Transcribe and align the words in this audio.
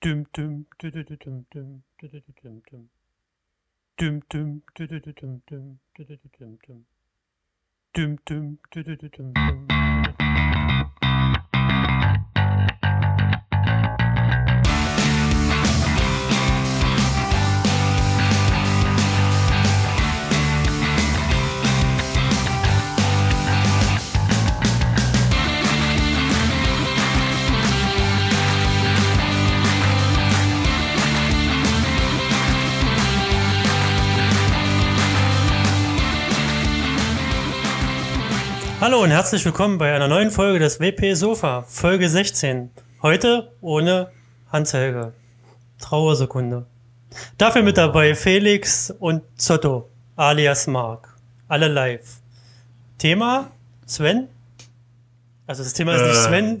둠둠 0.00 0.64
두두두둠둠 0.78 1.82
두두두둠둠 1.98 2.88
둠둠 3.98 4.62
두두두둠둠 4.72 5.78
두두두둠둠 5.92 6.86
둠둠 7.92 8.56
두두두둠둠 8.70 9.66
Hallo 39.00 39.06
und 39.06 39.14
herzlich 39.16 39.42
willkommen 39.46 39.78
bei 39.78 39.94
einer 39.94 40.08
neuen 40.08 40.30
Folge 40.30 40.58
des 40.58 40.78
WP 40.78 41.14
Sofa, 41.14 41.62
Folge 41.62 42.06
16. 42.06 42.68
Heute 43.00 43.50
ohne 43.62 44.10
Hans-Helge. 44.52 45.14
Trauersekunde. 45.78 46.66
Dafür 47.38 47.62
mit 47.62 47.78
dabei 47.78 48.14
Felix 48.14 48.90
und 48.90 49.22
Zotto, 49.36 49.88
alias 50.16 50.66
Mark. 50.66 51.16
Alle 51.48 51.68
live. 51.68 52.18
Thema 52.98 53.50
Sven? 53.86 54.28
Also 55.46 55.62
das 55.62 55.72
Thema 55.72 55.94
ist 55.94 56.02
nicht 56.02 56.16
Äh. 56.16 56.22
Sven. 56.22 56.60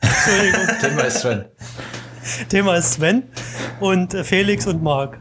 Entschuldigung. 0.00 0.80
Thema 0.80 1.02
ist 1.02 1.20
Sven. 1.20 1.44
Thema 2.48 2.74
ist 2.78 2.92
Sven 2.94 3.22
und 3.78 4.12
Felix 4.24 4.66
und 4.66 4.82
Marc. 4.82 5.20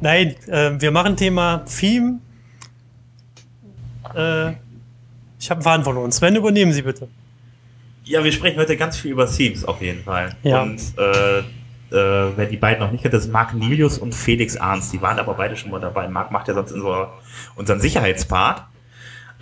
Nein, 0.00 0.36
äh, 0.46 0.80
wir 0.80 0.92
machen 0.92 1.16
Thema 1.16 1.64
Theme. 1.64 2.20
Äh, 4.14 4.52
ich 5.44 5.50
habe 5.50 5.58
einen 5.58 5.64
Faden 5.64 5.84
verloren. 5.84 6.10
Sven, 6.10 6.36
übernehmen 6.36 6.72
Sie 6.72 6.80
bitte. 6.80 7.06
Ja, 8.04 8.24
wir 8.24 8.32
sprechen 8.32 8.58
heute 8.58 8.78
ganz 8.78 8.96
viel 8.96 9.10
über 9.10 9.26
Themes 9.26 9.62
auf 9.66 9.82
jeden 9.82 10.02
Fall. 10.02 10.34
Ja. 10.42 10.62
Und 10.62 10.80
äh, 10.96 11.38
äh, 11.40 12.32
wer 12.34 12.46
die 12.46 12.56
beiden 12.56 12.82
noch 12.82 12.90
nicht 12.90 13.02
kennt, 13.02 13.12
das 13.12 13.26
ist 13.26 13.30
Marc 13.30 13.52
Nilius 13.52 13.98
und 13.98 14.14
Felix 14.14 14.56
Arns. 14.56 14.90
Die 14.90 15.02
waren 15.02 15.18
aber 15.18 15.34
beide 15.34 15.54
schon 15.56 15.70
mal 15.70 15.80
dabei. 15.80 16.08
Marc 16.08 16.30
macht 16.30 16.48
ja 16.48 16.54
sonst 16.54 16.72
unser, 16.72 17.12
unseren 17.56 17.78
Sicherheitspart. 17.78 18.64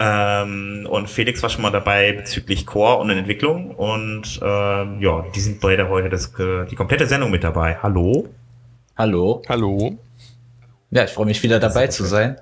Ähm, 0.00 0.88
und 0.90 1.08
Felix 1.08 1.40
war 1.40 1.50
schon 1.50 1.62
mal 1.62 1.70
dabei 1.70 2.12
bezüglich 2.14 2.66
Core 2.66 2.96
und 2.96 3.10
Entwicklung. 3.10 3.70
Und 3.70 4.40
ähm, 4.42 5.00
ja, 5.00 5.24
die 5.32 5.40
sind 5.40 5.60
beide 5.60 5.88
heute 5.88 6.08
das, 6.08 6.36
äh, 6.36 6.66
die 6.66 6.74
komplette 6.74 7.06
Sendung 7.06 7.30
mit 7.30 7.44
dabei. 7.44 7.78
Hallo? 7.80 8.28
Hallo. 8.96 9.42
Hallo. 9.48 9.96
Ja, 10.90 11.04
ich 11.04 11.10
freue 11.10 11.26
mich 11.26 11.40
wieder 11.44 11.60
dabei 11.60 11.86
zu 11.86 12.02
sein. 12.04 12.38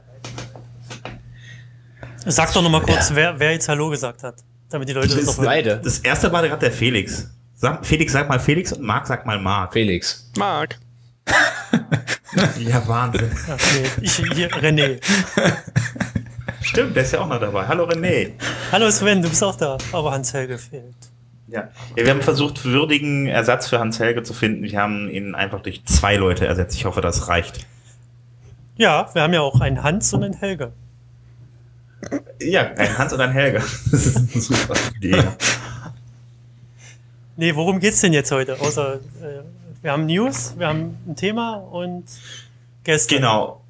Sag 2.26 2.52
doch 2.52 2.62
noch 2.62 2.70
mal 2.70 2.82
kurz, 2.82 3.14
wer, 3.14 3.38
wer 3.38 3.52
jetzt 3.52 3.68
Hallo 3.68 3.88
gesagt 3.88 4.22
hat, 4.22 4.36
damit 4.68 4.88
die 4.88 4.92
Leute 4.92 5.08
das 5.08 5.24
Das 5.24 5.36
noch 5.38 5.44
beide. 5.44 5.80
Das 5.82 5.98
erste 6.00 6.30
war 6.32 6.42
gerade 6.42 6.60
der 6.60 6.72
Felix. 6.72 7.30
Sag, 7.54 7.84
Felix, 7.84 8.12
sag 8.12 8.28
mal 8.28 8.38
Felix 8.40 8.72
und 8.72 8.82
Marc 8.82 9.06
sagt 9.06 9.26
mal 9.26 9.38
Marc. 9.38 9.72
Felix. 9.72 10.30
Marc. 10.36 10.78
Ja, 12.60 12.86
Wahnsinn. 12.86 13.28
Ach, 13.48 13.58
nee, 13.74 14.04
ich 14.04 14.12
hier, 14.12 14.48
René. 14.50 15.00
Stimmt, 16.62 16.94
der 16.94 17.02
ist 17.02 17.12
ja 17.12 17.18
auch 17.20 17.26
noch 17.26 17.40
dabei. 17.40 17.66
Hallo 17.66 17.84
René. 17.88 18.34
Hallo 18.70 18.88
Sven, 18.90 19.20
du 19.20 19.28
bist 19.28 19.42
auch 19.42 19.56
da, 19.56 19.76
aber 19.90 20.12
Hans-Helge 20.12 20.56
fehlt. 20.56 20.94
Ja. 21.48 21.68
ja, 21.96 22.04
wir 22.04 22.10
haben 22.10 22.22
versucht, 22.22 22.64
würdigen 22.64 23.26
Ersatz 23.26 23.68
für 23.68 23.80
Hans 23.80 23.98
Helge 23.98 24.22
zu 24.22 24.32
finden. 24.32 24.62
Wir 24.62 24.78
haben 24.78 25.10
ihn 25.10 25.34
einfach 25.34 25.60
durch 25.60 25.84
zwei 25.84 26.14
Leute 26.14 26.46
ersetzt. 26.46 26.76
Ich 26.76 26.84
hoffe, 26.84 27.00
das 27.00 27.26
reicht. 27.26 27.66
Ja, 28.76 29.10
wir 29.12 29.22
haben 29.22 29.34
ja 29.34 29.40
auch 29.40 29.60
einen 29.60 29.82
Hans 29.82 30.12
und 30.14 30.22
einen 30.22 30.34
Helge. 30.34 30.72
Ja, 32.40 32.72
ein 32.76 32.98
Hans 32.98 33.12
und 33.12 33.20
ein 33.20 33.32
Helge. 33.32 33.58
Das 33.90 34.06
ist 34.06 34.16
eine 34.16 34.40
super 34.40 34.74
Idee. 34.96 35.22
Nee, 37.36 37.54
worum 37.54 37.80
geht's 37.80 38.00
denn 38.00 38.12
jetzt 38.12 38.30
heute? 38.32 38.60
Außer, 38.60 38.94
äh, 38.94 39.42
wir 39.82 39.92
haben 39.92 40.06
News, 40.06 40.54
wir 40.58 40.66
haben 40.66 40.96
ein 41.06 41.16
Thema 41.16 41.54
und 41.54 42.04
Gäste. 42.84 43.16
Genau. 43.16 43.60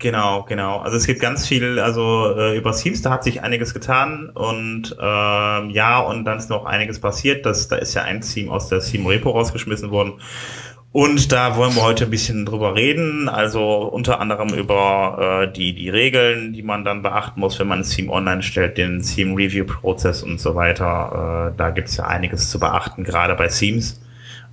Genau, 0.00 0.44
genau. 0.44 0.78
Also 0.78 0.96
es 0.96 1.06
gibt 1.06 1.20
ganz 1.20 1.46
viel, 1.46 1.78
also 1.78 2.34
äh, 2.34 2.56
über 2.56 2.72
Teams, 2.72 3.02
da 3.02 3.10
hat 3.10 3.22
sich 3.22 3.42
einiges 3.42 3.74
getan 3.74 4.30
und 4.30 4.96
ähm, 4.98 5.70
ja, 5.70 5.98
und 5.98 6.24
dann 6.24 6.38
ist 6.38 6.48
noch 6.48 6.64
einiges 6.64 7.00
passiert. 7.00 7.44
Das, 7.44 7.68
da 7.68 7.76
ist 7.76 7.92
ja 7.92 8.02
ein 8.02 8.22
Team 8.22 8.48
aus 8.48 8.68
der 8.68 8.80
Team 8.80 9.06
Repo 9.06 9.30
rausgeschmissen 9.30 9.90
worden. 9.90 10.14
Und 10.92 11.30
da 11.30 11.56
wollen 11.56 11.76
wir 11.76 11.82
heute 11.82 12.04
ein 12.04 12.10
bisschen 12.10 12.44
drüber 12.44 12.74
reden, 12.74 13.28
also 13.28 13.82
unter 13.84 14.20
anderem 14.20 14.48
über 14.48 15.44
äh, 15.46 15.52
die, 15.52 15.72
die 15.72 15.88
Regeln, 15.88 16.52
die 16.52 16.64
man 16.64 16.84
dann 16.84 17.02
beachten 17.02 17.38
muss, 17.38 17.60
wenn 17.60 17.68
man 17.68 17.80
ein 17.80 17.84
Team 17.84 18.10
online 18.10 18.42
stellt, 18.42 18.76
den 18.76 19.00
Team 19.00 19.34
Review 19.34 19.64
Prozess 19.64 20.24
und 20.24 20.40
so 20.40 20.56
weiter. 20.56 21.52
Äh, 21.52 21.56
da 21.56 21.70
gibt's 21.70 21.96
ja 21.96 22.06
einiges 22.06 22.50
zu 22.50 22.58
beachten, 22.58 23.04
gerade 23.04 23.36
bei 23.36 23.46
Teams. 23.46 24.00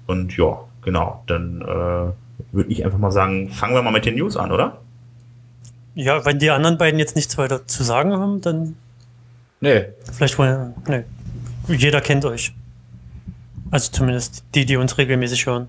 Und 0.06 0.38
ja, 0.38 0.60
genau, 0.84 1.24
dann 1.26 1.62
äh, 1.62 2.56
würde 2.56 2.70
ich 2.70 2.86
einfach 2.86 3.00
mal 3.00 3.12
sagen, 3.12 3.50
fangen 3.50 3.74
wir 3.74 3.82
mal 3.82 3.92
mit 3.92 4.06
den 4.06 4.16
News 4.16 4.38
an, 4.38 4.52
oder? 4.52 4.78
Ja, 5.96 6.24
wenn 6.24 6.38
die 6.38 6.52
anderen 6.52 6.78
beiden 6.78 7.00
jetzt 7.00 7.16
nichts 7.16 7.36
weiter 7.40 7.66
zu 7.66 7.84
sagen 7.84 8.14
haben, 8.14 8.42
dann 8.42 8.76
Nee, 9.60 9.86
vielleicht 10.14 10.38
wollen. 10.38 10.74
Nee. 10.88 11.04
Jeder 11.68 12.02
kennt 12.02 12.26
euch. 12.26 12.54
Also 13.72 13.92
zumindest 13.92 14.44
die, 14.54 14.66
die 14.66 14.78
uns 14.78 14.98
regelmäßig 14.98 15.46
hören. 15.46 15.68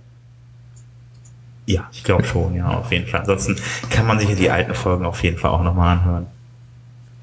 Ja, 1.68 1.86
ich 1.92 2.02
glaube 2.02 2.24
schon, 2.24 2.54
ja, 2.54 2.66
auf 2.78 2.90
jeden 2.90 3.06
Fall. 3.06 3.20
Ansonsten 3.20 3.56
kann 3.90 4.06
man 4.06 4.18
sich 4.18 4.30
ja 4.30 4.34
die 4.34 4.50
alten 4.50 4.74
Folgen 4.74 5.04
auf 5.04 5.22
jeden 5.22 5.36
Fall 5.36 5.50
auch 5.50 5.62
nochmal 5.62 5.98
anhören. 5.98 6.26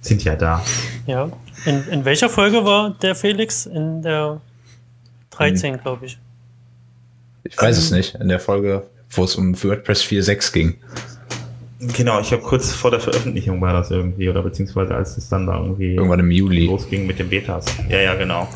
Sind 0.01 0.23
ja 0.23 0.35
da. 0.35 0.63
Ja. 1.07 1.29
In, 1.65 1.83
in 1.87 2.05
welcher 2.05 2.29
Folge 2.29 2.63
war 2.63 2.91
der 3.01 3.15
Felix? 3.15 3.65
In 3.65 4.03
der 4.03 4.39
13, 5.31 5.79
glaube 5.81 6.05
ich. 6.05 6.19
ich 7.43 7.59
weiß 7.59 7.75
es 7.75 7.89
nicht. 7.89 8.13
In 8.15 8.27
der 8.27 8.39
Folge, 8.39 8.85
wo 9.09 9.23
es 9.23 9.35
um 9.35 9.55
WordPress 9.63 10.03
4.6 10.03 10.53
ging. 10.53 10.75
Genau, 11.79 12.19
ich 12.19 12.31
habe 12.31 12.43
kurz 12.43 12.71
vor 12.71 12.91
der 12.91 12.99
Veröffentlichung 12.99 13.59
war 13.61 13.73
das 13.73 13.89
irgendwie, 13.89 14.29
oder 14.29 14.43
beziehungsweise 14.43 14.93
als 14.93 15.17
es 15.17 15.27
dann 15.27 15.47
da 15.47 15.57
irgendwie 15.57 15.95
Irgendwann 15.95 16.19
im 16.19 16.29
Juli. 16.29 16.67
losging 16.67 17.07
mit 17.07 17.17
den 17.17 17.29
Betas. 17.29 17.65
Ja, 17.89 17.97
ja, 17.99 18.13
genau. 18.13 18.47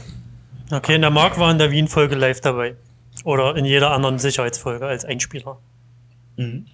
Okay, 0.72 0.94
in 0.94 1.01
der 1.01 1.09
Mark 1.09 1.39
war 1.39 1.49
in 1.49 1.57
der 1.57 1.72
Wien-Folge 1.72 2.13
live 2.13 2.41
dabei. 2.41 2.75
Oder 3.23 3.55
in 3.55 3.66
jeder 3.66 3.89
anderen 3.89 4.19
Sicherheitsfolge 4.19 4.85
als 4.85 5.03
Einspieler. 5.03 5.57
Mhm. 6.39 6.66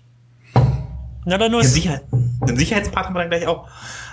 Na 1.26 1.40
dann 1.40 1.52
Den, 1.52 1.52
los. 1.54 1.74
Sicherheit, 1.74 2.04
den 2.48 2.56
Sicherheitspart 2.56 3.08
haben 3.08 3.16
wir 3.16 3.22
dann 3.22 3.30
gleich 3.32 3.48
auch. 3.48 3.68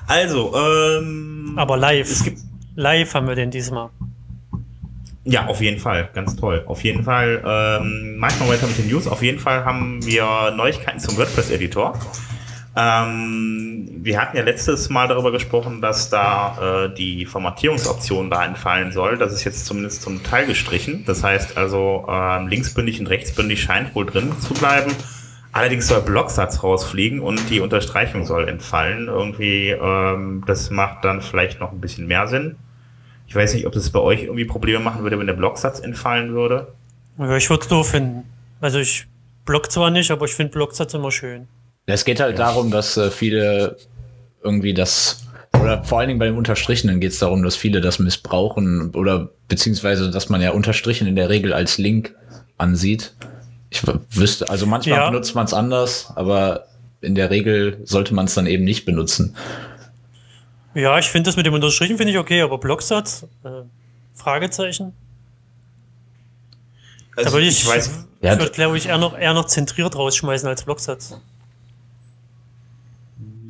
Also, 0.06 0.54
ähm. 0.56 1.52
Aber 1.56 1.76
live. 1.76 2.10
Es 2.10 2.24
gibt, 2.24 2.38
Live 2.74 3.12
haben 3.14 3.28
wir 3.28 3.34
den 3.34 3.50
diesmal. 3.50 3.90
Ja, 5.24 5.46
auf 5.46 5.60
jeden 5.60 5.78
Fall. 5.78 6.08
Ganz 6.14 6.34
toll. 6.36 6.64
Auf 6.66 6.82
jeden 6.82 7.04
Fall. 7.04 7.42
Ähm, 7.46 8.16
manchmal 8.16 8.48
weiter 8.48 8.66
mit 8.66 8.78
den 8.78 8.88
News. 8.88 9.06
Auf 9.06 9.22
jeden 9.22 9.38
Fall 9.38 9.64
haben 9.64 10.04
wir 10.04 10.52
Neuigkeiten 10.56 10.98
zum 10.98 11.16
WordPress-Editor. 11.18 11.98
Ähm, 12.74 14.00
wir 14.02 14.18
hatten 14.18 14.36
ja 14.38 14.42
letztes 14.42 14.88
Mal 14.88 15.06
darüber 15.06 15.30
gesprochen, 15.30 15.82
dass 15.82 16.08
da 16.08 16.86
äh, 16.86 16.94
die 16.94 17.26
Formatierungsoption 17.26 18.30
da 18.30 18.44
entfallen 18.44 18.90
soll. 18.90 19.18
Das 19.18 19.32
ist 19.34 19.44
jetzt 19.44 19.66
zumindest 19.66 20.00
zum 20.00 20.22
Teil 20.22 20.46
gestrichen. 20.46 21.04
Das 21.04 21.22
heißt 21.22 21.58
also, 21.58 22.06
ähm, 22.08 22.48
linksbündig 22.48 22.98
und 22.98 23.06
rechtsbündig 23.08 23.62
scheint 23.62 23.94
wohl 23.94 24.06
drin 24.06 24.32
zu 24.40 24.54
bleiben. 24.54 24.92
Allerdings 25.52 25.86
soll 25.86 26.00
Blocksatz 26.00 26.62
rausfliegen 26.62 27.20
und 27.20 27.50
die 27.50 27.60
Unterstreichung 27.60 28.24
soll 28.24 28.48
entfallen. 28.48 29.08
Irgendwie, 29.08 29.68
ähm, 29.68 30.42
das 30.46 30.70
macht 30.70 31.04
dann 31.04 31.20
vielleicht 31.20 31.60
noch 31.60 31.72
ein 31.72 31.80
bisschen 31.80 32.06
mehr 32.06 32.26
Sinn. 32.26 32.56
Ich 33.26 33.36
weiß 33.36 33.54
nicht, 33.54 33.66
ob 33.66 33.72
das 33.72 33.90
bei 33.90 34.00
euch 34.00 34.22
irgendwie 34.22 34.46
Probleme 34.46 34.80
machen 34.80 35.02
würde, 35.02 35.18
wenn 35.18 35.26
der 35.26 35.34
Blocksatz 35.34 35.78
entfallen 35.78 36.32
würde. 36.32 36.72
Ja, 37.18 37.36
ich 37.36 37.48
würde 37.50 37.62
es 37.62 37.68
doof 37.68 37.90
finden. 37.90 38.24
Also 38.60 38.78
ich 38.78 39.06
block 39.44 39.70
zwar 39.70 39.90
nicht, 39.90 40.10
aber 40.10 40.24
ich 40.24 40.32
finde 40.34 40.52
Blocksatz 40.52 40.94
immer 40.94 41.10
schön. 41.10 41.48
Es 41.86 42.04
geht 42.04 42.20
halt 42.20 42.38
darum, 42.38 42.70
dass 42.70 42.96
äh, 42.96 43.10
viele 43.10 43.76
irgendwie 44.42 44.72
das, 44.72 45.26
oder 45.60 45.84
vor 45.84 45.98
allen 45.98 46.08
Dingen 46.08 46.18
bei 46.18 46.26
dem 46.26 46.38
Unterstrichenen 46.38 47.00
geht 47.00 47.12
es 47.12 47.18
darum, 47.18 47.42
dass 47.42 47.56
viele 47.56 47.80
das 47.80 47.98
missbrauchen 47.98 48.94
oder 48.94 49.30
beziehungsweise, 49.48 50.10
dass 50.10 50.28
man 50.28 50.40
ja 50.40 50.52
Unterstrichen 50.52 51.06
in 51.06 51.16
der 51.16 51.28
Regel 51.28 51.52
als 51.52 51.76
Link 51.78 52.14
ansieht. 52.56 53.14
Ich 53.72 53.82
wüsste, 54.10 54.50
also 54.50 54.66
manchmal 54.66 54.98
Ja. 54.98 55.10
benutzt 55.10 55.34
man 55.34 55.46
es 55.46 55.54
anders, 55.54 56.12
aber 56.14 56.66
in 57.00 57.14
der 57.14 57.30
Regel 57.30 57.78
sollte 57.84 58.12
man 58.12 58.26
es 58.26 58.34
dann 58.34 58.46
eben 58.46 58.64
nicht 58.64 58.84
benutzen. 58.84 59.34
Ja, 60.74 60.98
ich 60.98 61.06
finde 61.06 61.28
das 61.28 61.36
mit 61.36 61.46
dem 61.46 61.54
Unterstrichen 61.54 61.96
finde 61.96 62.12
ich 62.12 62.18
okay, 62.18 62.42
aber 62.42 62.58
Blocksatz, 62.58 63.26
äh, 63.44 63.48
Fragezeichen. 64.14 64.92
Also 67.16 67.30
da 67.30 67.32
würde 67.34 67.46
ich, 67.46 67.62
ich 67.62 67.68
weiß, 67.68 67.90
Ja, 68.20 68.34
ich 68.34 68.38
würde 68.40 68.52
glaube 68.52 68.76
ich 68.76 68.86
eher 68.86 68.98
noch, 68.98 69.18
eher 69.18 69.32
noch 69.32 69.46
zentriert 69.46 69.96
rausschmeißen 69.96 70.46
als 70.48 70.64
Blocksatz. 70.64 71.14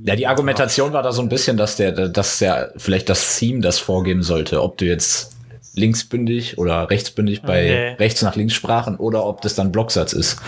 Ja, 0.04 0.16
die 0.16 0.26
Argumentation 0.28 0.92
war 0.92 1.02
da 1.02 1.12
so 1.12 1.22
ein 1.22 1.28
bisschen, 1.28 1.56
dass 1.56 1.76
der, 1.76 2.08
dass 2.08 2.38
der 2.38 2.72
vielleicht 2.76 3.08
das 3.08 3.38
Theme 3.38 3.60
das 3.60 3.78
vorgeben 3.80 4.22
sollte, 4.22 4.62
ob 4.62 4.78
du 4.78 4.84
jetzt 4.84 5.36
linksbündig 5.74 6.58
oder 6.58 6.90
rechtsbündig 6.90 7.42
bei 7.42 7.62
Nee. 7.62 7.88
rechts 8.02 8.22
nach 8.22 8.36
links 8.36 8.54
Sprachen 8.54 8.96
oder 8.96 9.24
ob 9.24 9.40
das 9.40 9.54
dann 9.54 9.72
Blocksatz 9.72 10.12
ist. 10.12 10.40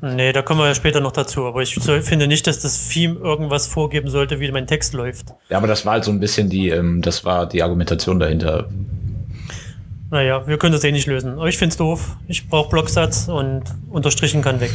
Nee, 0.00 0.32
da 0.32 0.42
kommen 0.42 0.60
wir 0.60 0.66
ja 0.66 0.74
später 0.74 1.00
noch 1.00 1.12
dazu. 1.12 1.44
Aber 1.46 1.62
ich 1.62 1.74
finde 1.74 2.26
nicht, 2.26 2.46
dass 2.46 2.60
das 2.60 2.88
Theme 2.88 3.18
irgendwas 3.20 3.66
vorgeben 3.66 4.08
sollte, 4.10 4.38
wie 4.38 4.50
mein 4.52 4.66
Text 4.66 4.92
läuft. 4.92 5.28
Ja, 5.48 5.56
aber 5.56 5.66
das 5.66 5.86
war 5.86 5.94
halt 5.94 6.04
so 6.04 6.10
ein 6.10 6.20
bisschen 6.20 6.50
die, 6.50 6.68
ähm, 6.68 7.00
das 7.00 7.24
war 7.24 7.48
die 7.48 7.62
Argumentation 7.62 8.18
dahinter. 8.20 8.68
Naja, 10.10 10.46
wir 10.46 10.58
können 10.58 10.72
das 10.72 10.84
eh 10.84 10.92
nicht 10.92 11.06
lösen. 11.06 11.32
Aber 11.38 11.48
ich 11.48 11.56
finde 11.56 11.72
es 11.72 11.76
doof. 11.78 12.16
Ich 12.28 12.48
brauche 12.48 12.68
Blocksatz 12.68 13.28
und 13.28 13.62
unterstrichen 13.90 14.42
kann 14.42 14.60
weg. 14.60 14.72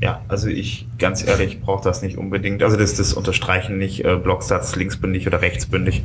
Ja, 0.00 0.20
also 0.28 0.48
ich, 0.48 0.86
ganz 0.98 1.26
ehrlich, 1.26 1.62
brauche 1.62 1.82
das 1.82 2.02
nicht 2.02 2.18
unbedingt. 2.18 2.62
Also 2.62 2.76
das, 2.76 2.94
das 2.94 3.14
Unterstreichen 3.14 3.78
nicht, 3.78 4.04
äh, 4.04 4.16
Blocksatz 4.16 4.76
linksbündig 4.76 5.26
oder 5.26 5.40
rechtsbündig, 5.40 6.02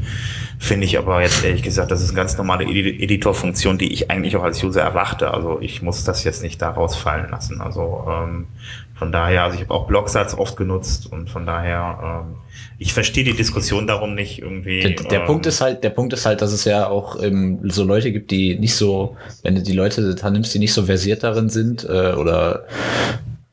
finde 0.60 0.86
ich 0.86 0.98
aber 0.98 1.22
jetzt 1.22 1.44
ehrlich 1.44 1.62
gesagt, 1.62 1.92
das 1.92 2.02
ist 2.02 2.10
eine 2.10 2.16
ganz 2.16 2.38
normale 2.38 2.64
Edi 2.64 3.04
Editorfunktion, 3.04 3.78
die 3.78 3.92
ich 3.92 4.10
eigentlich 4.10 4.38
auch 4.38 4.44
als 4.44 4.64
User 4.64 4.82
erwarte. 4.82 5.34
Also 5.34 5.60
ich 5.60 5.82
muss 5.82 6.06
das 6.06 6.24
jetzt 6.24 6.42
nicht 6.42 6.62
da 6.62 6.70
rausfallen 6.70 7.30
lassen. 7.32 7.60
Also 7.60 8.06
ähm, 8.10 8.48
von 8.96 9.12
daher, 9.12 9.44
also 9.44 9.56
ich 9.56 9.64
habe 9.64 9.74
auch 9.74 9.88
Blocksatz 9.88 10.36
oft 10.36 10.56
genutzt 10.56 11.12
und 11.12 11.30
von 11.30 11.46
daher, 11.46 12.24
ähm, 12.24 12.36
ich 12.78 12.94
verstehe 12.94 13.26
die 13.26 13.34
Diskussion 13.34 13.88
darum 13.88 14.16
nicht 14.16 14.42
irgendwie. 14.42 14.80
Der, 14.80 14.92
der 14.92 15.20
ähm, 15.22 15.26
Punkt 15.26 15.48
ist 15.48 15.60
halt, 15.60 15.84
der 15.84 15.90
Punkt 15.90 16.14
ist 16.14 16.26
halt, 16.26 16.42
dass 16.42 16.54
es 16.54 16.64
ja 16.64 16.88
auch 16.88 17.22
ähm, 17.22 17.60
so 17.64 17.84
Leute 17.84 18.14
gibt, 18.14 18.32
die 18.32 18.58
nicht 18.58 18.76
so, 18.76 19.18
wenn 19.44 19.56
du 19.56 19.64
die 19.64 19.74
Leute 19.74 20.16
da 20.16 20.30
nimmst, 20.30 20.54
die 20.54 20.60
nicht 20.60 20.74
so 20.74 20.84
versiert 20.84 21.24
darin 21.24 21.50
sind 21.50 21.84
äh, 21.84 22.14
oder 22.14 22.68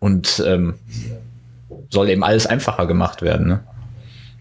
und 0.01 0.43
ähm, 0.47 0.75
soll 1.91 2.09
eben 2.11 2.23
alles 2.23 2.47
einfacher 2.47 2.87
gemacht 2.87 3.23
werden. 3.23 3.49
Ne? 3.49 3.61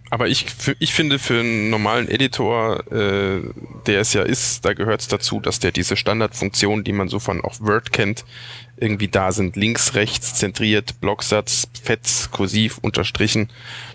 Aber 0.10 0.28
ich, 0.28 0.46
für, 0.46 0.76
ich 0.80 0.94
finde, 0.94 1.20
für 1.20 1.40
einen 1.40 1.70
normalen 1.70 2.08
Editor, 2.08 2.80
äh, 2.92 3.42
der 3.88 4.02
es 4.02 4.14
ja 4.14 4.24
ist, 4.24 4.64
da 4.64 4.74
gehört 4.74 5.02
es 5.02 5.08
dazu, 5.08 5.40
dass 5.40 5.60
der 5.60 5.72
diese 5.72 5.98
Standardfunktionen, 5.98 6.84
die 6.84 6.94
man 6.94 7.10
so 7.10 7.20
von 7.20 7.42
auch 7.44 7.60
Word 7.60 7.92
kennt, 7.92 8.24
irgendwie 8.78 9.10
da 9.10 9.32
sind. 9.32 9.56
Links, 9.56 9.96
rechts, 9.96 10.36
zentriert, 10.36 11.02
Blocksatz, 11.02 11.68
fett, 11.84 12.30
kursiv, 12.32 12.78
unterstrichen. 12.78 13.50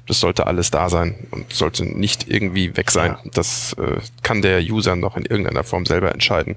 Das 0.06 0.20
sollte 0.20 0.46
alles 0.46 0.70
da 0.70 0.90
sein 0.90 1.28
und 1.30 1.52
sollte 1.52 1.84
nicht 1.84 2.28
irgendwie 2.28 2.76
weg 2.76 2.90
sein. 2.90 3.16
Das 3.32 3.74
äh, 3.74 4.00
kann 4.22 4.42
der 4.42 4.60
User 4.60 4.96
noch 4.96 5.16
in 5.16 5.24
irgendeiner 5.24 5.64
Form 5.64 5.86
selber 5.86 6.12
entscheiden, 6.12 6.56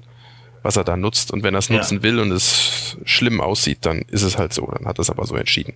was 0.66 0.76
er 0.76 0.82
da 0.84 0.96
nutzt. 0.96 1.30
Und 1.30 1.44
wenn 1.44 1.54
er 1.54 1.58
es 1.58 1.68
Ja. 1.68 1.76
nutzen 1.76 2.02
will 2.02 2.18
und 2.18 2.32
es 2.32 2.96
schlimm 3.04 3.40
aussieht, 3.40 3.78
dann 3.82 4.02
ist 4.10 4.22
es 4.22 4.36
halt 4.36 4.52
so. 4.52 4.66
Dann 4.66 4.84
hat 4.86 4.98
er 4.98 5.02
es 5.02 5.10
aber 5.10 5.24
so 5.24 5.36
entschieden. 5.36 5.74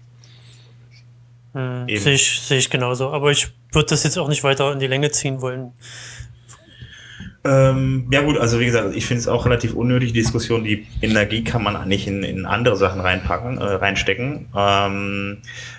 Hm. 1.52 1.86
Sehe 1.88 2.14
ich, 2.14 2.40
sehe 2.40 2.58
ich 2.58 2.70
genauso. 2.70 3.10
Aber 3.10 3.30
ich 3.30 3.48
würde 3.72 3.88
das 3.88 4.02
jetzt 4.04 4.18
auch 4.18 4.28
nicht 4.28 4.42
weiter 4.44 4.72
in 4.72 4.80
die 4.80 4.86
Länge 4.88 5.10
ziehen 5.12 5.40
wollen. 5.40 5.72
Ähm, 7.42 8.06
ja 8.10 8.20
gut, 8.20 8.36
also 8.36 8.60
wie 8.60 8.66
gesagt, 8.66 8.94
ich 8.94 9.06
finde 9.06 9.20
es 9.20 9.28
auch 9.28 9.46
relativ 9.46 9.72
unnötig, 9.72 10.12
die 10.12 10.20
Diskussion, 10.20 10.62
die 10.62 10.86
Energie 11.00 11.42
kann 11.42 11.62
man 11.62 11.74
eigentlich 11.74 12.06
in, 12.06 12.22
in 12.22 12.44
andere 12.44 12.76
Sachen 12.76 13.00
reinpacken, 13.00 13.56
äh, 13.56 13.64
reinstecken. 13.64 14.48
Ähm, 14.54 15.38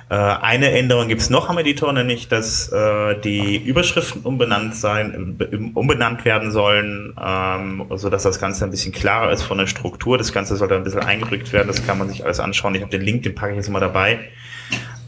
äh, 0.10 0.16
eine 0.16 0.72
Änderung 0.72 1.08
gibt's 1.08 1.30
noch 1.30 1.50
am 1.50 1.60
Editor, 1.60 1.94
nämlich 1.94 2.28
dass 2.28 2.72
äh, 2.72 3.16
die 3.22 3.58
Überschriften 3.58 4.24
umbenannt 4.24 4.76
sein, 4.76 5.38
umbenannt 5.76 6.26
werden 6.26 6.52
sollen, 6.52 7.14
ähm, 7.24 7.86
so 7.92 8.10
dass 8.10 8.24
das 8.24 8.40
Ganze 8.40 8.66
ein 8.66 8.72
bisschen 8.72 8.92
klarer 8.92 9.32
ist 9.32 9.44
von 9.44 9.60
der 9.60 9.68
Struktur. 9.68 10.18
Das 10.18 10.34
Ganze 10.34 10.56
sollte 10.56 10.76
ein 10.76 10.84
bisschen 10.84 11.02
eingedrückt 11.02 11.54
werden, 11.54 11.68
das 11.68 11.86
kann 11.86 12.00
man 12.00 12.10
sich 12.10 12.26
alles 12.26 12.40
anschauen. 12.40 12.74
Ich 12.74 12.82
habe 12.82 12.92
den 12.92 13.02
Link, 13.04 13.22
den 13.22 13.36
packe 13.36 13.52
ich 13.52 13.58
jetzt 13.58 13.70
mal 13.70 13.80
dabei. 13.80 14.18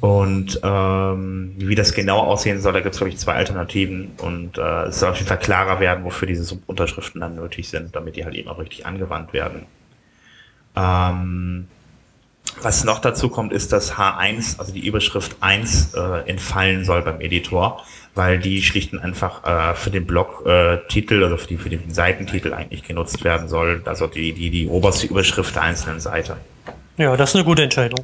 Und 0.04 0.60
ähm, 0.64 1.54
wie 1.56 1.76
das 1.76 1.94
genau 1.94 2.20
aussehen 2.20 2.60
soll, 2.60 2.74
da 2.74 2.82
gibt 2.82 2.94
es, 2.94 3.00
glaube 3.00 3.12
ich, 3.12 3.18
zwei 3.18 3.36
Alternativen. 3.36 4.12
Und 4.18 4.58
äh, 4.58 4.88
es 4.88 5.00
soll 5.00 5.12
auf 5.12 5.16
jeden 5.16 5.30
Fall 5.30 5.40
klarer 5.40 5.80
werden, 5.80 6.04
wofür 6.04 6.28
diese 6.28 6.44
Subunterschriften 6.44 7.22
dann 7.22 7.36
nötig 7.36 7.70
sind, 7.70 7.96
damit 7.96 8.18
die 8.18 8.26
halt 8.26 8.36
eben 8.36 8.50
auch 8.50 8.60
richtig 8.60 8.86
angewandt 8.86 9.32
werden. 9.32 9.66
Ähm, 10.76 11.70
was 12.62 12.84
noch 12.84 13.00
dazu 13.00 13.30
kommt, 13.30 13.54
ist, 13.54 13.72
dass 13.72 13.94
H1, 13.94 14.60
also 14.60 14.74
die 14.74 14.86
Überschrift 14.86 15.38
1, 15.40 15.94
äh, 15.94 16.30
entfallen 16.30 16.84
soll 16.84 17.02
beim 17.04 17.22
Editor, 17.22 17.82
weil 18.14 18.40
die 18.40 18.62
schlicht 18.62 18.92
und 18.92 19.00
einfach 19.00 19.46
äh, 19.46 19.74
für 19.74 19.90
den 19.90 20.06
Blog-Titel, 20.06 21.22
äh, 21.22 21.24
also 21.24 21.38
für, 21.38 21.48
die, 21.48 21.58
für 21.58 21.70
den 21.70 21.94
Seitentitel 21.94 22.54
eigentlich 22.54 22.84
genutzt 22.84 23.24
werden 23.24 23.48
soll. 23.48 23.82
Also 23.86 24.08
die, 24.08 24.34
die, 24.34 24.50
die 24.50 24.68
oberste 24.68 25.08
Überschrift 25.08 25.56
der 25.56 25.62
einzelnen 25.62 26.02
Seite. 26.02 26.36
Ja, 26.98 27.16
das 27.16 27.30
ist 27.30 27.36
eine 27.38 27.46
gute 27.46 27.64
Entscheidung. 27.64 28.04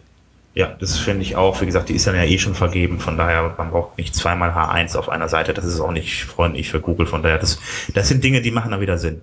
Ja, 0.55 0.75
das 0.79 0.97
finde 0.97 1.21
ich 1.21 1.35
auch. 1.35 1.61
Wie 1.61 1.65
gesagt, 1.65 1.89
die 1.89 1.93
ist 1.95 2.07
dann 2.07 2.15
ja 2.15 2.23
eh 2.23 2.37
schon 2.37 2.55
vergeben. 2.55 2.99
Von 2.99 3.17
daher, 3.17 3.53
man 3.57 3.69
braucht 3.69 3.97
nicht 3.97 4.15
zweimal 4.15 4.51
H1 4.51 4.97
auf 4.97 5.09
einer 5.09 5.29
Seite. 5.29 5.53
Das 5.53 5.65
ist 5.65 5.79
auch 5.79 5.91
nicht 5.91 6.25
freundlich 6.25 6.69
für 6.69 6.81
Google. 6.81 7.05
Von 7.05 7.21
daher, 7.21 7.37
das, 7.37 7.59
das 7.93 8.07
sind 8.07 8.23
Dinge, 8.23 8.41
die 8.41 8.51
machen 8.51 8.71
dann 8.71 8.81
wieder 8.81 8.97
Sinn. 8.97 9.21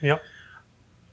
Ja. 0.00 0.20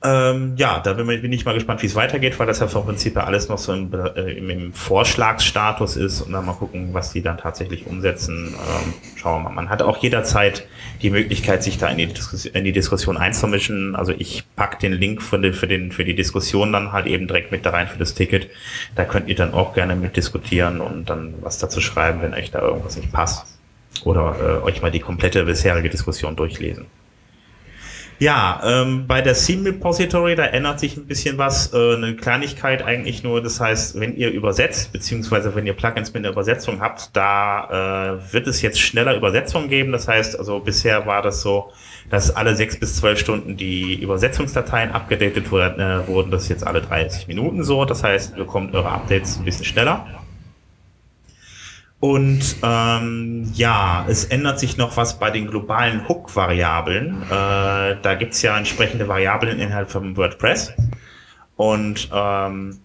Ähm, 0.03 0.53
ja, 0.57 0.79
da 0.79 0.93
bin, 0.93 1.07
bin 1.07 1.33
ich 1.33 1.43
mal 1.43 1.55
gespannt, 1.55 1.81
wie 1.81 1.87
es 1.87 1.95
weitergeht, 1.95 2.37
weil 2.37 2.45
das 2.45 2.59
ja 2.59 2.67
vom 2.67 2.85
Prinzip 2.85 3.15
ja 3.15 3.23
alles 3.23 3.49
noch 3.49 3.57
so 3.57 3.73
im, 3.73 3.91
äh, 3.91 4.33
im, 4.33 4.71
Vorschlagsstatus 4.71 5.97
ist 5.97 6.21
und 6.21 6.33
dann 6.33 6.45
mal 6.45 6.53
gucken, 6.53 6.93
was 6.93 7.13
die 7.13 7.23
dann 7.23 7.39
tatsächlich 7.39 7.87
umsetzen. 7.87 8.53
Ähm, 8.53 8.93
schauen 9.15 9.41
wir 9.41 9.49
mal. 9.49 9.55
Man 9.55 9.69
hat 9.69 9.81
auch 9.81 9.97
jederzeit 9.97 10.67
die 11.01 11.09
Möglichkeit, 11.09 11.63
sich 11.63 11.79
da 11.79 11.87
in 11.87 11.97
die, 11.97 12.05
Diskus 12.05 12.45
in 12.45 12.63
die 12.63 12.73
Diskussion 12.73 13.17
einzumischen. 13.17 13.95
Also 13.95 14.13
ich 14.15 14.43
pack 14.55 14.79
den 14.79 14.93
Link 14.93 15.23
für, 15.23 15.39
den, 15.39 15.53
für, 15.53 15.67
den, 15.67 15.91
für 15.91 16.05
die 16.05 16.15
Diskussion 16.15 16.71
dann 16.71 16.91
halt 16.91 17.07
eben 17.07 17.25
direkt 17.25 17.51
mit 17.51 17.65
da 17.65 17.71
rein 17.71 17.87
für 17.87 17.97
das 17.97 18.13
Ticket. 18.13 18.51
Da 18.93 19.03
könnt 19.03 19.27
ihr 19.27 19.35
dann 19.35 19.55
auch 19.55 19.73
gerne 19.73 19.95
mitdiskutieren 19.95 20.79
und 20.79 21.09
dann 21.09 21.33
was 21.41 21.57
dazu 21.57 21.81
schreiben, 21.81 22.21
wenn 22.21 22.35
euch 22.35 22.51
da 22.51 22.61
irgendwas 22.61 22.97
nicht 22.97 23.11
passt. 23.11 23.47
Oder 24.03 24.61
äh, 24.61 24.63
euch 24.63 24.83
mal 24.83 24.91
die 24.91 24.99
komplette 24.99 25.43
bisherige 25.43 25.89
Diskussion 25.89 26.35
durchlesen. 26.35 26.85
Ja, 28.19 28.61
ähm, 28.63 29.05
bei 29.05 29.21
der 29.21 29.35
Theme 29.35 29.69
Repository, 29.69 30.35
da 30.35 30.45
ändert 30.45 30.79
sich 30.79 30.97
ein 30.97 31.05
bisschen 31.05 31.37
was, 31.37 31.71
äh, 31.71 31.95
eine 31.95 32.15
Kleinigkeit 32.15 32.81
eigentlich 32.81 33.23
nur, 33.23 33.43
das 33.43 33.59
heißt, 33.59 33.99
wenn 33.99 34.15
ihr 34.17 34.31
übersetzt, 34.31 34.91
beziehungsweise 34.91 35.53
wenn 35.53 35.67
ihr 35.67 35.73
Plugins 35.73 36.11
mit 36.13 36.25
einer 36.25 36.33
Übersetzung 36.33 36.81
habt, 36.81 37.15
da 37.15 38.17
äh, 38.17 38.33
wird 38.33 38.47
es 38.47 38.63
jetzt 38.63 38.79
schneller 38.79 39.15
Übersetzungen 39.15 39.69
geben, 39.69 39.91
das 39.91 40.07
heißt, 40.07 40.39
also 40.39 40.59
bisher 40.59 41.05
war 41.05 41.21
das 41.21 41.43
so, 41.43 41.71
dass 42.09 42.35
alle 42.35 42.55
sechs 42.55 42.79
bis 42.79 42.95
zwölf 42.95 43.19
Stunden 43.19 43.55
die 43.55 44.01
Übersetzungsdateien 44.01 44.93
abgedatet 44.93 45.51
wurden, 45.51 45.79
äh, 45.79 46.07
wurden 46.07 46.31
das 46.31 46.43
ist 46.43 46.49
jetzt 46.49 46.65
alle 46.65 46.81
30 46.81 47.27
Minuten 47.27 47.63
so, 47.63 47.85
das 47.85 48.03
heißt, 48.03 48.31
ihr 48.31 48.45
bekommt 48.45 48.73
eure 48.73 48.89
Updates 48.89 49.37
ein 49.37 49.45
bisschen 49.45 49.65
schneller. 49.65 50.07
Und 51.99 52.57
ähm, 52.61 53.51
ja, 53.55 54.05
es 54.07 54.25
ändert 54.25 54.59
sich 54.59 54.77
noch 54.77 54.97
was 54.97 55.17
bei 55.17 55.31
den 55.31 55.47
globalen 55.47 56.07
Hook-Variablen. 56.07 57.23
Äh, 57.23 57.27
da 57.29 58.15
gibt's 58.17 58.41
ja 58.43 58.55
entsprechende 58.55 59.07
Variablen 59.07 59.59
innerhalb 59.59 59.89
von 59.89 60.15
WordPress. 60.15 60.73
Und 61.55 62.09
ähm, 62.13 62.79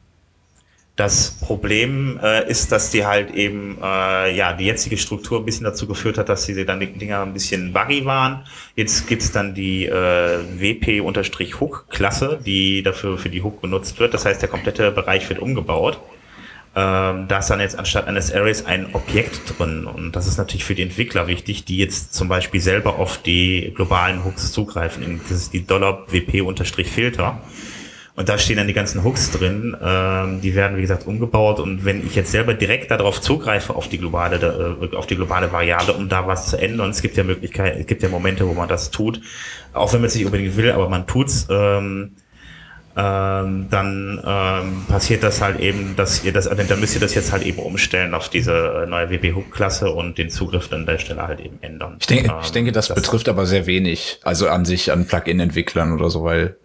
das 0.96 1.38
Problem 1.40 2.18
äh, 2.22 2.48
ist, 2.50 2.72
dass 2.72 2.90
die 2.90 3.04
halt 3.04 3.30
eben, 3.34 3.78
äh, 3.82 4.34
ja, 4.34 4.54
die 4.54 4.64
jetzige 4.64 4.96
Struktur 4.96 5.40
ein 5.40 5.44
bisschen 5.44 5.64
dazu 5.64 5.86
geführt 5.86 6.16
hat, 6.16 6.28
dass 6.30 6.46
diese 6.46 6.64
dann 6.64 6.80
die 6.80 6.86
Dinger 6.86 7.22
ein 7.22 7.34
bisschen 7.34 7.72
buggy 7.72 8.06
waren. 8.06 8.44
Jetzt 8.76 9.06
gibt's 9.06 9.30
dann 9.30 9.54
die 9.54 9.86
äh, 9.86 10.38
WP-Hook-Klasse, 10.58 12.40
die 12.44 12.82
dafür 12.82 13.18
für 13.18 13.28
die 13.28 13.42
Hook 13.42 13.60
benutzt 13.60 14.00
wird. 14.00 14.14
Das 14.14 14.24
heißt, 14.24 14.40
der 14.40 14.48
komplette 14.48 14.90
Bereich 14.90 15.28
wird 15.28 15.38
umgebaut. 15.38 15.98
Ähm, 16.74 17.28
da 17.28 17.38
ist 17.38 17.50
dann 17.50 17.60
jetzt 17.60 17.78
anstatt 17.78 18.06
eines 18.06 18.32
Arrays 18.32 18.64
ein 18.64 18.94
Objekt 18.94 19.58
drin. 19.58 19.84
Und 19.86 20.16
das 20.16 20.26
ist 20.26 20.38
natürlich 20.38 20.64
für 20.64 20.74
die 20.74 20.82
Entwickler 20.82 21.26
wichtig, 21.26 21.64
die 21.64 21.76
jetzt 21.76 22.14
zum 22.14 22.28
Beispiel 22.28 22.60
selber 22.60 22.98
auf 22.98 23.18
die 23.18 23.72
globalen 23.74 24.24
Hooks 24.24 24.52
zugreifen. 24.52 25.20
Das 25.28 25.38
ist 25.38 25.52
die 25.52 25.68
$WP-Filter. 25.68 27.40
Und 28.14 28.28
da 28.28 28.36
stehen 28.36 28.58
dann 28.58 28.66
die 28.66 28.74
ganzen 28.74 29.04
Hooks 29.04 29.30
drin. 29.30 29.76
Ähm, 29.82 30.40
die 30.42 30.54
werden, 30.54 30.76
wie 30.76 30.82
gesagt, 30.82 31.06
umgebaut. 31.06 31.60
Und 31.60 31.84
wenn 31.84 32.06
ich 32.06 32.14
jetzt 32.14 32.30
selber 32.30 32.54
direkt 32.54 32.90
darauf 32.90 33.20
zugreife, 33.20 33.74
auf 33.74 33.88
die 33.88 33.98
globale, 33.98 34.78
äh, 34.90 34.96
auf 34.96 35.06
die 35.06 35.16
globale 35.16 35.52
Variable, 35.52 35.94
um 35.94 36.08
da 36.08 36.26
was 36.26 36.48
zu 36.48 36.58
ändern, 36.58 36.90
es 36.90 37.02
gibt 37.02 37.16
ja 37.16 37.24
Möglichkeiten, 37.24 37.80
es 37.80 37.86
gibt 37.86 38.02
ja 38.02 38.08
Momente, 38.08 38.46
wo 38.46 38.52
man 38.54 38.68
das 38.68 38.90
tut. 38.90 39.20
Auch 39.72 39.92
wenn 39.92 40.00
man 40.00 40.08
es 40.08 40.14
nicht 40.14 40.26
unbedingt 40.26 40.56
will, 40.56 40.72
aber 40.72 40.88
man 40.88 41.06
tut's. 41.06 41.46
Ähm, 41.50 42.16
ähm, 42.96 43.68
dann 43.70 44.20
ähm, 44.24 44.84
passiert 44.88 45.22
das 45.22 45.40
halt 45.40 45.58
eben, 45.60 45.96
dass 45.96 46.24
ihr 46.24 46.32
das, 46.32 46.48
dann 46.48 46.80
müsst 46.80 46.94
ihr 46.94 47.00
das 47.00 47.14
jetzt 47.14 47.32
halt 47.32 47.42
eben 47.44 47.58
umstellen 47.58 48.12
auf 48.14 48.28
diese 48.28 48.82
äh, 48.84 48.86
neue 48.86 49.10
WP-Hook-Klasse 49.10 49.90
und 49.90 50.18
den 50.18 50.28
Zugriff 50.28 50.68
dann 50.68 50.80
an 50.80 50.86
der 50.86 50.98
Stelle 50.98 51.22
halt 51.26 51.40
eben 51.40 51.58
ändern. 51.62 51.96
Ich 52.00 52.06
denke, 52.06 52.30
Ähm, 52.30 52.36
ich 52.42 52.52
denke, 52.52 52.72
das, 52.72 52.94
betrifft 52.94 53.28
aber 53.28 53.46
sehr 53.46 53.66
wenig, 53.66 54.20
also 54.22 54.48
an 54.48 54.64
sich, 54.64 54.92
an 54.92 55.06
Plugin-Entwicklern 55.06 55.92
oder 55.92 56.10
so, 56.10 56.22
weil 56.24 56.56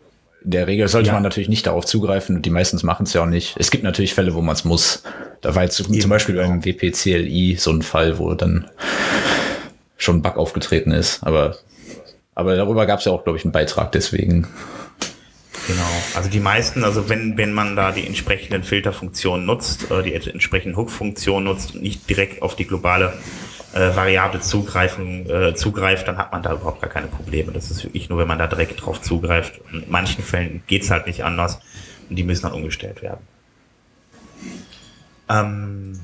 in 0.43 0.51
der 0.51 0.67
Regel 0.67 0.88
sollte 0.88 1.07
Ja. 1.07 1.13
man 1.13 1.24
natürlich 1.24 1.50
nicht 1.50 1.65
darauf 1.65 1.86
zugreifen 1.86 2.36
und 2.36 2.46
die 2.46 2.50
meistens 2.50 2.84
machen 2.84 3.03
es 3.03 3.13
ja 3.13 3.22
auch 3.22 3.27
nicht. 3.27 3.55
Es 3.57 3.72
gibt 3.72 3.84
natürlich 3.84 4.13
Fälle, 4.13 4.34
wo 4.34 4.41
man 4.41 4.53
es 4.55 4.65
muss. 4.65 5.03
Da 5.41 5.55
war 5.55 5.63
jetzt 5.63 5.75
zum 5.77 5.93
Eben, 5.93 6.10
Beispiel 6.10 6.36
genau. 6.36 6.50
beim 6.50 6.65
WP-CLI 6.65 7.55
so 7.57 7.72
ein 7.72 7.81
Fall, 7.81 8.17
wo 8.17 8.34
dann 8.34 8.69
schon 9.98 10.17
ein 10.17 10.22
Bug 10.22 10.38
aufgetreten 10.38 10.91
ist, 10.91 11.24
aber 11.24 11.55
aber 12.36 12.55
darüber 12.55 12.86
gab 12.86 13.00
es 13.00 13.05
ja 13.05 13.12
auch, 13.12 13.24
glaube 13.24 13.39
ich, 13.39 13.46
einen 13.46 13.51
Beitrag, 13.51 13.91
deswegen. 13.93 14.48
Genau. 15.67 15.83
Also 16.15 16.29
die 16.29 16.39
meisten, 16.39 16.86
also 16.86 17.09
wenn, 17.09 17.38
wenn 17.38 17.51
man 17.51 17.75
da 17.75 17.91
die 17.91 18.07
entsprechenden 18.07 18.63
Filterfunktionen 18.63 19.45
nutzt, 19.45 19.91
äh, 19.91 20.01
die 20.01 20.13
entsprechenden 20.13 20.77
Hook-Funktionen 20.77 21.45
nutzt 21.45 21.75
und 21.75 21.83
nicht 21.83 22.09
direkt 22.09 22.41
auf 22.41 22.55
die 22.55 22.65
globale 22.65 23.13
äh, 23.74 23.93
Variable 23.93 24.39
zugreifen, 24.39 25.29
äh, 25.29 25.55
zugreift, 25.55 26.07
dann 26.07 26.17
hat 26.17 26.31
man 26.31 26.41
da 26.41 26.53
überhaupt 26.53 26.81
gar 26.81 26.89
keine 26.89 27.07
Probleme. 27.07 27.51
Das 27.51 27.69
ist 27.69 27.83
wirklich 27.83 28.09
nur, 28.09 28.17
wenn 28.17 28.27
man 28.27 28.39
da 28.39 28.47
direkt 28.47 28.83
drauf 28.86 29.01
zugreift. 29.01 29.59
In 29.74 29.83
manchen 29.89 30.24
Fällen 30.24 30.63
geht's 30.67 30.89
halt 30.89 31.05
nicht 31.05 31.25
anders 31.25 31.59
und 32.09 32.15
die 32.15 32.24
müssen 32.24 32.43
dann 32.43 32.53
umgestellt 32.53 33.01
werden. 33.01 33.27
Ähm, 35.29 36.00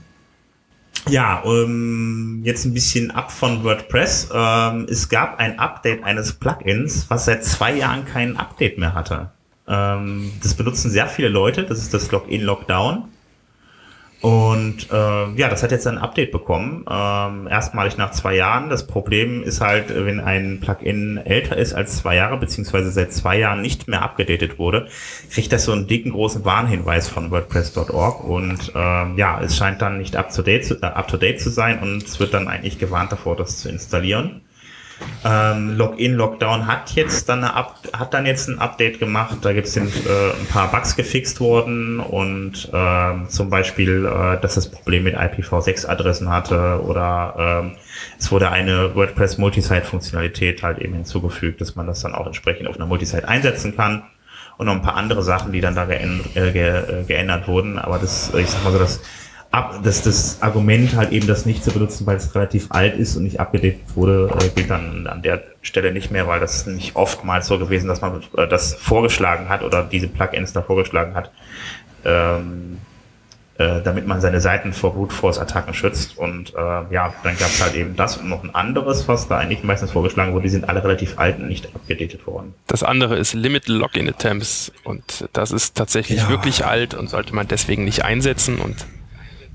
ja, 1.07 1.39
um, 1.39 2.43
jetzt 2.43 2.65
ein 2.65 2.73
bisschen 2.73 3.11
ab 3.11 3.31
von 3.31 3.63
WordPress. 3.63 4.29
Ähm, 4.33 4.87
es 4.89 5.07
gab 5.07 5.39
ein 5.39 5.57
Update 5.57 6.03
eines 6.03 6.33
Plugins, 6.33 7.09
was 7.09 7.25
seit 7.25 7.45
zwei 7.45 7.73
Jahren 7.73 8.05
kein 8.05 8.35
Update 8.35 8.77
mehr 8.77 8.93
hatte. 8.93 9.31
Ähm, 9.67 10.31
das 10.41 10.55
benutzen 10.55 10.91
sehr 10.91 11.07
viele 11.07 11.29
Leute. 11.29 11.63
Das 11.63 11.79
ist 11.79 11.93
das 11.93 12.11
Login 12.11 12.41
Lockdown. 12.41 13.05
Und 14.23 14.89
äh, 14.89 14.95
ja, 15.35 15.49
das 15.49 15.63
hat 15.63 15.71
jetzt 15.71 15.85
ein 15.85 15.97
Update 15.97 16.31
bekommen, 16.31 16.85
ähm, 16.89 17.45
erstmalig 17.45 17.97
nach 17.97 18.11
zwei 18.11 18.35
Jahren. 18.35 18.69
Das 18.69 18.87
Problem 18.87 19.43
ist 19.43 19.59
halt, 19.59 19.93
wenn 19.93 20.21
ein 20.21 20.61
Plugin 20.61 21.17
älter 21.17 21.57
ist 21.57 21.73
als 21.73 21.97
zwei 21.97 22.15
Jahre, 22.15 22.37
beziehungsweise 22.37 22.89
seit 22.91 23.11
zwei 23.11 23.37
Jahren 23.37 23.61
nicht 23.61 23.89
mehr 23.89 24.01
abgedatet 24.01 24.57
wurde, 24.57 24.87
kriegt 25.29 25.51
das 25.51 25.65
so 25.65 25.73
einen 25.73 25.87
dicken 25.87 26.13
großen 26.13 26.45
Warnhinweis 26.45 27.09
von 27.09 27.31
WordPress.org 27.31 28.23
und 28.23 28.71
ähm, 28.73 29.17
ja, 29.17 29.41
es 29.41 29.57
scheint 29.57 29.81
dann 29.81 29.97
nicht 29.97 30.15
up 30.15 30.33
to 30.33 30.41
date 30.41 30.63
zu, 30.63 30.75
äh, 30.75 30.85
up 30.85 31.09
to 31.09 31.17
date 31.17 31.41
zu 31.41 31.49
sein 31.49 31.79
und 31.79 32.03
es 32.03 32.21
wird 32.21 32.33
dann 32.33 32.47
eigentlich 32.47 32.79
gewarnt 32.79 33.11
davor, 33.11 33.35
das 33.35 33.57
zu 33.57 33.67
installieren. 33.67 34.39
Ähm, 35.25 35.77
Login, 35.77 36.15
Lockdown 36.15 36.67
hat 36.67 36.91
jetzt 36.91 37.29
dann 37.29 37.43
eine 37.43 37.53
Up 37.53 37.75
hat 37.93 38.13
dann 38.13 38.25
jetzt 38.25 38.49
ein 38.49 38.59
Update 38.59 38.99
gemacht. 38.99 39.37
Da 39.41 39.53
gibt 39.53 39.67
es 39.67 39.77
äh, 39.77 39.81
ein 39.81 40.47
paar 40.49 40.71
Bugs 40.71 40.95
gefixt 40.95 41.39
worden 41.39 41.99
und 41.99 42.69
äh, 42.73 43.27
zum 43.27 43.49
Beispiel, 43.49 44.05
äh, 44.05 44.41
dass 44.41 44.55
das 44.55 44.69
Problem 44.69 45.03
mit 45.03 45.15
IPv6-Adressen 45.15 46.29
hatte 46.29 46.81
oder 46.83 47.71
äh, 47.71 47.77
es 48.19 48.31
wurde 48.31 48.49
eine 48.49 48.95
WordPress 48.95 49.37
Multisite-Funktionalität 49.37 50.63
halt 50.63 50.79
eben 50.79 50.93
hinzugefügt, 50.93 51.61
dass 51.61 51.75
man 51.75 51.87
das 51.87 52.01
dann 52.01 52.15
auch 52.15 52.25
entsprechend 52.25 52.67
auf 52.67 52.75
einer 52.75 52.85
Multisite 52.85 53.27
einsetzen 53.27 53.75
kann 53.75 54.03
und 54.57 54.67
noch 54.67 54.73
ein 54.73 54.81
paar 54.81 54.95
andere 54.95 55.23
Sachen, 55.23 55.51
die 55.51 55.61
dann 55.61 55.75
da 55.75 55.85
geändert, 55.85 56.35
äh, 56.35 56.49
äh, 56.49 57.03
geändert 57.03 57.47
wurden. 57.47 57.79
Aber 57.79 57.99
das, 57.99 58.33
ich 58.33 58.49
sag 58.49 58.63
mal 58.63 58.71
so, 58.71 58.79
das 58.79 59.01
ab, 59.53 59.81
dass 59.83 60.01
das 60.01 60.41
Argument 60.41 60.95
halt 60.95 61.11
eben 61.11 61.27
das 61.27 61.45
nicht 61.45 61.63
zu 61.63 61.71
benutzen, 61.71 62.07
weil 62.07 62.17
es 62.17 62.33
relativ 62.33 62.71
alt 62.71 62.97
ist 62.97 63.15
und 63.15 63.23
nicht 63.23 63.39
abgedatet 63.39 63.81
wurde, 63.93 64.35
äh, 64.41 64.49
gilt 64.49 64.71
dann 64.71 65.05
an 65.05 65.21
der 65.21 65.43
Stelle 65.61 65.93
nicht 65.93 66.09
mehr, 66.09 66.27
weil 66.27 66.39
das 66.39 66.55
ist 66.55 66.67
nicht 66.67 66.95
oftmals 66.95 67.45
so 67.45 67.59
gewesen, 67.59 67.87
dass 67.87 68.01
man 68.01 68.23
äh, 68.35 68.47
das 68.47 68.73
vorgeschlagen 68.73 69.49
hat 69.49 69.61
oder 69.61 69.83
diese 69.83 70.07
Plugins 70.07 70.53
da 70.53 70.63
vorgeschlagen 70.63 71.13
hat, 71.13 71.31
ähm, 72.03 72.79
äh, 73.59 73.81
damit 73.83 74.07
man 74.07 74.21
seine 74.21 74.41
Seiten 74.41 74.73
vor 74.73 74.95
Brute 74.95 75.13
Force 75.13 75.37
Attacken 75.37 75.75
schützt. 75.75 76.17
Und 76.17 76.55
äh, 76.55 76.57
ja, 76.57 77.13
dann 77.21 77.37
gab 77.37 77.49
es 77.49 77.61
halt 77.61 77.75
eben 77.75 77.95
das 77.95 78.17
und 78.17 78.29
noch 78.29 78.43
ein 78.43 78.55
anderes, 78.55 79.07
was 79.07 79.27
da 79.27 79.37
eigentlich 79.37 79.63
meistens 79.63 79.91
vorgeschlagen 79.91 80.33
wurde. 80.33 80.45
Die 80.45 80.49
sind 80.49 80.67
alle 80.67 80.83
relativ 80.83 81.19
alt 81.19 81.37
und 81.37 81.47
nicht 81.47 81.67
abgedatet 81.75 82.25
worden. 82.25 82.55
Das 82.65 82.81
andere 82.81 83.19
ist 83.19 83.35
Limit 83.35 83.67
Login 83.67 84.09
Attempts 84.09 84.71
und 84.83 85.29
das 85.33 85.51
ist 85.51 85.77
tatsächlich 85.77 86.21
ja. 86.21 86.29
wirklich 86.29 86.65
alt 86.65 86.95
und 86.95 87.07
sollte 87.07 87.35
man 87.35 87.47
deswegen 87.47 87.85
nicht 87.85 88.03
einsetzen 88.03 88.57
und 88.57 88.87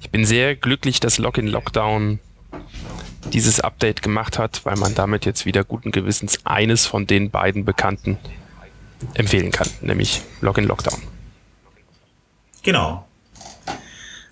ich 0.01 0.11
bin 0.11 0.25
sehr 0.25 0.57
glücklich, 0.57 1.01
dass 1.01 1.19
Login 1.19 1.47
Lockdown 1.47 2.19
dieses 3.33 3.61
Update 3.61 4.03
gemacht 4.03 4.39
hat, 4.39 4.65
weil 4.65 4.77
man 4.77 4.95
damit 4.95 5.27
jetzt 5.27 5.45
wieder 5.45 5.65
guten 5.65 5.91
Gewissens 5.91 6.41
eines 6.45 6.87
von 6.87 7.07
den 7.07 7.31
beiden 7.31 7.65
bekannten 7.65 8.19
empfehlen 9.15 9.51
kann, 9.51 9.69
nämlich 9.81 10.23
Login 10.41 10.65
Lockdown. 10.65 11.01
Genau. 12.63 13.05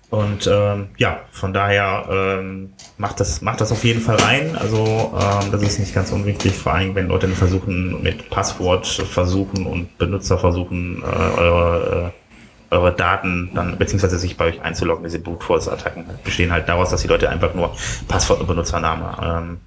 Und 0.09 0.47
ähm, 0.47 0.89
ja, 0.97 1.19
von 1.31 1.53
daher 1.53 2.07
ähm, 2.09 2.73
macht, 2.97 3.19
das, 3.19 3.41
macht 3.41 3.59
das 3.59 3.73
auf 3.73 3.83
jeden 3.83 3.99
Fall 3.99 4.15
rein. 4.15 4.55
Also 4.55 5.13
ähm, 5.13 5.51
das 5.51 5.61
ist 5.63 5.79
nicht 5.79 5.93
ganz 5.93 6.11
unwichtig, 6.13 6.53
vor 6.53 6.73
allem 6.73 6.95
wenn 6.95 7.07
Leute 7.07 7.27
versuchen 7.27 8.01
mit 8.01 8.29
Passwort 8.29 8.87
versuchen 8.87 9.65
und 9.65 9.97
Benutzer 9.97 10.37
versuchen, 10.37 11.01
äh, 11.01 11.05
eure 11.05 12.13
äh, 12.13 12.26
eure 12.69 12.93
Daten 12.93 13.51
dann, 13.53 13.77
beziehungsweise 13.77 14.17
sich 14.19 14.37
bei 14.37 14.45
euch 14.45 14.61
einzuloggen, 14.61 15.03
diese 15.03 15.19
Brute 15.19 15.45
Force 15.45 15.67
Attacken 15.67 16.05
bestehen 16.23 16.51
halt 16.51 16.67
daraus, 16.67 16.89
dass 16.89 17.01
die 17.01 17.07
Leute 17.07 17.29
einfach 17.29 17.53
nur 17.53 17.75
Passwort 18.07 18.41
und 18.41 18.47
Benutzername 18.47 19.17
ähm, 19.21 19.57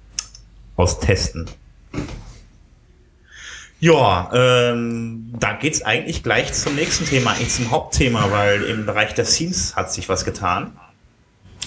austesten. 0.75 1.49
Ja, 3.79 4.29
ähm, 4.33 5.33
da 5.39 5.53
geht's 5.53 5.81
eigentlich 5.81 6.21
gleich 6.21 6.53
zum 6.53 6.75
nächsten 6.75 7.05
Thema, 7.05 7.31
eigentlich 7.31 7.49
zum 7.49 7.71
Hauptthema, 7.71 8.29
weil 8.29 8.61
im 8.63 8.85
Bereich 8.85 9.15
der 9.15 9.25
Themes 9.25 9.75
hat 9.75 9.91
sich 9.91 10.07
was 10.07 10.23
getan. 10.23 10.73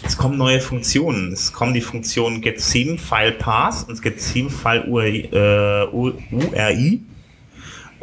Es 0.05 0.17
kommen 0.17 0.37
neue 0.37 0.61
Funktionen. 0.61 1.33
Es 1.33 1.53
kommen 1.53 1.75
die 1.75 1.81
Funktionen 1.81 2.41
Get 2.41 2.62
Theme 2.62 2.99
File 2.99 3.33
Path 3.33 3.88
und 3.88 4.00
Get 4.03 4.19
Theme 4.19 4.50
File 4.50 4.85
URI. 4.87 5.29
Äh, 5.33 5.87
URI. 5.91 7.00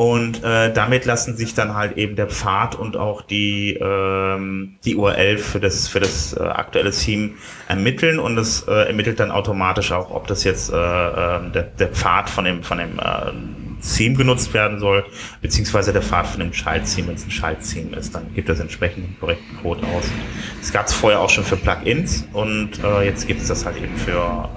Und 0.02 0.44
äh, 0.44 0.74
damit 0.74 1.06
lassen 1.06 1.38
sich 1.38 1.54
dann 1.54 1.76
halt 1.76 1.96
eben 1.96 2.16
der 2.16 2.26
Pfad 2.26 2.74
und 2.74 2.98
auch 2.98 3.22
die, 3.22 3.78
ähm, 3.80 4.78
die 4.84 4.96
URL 4.96 5.38
für 5.38 5.60
das, 5.60 5.88
für 5.88 6.00
das 6.00 6.34
äh, 6.34 6.42
aktuelle 6.42 6.90
Theme 6.90 7.34
ermitteln 7.68 8.18
und 8.18 8.36
es 8.40 8.68
äh, 8.68 8.88
ermittelt 8.88 9.20
dann 9.20 9.30
automatisch 9.30 9.92
auch, 9.92 10.10
ob 10.10 10.26
das 10.26 10.44
jetzt 10.44 10.74
äh, 10.74 10.76
äh, 10.76 11.52
der, 11.52 11.64
der 11.78 11.90
Pfad 11.90 12.32
von 12.32 12.46
dem, 12.46 12.64
von 12.64 12.80
dem 12.80 12.98
äh, 12.98 13.32
Theme 13.96 14.16
genutzt 14.16 14.56
werden 14.56 14.80
soll, 14.80 15.06
beziehungsweise 15.40 15.94
der 15.94 16.02
Pfad 16.02 16.26
von 16.26 16.40
dem 16.40 16.52
Child-Theme, 16.52 17.10
wenn 17.10 17.16
es 17.16 17.26
ein 17.26 17.30
Child-Theme 17.30 17.96
ist, 17.96 18.16
dann 18.16 18.34
gibt 18.34 18.50
es 18.50 18.60
entsprechend 18.60 19.06
den 19.06 19.20
korrekten 19.20 19.56
Code 19.62 19.86
aus. 19.86 20.06
Das 20.62 20.74
gab 20.74 20.88
es 20.88 20.94
vorher 20.94 21.20
auch 21.20 21.30
schon 21.30 21.44
für 21.44 21.58
Plugins 21.58 22.28
und 22.34 22.84
äh, 22.84 23.06
jetzt 23.06 23.28
gibt 23.28 23.44
es 23.44 23.50
das 23.50 23.68
halt 23.68 23.78
eben 23.78 23.96
für, 23.98 24.50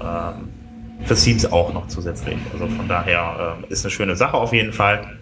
äh, 1.03 1.05
für 1.05 1.13
Themes 1.13 1.51
auch 1.51 1.71
noch 1.71 1.85
zusätzlich. 1.85 2.37
Also 2.51 2.65
von 2.65 2.87
daher 2.87 3.59
äh, 3.61 3.71
ist 3.71 3.85
eine 3.85 3.91
schöne 3.91 4.15
Sache 4.15 4.37
auf 4.37 4.51
jeden 4.51 4.73
Fall. 4.73 5.19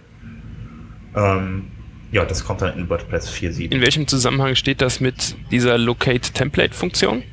Ähm, 1.16 1.68
ja, 2.12 2.26
das 2.26 2.46
kommt 2.46 2.62
dann 2.62 2.78
in 2.78 2.90
WordPress 2.90 3.30
4.7. 3.30 3.72
In 3.72 3.82
welchem 3.82 4.08
Zusammenhang 4.08 4.56
steht 4.56 4.82
das 4.82 5.00
mit 5.00 5.36
dieser 5.52 5.78
Locate-Template-Funktion? 5.78 7.24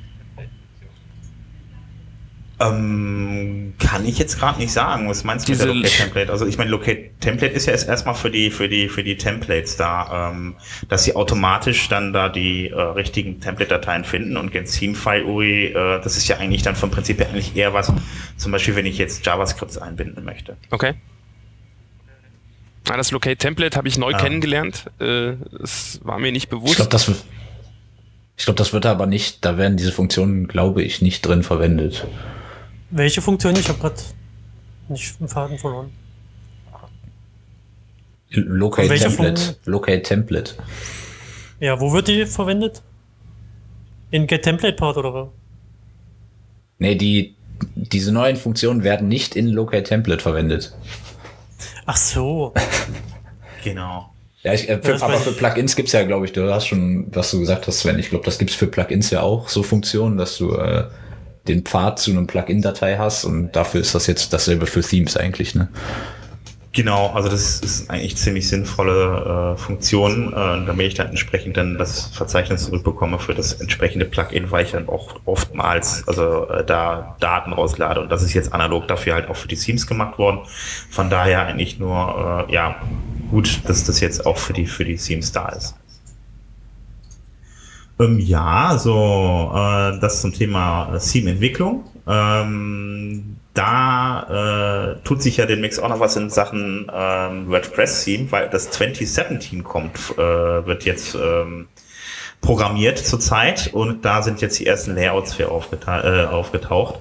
Ähm, 2.60 3.72
kann 3.78 4.04
ich 4.04 4.18
jetzt 4.18 4.38
gerade 4.38 4.60
nicht 4.60 4.72
sagen. 4.72 5.08
Was 5.08 5.25
meinst 5.25 5.49
du 5.49 5.52
Diese 5.52 5.66
mit 5.66 5.75
der 5.75 5.82
Locate 5.82 5.96
Template? 6.02 6.32
Also 6.32 6.46
ich 6.46 6.58
meine, 6.58 6.70
Locate 6.70 7.10
Template 7.18 7.54
ist 7.54 7.66
ja 7.66 7.72
erstmal 7.72 8.14
für 8.14 8.30
die 8.30 8.50
für 8.50 8.68
die 8.68 8.88
für 8.88 9.02
die 9.02 9.16
Templates 9.16 9.76
da, 9.76 10.30
ähm, 10.30 10.56
dass 10.88 11.04
sie 11.04 11.16
automatisch 11.16 11.88
dann 11.88 12.12
da 12.12 12.28
die 12.28 12.68
äh, 12.68 12.78
richtigen 12.78 13.40
Template-Dateien 13.40 14.04
finden 14.04 14.37
und 14.37 14.52
gen 14.52 14.66
Theme-File 14.66 15.25
URI, 15.25 15.66
äh, 15.68 16.00
das 16.02 16.18
ist 16.18 16.28
ja 16.28 16.37
eigentlich 16.37 16.62
dann 16.62 16.76
vom 16.76 16.90
Prinzip 16.90 17.18
her 17.18 17.30
eigentlich 17.30 17.56
eher 17.56 17.72
was, 17.72 17.90
zum 18.37 18.52
Beispiel 18.52 18.76
wenn 18.76 18.87
ich 18.87 18.99
jetzt 18.99 19.25
JavaScripts 19.25 19.78
einbinden 19.78 20.22
möchte. 20.25 20.58
Okay. 20.70 20.94
Ah, 22.88 22.96
das 22.96 23.12
Locate 23.12 23.37
Template 23.37 23.76
habe 23.76 23.87
ich 23.87 23.99
neu 23.99 24.10
ja. 24.10 24.18
kennengelernt. 24.18 24.87
Äh, 24.99 25.34
das 25.58 26.00
war 26.02 26.18
mir 26.18 26.32
nicht 26.32 26.49
bewusst. 26.49 26.72
Ich 26.72 26.76
glaube, 26.76 26.90
das, 26.90 27.08
ich 28.37 28.44
glaub, 28.44 28.56
das 28.56 28.72
wird 28.72 28.84
aber 28.87 29.06
nicht, 29.06 29.44
da 29.44 29.58
werden 29.58 29.76
diese 29.76 29.92
Funktionen, 29.92 30.49
glaube 30.49 30.82
ich, 30.82 31.00
nicht 31.00 31.22
drin 31.22 31.42
verwendet. 31.42 32.06
Welche 32.90 33.22
Funktion? 33.22 33.54
Ich 33.54 33.68
habe 33.68 33.78
gerade 33.78 34.00
nicht 34.88 35.20
einen 35.20 35.28
Faden 35.28 35.58
verloren. 35.58 35.90
Locate 38.30 38.94
Template. 38.94 39.56
Locate 39.64 40.02
Template. 40.02 40.54
Ja, 41.60 41.80
wo 41.80 41.92
wird 41.92 42.08
die 42.08 42.26
verwendet? 42.26 42.82
In 44.10 44.26
Get 44.26 44.42
Template 44.42 44.76
Part 44.76 44.96
oder 44.96 45.12
wo? 45.12 45.32
Nee, 46.78 46.94
die, 46.94 47.37
diese 47.75 48.12
neuen 48.12 48.37
Funktionen 48.37 48.82
werden 48.82 49.08
nicht 49.08 49.37
in 49.37 49.49
Locate 49.49 49.84
Template 49.84 50.22
verwendet. 50.22 50.75
Ach 51.87 51.97
so. 51.97 52.55
genau. 53.64 54.12
Ja, 54.43 54.55
ich, 54.55 54.69
äh, 54.69 54.81
für, 54.83 55.02
aber 55.02 55.19
für 55.19 55.33
Plugins 55.33 55.76
gibt's 55.76 55.93
ja, 55.93 56.02
glaube 56.05 56.25
ich, 56.25 56.33
du 56.33 56.50
hast 56.52 56.67
schon, 56.67 57.09
was 57.12 57.31
du 57.31 57.40
gesagt 57.40 57.67
hast, 57.67 57.81
Sven, 57.81 57.99
ich 57.99 58.09
glaube, 58.09 58.25
das 58.25 58.38
gibt's 58.38 58.55
für 58.55 58.67
Plugins 58.67 59.11
ja 59.11 59.21
auch, 59.21 59.49
so 59.49 59.62
Funktionen, 59.62 60.17
dass 60.17 60.38
du 60.38 60.55
äh, 60.55 60.85
den 61.47 61.62
Pfad 61.62 61.99
zu 61.99 62.11
einem 62.11 62.26
Plugin-Datei 62.26 62.97
hast 62.97 63.25
und 63.25 63.52
dafür 63.52 63.81
ist 63.81 63.95
das 63.95 64.07
jetzt 64.07 64.33
dasselbe 64.33 64.67
für 64.67 64.81
Themes 64.81 65.17
eigentlich, 65.17 65.55
ne? 65.55 65.69
Genau, 66.73 67.09
also 67.15 67.29
das 67.29 67.59
ist 67.61 67.91
eigentlich 67.91 68.17
ziemlich 68.17 68.49
sinnvolle 68.49 69.55
äh, 69.55 69.59
Funktion, 69.59 70.33
äh, 70.33 70.65
damit 70.67 70.87
ich 70.87 70.95
dann 70.95 71.09
entsprechend 71.09 71.57
dann 71.57 71.79
das 71.79 72.07
Verzeichnis 72.15 72.67
zurückbekomme 72.67 73.19
für 73.19 73.35
das 73.35 73.55
entsprechende 73.55 74.05
Plugin, 74.05 74.53
weil 74.53 74.67
ich 74.67 74.71
dann 74.71 74.89
auch 74.89 75.17
oftmals 75.25 76.07
also 76.07 76.49
äh, 76.49 76.65
da 76.65 77.17
Daten 77.19 77.53
rauslade 77.53 78.00
und 78.00 78.12
das 78.12 78.23
ist 78.23 78.35
jetzt 78.35 78.53
analog 78.53 78.87
dafür 78.87 79.15
halt 79.15 79.29
auch 79.29 79.35
für 79.35 79.49
die 79.49 79.57
Themes 79.57 79.89
gemacht 79.89 80.17
worden. 80.19 80.43
Von 80.91 81.11
daher 81.11 81.45
eigentlich 81.47 81.81
nur 81.81 82.47
äh, 82.49 82.55
ja 82.55 82.77
gut, 83.33 83.62
dass 83.67 83.83
das 83.83 83.99
jetzt 83.99 84.25
auch 84.25 84.39
für 84.39 84.53
die 84.53 84.67
für 84.67 84.85
die 84.85 84.97
Themes 84.97 85.33
da 85.33 85.49
ist. 85.49 85.75
Ähm, 87.99 88.21
ja, 88.21 88.79
so 88.79 89.50
äh, 89.53 89.99
das 89.99 90.21
zum 90.21 90.33
Thema 90.33 90.97
Theme-Entwicklung. 90.99 91.85
Ähm, 92.07 93.39
da 93.54 94.95
äh, 94.95 94.97
tut 95.04 95.23
sich 95.23 95.37
ja 95.37 95.47
demnächst 95.47 95.80
auch 95.83 95.88
noch 95.88 96.00
was 96.00 96.16
in 96.16 96.30
Sachen 96.30 96.90
ähm, 96.92 97.50
WordPress-Theme, 97.50 98.30
weil 98.30 98.49
das 98.49 98.71
2017 98.71 99.64
kommt, 99.64 99.99
äh, 100.16 100.19
wird 100.19 100.85
jetzt 100.85 101.16
ähm, 101.16 101.66
programmiert 102.40 102.99
zurzeit 102.99 103.71
und 103.73 104.04
da 104.04 104.23
sind 104.23 104.40
jetzt 104.40 104.61
die 104.61 104.66
ersten 104.66 104.95
Layouts 104.95 105.35
für 105.35 105.50
aufgeta 105.50 106.23
äh, 106.23 106.26
aufgetaucht. 106.26 107.00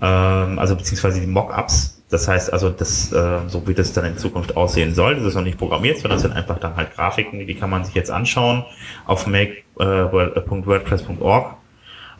ähm, 0.00 0.58
also 0.58 0.74
beziehungsweise 0.76 1.20
die 1.20 1.26
Mockups. 1.26 1.90
Das 2.10 2.28
heißt 2.28 2.52
also, 2.52 2.68
das, 2.70 3.10
äh, 3.12 3.40
so 3.48 3.66
wie 3.66 3.74
das 3.74 3.92
dann 3.92 4.04
in 4.04 4.16
Zukunft 4.16 4.56
aussehen 4.56 4.94
soll, 4.94 5.16
das 5.16 5.24
ist 5.24 5.34
noch 5.34 5.42
nicht 5.42 5.58
programmiert, 5.58 5.98
sondern 5.98 6.14
das 6.16 6.22
sind 6.22 6.32
einfach 6.32 6.60
dann 6.60 6.76
halt 6.76 6.94
Grafiken, 6.94 7.44
die 7.46 7.54
kann 7.54 7.70
man 7.70 7.84
sich 7.84 7.94
jetzt 7.94 8.10
anschauen 8.10 8.64
auf 9.06 9.26
make.wordpress.org. 9.26 11.56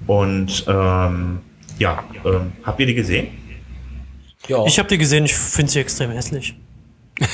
Und 0.06 0.64
ähm, 0.66 1.40
ja, 1.78 2.02
ähm, 2.24 2.52
habt 2.64 2.80
ihr 2.80 2.86
die 2.86 2.94
gesehen? 2.94 3.43
Ja. 4.48 4.64
Ich 4.66 4.78
habe 4.78 4.88
die 4.88 4.98
gesehen, 4.98 5.24
ich 5.24 5.34
finde 5.34 5.72
sie 5.72 5.80
extrem 5.80 6.10
hässlich. 6.10 6.54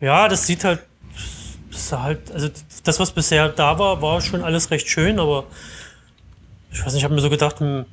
ja, 0.00 0.28
das 0.28 0.46
sieht 0.46 0.64
halt, 0.64 0.80
das 1.70 1.80
ist 1.80 1.92
halt, 1.92 2.32
also 2.32 2.48
das, 2.82 2.98
was 2.98 3.10
bisher 3.12 3.48
da 3.48 3.78
war, 3.78 4.00
war 4.00 4.20
schon 4.20 4.42
alles 4.42 4.70
recht 4.70 4.88
schön, 4.88 5.18
aber 5.18 5.44
ich 6.72 6.80
weiß 6.80 6.92
nicht, 6.92 7.00
ich 7.00 7.04
habe 7.04 7.14
mir 7.14 7.20
so 7.20 7.30
gedacht, 7.30 7.60
hm, 7.60 7.84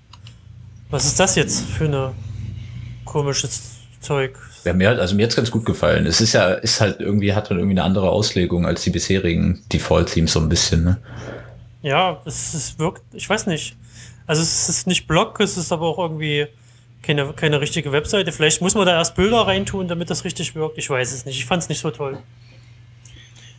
was 0.90 1.06
ist 1.06 1.20
das 1.20 1.36
jetzt 1.36 1.62
für 1.62 1.86
eine 1.86 2.14
komisches 3.06 3.62
Zeug? 4.00 4.38
Ja, 4.64 4.74
mir 4.74 4.90
hat, 4.90 5.00
also 5.00 5.16
mir 5.16 5.26
hat's 5.26 5.36
ganz 5.36 5.52
gut 5.52 5.66
gefallen. 5.66 6.06
Es 6.06 6.22
ist 6.22 6.34
ja, 6.34 6.50
ist 6.54 6.82
halt 6.82 7.00
irgendwie, 7.00 7.34
hat 7.34 7.50
dann 7.50 7.58
irgendwie 7.58 7.74
eine 7.74 7.84
andere 7.84 8.10
Auslegung 8.10 8.66
als 8.66 8.84
die 8.84 8.90
bisherigen 8.92 9.64
Default-Themes 9.72 10.32
so 10.34 10.40
ein 10.40 10.50
bisschen, 10.50 10.84
ne? 10.84 10.98
Ja, 11.82 12.22
es, 12.26 12.54
es 12.54 12.78
wirkt, 12.78 13.02
ich 13.14 13.28
weiß 13.28 13.48
nicht. 13.48 13.76
Also 14.28 14.42
es 14.42 14.70
ist 14.70 14.88
nicht 14.88 15.08
Blog, 15.08 15.40
es 15.40 15.58
ist 15.58 15.72
aber 15.72 15.88
auch 15.88 15.98
irgendwie 15.98 16.48
keine, 17.02 17.34
keine 17.34 17.60
richtige 17.62 17.92
Webseite. 17.92 18.32
Vielleicht 18.32 18.62
muss 18.62 18.76
man 18.76 18.86
da 18.86 18.94
erst 18.94 19.16
Bilder 19.16 19.48
reintun, 19.48 19.88
damit 19.88 20.10
das 20.10 20.24
richtig 20.24 20.56
wirkt. 20.56 20.78
Ich 20.78 20.90
weiß 20.90 21.12
es 21.12 21.26
nicht. 21.26 21.38
Ich 21.38 21.46
fand 21.46 21.64
es 21.64 21.70
nicht 21.70 21.80
so 21.80 21.92
toll. 21.92 22.20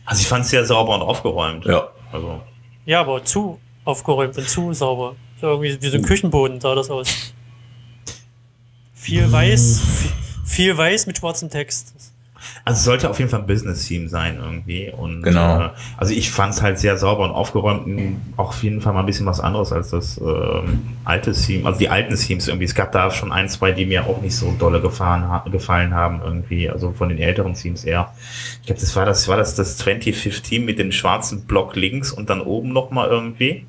Also 0.05 0.21
ich 0.21 0.27
fand 0.27 0.45
es 0.45 0.51
sehr 0.51 0.65
sauber 0.65 0.95
und 0.95 1.01
aufgeräumt. 1.01 1.65
Ja. 1.65 1.89
Also 2.11 2.41
Ja, 2.85 3.01
aber 3.01 3.23
zu 3.23 3.59
aufgeräumt 3.85 4.37
und 4.37 4.47
zu 4.47 4.73
sauber. 4.73 5.15
So 5.39 5.47
irgendwie 5.47 5.81
wie 5.81 5.89
so 5.89 5.97
ein 5.97 6.03
Küchenboden 6.03 6.61
sah 6.61 6.75
das 6.75 6.89
aus. 6.89 7.33
Viel 8.93 9.29
weiß, 9.29 9.81
viel, 9.81 10.11
viel 10.45 10.77
weiß 10.77 11.07
mit 11.07 11.17
schwarzem 11.17 11.49
Text. 11.49 11.93
Also 12.65 12.77
es 12.77 12.85
sollte 12.85 13.09
auf 13.09 13.19
jeden 13.19 13.29
Fall 13.29 13.41
ein 13.41 13.45
Business-Theme 13.45 14.07
sein 14.07 14.37
irgendwie. 14.41 14.89
Und 14.89 15.21
Genau. 15.23 15.63
äh, 15.65 15.69
also 15.97 16.13
ich 16.13 16.31
fand 16.31 16.53
es 16.53 16.61
halt 16.61 16.79
sehr 16.79 16.97
sauber 16.97 17.25
und 17.25 17.31
aufgeräumt. 17.31 17.85
m, 17.87 18.21
Auch 18.37 18.49
auf 18.49 18.63
jeden 18.63 18.79
Fall 18.79 18.93
mal 18.93 19.01
ein 19.01 19.05
bisschen 19.05 19.25
was 19.25 19.41
anderes 19.41 19.73
als 19.73 19.89
das 19.89 20.17
ähm, 20.19 20.79
alte 21.03 21.33
Theme. 21.33 21.65
Also 21.65 21.79
die 21.79 21.89
alten 21.89 22.15
Themes 22.15 22.47
irgendwie. 22.47 22.63
Es 22.65 22.73
gab 22.73 22.93
da 22.93 23.11
schon 23.11 23.33
ein, 23.33 23.49
zwei, 23.49 23.73
die 23.73 23.85
mir 23.85 24.05
auch 24.05 24.21
nicht 24.21 24.35
so 24.37 24.53
dolle 24.57 24.79
gefahren, 24.79 25.27
ha 25.27 25.43
gefallen 25.51 25.93
haben 25.93 26.21
irgendwie. 26.23 26.69
Also 26.69 26.93
von 26.93 27.09
den 27.09 27.17
älteren 27.17 27.53
Themes 27.53 27.83
eher. 27.83 28.13
Ich 28.61 28.67
glaube, 28.67 28.79
das 28.79 28.95
war 28.95 29.05
das, 29.05 29.27
war 29.27 29.35
das 29.35 29.55
das 29.55 29.75
2015 29.77 30.63
mit 30.63 30.79
dem 30.79 30.93
schwarzen 30.93 31.41
Block 31.45 31.75
links 31.75 32.13
und 32.13 32.29
dann 32.29 32.39
oben 32.39 32.71
nochmal 32.71 33.09
irgendwie. 33.09 33.65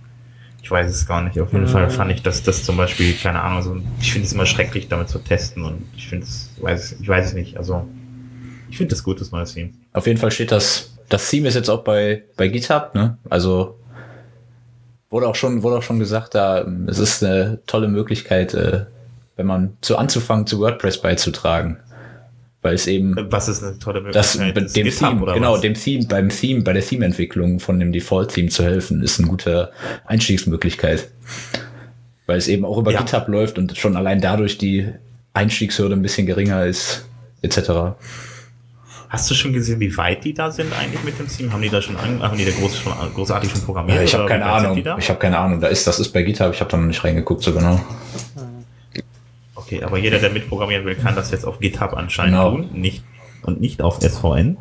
Ich 0.63 0.71
weiß 0.71 0.89
es 0.91 1.05
gar 1.07 1.21
nicht. 1.21 1.39
Auf 1.41 1.53
jeden 1.53 1.67
Fall 1.67 1.91
fand 1.91 2.13
ich, 2.13 2.23
dass 2.23 2.43
das 2.45 2.63
zum 2.65 2.77
Beispiel, 2.77 3.13
keine 3.21 3.43
Ahnung, 3.43 3.61
so, 3.63 3.77
ich 4.01 4.13
finde 4.13 4.27
es 4.27 4.33
immer 4.33 4.47
schrecklich, 4.47 4.89
damit 4.89 5.09
zu 5.11 5.19
testen 5.19 5.63
und 5.65 5.83
ich 5.97 6.09
finde 6.09 6.25
es, 6.27 6.53
weiß, 6.61 6.97
ich 7.03 7.09
weiß 7.09 7.27
es 7.27 7.35
nicht. 7.35 7.59
Also, 7.59 7.87
ich 8.75 8.79
finde 8.79 8.91
das 8.93 9.05
gut, 9.05 9.21
das 9.21 9.31
neue 9.31 9.45
Theme. 9.45 9.71
Auf 9.93 10.09
jeden 10.09 10.19
Fall 10.19 10.33
steht 10.33 10.51
das, 10.51 10.97
das 11.09 11.31
Theme 11.31 11.47
ist 11.47 11.55
jetzt 11.55 11.69
auch 11.71 11.85
bei, 11.85 12.25
bei 12.37 12.49
GitHub, 12.49 12.93
ne? 12.97 13.19
Also 13.31 13.79
wurde 15.11 15.29
auch 15.29 15.37
schon, 15.37 15.63
wurde 15.63 15.77
auch 15.77 15.83
schon 15.85 16.01
gesagt, 16.01 16.35
da 16.35 16.67
es 16.89 16.99
ist 16.99 17.23
eine 17.23 17.61
tolle 17.69 17.87
Möglichkeit, 17.87 18.53
äh, 18.53 18.87
wenn 19.37 19.47
man 19.47 19.77
zu 19.81 19.97
anzufangen, 19.97 20.49
zu 20.49 20.59
WordPress 20.59 21.01
beizutragen. 21.01 21.77
Weil 22.63 22.75
es 22.75 22.89
eben 22.89 23.15
Was 23.31 23.47
ist 23.47 23.63
eine 23.63 23.79
tolle 23.79 24.03
das, 24.11 24.37
Möglichkeit? 24.39 24.55
bei 24.55 24.61
dem 24.73 24.87
GitHub 24.89 25.19
Theme, 25.21 25.35
genau, 25.35 25.53
was? 25.55 25.61
dem 25.61 25.75
Theme, 25.75 26.07
beim 26.09 26.29
Theme, 26.31 26.63
bei 26.63 26.73
der 26.73 26.83
Theme-Entwicklung 26.83 27.61
von 27.61 27.79
dem 27.79 27.93
Default-Theme 27.93 28.49
zu 28.49 28.65
helfen, 28.65 29.05
ist 29.05 29.21
eine 29.21 29.29
gute 29.29 29.71
Einstiegsmöglichkeit. 30.05 31.07
Weil 32.27 32.39
es 32.39 32.49
eben 32.49 32.65
auch 32.65 32.79
über 32.79 32.91
Ja. 32.91 33.03
GitHub 33.03 33.29
läuft 33.29 33.57
und 33.57 33.77
schon 33.77 33.97
allein 33.97 34.21
dadurch 34.21 34.59
die 34.59 34.89
Einstiegshürde 35.33 35.95
ein 35.95 36.03
bisschen 36.03 36.27
geringer 36.27 36.65
ist, 36.67 37.07
etc. 37.43 37.95
Hast 39.15 39.31
du 39.31 39.35
schon 39.37 39.53
gesehen, 39.53 39.79
wie 39.79 39.97
weit 39.97 40.25
die 40.25 40.35
da 40.35 40.51
sind 40.51 40.73
eigentlich 40.77 41.05
mit 41.05 41.17
dem 41.17 41.29
Theme? 41.29 41.53
Haben 41.53 41.63
die 41.63 41.69
da 41.69 41.81
schon, 41.81 41.97
an, 41.97 42.21
haben 42.21 42.37
die 42.37 42.45
da 42.45 42.51
groß, 42.51 42.79
schon 42.79 42.93
großartig 43.15 43.49
schon 43.49 43.61
programmiert? 43.61 43.99
Ja, 43.99 44.03
ich 44.03 44.13
habe 44.13 44.27
keine 44.27 44.45
Ahnung. 44.45 44.77
Ich 44.99 45.09
habe 45.09 45.21
keine 45.21 45.39
Ahnung. 45.39 45.61
Da 45.61 45.69
ist, 45.69 45.87
das 45.87 46.01
ist 46.01 46.09
bei 46.09 46.23
GitHub. 46.23 46.53
Ich 46.53 46.59
habe 46.59 46.69
da 46.69 46.77
noch 46.77 46.87
nicht 46.87 47.05
reingeguckt 47.05 47.41
so 47.45 47.53
genau. 47.53 47.81
Okay, 49.55 49.85
aber 49.85 49.99
jeder, 49.99 50.19
der 50.19 50.31
mitprogrammieren 50.31 50.85
will, 50.85 50.97
kann 50.97 51.15
das 51.15 51.31
jetzt 51.31 51.45
auf 51.47 51.61
GitHub 51.61 51.93
anscheinend 51.93 52.35
Genau. 52.35 52.51
tun, 52.57 52.71
nicht 52.73 53.05
und 53.43 53.61
nicht 53.61 53.83
auf 53.83 54.01
SVN. 54.01 54.57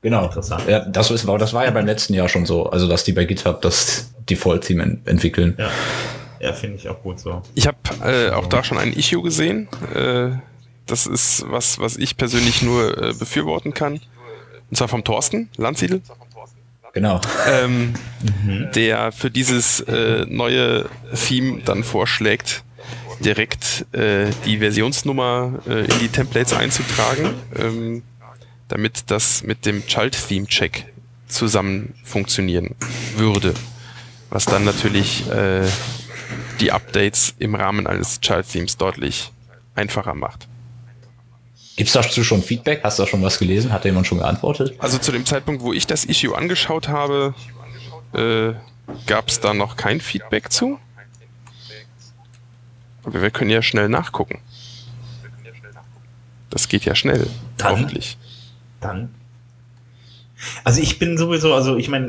Genau. 0.00 0.26
Interessant. 0.26 0.62
Ja, 0.68 0.84
das 0.84 1.10
ist, 1.10 1.26
das 1.26 1.52
war 1.52 1.64
ja 1.64 1.72
beim 1.72 1.86
letzten 1.86 2.14
Jahr 2.14 2.28
schon 2.28 2.46
so. 2.46 2.70
Also 2.70 2.86
dass 2.86 3.02
die 3.02 3.12
bei 3.12 3.24
GitHub 3.24 3.62
das 3.62 4.14
Default-Theme 4.30 4.80
ent 4.84 5.08
entwickeln. 5.08 5.56
Ja, 5.58 5.70
ja 6.38 6.52
finde 6.52 6.76
ich 6.76 6.88
auch 6.88 7.02
gut 7.02 7.18
so. 7.18 7.42
Ich 7.56 7.66
habe 7.66 7.78
äh, 8.04 8.30
auch 8.30 8.46
da 8.46 8.62
schon 8.62 8.78
ein 8.78 8.92
Issue 8.92 9.24
gesehen. 9.24 9.66
Äh, 9.92 10.36
das 10.86 11.06
ist 11.06 11.44
was, 11.48 11.78
was 11.78 11.96
ich 11.96 12.16
persönlich 12.16 12.62
nur 12.62 12.96
äh, 12.96 13.12
befürworten 13.14 13.74
kann. 13.74 14.00
Und 14.70 14.76
zwar 14.76 14.88
vom 14.88 15.04
Thorsten 15.04 15.48
Landsiedel, 15.56 16.00
Genau. 16.94 17.20
ähm, 17.46 17.94
der 18.74 19.12
für 19.12 19.30
dieses 19.30 19.80
äh, 19.80 20.26
neue 20.28 20.88
Theme 21.14 21.62
dann 21.64 21.84
vorschlägt, 21.84 22.64
direkt 23.20 23.86
äh, 23.92 24.30
die 24.44 24.58
Versionsnummer 24.58 25.60
äh, 25.66 25.84
in 25.84 25.98
die 26.00 26.08
Templates 26.08 26.52
einzutragen, 26.52 27.34
ähm, 27.56 28.02
damit 28.68 29.04
das 29.10 29.42
mit 29.42 29.64
dem 29.64 29.86
Child-Theme-Check 29.86 30.86
zusammen 31.28 31.94
funktionieren 32.04 32.74
würde. 33.16 33.54
Was 34.30 34.44
dann 34.46 34.64
natürlich 34.64 35.28
äh, 35.30 35.62
die 36.60 36.72
Updates 36.72 37.34
im 37.38 37.54
Rahmen 37.54 37.86
eines 37.86 38.20
Child-Themes 38.20 38.76
deutlich 38.76 39.32
einfacher 39.74 40.14
macht. 40.14 40.48
Gibt's 41.76 41.92
dazu 41.92 42.22
schon 42.22 42.42
Feedback? 42.42 42.82
Hast 42.82 42.98
du 42.98 43.04
da 43.04 43.08
schon 43.08 43.22
was 43.22 43.38
gelesen? 43.38 43.72
Hat 43.72 43.84
da 43.84 43.88
jemand 43.88 44.06
schon 44.06 44.18
geantwortet? 44.18 44.74
Also 44.78 44.98
zu 44.98 45.10
dem 45.10 45.24
Zeitpunkt, 45.24 45.62
wo 45.62 45.72
ich 45.72 45.86
das 45.86 46.04
Issue 46.04 46.36
angeschaut 46.36 46.88
habe, 46.88 47.34
äh, 48.12 48.52
gab 49.06 49.28
es 49.28 49.40
da 49.40 49.54
noch 49.54 49.76
kein 49.76 50.00
Feedback 50.00 50.52
zu. 50.52 50.78
Aber 53.04 53.22
wir 53.22 53.30
können 53.30 53.50
ja 53.50 53.62
schnell 53.62 53.88
nachgucken. 53.88 54.38
Das 56.50 56.68
geht 56.68 56.84
ja 56.84 56.94
schnell, 56.94 57.26
Dann? 57.56 57.72
hoffentlich. 57.72 58.18
Dann. 58.80 59.14
Also 60.64 60.82
ich 60.82 60.98
bin 60.98 61.16
sowieso, 61.16 61.54
also 61.54 61.76
ich 61.78 61.88
meine, 61.88 62.06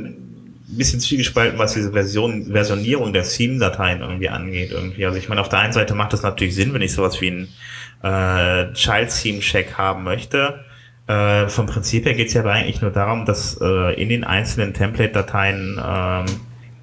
ein 0.73 0.77
bisschen 0.77 0.99
zwiegespalten, 0.99 1.57
was 1.57 1.73
diese 1.73 1.91
Version, 1.91 2.51
Versionierung 2.51 3.13
der 3.13 3.23
Theme-Dateien 3.23 4.01
irgendwie 4.01 4.29
angeht. 4.29 4.71
Irgendwie. 4.71 5.05
Also 5.05 5.17
ich 5.17 5.29
meine, 5.29 5.39
auf 5.39 5.49
der 5.49 5.59
einen 5.59 5.73
Seite 5.73 5.93
macht 5.93 6.13
das 6.13 6.23
natürlich 6.23 6.55
Sinn, 6.55 6.73
wenn 6.73 6.81
ich 6.81 6.93
sowas 6.93 7.21
wie 7.21 7.27
einen 7.27 7.53
äh, 8.03 8.71
Child-Theme-Check 8.73 9.77
haben 9.77 10.03
möchte. 10.03 10.63
Äh, 11.07 11.47
vom 11.47 11.65
Prinzip 11.65 12.05
her 12.05 12.13
geht 12.13 12.27
es 12.27 12.33
ja 12.33 12.41
aber 12.41 12.51
eigentlich 12.51 12.81
nur 12.81 12.91
darum, 12.91 13.25
dass 13.25 13.59
äh, 13.59 13.93
in 14.01 14.09
den 14.09 14.23
einzelnen 14.23 14.73
Template-Dateien 14.73 15.81
ähm, 15.83 16.25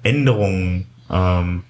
Änderungen 0.03 0.87
ähm, 1.09 1.63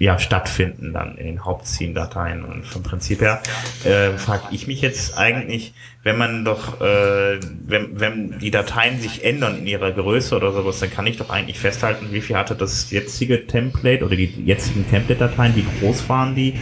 ja, 0.00 0.18
stattfinden 0.18 0.92
dann 0.92 1.16
in 1.16 1.26
den 1.26 1.44
Haupttheme-Dateien. 1.44 2.44
Und 2.44 2.64
vom 2.64 2.82
Prinzip 2.84 3.20
her 3.20 3.42
äh, 3.84 4.16
frage 4.16 4.44
ich 4.52 4.68
mich 4.68 4.80
jetzt 4.80 5.18
eigentlich, 5.18 5.74
wenn 6.04 6.16
man 6.16 6.44
doch, 6.44 6.80
äh, 6.80 7.40
wenn, 7.66 7.98
wenn 7.98 8.38
die 8.38 8.52
Dateien 8.52 9.00
sich 9.00 9.24
ändern 9.24 9.58
in 9.58 9.66
ihrer 9.66 9.90
Größe 9.90 10.36
oder 10.36 10.52
sowas, 10.52 10.78
dann 10.78 10.90
kann 10.90 11.06
ich 11.06 11.16
doch 11.16 11.30
eigentlich 11.30 11.58
festhalten, 11.58 12.08
wie 12.12 12.20
viel 12.20 12.36
hatte 12.36 12.54
das 12.54 12.90
jetzige 12.92 13.46
Template 13.46 14.04
oder 14.04 14.14
die 14.14 14.32
jetzigen 14.44 14.88
Template-Dateien, 14.88 15.56
wie 15.56 15.66
groß 15.80 16.08
waren 16.08 16.36
die. 16.36 16.54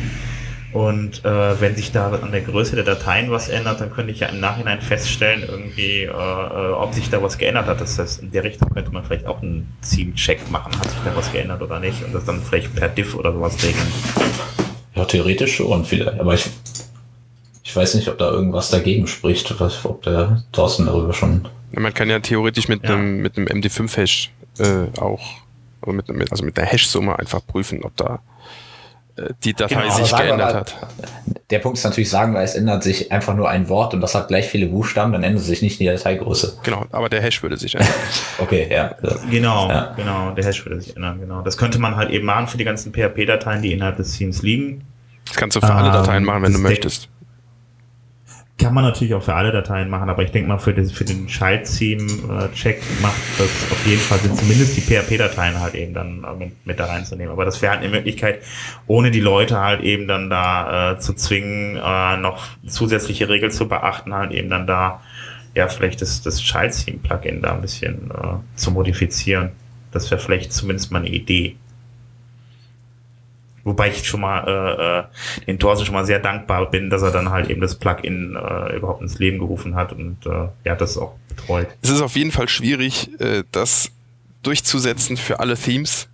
Und 0.76 1.24
äh, 1.24 1.58
wenn 1.58 1.74
sich 1.74 1.90
da 1.90 2.10
an 2.10 2.32
der 2.32 2.42
Größe 2.42 2.76
der 2.76 2.84
Dateien 2.84 3.30
was 3.30 3.48
ändert, 3.48 3.80
dann 3.80 3.90
könnte 3.90 4.12
ich 4.12 4.20
ja 4.20 4.26
im 4.28 4.40
Nachhinein 4.40 4.82
feststellen, 4.82 5.42
irgendwie, 5.48 6.02
äh, 6.02 6.08
äh, 6.10 6.72
ob 6.72 6.92
sich 6.92 7.08
da 7.08 7.22
was 7.22 7.38
geändert 7.38 7.64
hat. 7.64 7.80
Das 7.80 7.98
heißt, 7.98 8.20
in 8.22 8.30
der 8.30 8.44
Richtung 8.44 8.68
könnte 8.68 8.90
man 8.92 9.02
vielleicht 9.02 9.24
auch 9.24 9.40
einen 9.40 9.74
Theme-Check 9.90 10.50
machen, 10.50 10.78
hat 10.78 10.84
sich 10.90 10.98
da 11.02 11.16
was 11.16 11.32
geändert 11.32 11.62
oder 11.62 11.80
nicht, 11.80 12.04
und 12.04 12.12
das 12.14 12.26
dann 12.26 12.42
vielleicht 12.42 12.74
per 12.74 12.90
Diff 12.90 13.14
oder 13.14 13.32
sowas 13.32 13.56
regeln. 13.62 13.86
Ja, 14.94 15.06
theoretisch 15.06 15.56
schon 15.56 15.82
vielleicht. 15.86 16.20
Aber 16.20 16.34
ich, 16.34 16.44
ich 17.64 17.74
weiß 17.74 17.94
nicht, 17.94 18.08
ob 18.08 18.18
da 18.18 18.30
irgendwas 18.30 18.68
dagegen 18.68 19.06
spricht. 19.06 19.58
Was, 19.58 19.82
ob 19.82 20.02
der 20.02 20.42
Thorsten 20.52 20.84
darüber 20.84 21.14
schon. 21.14 21.48
Ja, 21.72 21.80
Man 21.80 21.94
kann 21.94 22.10
ja 22.10 22.20
theoretisch 22.20 22.68
mit 22.68 22.84
Ja. 22.84 22.90
einem 22.96 23.22
mit 23.22 23.38
einem 23.38 23.46
MD5-Hash 23.46 24.30
äh, 24.58 25.00
auch, 25.00 25.22
also 25.80 25.92
mit, 25.94 26.30
also 26.30 26.44
mit 26.44 26.58
der 26.58 26.66
Hash-Summe 26.66 27.18
einfach 27.18 27.40
prüfen, 27.46 27.82
ob 27.82 27.96
da 27.96 28.18
die 29.44 29.54
Datei 29.54 29.82
Genau, 29.82 29.94
sich 29.94 30.14
geändert 30.14 30.38
mal, 30.52 30.54
hat. 30.54 30.74
Der 31.50 31.60
Punkt 31.60 31.78
ist 31.78 31.84
natürlich, 31.84 32.10
sagen 32.10 32.34
wir, 32.34 32.40
es 32.40 32.54
ändert 32.54 32.82
sich 32.82 33.12
einfach 33.12 33.34
nur 33.34 33.48
ein 33.48 33.68
Wort 33.68 33.94
und 33.94 34.00
das 34.00 34.14
hat 34.14 34.28
gleich 34.28 34.46
viele 34.48 34.66
Buchstaben, 34.66 35.12
dann 35.12 35.22
ändert 35.22 35.44
sich 35.44 35.62
nicht 35.62 35.78
die 35.80 35.86
Dateigröße. 35.86 36.58
Genau, 36.64 36.84
aber 36.90 37.08
der 37.08 37.22
Hash 37.22 37.42
würde 37.42 37.56
sich 37.56 37.74
ändern. 37.74 37.88
Okay, 38.38 38.66
ja. 38.70 38.94
Genau, 39.30 39.68
Ja. 39.68 39.92
genau, 39.96 40.32
der 40.32 40.44
Hash 40.44 40.64
würde 40.66 40.80
sich 40.80 40.96
ändern, 40.96 41.20
genau. 41.20 41.42
Das 41.42 41.56
könnte 41.56 41.78
man 41.78 41.96
halt 41.96 42.10
eben 42.10 42.26
machen 42.26 42.48
für 42.48 42.58
die 42.58 42.64
ganzen 42.64 42.92
PHP-Dateien, 42.92 43.62
die 43.62 43.72
innerhalb 43.72 43.96
des 43.96 44.16
Themes 44.18 44.42
liegen. 44.42 44.82
Das 45.26 45.36
kannst 45.36 45.56
du 45.56 45.60
für 45.60 45.72
alle 45.72 45.88
Ähm, 45.88 45.92
Dateien 45.94 46.24
machen, 46.24 46.42
wenn 46.42 46.52
du 46.52 46.58
möchtest. 46.58 47.08
Kann 48.58 48.72
man 48.72 48.84
natürlich 48.84 49.12
auch 49.12 49.22
für 49.22 49.34
alle 49.34 49.52
Dateien 49.52 49.90
machen, 49.90 50.08
aber 50.08 50.22
ich 50.22 50.30
denke 50.30 50.48
mal, 50.48 50.58
für, 50.58 50.72
das, 50.72 50.90
für 50.90 51.04
den 51.04 51.26
Child-Theme-Check 51.26 52.80
macht 53.02 53.20
das 53.38 53.50
auf 53.70 53.86
jeden 53.86 54.00
Fall 54.00 54.18
Sinn, 54.18 54.34
zumindest 54.34 54.76
die 54.76 54.80
PHP-Dateien 54.80 55.60
halt 55.60 55.74
eben 55.74 55.92
dann 55.92 56.24
äh, 56.24 56.50
mit, 56.64 56.78
da 56.78 56.86
reinzunehmen. 56.86 57.32
Aber 57.32 57.44
das 57.44 57.60
wäre 57.60 57.72
halt 57.72 57.82
eine 57.82 57.90
Möglichkeit, 57.90 58.42
ohne 58.86 59.10
die 59.10 59.20
Leute 59.20 59.58
halt 59.58 59.82
eben 59.82 60.08
dann 60.08 60.30
da 60.30 60.92
äh, 60.92 60.98
zu 60.98 61.12
zwingen, 61.12 61.76
äh, 61.76 62.16
noch 62.16 62.46
zusätzliche 62.66 63.28
Regeln 63.28 63.52
zu 63.52 63.68
beachten, 63.68 64.14
halt 64.14 64.32
eben 64.32 64.48
dann 64.48 64.66
da 64.66 65.02
ja 65.54 65.68
vielleicht 65.68 66.00
das, 66.00 66.22
das 66.22 66.40
Child-Theme-Plugin 66.40 67.42
da 67.42 67.52
ein 67.52 67.60
bisschen 67.60 68.10
äh, 68.10 68.56
zu 68.56 68.70
modifizieren. 68.70 69.50
Das 69.92 70.10
wäre 70.10 70.20
vielleicht 70.20 70.54
zumindest 70.54 70.90
mal 70.92 71.00
eine 71.00 71.08
Idee. 71.08 71.56
Wobei 73.66 73.88
ich 73.90 74.06
schon 74.06 74.20
mal 74.20 74.46
äh, 74.46 75.42
äh, 75.42 75.44
den 75.46 75.58
Thorsten 75.58 75.84
schon 75.84 75.94
mal 75.96 76.06
sehr 76.06 76.20
dankbar 76.20 76.70
bin, 76.70 76.88
dass 76.88 77.02
er 77.02 77.10
dann 77.10 77.30
halt 77.30 77.50
eben 77.50 77.60
das 77.60 77.74
Plugin 77.74 78.36
äh, 78.36 78.76
überhaupt 78.76 79.02
ins 79.02 79.18
Leben 79.18 79.38
gerufen 79.40 79.74
hat 79.74 79.92
und 79.92 80.24
äh, 80.24 80.48
ja, 80.64 80.76
das 80.76 80.96
auch 80.96 81.14
betreut. 81.28 81.66
Es 81.82 81.90
ist 81.90 82.00
auf 82.00 82.14
jeden 82.14 82.30
Fall 82.30 82.48
schwierig, 82.48 83.10
äh, 83.20 83.42
das 83.50 83.90
durchzusetzen 84.44 85.16
für 85.16 85.40
alle 85.40 85.56
Themes, 85.56 86.06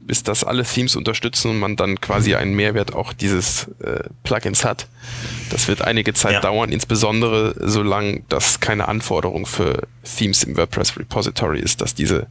bis 0.00 0.22
das 0.22 0.44
alle 0.44 0.64
Themes 0.64 0.96
unterstützen 0.96 1.50
und 1.50 1.58
man 1.58 1.76
dann 1.76 2.00
quasi 2.00 2.34
einen 2.34 2.54
Mehrwert 2.54 2.94
auch 2.94 3.12
dieses 3.12 3.68
äh, 3.82 4.04
Plugins 4.24 4.64
hat. 4.64 4.88
Das 5.50 5.68
wird 5.68 5.82
einige 5.82 6.14
Zeit 6.14 6.32
Ja. 6.32 6.40
dauern, 6.40 6.72
insbesondere 6.72 7.54
solange 7.60 8.22
das 8.30 8.60
keine 8.60 8.88
Anforderung 8.88 9.44
für 9.44 9.82
Themes 10.16 10.42
im 10.42 10.56
WordPress 10.56 10.96
Repository 10.98 11.60
ist, 11.60 11.82
dass 11.82 11.94
diese 11.94 12.28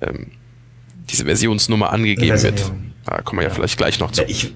ähm, 0.00 0.32
diese 1.10 1.24
Versionsnummer 1.24 1.92
angegeben 1.92 2.42
wird. 2.42 2.72
Da 3.04 3.22
kommen 3.22 3.40
wir 3.40 3.44
ja, 3.44 3.48
Ja. 3.48 3.54
vielleicht 3.54 3.78
gleich 3.78 3.98
noch 4.00 4.10
zu. 4.10 4.22
Ja, 4.22 4.28
ich, 4.28 4.52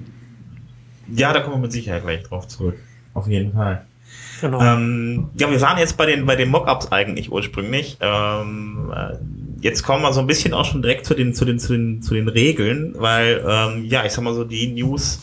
ja, 1.15 1.33
da 1.33 1.41
kommen 1.41 1.57
wir 1.57 1.61
mit 1.61 1.73
Sicherheit 1.73 2.03
gleich 2.03 2.23
drauf 2.23 2.49
zurück. 2.49 2.77
Auf 3.15 3.27
jeden 3.29 3.53
Fall. 3.53 3.87
Genau. 4.41 4.61
Ähm, 4.61 5.31
ja, 5.39 5.51
wir 5.51 5.61
waren 5.61 5.79
jetzt 5.79 5.97
bei 5.97 6.07
den, 6.07 6.27
bei 6.27 6.37
den 6.37 6.49
Mockups 6.51 6.91
eigentlich 6.91 7.31
ursprünglich. 7.31 7.97
Ähm, 8.01 8.93
äh, 8.95 9.15
jetzt 9.61 9.83
kommen 9.85 10.03
wir 10.03 10.13
so 10.13 10.21
ein 10.21 10.27
bisschen 10.27 10.53
auch 10.53 10.65
schon 10.65 10.83
direkt 10.83 11.07
zu 11.07 11.15
den, 11.15 11.33
zu 11.33 11.45
den, 11.45 11.59
zu 11.59 11.73
den, 11.73 12.03
zu 12.03 12.15
den 12.15 12.29
Regeln, 12.29 12.95
weil, 12.99 13.45
ähm, 13.49 13.85
ja, 13.85 14.05
ich 14.05 14.13
sag 14.13 14.25
mal 14.25 14.35
so, 14.35 14.45
die 14.45 14.67
News 14.73 15.21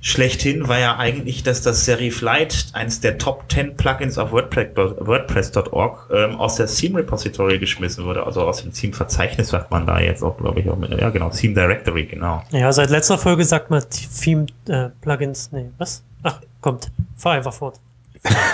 schlechthin 0.00 0.66
war 0.68 0.78
ja 0.78 0.96
eigentlich, 0.96 1.42
dass 1.42 1.62
das 1.62 1.84
Serif 1.84 2.22
Lite, 2.22 2.56
eines 2.72 3.00
der 3.00 3.18
Top 3.18 3.44
10 3.50 3.76
Plugins 3.76 4.18
auf 4.18 4.32
WordPress- 4.32 4.74
WordPress.org, 4.74 6.08
ähm, 6.12 6.36
aus 6.36 6.56
der 6.56 6.66
Theme 6.66 7.00
Repository 7.00 7.58
geschmissen 7.58 8.04
wurde, 8.04 8.24
also 8.24 8.42
aus 8.42 8.62
dem 8.62 8.72
Theme 8.72 8.92
Verzeichnis 8.94 9.48
sagt 9.48 9.70
man 9.70 9.86
da 9.86 10.00
jetzt 10.00 10.22
auch, 10.22 10.36
glaube 10.38 10.60
ich, 10.60 10.70
auch 10.70 10.76
mit, 10.76 10.90
ja 10.98 11.10
genau, 11.10 11.30
Theme 11.30 11.54
Directory, 11.54 12.06
genau. 12.06 12.42
ja, 12.50 12.72
seit 12.72 12.90
letzter 12.90 13.18
Folge 13.18 13.44
sagt 13.44 13.70
man 13.70 13.82
Theme-Plugins. 13.90 15.52
nee, 15.52 15.66
was? 15.78 16.02
Ach, 16.22 16.40
kommt. 16.60 16.90
Fahr 17.16 17.32
einfach 17.34 17.54
fort. 17.54 17.78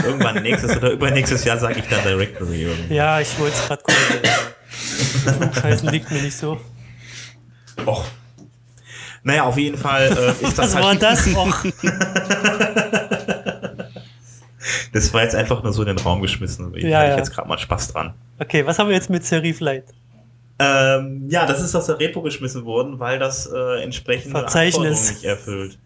Irgendwann 0.04 0.42
nächstes 0.42 0.76
oder 0.76 0.90
übernächstes 0.92 1.44
Jahr 1.44 1.59
sage 1.59 1.80
ich 1.80 1.88
dann 1.88 2.02
Directory 2.04 2.62
irgendwie. 2.62 2.94
Ja, 2.94 3.20
ich 3.20 3.37
wollte 3.38 3.56
es 3.56 3.66
gerade 3.66 3.82
korrigieren. 3.82 5.52
Scheißen 5.61 5.88
liegt 5.90 6.11
mir 6.11 6.22
nicht 6.22 6.37
so. 6.37 6.61
Och. 7.85 8.04
Naja, 9.26 9.42
auf 9.42 9.58
jeden 9.58 9.76
Fall 9.76 10.04
äh, 10.06 10.44
ist 10.46 10.56
das 10.56 10.72
Was 10.72 10.74
war 10.76 10.84
halt. 10.90 11.02
das? 11.02 11.26
Och, 11.36 11.64
Das 14.92 15.12
war 15.12 15.22
jetzt 15.24 15.34
einfach 15.34 15.62
nur 15.64 15.72
so 15.72 15.82
in 15.82 15.88
den 15.88 15.98
Raum 15.98 16.22
geschmissen. 16.22 16.72
Ich 16.76 16.84
Ja, 16.84 16.98
hatte 17.00 17.10
ja. 17.10 17.16
jetzt 17.16 17.32
gerade 17.34 17.48
mal 17.48 17.58
Spaß 17.58 17.88
dran. 17.92 18.14
okay, 18.38 18.64
was 18.64 18.78
haben 18.78 18.88
wir 18.88 18.94
jetzt 18.94 19.10
mit 19.10 19.24
Serif 19.24 19.58
Lite? 19.60 19.86
Ähm, 20.60 21.26
ja, 21.28 21.44
das 21.44 21.60
ist 21.60 21.74
aus 21.74 21.86
der 21.86 21.98
Repo 21.98 22.22
geschmissen 22.22 22.64
worden, 22.64 22.98
weil 23.00 23.18
das 23.18 23.46
äh, 23.52 23.82
entsprechende 23.82 24.30
Verzeichnis. 24.38 24.76
Anforderungen 24.76 25.10
nicht 25.14 25.24
erfüllt. 25.24 25.78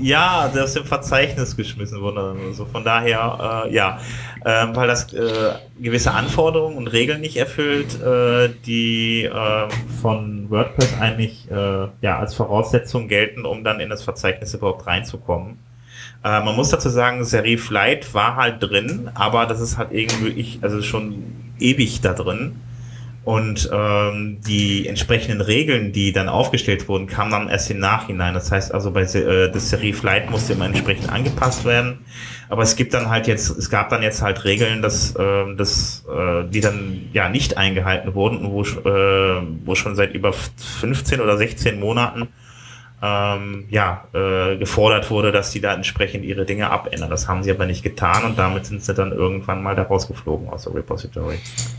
Ja, 0.00 0.50
das 0.52 0.70
ist 0.70 0.76
im 0.76 0.84
Verzeichnis 0.84 1.56
geschmissen 1.56 2.00
worden. 2.00 2.38
Also 2.46 2.64
von 2.64 2.84
daher, 2.84 3.64
äh, 3.66 3.74
ja, 3.74 3.98
ähm, 4.44 4.74
weil 4.74 4.88
das 4.88 5.12
äh, 5.12 5.52
gewisse 5.78 6.12
Anforderungen 6.12 6.76
und 6.76 6.86
Regeln 6.88 7.20
nicht 7.20 7.36
erfüllt, 7.36 8.00
äh, 8.00 8.50
die 8.66 9.24
äh, 9.24 9.68
von 10.00 10.48
WordPress 10.50 10.94
eigentlich 11.00 11.50
äh, 11.50 11.88
ja 12.00 12.18
als 12.18 12.34
Voraussetzung 12.34 13.08
gelten, 13.08 13.44
um 13.44 13.64
dann 13.64 13.80
in 13.80 13.90
das 13.90 14.02
Verzeichnis 14.02 14.54
überhaupt 14.54 14.86
reinzukommen. 14.86 15.58
Äh, 16.24 16.40
man 16.44 16.56
muss 16.56 16.70
dazu 16.70 16.88
sagen, 16.88 17.24
Serif 17.24 17.70
Lite 17.70 18.12
war 18.12 18.36
halt 18.36 18.62
drin, 18.62 19.10
aber 19.14 19.46
das 19.46 19.60
ist 19.60 19.78
halt 19.78 19.92
irgendwie, 19.92 20.28
ich, 20.28 20.58
also 20.62 20.82
schon 20.82 21.22
ewig 21.58 22.00
da 22.00 22.12
drin. 22.12 22.56
Und 23.22 23.68
ähm, 23.70 24.38
die 24.46 24.88
entsprechenden 24.88 25.42
Regeln, 25.42 25.92
die 25.92 26.12
dann 26.12 26.28
aufgestellt 26.28 26.88
wurden, 26.88 27.06
kamen 27.06 27.30
dann 27.30 27.48
erst 27.48 27.70
im 27.70 27.78
Nachhinein. 27.78 28.32
Das 28.32 28.50
heißt 28.50 28.72
also, 28.72 28.92
bei 28.92 29.02
äh, 29.02 29.50
das 29.50 29.68
Serif 29.68 30.02
Lite 30.02 30.30
musste 30.30 30.54
immer 30.54 30.64
entsprechend 30.64 31.12
angepasst 31.12 31.66
werden. 31.66 31.98
Aber 32.48 32.62
es 32.62 32.76
gibt 32.76 32.94
dann 32.94 33.10
halt 33.10 33.26
jetzt, 33.26 33.50
es 33.50 33.68
gab 33.68 33.90
dann 33.90 34.02
jetzt 34.02 34.22
halt 34.22 34.44
Regeln, 34.44 34.80
dass, 34.80 35.14
äh, 35.16 35.54
dass 35.54 36.04
äh, 36.08 36.44
die 36.48 36.60
dann 36.60 37.10
ja 37.12 37.28
nicht 37.28 37.58
eingehalten 37.58 38.14
wurden 38.14 38.50
wo, 38.50 38.62
äh, 38.62 39.42
wo 39.64 39.74
schon 39.74 39.94
seit 39.94 40.14
über 40.14 40.32
15 40.32 41.20
oder 41.20 41.36
16 41.36 41.78
Monaten 41.78 42.28
ähm, 43.02 43.64
ja, 43.70 44.04
äh, 44.12 44.56
gefordert 44.58 45.10
wurde, 45.10 45.32
dass 45.32 45.50
die 45.52 45.60
da 45.60 45.72
entsprechend 45.74 46.24
ihre 46.24 46.44
Dinge 46.44 46.68
abändern. 46.70 47.08
Das 47.08 47.28
haben 47.28 47.42
sie 47.42 47.50
aber 47.50 47.64
nicht 47.66 47.82
getan 47.82 48.24
und 48.24 48.38
damit 48.38 48.66
sind 48.66 48.84
sie 48.84 48.92
dann 48.92 49.12
irgendwann 49.12 49.62
mal 49.62 49.74
da 49.74 49.82
rausgeflogen 49.84 50.48
aus 50.50 50.64
der 50.64 50.74
Repository. 50.74 51.38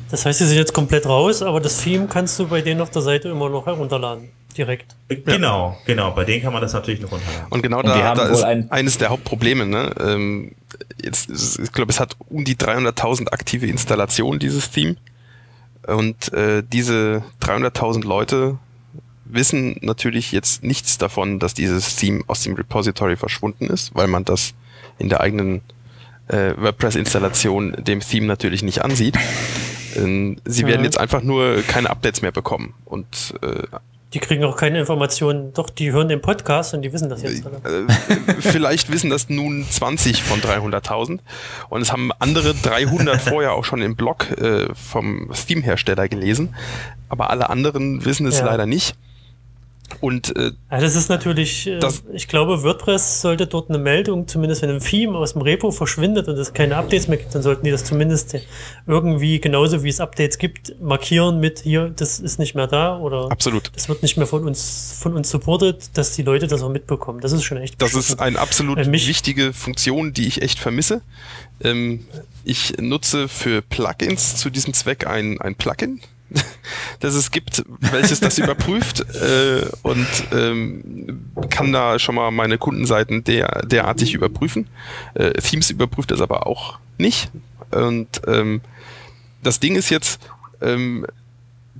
Das 0.09 0.25
heißt, 0.25 0.39
sie 0.39 0.45
sind 0.47 0.57
jetzt 0.57 0.73
komplett 0.73 1.05
raus, 1.05 1.41
aber 1.43 1.59
das 1.59 1.79
Theme 1.81 2.07
kannst 2.07 2.39
du 2.39 2.47
bei 2.47 2.61
denen 2.61 2.81
auf 2.81 2.89
der 2.89 3.01
Seite 3.03 3.29
immer 3.29 3.49
noch 3.49 3.65
herunterladen. 3.67 4.29
Direkt. 4.57 4.95
Äh, 5.07 5.15
Genau, 5.17 5.77
genau. 5.85 6.11
Bei 6.11 6.25
denen 6.25 6.41
kann 6.43 6.51
man 6.51 6.61
das 6.61 6.73
natürlich 6.73 6.99
noch 6.99 7.11
runterladen. 7.11 7.45
Und 7.51 7.61
genau 7.61 7.77
Und 7.79 7.85
da, 7.87 8.03
haben 8.03 8.17
da 8.17 8.25
ist 8.27 8.43
ein- 8.43 8.69
eines 8.71 8.97
der 8.97 9.09
Hauptprobleme. 9.09 9.65
Ne? 9.65 9.93
Ähm, 9.99 10.55
jetzt, 11.01 11.29
ich 11.59 11.71
glaube, 11.71 11.91
es 11.91 11.99
hat 12.01 12.17
um 12.29 12.43
die 12.43 12.55
300.000 12.57 13.31
aktive 13.31 13.67
Installationen, 13.67 14.39
dieses 14.39 14.69
Theme. 14.71 14.95
Und 15.87 16.33
äh, 16.33 16.63
diese 16.69 17.23
300.000 17.41 18.03
Leute 18.05 18.57
wissen 19.33 19.77
natürlich 19.81 20.31
jetzt 20.31 20.63
nichts 20.63 20.97
davon, 20.97 21.39
dass 21.39 21.53
dieses 21.53 21.95
Theme 21.95 22.23
aus 22.27 22.41
dem 22.43 22.55
Repository 22.55 23.15
verschwunden 23.15 23.67
ist, 23.67 23.93
weil 23.95 24.07
man 24.07 24.25
das 24.25 24.53
in 24.99 25.09
der 25.09 25.21
eigenen 25.21 25.61
äh, 26.27 26.53
WordPress-Installation 26.57 27.75
dem 27.79 27.99
Theme 28.01 28.25
natürlich 28.27 28.63
nicht 28.63 28.83
ansieht. 28.83 29.17
Ähm, 29.95 30.37
sie 30.45 30.65
werden 30.65 30.81
Mhm. 30.81 30.85
jetzt 30.85 30.99
einfach 30.99 31.21
nur 31.23 31.61
keine 31.63 31.89
Updates 31.89 32.21
mehr 32.21 32.31
bekommen. 32.31 32.73
Und 32.85 33.33
äh, 33.41 33.63
Die 34.13 34.19
kriegen 34.19 34.43
auch 34.43 34.55
keine 34.57 34.79
Informationen. 34.79 35.53
Doch, 35.53 35.69
die 35.69 35.91
hören 35.91 36.07
den 36.09 36.21
Podcast 36.21 36.73
und 36.73 36.81
die 36.83 36.91
wissen 36.93 37.09
das 37.09 37.21
jetzt. 37.23 37.43
alle. 37.45 37.87
äh, 37.87 38.33
vielleicht 38.41 38.91
wissen 38.91 39.09
das 39.09 39.29
nun 39.29 39.65
20 39.69 40.21
von 40.23 40.39
300.000 40.41 41.19
und 41.69 41.81
es 41.81 41.91
haben 41.91 42.11
andere 42.19 42.53
300 42.53 43.19
vorher 43.29 43.53
auch 43.53 43.65
schon 43.65 43.81
im 43.81 43.95
Blog 43.95 44.29
äh, 44.37 44.67
vom 44.75 45.29
Steam-Hersteller 45.33 46.07
gelesen, 46.07 46.55
aber 47.09 47.29
alle 47.29 47.49
anderen 47.49 48.03
wissen 48.05 48.25
es 48.27 48.39
Ja. 48.39 48.45
leider 48.45 48.65
nicht. 48.65 48.95
Und 49.99 50.35
äh, 50.37 50.51
Ja, 50.71 50.79
das 50.79 50.95
ist 50.95 51.09
natürlich, 51.09 51.67
äh, 51.67 51.79
Das- 51.79 52.03
ich 52.13 52.27
glaube, 52.27 52.63
WordPress 52.63 53.21
sollte 53.21 53.47
dort 53.47 53.69
eine 53.69 53.77
Meldung, 53.77 54.27
zumindest 54.27 54.61
wenn 54.61 54.69
ein 54.69 54.79
Theme 54.79 55.17
aus 55.17 55.33
dem 55.33 55.41
Repo 55.41 55.71
verschwindet 55.71 56.27
und 56.27 56.37
es 56.37 56.53
keine 56.53 56.77
Updates 56.77 57.07
mehr 57.07 57.17
gibt, 57.17 57.35
dann 57.35 57.41
sollten 57.41 57.65
die 57.65 57.71
das 57.71 57.83
zumindest 57.83 58.35
irgendwie, 58.87 59.39
genauso 59.39 59.83
wie 59.83 59.89
es 59.89 59.99
Updates 59.99 60.37
gibt, 60.37 60.79
markieren 60.81 61.39
mit 61.39 61.59
hier, 61.59 61.89
das 61.95 62.19
ist 62.19 62.39
nicht 62.39 62.55
mehr 62.55 62.67
da 62.67 62.97
oder 62.97 63.31
absolut. 63.31 63.71
das 63.75 63.89
wird 63.89 64.01
nicht 64.03 64.17
mehr 64.17 64.27
von 64.27 64.43
uns, 64.45 64.97
von 64.99 65.13
uns 65.15 65.29
supportet, 65.29 65.89
dass 65.97 66.15
die 66.15 66.23
Leute 66.23 66.47
das 66.47 66.61
auch 66.61 66.69
mitbekommen. 66.69 67.19
Das 67.21 67.31
ist 67.31 67.43
schon 67.43 67.57
echt 67.57 67.81
Das 67.81 67.93
ist 67.93 68.19
eine 68.19 68.39
absolut 68.39 68.77
Äh, 68.77 68.91
wichtige 68.91 69.53
Funktion, 69.53 70.13
die 70.13 70.27
ich 70.27 70.41
echt 70.41 70.59
vermisse. 70.59 71.01
Ähm, 71.63 72.05
ich 72.43 72.73
nutze 72.79 73.27
für 73.27 73.61
Plugins 73.61 74.35
zu 74.37 74.49
diesem 74.49 74.73
Zweck 74.73 75.05
ein, 75.05 75.39
ein 75.41 75.55
Plugin, 75.55 76.01
das 76.99 77.15
es 77.15 77.31
gibt, 77.31 77.63
welches 77.91 78.19
das 78.19 78.37
überprüft 78.37 79.01
äh, 79.01 79.65
und 79.81 80.07
ähm, 80.33 81.31
kann 81.49 81.71
da 81.71 81.99
schon 81.99 82.15
mal 82.15 82.31
meine 82.31 82.57
Kundenseiten 82.57 83.23
der, 83.23 83.65
derartig 83.65 84.13
überprüfen. 84.13 84.67
Äh, 85.13 85.31
Themes 85.33 85.69
überprüft 85.69 86.11
das 86.11 86.21
aber 86.21 86.47
auch 86.47 86.79
nicht. 86.97 87.31
Und 87.71 88.21
ähm, 88.27 88.61
das 89.43 89.59
Ding 89.59 89.75
ist 89.75 89.89
jetzt, 89.89 90.21
ähm, 90.61 91.05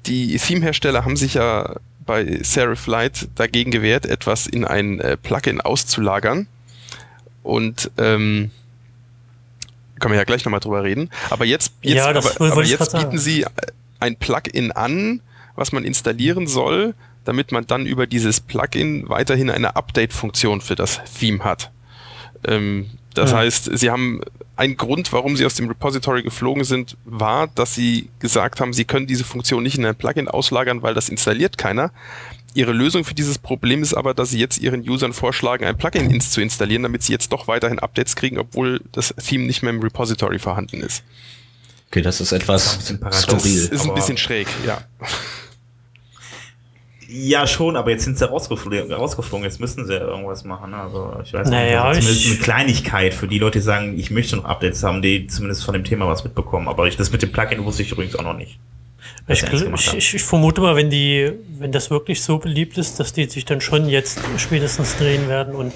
die 0.05 0.37
Theme-Hersteller 0.37 1.05
haben 1.05 1.17
sich 1.17 1.35
ja 1.35 1.75
bei 2.05 2.39
Serif 2.41 2.87
Lite 2.87 3.27
dagegen 3.35 3.71
gewehrt, 3.71 4.05
etwas 4.05 4.47
in 4.47 4.65
ein 4.65 4.99
äh, 4.99 5.17
Plugin 5.17 5.61
auszulagern. 5.61 6.47
Und 7.43 7.91
ähm, 7.97 8.51
können 9.99 10.13
wir 10.13 10.17
ja 10.17 10.23
gleich 10.23 10.43
nochmal 10.43 10.59
drüber 10.59 10.83
reden. 10.83 11.09
Aber 11.29 11.45
jetzt, 11.45 11.73
jetzt, 11.81 11.95
Ja, 11.95 12.09
aber, 12.09 12.51
aber 12.51 12.63
jetzt 12.63 12.91
sagen. 12.91 13.05
bieten 13.05 13.19
sie 13.19 13.45
ein 14.01 14.15
Plugin 14.17 14.71
an, 14.71 15.21
was 15.55 15.71
man 15.71 15.83
installieren 15.85 16.47
soll, 16.47 16.93
damit 17.23 17.51
man 17.51 17.67
dann 17.67 17.85
über 17.85 18.07
dieses 18.07 18.39
Plugin 18.39 19.07
weiterhin 19.09 19.49
eine 19.49 19.75
Update-Funktion 19.75 20.61
für 20.61 20.75
das 20.75 21.01
Theme 21.19 21.43
hat. 21.43 21.71
Ähm, 22.45 22.89
das 23.13 23.31
Ja. 23.31 23.37
heißt, 23.37 23.69
sie 23.77 23.89
haben 23.91 24.21
ein 24.55 24.77
Grund, 24.77 25.11
warum 25.13 25.35
sie 25.37 25.45
aus 25.45 25.55
dem 25.55 25.67
Repository 25.67 26.23
geflogen 26.23 26.63
sind, 26.63 26.97
war, 27.05 27.47
dass 27.47 27.75
sie 27.75 28.09
gesagt 28.19 28.59
haben, 28.59 28.73
sie 28.73 28.85
können 28.85 29.07
diese 29.07 29.23
Funktion 29.23 29.63
nicht 29.63 29.77
in 29.77 29.85
ein 29.85 29.95
Plugin 29.95 30.27
auslagern, 30.27 30.81
weil 30.81 30.93
das 30.93 31.09
installiert 31.09 31.57
keiner. 31.57 31.91
ihre 32.53 32.73
Lösung 32.73 33.05
für 33.05 33.13
dieses 33.13 33.37
Problem 33.37 33.81
ist 33.81 33.93
aber, 33.93 34.13
dass 34.13 34.31
sie 34.31 34.37
jetzt 34.39 34.57
ihren 34.57 34.81
Usern 34.81 35.13
vorschlagen, 35.13 35.63
ein 35.63 35.77
Plugin 35.77 36.11
ins 36.11 36.31
zu 36.31 36.41
installieren, 36.41 36.83
damit 36.83 37.01
sie 37.01 37.13
jetzt 37.13 37.31
doch 37.31 37.47
weiterhin 37.47 37.79
Updates 37.79 38.17
kriegen, 38.17 38.37
obwohl 38.37 38.81
das 38.91 39.15
Theme 39.25 39.45
nicht 39.45 39.61
mehr 39.63 39.71
im 39.71 39.79
Repository 39.81 40.37
vorhanden 40.37 40.81
ist. 40.81 41.01
Okay, 41.91 42.01
das 42.01 42.21
ist 42.21 42.31
etwas 42.31 42.63
Das 42.77 42.83
ist 42.83 42.91
ein 42.91 42.99
Das 43.01 43.21
skurril. 43.23 43.67
ist 43.69 43.85
ein 43.85 43.93
bisschen 43.93 44.17
schräg, 44.17 44.47
ja. 44.65 44.79
Ja, 47.09 47.45
schon, 47.45 47.75
aber 47.75 47.91
jetzt 47.91 48.05
sind 48.05 48.17
sie 48.17 48.25
rausgeflogen, 48.25 48.93
rausgeflogen. 48.93 49.43
Jetzt 49.43 49.59
müssen 49.59 49.85
sie 49.85 49.93
ja 49.95 49.99
irgendwas 49.99 50.45
machen. 50.45 50.73
Also, 50.73 51.13
ich 51.21 51.33
weiß 51.33 51.49
Naja, 51.49 51.89
nicht. 51.89 52.01
Zumindest 52.03 52.25
ich- 52.25 52.31
eine 52.31 52.39
Kleinigkeit 52.39 53.13
für 53.13 53.27
die 53.27 53.37
Leute, 53.39 53.59
die 53.59 53.63
sagen, 53.63 53.99
ich 53.99 54.09
möchte 54.11 54.37
noch 54.37 54.45
Updates 54.45 54.81
haben, 54.83 55.01
die 55.01 55.27
zumindest 55.27 55.65
von 55.65 55.73
dem 55.73 55.83
Thema 55.83 56.07
was 56.07 56.23
mitbekommen. 56.23 56.69
Aber 56.69 56.87
ich, 56.87 56.95
das 56.95 57.11
mit 57.11 57.21
dem 57.21 57.33
Plugin 57.33 57.65
wusste 57.65 57.81
ich 57.83 57.91
übrigens 57.91 58.15
auch 58.15 58.23
noch 58.23 58.37
nicht. 58.37 58.57
Ich, 59.27 59.43
ich, 59.43 60.13
ich 60.15 60.23
vermute 60.23 60.61
mal, 60.61 60.77
wenn 60.77 60.89
die, 60.89 61.33
wenn 61.59 61.73
das 61.73 61.89
wirklich 61.89 62.23
so 62.23 62.37
beliebt 62.37 62.77
ist, 62.77 62.97
dass 63.01 63.11
die 63.11 63.25
sich 63.25 63.43
dann 63.43 63.59
schon 63.59 63.89
jetzt 63.89 64.19
spätestens 64.37 64.95
drehen 64.95 65.27
werden 65.27 65.53
und 65.55 65.73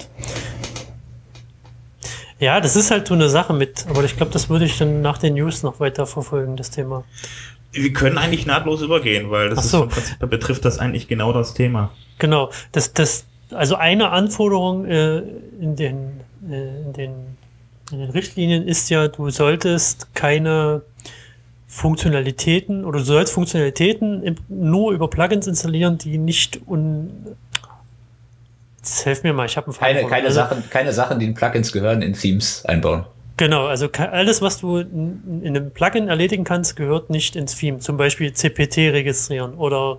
ja, 2.38 2.60
das 2.60 2.76
ist 2.76 2.90
halt 2.90 3.08
so 3.08 3.14
eine 3.14 3.28
Sache 3.28 3.52
mit, 3.52 3.86
aber 3.88 4.04
ich 4.04 4.16
glaube, 4.16 4.32
das 4.32 4.48
würde 4.48 4.66
ich 4.66 4.76
dann 4.78 5.00
nach 5.00 5.18
den 5.18 5.34
News 5.34 5.62
noch 5.62 5.80
weiter 5.80 6.06
verfolgen, 6.06 6.56
das 6.56 6.70
Thema. 6.70 7.04
Wir 7.72 7.92
können 7.92 8.18
eigentlich 8.18 8.46
nahtlos 8.46 8.82
übergehen, 8.82 9.30
weil 9.30 9.50
das 9.50 9.66
ist 9.66 9.70
so. 9.70 9.86
Prinzip 9.86 10.20
her 10.20 10.26
betrifft 10.26 10.64
das 10.64 10.78
eigentlich 10.78 11.08
genau 11.08 11.32
das 11.32 11.54
Thema. 11.54 11.92
Genau, 12.18 12.50
das, 12.72 12.92
das, 12.92 13.26
also 13.50 13.76
eine 13.76 14.10
Anforderung 14.10 14.86
äh, 14.86 15.18
in, 15.60 15.76
den, 15.76 16.20
äh, 16.50 16.82
in, 16.82 16.92
den, 16.92 17.12
in 17.92 17.98
den 17.98 18.10
Richtlinien 18.10 18.66
ist 18.66 18.88
ja, 18.90 19.08
du 19.08 19.30
solltest 19.30 20.14
keine 20.14 20.82
Funktionalitäten 21.66 22.84
oder 22.84 23.00
du 23.00 23.04
sollst 23.04 23.32
Funktionalitäten 23.32 24.36
nur 24.48 24.92
über 24.92 25.08
Plugins 25.08 25.46
installieren, 25.46 25.98
die 25.98 26.16
nicht 26.16 26.60
un. 26.66 27.10
Jetzt 28.86 29.04
helf 29.04 29.22
mir 29.24 29.32
mal, 29.32 29.46
ich 29.46 29.56
habe 29.56 29.66
einen 29.66 29.76
Keine, 29.76 30.04
keine, 30.08 30.26
Also- 30.28 30.36
Sachen, 30.36 30.70
keine 30.70 30.92
Sachen, 30.92 31.18
die 31.18 31.26
in 31.26 31.34
Plugins 31.34 31.72
gehören, 31.72 32.02
in 32.02 32.12
Themes 32.12 32.64
einbauen. 32.66 33.04
Genau, 33.38 33.66
also 33.66 33.88
alles, 33.92 34.40
was 34.40 34.60
du 34.60 34.78
in, 34.78 35.42
in 35.42 35.56
einem 35.56 35.70
Plugin 35.70 36.08
erledigen 36.08 36.44
kannst, 36.44 36.74
gehört 36.74 37.10
nicht 37.10 37.36
ins 37.36 37.54
Theme. 37.56 37.80
Zum 37.80 37.98
Beispiel 37.98 38.32
CPT 38.32 38.78
registrieren 38.94 39.54
oder 39.56 39.98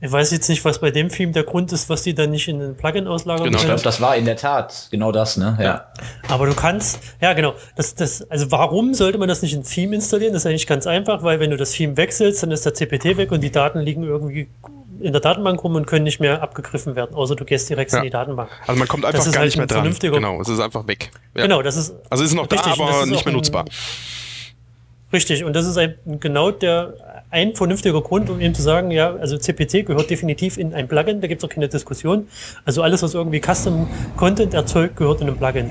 ich 0.00 0.10
weiß 0.10 0.30
jetzt 0.30 0.48
nicht, 0.48 0.64
was 0.64 0.78
bei 0.80 0.90
dem 0.90 1.10
Theme 1.10 1.32
der 1.32 1.42
Grund 1.42 1.70
ist, 1.72 1.90
was 1.90 2.04
die 2.04 2.14
dann 2.14 2.30
nicht 2.30 2.48
in 2.48 2.62
ein 2.62 2.76
Plugin 2.76 3.06
auslagern 3.06 3.44
Genau, 3.44 3.56
Ich 3.58 3.62
können. 3.64 3.74
glaube, 3.74 3.82
das 3.84 4.00
war 4.00 4.16
in 4.16 4.24
der 4.24 4.36
Tat 4.36 4.88
genau 4.90 5.12
das, 5.12 5.36
ne? 5.36 5.58
Ja. 5.60 5.88
Aber 6.28 6.46
du 6.46 6.54
kannst, 6.54 7.00
ja 7.20 7.34
genau, 7.34 7.52
das, 7.76 7.94
das, 7.94 8.22
also 8.30 8.50
warum 8.52 8.94
sollte 8.94 9.18
man 9.18 9.28
das 9.28 9.42
nicht 9.42 9.52
in 9.52 9.64
Theme 9.64 9.96
installieren? 9.96 10.32
Das 10.32 10.42
ist 10.42 10.46
eigentlich 10.46 10.66
ganz 10.68 10.86
einfach, 10.86 11.22
weil 11.22 11.40
wenn 11.40 11.50
du 11.50 11.58
das 11.58 11.72
Theme 11.72 11.96
wechselst, 11.98 12.42
dann 12.42 12.52
ist 12.52 12.64
der 12.64 12.72
CPT 12.72 13.18
weg 13.18 13.32
und 13.32 13.42
die 13.42 13.50
Daten 13.52 13.80
liegen 13.80 14.04
irgendwie 14.04 14.48
in 15.00 15.12
der 15.12 15.20
Datenbank 15.20 15.62
rum 15.62 15.74
und 15.74 15.86
können 15.86 16.04
nicht 16.04 16.20
mehr 16.20 16.42
abgegriffen 16.42 16.96
werden, 16.96 17.14
außer 17.14 17.36
du 17.36 17.44
gehst 17.44 17.68
direkt 17.70 17.92
Ja. 17.92 17.98
in 17.98 18.04
die 18.04 18.10
Datenbank. 18.10 18.50
Also 18.66 18.78
man 18.78 18.88
kommt 18.88 19.04
Das 19.04 19.14
einfach 19.14 19.26
ist 19.26 19.32
gar 19.32 19.40
halt 19.40 19.48
nicht 19.48 19.56
mehr 19.56 19.66
dran. 19.66 19.94
Genau, 20.12 20.40
es 20.40 20.48
ist 20.48 20.60
einfach 20.60 20.86
weg. 20.86 21.10
Ja. 21.34 21.42
Genau, 21.42 21.62
das 21.62 21.76
ist. 21.76 21.94
Also 22.10 22.24
es 22.24 22.30
ist 22.30 22.36
noch 22.36 22.50
richtig, 22.50 22.60
da, 22.74 22.82
aber 22.84 23.06
nicht 23.06 23.24
mehr 23.24 23.32
ein- 23.32 23.36
nutzbar. 23.36 23.64
Richtig, 25.12 25.42
und 25.44 25.54
das 25.56 25.66
ist 25.66 25.78
ein, 25.78 25.94
genau 26.20 26.50
der 26.50 26.94
ein 27.30 27.54
vernünftiger 27.54 28.00
Grund, 28.02 28.28
um 28.28 28.40
eben 28.40 28.54
zu 28.54 28.62
sagen, 28.62 28.90
ja, 28.90 29.14
also 29.16 29.38
CPT 29.38 29.84
gehört 29.86 30.10
definitiv 30.10 30.58
in 30.58 30.74
ein 30.74 30.86
Plugin, 30.88 31.20
da 31.20 31.26
gibt 31.28 31.42
es 31.42 31.48
auch 31.48 31.52
keine 31.52 31.68
Diskussion. 31.68 32.26
Also 32.66 32.82
alles, 32.82 33.02
was 33.02 33.14
irgendwie 33.14 33.40
Custom 33.40 33.88
Content 34.16 34.52
erzeugt, 34.54 34.96
gehört 34.96 35.20
in 35.22 35.28
ein 35.28 35.36
Plugin. 35.36 35.70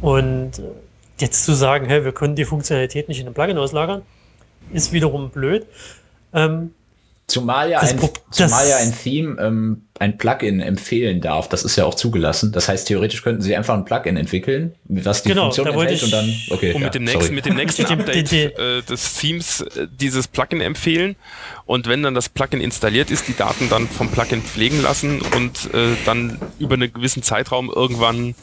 Und 0.00 0.52
jetzt 1.18 1.44
zu 1.44 1.52
sagen, 1.52 1.86
hey, 1.86 2.04
wir 2.04 2.12
können 2.12 2.34
die 2.36 2.44
Funktionalität 2.46 3.08
nicht 3.08 3.20
in 3.20 3.26
einem 3.26 3.34
Plugin 3.34 3.58
auslagern, 3.58 4.02
ist 4.72 4.92
wiederum 4.92 5.28
blöd. 5.30 5.66
Ähm, 6.32 6.72
Zumal 7.30 7.70
ja 7.70 7.80
Das 7.80 7.92
ein, 7.92 8.00
zumal 8.30 8.68
ja 8.68 8.76
ein 8.78 8.92
Theme 8.94 9.40
ähm, 9.40 9.82
ein 9.98 10.18
Plugin 10.18 10.60
empfehlen 10.60 11.20
darf. 11.20 11.48
Das 11.48 11.62
ist 11.62 11.76
ja 11.76 11.84
auch 11.84 11.94
zugelassen. 11.94 12.52
Das 12.52 12.68
heißt, 12.68 12.88
theoretisch 12.88 13.22
könnten 13.22 13.42
sie 13.42 13.54
einfach 13.54 13.74
ein 13.74 13.84
Plugin 13.84 14.16
entwickeln, 14.16 14.74
was 14.84 15.22
die 15.22 15.28
Genau, 15.28 15.44
Funktion 15.44 15.66
da 15.66 15.72
enthält 15.72 16.02
und 16.02 16.12
dann, 16.12 16.28
ich- 16.28 16.50
okay. 16.50 16.72
Und 16.72 16.80
ja, 16.80 16.86
mit, 16.86 16.94
dem 16.94 17.04
nächsten, 17.04 17.34
mit 17.34 17.44
dem 17.46 17.54
nächsten 17.56 17.86
Update 17.86 18.32
äh, 18.32 18.82
des 18.82 19.14
Themes 19.18 19.60
äh, 19.60 19.86
dieses 19.90 20.26
Plugin 20.28 20.60
empfehlen 20.60 21.16
und 21.66 21.86
wenn 21.86 22.02
dann 22.02 22.14
das 22.14 22.28
Plugin 22.28 22.60
installiert 22.60 23.10
ist, 23.10 23.28
die 23.28 23.36
Daten 23.36 23.68
dann 23.68 23.86
vom 23.88 24.10
Plugin 24.10 24.42
pflegen 24.42 24.82
lassen 24.82 25.20
und 25.36 25.72
äh, 25.74 25.96
dann 26.06 26.38
über 26.58 26.74
einen 26.74 26.92
gewissen 26.92 27.22
Zeitraum 27.22 27.70
irgendwann 27.74 28.34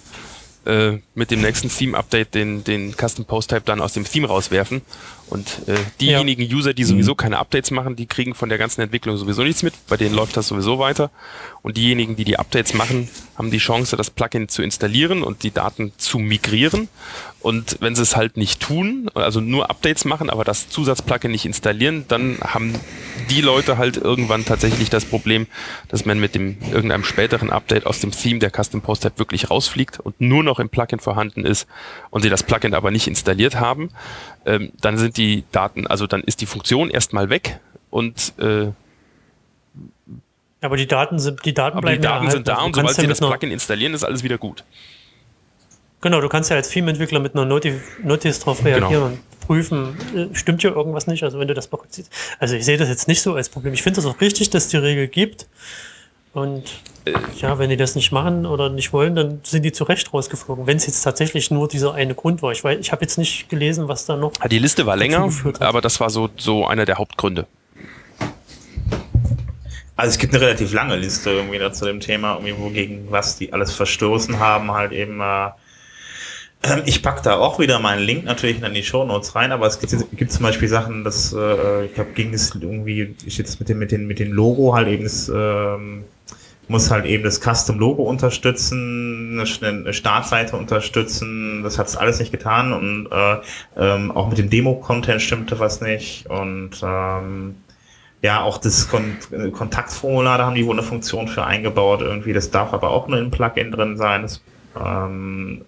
äh, 0.67 0.99
mit 1.15 1.31
dem 1.31 1.41
nächsten 1.41 1.69
Theme-Update 1.69 2.35
den, 2.35 2.63
den 2.63 2.93
Custom 2.93 3.25
Post-Type 3.25 3.63
dann 3.65 3.81
aus 3.81 3.93
dem 3.93 4.03
Theme 4.03 4.27
rauswerfen. 4.27 4.81
Und 5.29 5.67
äh, 5.67 5.75
diejenigen 5.99 6.43
User, 6.43 6.73
die 6.73 6.83
sowieso 6.83 7.15
keine 7.15 7.39
Updates 7.39 7.71
machen, 7.71 7.95
die 7.95 8.05
kriegen 8.05 8.33
von 8.33 8.49
der 8.49 8.57
ganzen 8.57 8.81
Entwicklung 8.81 9.17
sowieso 9.17 9.43
nichts 9.43 9.63
mit. 9.63 9.73
Bei 9.87 9.97
denen 9.97 10.15
läuft 10.15 10.37
das 10.37 10.47
sowieso 10.47 10.79
weiter. 10.79 11.09
Und 11.63 11.77
diejenigen, 11.77 12.15
die 12.15 12.23
die 12.23 12.37
Updates 12.37 12.73
machen, 12.73 13.09
haben 13.35 13.51
die 13.51 13.57
Chance, 13.57 13.97
das 13.97 14.09
Plugin 14.09 14.47
zu 14.47 14.61
installieren 14.61 15.23
und 15.23 15.43
die 15.43 15.51
Daten 15.51 15.91
zu 15.97 16.19
migrieren. 16.19 16.87
Und 17.39 17.77
wenn 17.81 17.95
sie 17.95 18.03
es 18.03 18.15
halt 18.15 18.37
nicht 18.37 18.61
tun, 18.61 19.09
also 19.13 19.41
nur 19.41 19.69
Updates 19.69 20.05
machen, 20.05 20.29
aber 20.29 20.43
das 20.43 20.69
Zusatzplugin 20.69 21.31
nicht 21.31 21.45
installieren, 21.45 22.05
dann 22.07 22.37
haben 22.41 22.75
die 23.29 23.41
Leute 23.41 23.77
halt 23.77 23.97
irgendwann 23.97 24.45
tatsächlich 24.45 24.89
das 24.89 25.05
Problem, 25.05 25.47
dass 25.87 26.05
man 26.05 26.19
mit 26.19 26.35
dem 26.35 26.57
irgendeinem 26.71 27.03
späteren 27.03 27.49
Update 27.49 27.85
aus 27.85 27.99
dem 27.99 28.11
Theme 28.11 28.39
der 28.39 28.51
Custom 28.51 28.81
Post 28.81 29.03
Type 29.03 29.19
wirklich 29.19 29.49
rausfliegt 29.49 29.99
und 29.99 30.19
nur 30.19 30.43
noch 30.43 30.59
im 30.59 30.69
Plugin 30.69 30.99
vorhanden 30.99 31.45
ist 31.45 31.67
und 32.09 32.21
sie 32.21 32.29
das 32.29 32.43
Plugin 32.43 32.73
aber 32.73 32.91
nicht 32.91 33.07
installiert 33.07 33.59
haben, 33.59 33.89
ähm, 34.45 34.71
dann 34.81 34.97
sind 34.97 35.17
die 35.17 35.43
Daten, 35.51 35.87
also 35.87 36.07
dann 36.07 36.21
ist 36.21 36.41
die 36.41 36.45
Funktion 36.45 36.89
erstmal 36.89 37.29
weg 37.29 37.59
und 37.89 38.33
äh, 38.39 38.67
aber 40.59 40.75
die 40.75 40.87
Daten 40.87 41.19
sind, 41.19 41.45
die 41.45 41.53
Daten 41.53 41.77
aber 41.77 41.91
die 41.91 41.99
bleiben 41.99 42.03
ja 42.03 42.19
Daten 42.19 42.31
sind 42.31 42.47
da 42.47 42.53
erhalten. 42.53 42.67
und 42.69 42.75
sobald 42.75 42.95
sie 42.95 43.07
das 43.07 43.19
Plugin 43.19 43.51
installieren, 43.51 43.93
ist 43.93 44.03
alles 44.03 44.23
wieder 44.23 44.37
gut. 44.37 44.63
Genau, 46.01 46.21
du 46.21 46.29
kannst 46.29 46.49
ja 46.49 46.55
als 46.55 46.69
Theme-Entwickler 46.69 47.19
mit 47.19 47.35
einer 47.35 47.45
Notif 47.45 47.81
Notice 48.03 48.39
drauf 48.39 48.63
reagieren 48.63 49.13
Genau. 49.13 49.17
Prüfen, 49.47 49.97
stimmt 50.33 50.61
hier 50.61 50.75
irgendwas 50.75 51.07
nicht, 51.07 51.23
also 51.23 51.39
wenn 51.39 51.47
du 51.47 51.53
das 51.53 51.67
berücksichtigst. 51.67 52.11
Also 52.39 52.55
ich 52.55 52.65
sehe 52.65 52.77
das 52.77 52.89
jetzt 52.89 53.07
nicht 53.07 53.21
so 53.21 53.33
als 53.33 53.49
Problem. 53.49 53.73
Ich 53.73 53.81
finde 53.81 53.95
das 54.01 54.05
auch 54.05 54.19
richtig, 54.21 54.49
dass 54.49 54.67
die 54.67 54.77
Regel 54.77 55.07
gibt. 55.07 55.47
Und 56.33 56.63
Äh. 57.05 57.13
ja, 57.39 57.57
wenn 57.57 57.69
die 57.69 57.77
das 57.77 57.95
nicht 57.95 58.11
machen 58.11 58.45
oder 58.45 58.69
nicht 58.69 58.91
wollen, 58.93 59.15
dann 59.15 59.39
sind 59.43 59.63
die 59.63 59.71
zu 59.71 59.85
Recht 59.85 60.13
rausgeflogen. 60.13 60.67
Wenn 60.67 60.77
es 60.77 60.85
jetzt 60.85 61.01
tatsächlich 61.01 61.49
nur 61.49 61.67
dieser 61.67 61.93
eine 61.93 62.13
Grund 62.13 62.41
war. 62.41 62.51
Ich, 62.51 62.63
weiß, 62.63 62.77
ich 62.79 62.91
habe 62.91 63.01
jetzt 63.03 63.17
nicht 63.17 63.49
gelesen, 63.49 63.87
was 63.87 64.05
da 64.05 64.17
noch. 64.17 64.33
Ja, 64.41 64.47
Die 64.49 64.59
Liste 64.59 64.85
war 64.85 64.97
länger, 64.97 65.31
aber 65.59 65.81
das 65.81 65.99
war 65.99 66.09
so, 66.09 66.29
so 66.37 66.67
einer 66.67 66.85
der 66.85 66.97
Hauptgründe. 66.97 67.47
Also 69.95 70.11
es 70.11 70.17
gibt 70.19 70.35
eine 70.35 70.43
relativ 70.43 70.73
lange 70.73 70.95
Liste 70.95 71.31
irgendwie 71.31 71.57
da 71.57 71.71
zu 71.73 71.85
dem 71.85 71.99
Thema, 72.01 72.33
irgendwie 72.35 72.55
wogegen 72.59 73.07
was 73.09 73.37
die 73.37 73.51
alles 73.51 73.71
verstoßen 73.71 74.37
haben, 74.39 74.71
halt 74.71 74.91
eben 74.91 75.19
äh, 75.21 75.49
ich 76.85 77.03
pack 77.03 77.23
da 77.23 77.37
auch 77.37 77.59
wieder 77.59 77.79
meinen 77.79 78.01
Link 78.01 78.25
natürlich 78.25 78.61
in 78.61 78.73
die 78.73 78.83
Shownotes 78.83 79.35
rein, 79.35 79.51
aber 79.51 79.67
es 79.67 79.79
gibt, 79.79 79.93
gibt 80.17 80.31
zum 80.31 80.43
Beispiel 80.43 80.67
Sachen, 80.67 81.03
dass 81.03 81.33
äh, 81.33 81.85
ich 81.85 81.93
glaube, 81.93 82.11
ging 82.11 82.33
es 82.33 82.53
irgendwie, 82.55 83.15
ich 83.25 83.37
jetzt 83.37 83.59
mit 83.59 83.69
dem, 83.69 83.79
mit 83.79 83.91
den, 83.91 84.07
mit 84.07 84.19
den 84.19 84.31
Logo 84.31 84.73
halt 84.73 84.87
eben 84.87 85.03
das, 85.03 85.29
ähm, 85.33 86.03
muss 86.67 86.91
halt 86.91 87.05
eben 87.05 87.23
das 87.23 87.39
Custom-Logo 87.39 88.03
unterstützen, 88.03 89.39
eine, 89.39 89.93
Startseite 89.93 90.57
unterstützen. 90.57 91.63
Das 91.63 91.79
hat 91.79 91.87
es 91.87 91.95
alles 91.95 92.19
nicht 92.19 92.31
getan 92.31 92.73
und 92.73 93.07
äh, 93.09 93.37
ähm, 93.77 94.11
auch 94.11 94.27
mit 94.27 94.37
dem 94.37 94.49
Demo-Content 94.49 95.21
stimmte 95.21 95.59
was 95.59 95.79
nicht 95.79 96.29
und 96.29 96.71
ähm, 96.83 97.55
ja, 98.21 98.41
auch 98.41 98.57
das 98.57 98.89
Kon 98.89 99.17
Kontaktformular, 99.53 100.39
da 100.39 100.45
haben 100.45 100.55
die 100.55 100.65
wohl 100.65 100.73
eine 100.73 100.83
Funktion 100.83 101.27
für 101.27 101.45
eingebaut 101.45 102.01
irgendwie. 102.01 102.33
Das 102.33 102.49
darf 102.49 102.73
aber 102.73 102.89
auch 102.89 103.07
nur 103.07 103.19
im 103.19 103.29
Plugin 103.29 103.71
drin 103.71 103.95
sein. 103.95 104.23
Das, 104.23 104.41
ähm, 104.75 105.61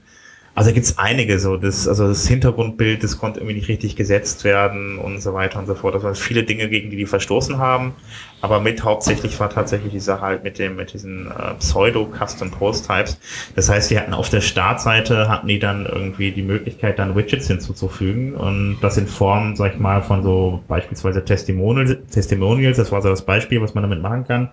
also 0.59 0.73
gibt's 0.73 0.97
einige 0.97 1.39
so, 1.39 1.55
das, 1.55 1.87
also 1.87 2.09
das 2.09 2.27
Hintergrundbild, 2.27 3.01
das 3.01 3.17
konnte 3.17 3.39
irgendwie 3.39 3.55
nicht 3.55 3.69
richtig 3.69 3.95
gesetzt 3.95 4.43
werden 4.43 4.99
und 4.99 5.21
so 5.21 5.33
weiter 5.33 5.57
und 5.57 5.67
so 5.67 5.73
fort. 5.73 5.95
Das 5.95 6.03
waren 6.03 6.15
viele 6.15 6.43
Dinge, 6.43 6.67
gegen 6.67 6.89
die 6.89 6.97
die 6.97 7.05
verstoßen 7.05 7.59
haben. 7.59 7.93
Aber 8.41 8.59
mit 8.59 8.83
hauptsächlich 8.83 9.39
war 9.39 9.49
tatsächlich 9.49 9.93
die 9.93 10.01
Sache 10.01 10.19
halt 10.19 10.43
mit 10.43 10.59
dem, 10.59 10.75
mit 10.75 10.91
diesen 10.91 11.27
äh, 11.27 11.53
Pseudo-Custom-Post-Types. 11.59 13.21
Das 13.55 13.69
heißt, 13.69 13.89
die 13.89 13.97
hatten 13.97 14.13
auf 14.13 14.27
der 14.27 14.41
Startseite, 14.41 15.29
hatten 15.29 15.47
die 15.47 15.59
dann 15.59 15.85
irgendwie 15.85 16.33
die 16.33 16.41
Möglichkeit, 16.41 16.99
dann 16.99 17.15
Widgets 17.15 17.47
hinzuzufügen 17.47 18.35
und 18.35 18.79
das 18.81 18.97
in 18.97 19.07
Form, 19.07 19.55
sag 19.55 19.75
ich 19.75 19.79
mal, 19.79 20.01
von 20.01 20.23
so 20.23 20.61
beispielsweise 20.67 21.23
Testimonials, 21.23 21.95
Testimonials, 22.11 22.75
das 22.75 22.91
war 22.91 23.01
so 23.01 23.07
das 23.07 23.21
Beispiel, 23.21 23.61
was 23.61 23.75
man 23.75 23.83
damit 23.83 24.01
machen 24.01 24.25
kann, 24.27 24.49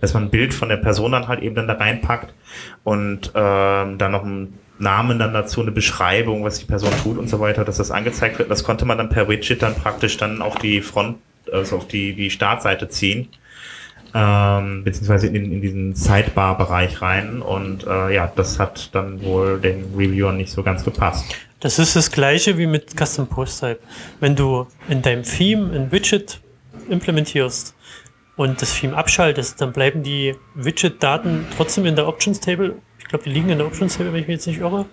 dass 0.00 0.14
man 0.14 0.26
ein 0.26 0.30
Bild 0.30 0.54
von 0.54 0.68
der 0.68 0.76
Person 0.76 1.10
dann 1.10 1.26
halt 1.26 1.42
eben 1.42 1.56
dann 1.56 1.66
da 1.66 1.74
reinpackt 1.74 2.32
und 2.84 3.32
ähm, 3.34 3.98
dann 3.98 4.12
noch 4.12 4.22
ein 4.22 4.54
Namen 4.78 5.18
dann 5.18 5.32
dazu, 5.32 5.60
eine 5.60 5.70
Beschreibung, 5.70 6.44
was 6.44 6.58
die 6.58 6.64
Person 6.64 6.90
tut 7.02 7.18
und 7.18 7.28
so 7.28 7.40
weiter, 7.40 7.64
dass 7.64 7.78
das 7.78 7.90
angezeigt 7.90 8.38
wird. 8.38 8.50
Das 8.50 8.64
konnte 8.64 8.84
man 8.84 8.98
dann 8.98 9.08
per 9.08 9.28
Widget 9.28 9.62
dann 9.62 9.74
praktisch 9.74 10.16
dann 10.16 10.42
auf 10.42 10.56
die 10.56 10.80
Front, 10.80 11.18
also 11.52 11.76
auf 11.76 11.88
die, 11.88 12.14
die 12.14 12.30
Startseite 12.30 12.88
ziehen, 12.88 13.28
ähm, 14.14 14.84
beziehungsweise 14.84 15.26
in, 15.26 15.34
in 15.34 15.60
diesen 15.60 15.94
Sidebar-Bereich 15.94 17.02
rein. 17.02 17.42
Und 17.42 17.86
äh, 17.86 18.14
ja, 18.14 18.32
das 18.34 18.58
hat 18.58 18.94
dann 18.94 19.22
wohl 19.22 19.60
den 19.60 19.94
Reviewern 19.96 20.36
nicht 20.36 20.52
so 20.52 20.62
ganz 20.62 20.84
gepasst. 20.84 21.24
Das 21.60 21.78
ist 21.78 21.96
das 21.96 22.12
gleiche 22.12 22.56
wie 22.56 22.66
mit 22.66 22.96
Custom 22.96 23.26
Post 23.26 23.60
Type. 23.60 23.80
Wenn 24.20 24.36
du 24.36 24.66
in 24.88 25.02
deinem 25.02 25.24
Theme 25.24 25.74
ein 25.74 25.90
Widget 25.90 26.40
implementierst, 26.88 27.74
und 28.38 28.62
das 28.62 28.78
Theme 28.78 28.96
abschaltest, 28.96 29.60
dann 29.60 29.72
bleiben 29.72 30.02
die 30.04 30.36
Widget-Daten 30.54 31.46
trotzdem 31.56 31.84
in 31.86 31.96
der 31.96 32.06
Options-Table. 32.06 32.76
Ich 33.08 33.10
glaube, 33.10 33.24
die 33.24 33.30
liegen 33.30 33.48
in 33.48 33.56
der 33.56 33.66
Options-Table, 33.66 34.12
wenn 34.12 34.20
ich 34.20 34.28
mich 34.28 34.34
jetzt 34.36 34.46
nicht 34.46 34.60
irre. 34.60 34.84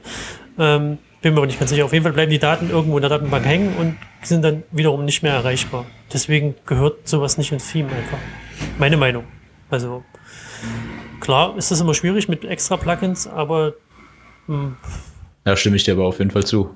Ähm, 0.58 1.00
bin 1.22 1.34
mir 1.34 1.40
aber 1.40 1.48
nicht 1.48 1.60
ganz 1.60 1.70
sicher. 1.72 1.84
Auf 1.84 1.92
jeden 1.92 2.04
Fall 2.04 2.14
bleiben 2.14 2.32
die 2.32 2.40
Daten 2.40 2.70
irgendwo 2.70 2.98
in 2.98 3.02
der 3.02 3.10
Datenbank 3.10 3.46
hängen 3.46 3.76
und 3.76 3.98
sind 4.26 4.42
dann 4.42 4.64
wiederum 4.72 5.04
nicht 5.04 5.22
mehr 5.22 5.34
erreichbar. 5.34 5.86
Deswegen 6.14 6.56
gehört 6.66 7.08
sowas 7.10 7.38
nicht 7.38 7.52
ins 7.52 7.70
Theme 7.70 7.90
einfach. 7.90 8.18
Meine 8.80 8.96
Meinung. 8.96 9.26
Also 9.70 10.04
klar 11.20 11.58
ist 11.58 11.72
das 11.72 11.82
immer 11.82 11.94
schwierig 11.94 12.30
mit 12.30 12.46
extra 12.46 12.78
Plugins, 12.78 13.28
aber 13.28 13.74
mh, 14.48 14.78
Da 15.44 15.58
stimme 15.58 15.76
ich 15.76 15.84
dir 15.84 15.94
aber 15.96 16.06
auf 16.06 16.20
jeden 16.20 16.32
Fall 16.32 16.46
zu. 16.46 16.74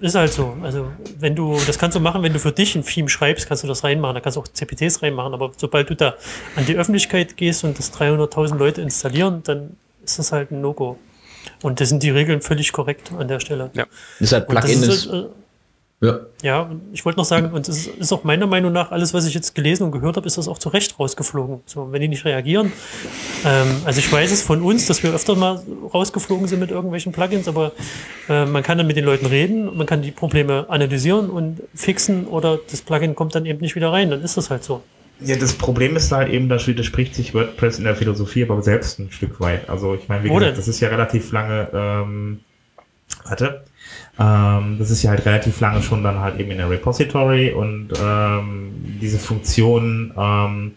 ist 0.00 0.14
halt 0.14 0.32
so. 0.32 0.56
Also, 0.62 0.90
wenn 1.18 1.34
du, 1.36 1.58
das 1.66 1.78
kannst 1.78 1.94
du 1.94 2.00
machen, 2.00 2.22
wenn 2.22 2.32
du 2.32 2.38
für 2.38 2.52
dich 2.52 2.74
ein 2.74 2.84
Theme 2.84 3.10
schreibst, 3.10 3.46
kannst 3.48 3.64
du 3.64 3.68
das 3.68 3.84
reinmachen. 3.84 4.14
Da 4.14 4.20
kannst 4.20 4.36
du 4.36 4.40
auch 4.40 4.48
CPTs 4.48 5.02
reinmachen. 5.02 5.34
Aber 5.34 5.52
sobald 5.58 5.90
du 5.90 5.94
da 5.96 6.14
an 6.56 6.64
die 6.64 6.74
Öffentlichkeit 6.76 7.36
gehst 7.36 7.64
und 7.64 7.78
das 7.78 7.92
300.000 7.92 8.56
Leute 8.56 8.80
installieren, 8.80 9.42
dann 9.44 9.76
ist 10.04 10.18
das 10.18 10.32
halt 10.32 10.50
ein 10.50 10.60
No-Go. 10.60 10.98
Und 11.62 11.80
das 11.80 11.88
sind 11.88 12.02
die 12.02 12.10
Regeln 12.10 12.42
völlig 12.42 12.72
korrekt 12.72 13.12
an 13.16 13.28
der 13.28 13.40
Stelle. 13.40 13.70
Ja. 13.74 13.86
Ist 14.18 14.32
halt 14.32 14.50
das 14.50 14.64
Plugin 14.64 14.82
ist, 14.82 15.06
äh, 15.06 15.24
ja. 16.02 16.20
ja, 16.42 16.70
ich 16.92 17.04
wollte 17.04 17.18
noch 17.18 17.26
sagen, 17.26 17.52
und 17.52 17.68
es 17.68 17.86
ist, 17.86 17.98
ist 17.98 18.12
auch 18.12 18.24
meiner 18.24 18.46
Meinung 18.46 18.72
nach, 18.72 18.90
alles, 18.90 19.12
was 19.12 19.26
ich 19.26 19.34
jetzt 19.34 19.54
gelesen 19.54 19.82
und 19.82 19.92
gehört 19.92 20.16
habe, 20.16 20.26
ist 20.26 20.38
das 20.38 20.48
auch 20.48 20.58
zu 20.58 20.70
Recht 20.70 20.98
rausgeflogen. 20.98 21.60
So, 21.66 21.92
wenn 21.92 22.00
die 22.00 22.08
nicht 22.08 22.24
reagieren. 22.24 22.72
Ähm, 23.44 23.82
also 23.84 23.98
ich 23.98 24.10
weiß 24.10 24.32
es 24.32 24.40
von 24.40 24.62
uns, 24.62 24.86
dass 24.86 25.02
wir 25.02 25.12
öfter 25.12 25.34
mal 25.34 25.62
rausgeflogen 25.92 26.48
sind 26.48 26.60
mit 26.60 26.70
irgendwelchen 26.70 27.12
Plugins, 27.12 27.48
aber 27.48 27.72
äh, 28.30 28.46
man 28.46 28.62
kann 28.62 28.78
dann 28.78 28.86
mit 28.86 28.96
den 28.96 29.04
Leuten 29.04 29.26
reden, 29.26 29.76
man 29.76 29.86
kann 29.86 30.00
die 30.00 30.10
Probleme 30.10 30.64
analysieren 30.70 31.28
und 31.28 31.62
fixen 31.74 32.26
oder 32.26 32.58
das 32.70 32.80
Plugin 32.80 33.14
kommt 33.14 33.34
dann 33.34 33.44
eben 33.44 33.60
nicht 33.60 33.74
wieder 33.74 33.92
rein, 33.92 34.08
dann 34.08 34.22
ist 34.22 34.38
das 34.38 34.48
halt 34.48 34.64
so. 34.64 34.82
Ja, 35.22 35.36
das 35.36 35.54
Problem 35.54 35.96
ist 35.96 36.12
halt 36.12 36.30
eben, 36.30 36.48
da 36.48 36.64
widerspricht 36.66 37.14
sich 37.14 37.34
WordPress 37.34 37.78
in 37.78 37.84
der 37.84 37.96
Philosophie 37.96 38.44
aber 38.44 38.62
selbst 38.62 38.98
ein 38.98 39.10
Stück 39.10 39.40
weit. 39.40 39.68
Also 39.68 39.94
ich 39.94 40.08
meine, 40.08 40.24
wie 40.24 40.28
gesagt, 40.28 40.58
das 40.58 40.68
ist 40.68 40.80
ja 40.80 40.88
relativ 40.88 41.32
lange, 41.32 41.68
ähm, 41.72 42.40
warte, 43.24 43.64
ähm, 44.18 44.76
das 44.78 44.90
ist 44.90 45.02
ja 45.02 45.10
halt 45.10 45.24
relativ 45.26 45.60
lange 45.60 45.82
schon 45.82 46.02
dann 46.02 46.20
halt 46.20 46.38
eben 46.40 46.50
in 46.50 46.58
der 46.58 46.70
Repository 46.70 47.52
und 47.52 47.88
ähm, 48.02 48.72
diese 49.00 49.18
Funktionen 49.18 50.12
ähm, 50.16 50.72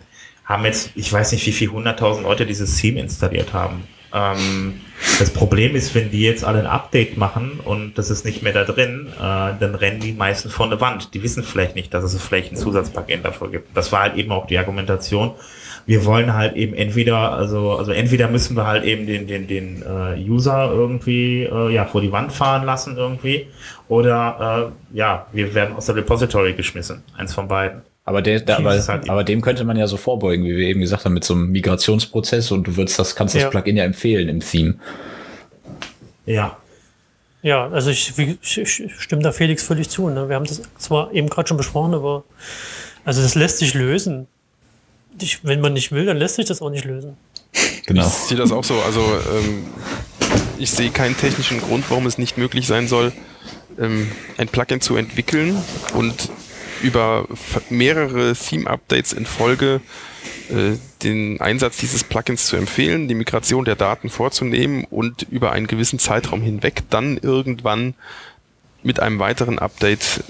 haben 0.45 0.65
jetzt, 0.65 0.91
ich 0.95 1.11
weiß 1.11 1.31
nicht, 1.31 1.45
wie 1.45 1.51
viel 1.51 1.69
hunderttausend 1.69 2.25
Leute 2.25 2.45
dieses 2.45 2.77
Theme 2.77 2.99
installiert 2.99 3.53
haben. 3.53 3.83
Ähm, 4.13 4.81
das 5.19 5.31
Problem 5.31 5.75
ist, 5.75 5.93
wenn 5.95 6.11
die 6.11 6.21
jetzt 6.21 6.45
alle 6.45 6.59
ein 6.59 6.67
Update 6.67 7.17
machen 7.17 7.59
und 7.63 7.97
das 7.97 8.09
ist 8.09 8.25
nicht 8.25 8.43
mehr 8.43 8.53
da 8.53 8.63
drin, 8.63 9.07
äh, 9.17 9.19
dann 9.19 9.75
rennen 9.75 9.99
die 9.99 10.13
meisten 10.13 10.49
vor 10.49 10.67
eine 10.67 10.79
Wand. 10.79 11.13
Die 11.13 11.23
wissen 11.23 11.43
vielleicht 11.43 11.75
nicht, 11.75 11.93
dass 11.93 12.03
es 12.03 12.21
vielleicht 12.21 12.51
ein 12.51 12.55
Zusatzplugin 12.55 13.23
dafür 13.23 13.49
gibt. 13.49 13.75
Das 13.75 13.91
war 13.91 14.01
halt 14.01 14.15
eben 14.15 14.31
auch 14.31 14.47
die 14.47 14.57
Argumentation. 14.57 15.31
Wir 15.85 16.05
wollen 16.05 16.33
halt 16.33 16.55
eben 16.55 16.73
entweder, 16.73 17.33
also, 17.33 17.73
also 17.73 17.91
entweder 17.91 18.29
müssen 18.29 18.55
wir 18.55 18.65
halt 18.65 18.85
eben 18.85 19.05
den, 19.05 19.27
den, 19.27 19.47
den 19.47 19.83
äh, 19.83 20.17
User 20.29 20.71
irgendwie 20.71 21.43
äh, 21.43 21.73
ja, 21.73 21.85
vor 21.85 21.99
die 21.99 22.11
Wand 22.11 22.31
fahren 22.31 22.63
lassen 22.63 22.95
irgendwie, 22.95 23.47
oder 23.89 24.71
äh, 24.93 24.97
ja, 24.97 25.27
wir 25.33 25.53
werden 25.53 25.75
aus 25.75 25.87
der 25.87 25.95
Repository 25.95 26.53
geschmissen. 26.53 27.03
Eins 27.17 27.33
von 27.33 27.49
beiden. 27.49 27.81
Aber, 28.05 28.21
der, 28.21 28.41
der, 28.41 28.57
aber, 28.57 28.71
halt- 28.85 29.09
aber 29.09 29.23
dem 29.23 29.41
könnte 29.41 29.63
man 29.63 29.77
ja 29.77 29.87
so 29.87 29.95
vorbeugen, 29.97 30.43
wie 30.43 30.57
wir 30.57 30.67
eben 30.67 30.81
gesagt 30.81 31.05
haben, 31.05 31.13
mit 31.13 31.23
so 31.23 31.33
einem 31.33 31.51
Migrationsprozess 31.51 32.51
und 32.51 32.67
du 32.67 32.75
würdest 32.75 32.99
das, 32.99 33.15
kannst 33.15 33.33
das 33.35 33.43
Ja. 33.43 33.49
Plugin 33.49 33.77
ja 33.77 33.85
empfehlen 33.85 34.27
im 34.29 34.41
Theme. 34.41 34.75
Ja. 36.25 36.57
Ja, 37.41 37.67
also 37.69 37.89
ich, 37.89 38.13
ich, 38.17 38.57
ich 38.57 38.91
stimme 38.99 39.21
da 39.21 39.31
Felix 39.33 39.63
völlig 39.63 39.89
zu. 39.89 40.09
Ne? 40.09 40.29
Wir 40.29 40.35
haben 40.35 40.45
das 40.45 40.61
zwar 40.77 41.13
eben 41.13 41.29
gerade 41.29 41.47
schon 41.47 41.57
besprochen, 41.57 41.93
aber 41.93 42.23
also 43.03 43.21
das 43.21 43.35
lässt 43.35 43.57
sich 43.57 43.73
lösen. 43.73 44.27
Ich, 45.21 45.43
wenn 45.43 45.59
man 45.61 45.73
nicht 45.73 45.91
will, 45.91 46.05
dann 46.05 46.17
lässt 46.17 46.35
sich 46.35 46.45
das 46.45 46.61
auch 46.61 46.69
nicht 46.69 46.85
lösen. 46.85 47.17
Genau. 47.85 48.07
Ich 48.07 48.13
sehe 48.13 48.37
das 48.37 48.51
auch 48.51 48.63
so. 48.63 48.75
Also 48.81 49.01
ähm, 49.01 49.65
ich 50.57 50.71
sehe 50.71 50.89
keinen 50.89 51.17
technischen 51.17 51.59
Grund, 51.59 51.83
warum 51.89 52.05
es 52.05 52.17
nicht 52.17 52.37
möglich 52.37 52.65
sein 52.65 52.87
soll, 52.87 53.11
ähm, 53.79 54.09
ein 54.37 54.47
Plugin 54.47 54.79
zu 54.81 54.95
entwickeln 54.95 55.57
und 55.93 56.29
über 56.83 57.27
mehrere 57.69 58.33
Theme-Updates 58.35 59.13
in 59.13 59.25
Folge 59.25 59.81
äh, 60.49 60.77
den 61.03 61.41
Einsatz 61.41 61.77
dieses 61.77 62.03
Plugins 62.03 62.45
zu 62.45 62.55
empfehlen, 62.55 63.07
die 63.07 63.15
Migration 63.15 63.65
der 63.65 63.75
Daten 63.75 64.09
vorzunehmen 64.09 64.85
und 64.85 65.23
über 65.23 65.51
einen 65.51 65.67
gewissen 65.67 65.99
Zeitraum 65.99 66.41
hinweg 66.41 66.83
dann 66.89 67.17
irgendwann 67.17 67.95
mit 68.83 68.99
einem 68.99 69.19
weiteren 69.19 69.59
Update 69.59 70.23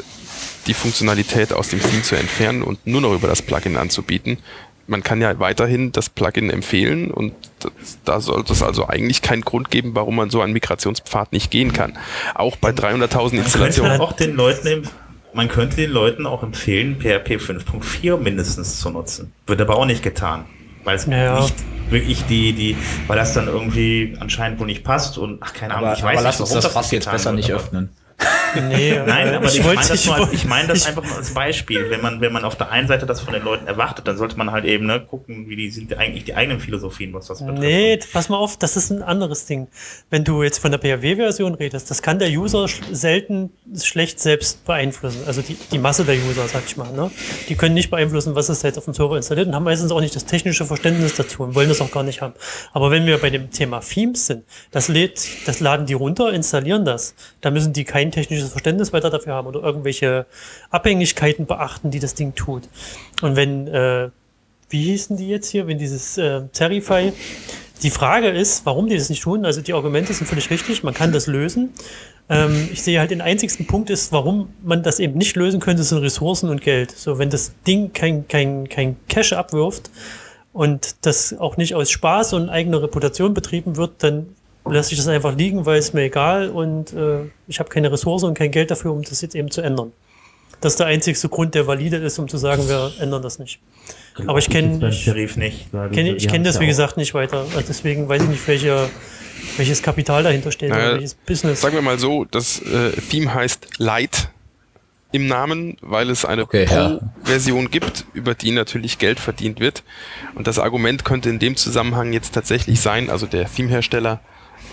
die 0.67 0.73
Funktionalität 0.73 1.51
aus 1.51 1.69
dem 1.69 1.81
Theme 1.81 2.03
zu 2.03 2.15
entfernen 2.15 2.63
und 2.63 2.85
nur 2.87 3.01
noch 3.01 3.13
über 3.13 3.27
das 3.27 3.41
Plugin 3.41 3.75
anzubieten. 3.75 4.37
Man 4.85 5.01
kann 5.01 5.21
ja 5.21 5.39
weiterhin 5.39 5.91
das 5.91 6.09
Plugin 6.09 6.49
empfehlen 6.49 7.09
und 7.09 7.33
da 8.05 8.19
sollte 8.19 8.53
es 8.53 8.61
also 8.61 8.87
eigentlich 8.87 9.21
keinen 9.21 9.41
Grund 9.41 9.71
geben, 9.71 9.95
warum 9.95 10.15
man 10.15 10.29
so 10.29 10.41
einen 10.41 10.53
Migrationspfad 10.53 11.31
nicht 11.31 11.51
gehen 11.51 11.73
kann. 11.73 11.97
Auch 12.35 12.57
bei 12.57 12.71
300.000 12.71 12.91
Man 12.91 13.09
könnte 13.09 13.37
Installationen. 13.37 14.01
auch 14.01 14.13
den 14.13 14.35
Leuten, 14.35 14.87
man 15.33 15.47
könnte 15.47 15.75
den 15.77 15.91
Leuten 15.91 16.25
auch 16.25 16.43
empfehlen, 16.43 16.97
PHP 16.99 17.37
5.4 17.37 18.17
mindestens 18.17 18.79
zu 18.79 18.89
nutzen. 18.89 19.31
Wird 19.47 19.61
aber 19.61 19.75
auch 19.77 19.85
nicht 19.85 20.03
getan. 20.03 20.45
Weil 20.83 20.95
es 20.97 21.05
Ja, 21.05 21.39
nicht 21.39 21.53
wirklich 21.89 22.25
die, 22.25 22.53
die, 22.53 22.75
weil 23.07 23.17
das 23.17 23.33
dann 23.33 23.47
irgendwie 23.47 24.15
anscheinend 24.19 24.59
wohl 24.59 24.65
nicht 24.67 24.83
passt 24.83 25.17
und 25.17 25.39
ach, 25.41 25.53
keine 25.53 25.75
Ahnung, 25.75 25.89
Aber, 25.89 25.97
ich 25.97 26.03
weiß 26.03 26.09
aber 26.09 26.13
nicht, 26.15 26.23
lass 26.23 26.39
uns 26.41 26.49
warum 26.49 26.61
das 26.63 26.71
Fass 26.73 26.85
nicht 26.85 26.91
jetzt 26.93 27.11
besser 27.11 27.29
wird, 27.31 27.35
nicht 27.37 27.51
aber- 27.51 27.61
öffnen. 27.63 27.89
Nee, 28.55 28.99
Nein, 29.07 29.27
äh, 29.27 29.35
aber 29.35 29.47
ich, 29.47 29.63
meine 29.63 29.75
das, 29.87 30.05
nur 30.05 30.15
als, 30.15 30.33
ich 30.33 30.45
meine 30.45 30.67
das 30.67 30.77
ich- 30.79 30.87
einfach 30.87 31.03
nur 31.03 31.15
als 31.17 31.33
Beispiel. 31.33 31.89
Wenn 31.89 32.01
man, 32.01 32.21
wenn 32.21 32.31
man 32.31 32.43
auf 32.45 32.55
der 32.55 32.71
einen 32.71 32.87
Seite 32.87 33.05
das 33.05 33.21
von 33.21 33.33
den 33.33 33.43
Leuten 33.43 33.67
erwartet, 33.67 34.07
dann 34.07 34.17
sollte 34.17 34.37
man 34.37 34.51
halt 34.51 34.65
eben 34.65 34.85
ne, 34.85 34.99
gucken, 34.99 35.49
wie 35.49 35.55
die 35.55 35.69
sind 35.71 35.93
eigentlich 35.97 36.23
die 36.25 36.35
eigenen 36.35 36.59
Philosophien, 36.59 37.13
was 37.13 37.27
das 37.27 37.39
betrifft. 37.39 37.59
Nee, 37.59 37.99
pass 38.11 38.29
mal 38.29 38.37
auf, 38.37 38.57
das 38.57 38.77
ist 38.77 38.91
ein 38.91 39.01
anderes 39.01 39.45
Ding. 39.45 39.67
Wenn 40.09 40.23
du 40.23 40.43
jetzt 40.43 40.59
von 40.59 40.71
der 40.71 40.79
PHP-Version 40.79 41.55
redest, 41.55 41.89
das 41.89 42.01
kann 42.01 42.19
der 42.19 42.29
User 42.29 42.67
sch 42.67 42.81
selten 42.91 43.51
schlecht 43.81 44.19
selbst 44.19 44.63
beeinflussen. 44.65 45.21
Also 45.25 45.41
die, 45.41 45.57
die 45.71 45.79
Masse 45.79 46.05
der 46.05 46.15
User, 46.15 46.47
sag 46.47 46.63
ich 46.65 46.77
mal. 46.77 46.91
Ne? 46.91 47.11
Die 47.49 47.55
können 47.55 47.73
nicht 47.73 47.89
beeinflussen, 47.89 48.35
was 48.35 48.49
ist 48.49 48.63
jetzt 48.63 48.77
auf 48.77 48.85
dem 48.85 48.93
Server 48.93 49.17
installiert 49.17 49.47
und 49.47 49.55
haben 49.55 49.63
meistens 49.63 49.91
auch 49.91 50.01
nicht 50.01 50.15
das 50.15 50.25
technische 50.25 50.65
Verständnis 50.65 51.15
dazu 51.15 51.43
und 51.43 51.55
wollen 51.55 51.69
das 51.69 51.81
auch 51.81 51.91
gar 51.91 52.03
nicht 52.03 52.21
haben. 52.21 52.33
Aber 52.71 52.91
wenn 52.91 53.05
wir 53.05 53.17
bei 53.17 53.29
dem 53.29 53.49
Thema 53.51 53.79
Themes 53.79 54.27
sind, 54.27 54.43
das, 54.71 54.87
lädt, 54.87 55.27
das 55.47 55.59
laden 55.59 55.85
die 55.85 55.93
runter, 55.93 56.31
installieren 56.31 56.85
das. 56.85 57.15
Da 57.41 57.49
müssen 57.51 57.73
die 57.73 57.83
kein 57.83 58.11
technisches 58.13 58.49
Verständnis 58.49 58.93
weiter 58.93 59.09
dafür 59.09 59.33
haben 59.33 59.47
oder 59.47 59.61
irgendwelche 59.61 60.25
Abhängigkeiten 60.69 61.45
beachten, 61.45 61.91
die 61.91 61.99
das 61.99 62.15
Ding 62.15 62.35
tut. 62.35 62.63
Und 63.21 63.35
wenn 63.35 63.67
äh, 63.67 64.09
wie 64.73 64.81
hießen 64.81 65.15
die 65.15 65.29
jetzt 65.29 65.49
hier, 65.49 65.67
wenn 65.67 65.77
dieses 65.77 66.17
äh, 66.17 66.41
Terrify. 66.51 67.13
Die 67.83 67.91
Frage 67.91 68.29
ist, 68.29 68.65
warum 68.65 68.87
die 68.87 68.97
das 68.97 69.09
nicht 69.09 69.21
tun. 69.21 69.45
Also 69.45 69.61
die 69.61 69.73
Argumente 69.73 70.13
sind 70.13 70.25
völlig 70.25 70.49
richtig, 70.49 70.83
man 70.83 70.95
kann 70.95 71.11
das 71.11 71.27
lösen. 71.27 71.73
Ähm, 72.27 72.69
ich 72.71 72.81
sehe 72.81 72.99
halt 72.99 73.11
den 73.11 73.21
einzigsten 73.21 73.67
Punkt 73.67 73.91
ist, 73.91 74.11
warum 74.11 74.49
man 74.63 74.81
das 74.81 74.99
eben 74.99 75.17
nicht 75.17 75.35
lösen 75.35 75.59
könnte, 75.59 75.83
sind 75.83 75.99
Ressourcen 75.99 76.49
und 76.49 76.61
Geld. 76.61 76.91
So, 76.91 77.19
wenn 77.19 77.29
das 77.29 77.53
Ding 77.67 77.93
kein, 77.93 78.27
kein, 78.27 78.67
kein 78.67 78.95
Cash 79.09 79.33
abwirft 79.33 79.91
und 80.53 80.95
das 81.05 81.37
auch 81.37 81.55
nicht 81.57 81.75
aus 81.75 81.91
Spaß 81.91 82.33
und 82.33 82.49
eigener 82.49 82.81
Reputation 82.81 83.35
betrieben 83.35 83.75
wird, 83.75 84.01
dann 84.01 84.29
lasse 84.65 84.91
ich 84.91 84.97
das 84.97 85.07
einfach 85.07 85.35
liegen, 85.35 85.65
weil 85.65 85.77
es 85.79 85.93
mir 85.93 86.03
egal 86.03 86.49
und 86.49 86.93
äh, 86.93 87.19
ich 87.47 87.59
habe 87.59 87.69
keine 87.69 87.91
Ressourcen 87.91 88.27
und 88.27 88.33
kein 88.37 88.51
Geld 88.51 88.71
dafür, 88.71 88.91
um 88.93 89.01
das 89.03 89.21
jetzt 89.21 89.35
eben 89.35 89.51
zu 89.51 89.61
ändern. 89.61 89.91
Das 90.61 90.73
ist 90.73 90.79
der 90.79 90.87
einzigste 90.87 91.27
Grund, 91.27 91.55
der 91.55 91.67
valide 91.67 91.97
ist, 91.97 92.17
um 92.19 92.29
zu 92.29 92.37
sagen, 92.37 92.67
wir 92.69 92.93
ändern 92.99 93.21
das 93.21 93.37
nicht. 93.39 93.59
Aber 94.27 94.39
ich 94.39 94.49
kenne 94.49 94.87
ich, 94.89 95.03
die- 95.03 96.27
kenn, 96.27 96.43
das, 96.45 96.55
ja 96.55 96.61
wie 96.61 96.67
gesagt, 96.67 96.95
nicht 96.95 97.13
weiter. 97.13 97.41
Also 97.55 97.65
deswegen 97.67 98.07
weiß 98.07 98.21
ich 98.23 98.29
nicht, 98.29 98.47
welche, 98.47 98.89
welches 99.57 99.81
Kapital 99.83 100.23
dahinter 100.23 100.51
steht 100.53 100.69
Naja, 100.69 100.85
oder 100.85 100.93
welches 100.95 101.15
Business. 101.15 101.59
Sagen 101.59 101.75
wir 101.75 101.81
mal 101.81 101.99
so, 101.99 102.23
das 102.23 102.59
äh, 102.61 102.91
Theme 103.09 103.33
heißt 103.33 103.79
Light 103.79 104.29
im 105.11 105.27
Namen, 105.27 105.77
weil 105.81 106.09
es 106.09 106.23
eine 106.23 106.43
Okay, 106.43 106.65
ja. 106.69 106.89
Pro-Version 106.97 107.69
gibt, 107.69 108.05
über 108.13 108.33
die 108.33 108.51
natürlich 108.51 108.97
Geld 108.99 109.19
verdient 109.19 109.59
wird. 109.59 109.83
Und 110.35 110.47
das 110.47 110.59
Argument 110.59 111.03
könnte 111.03 111.29
in 111.29 111.39
dem 111.39 111.57
Zusammenhang 111.57 112.13
jetzt 112.13 112.33
tatsächlich 112.33 112.79
sein, 112.79 113.09
also 113.09 113.25
der 113.25 113.51
Theme-Hersteller, 113.51 114.21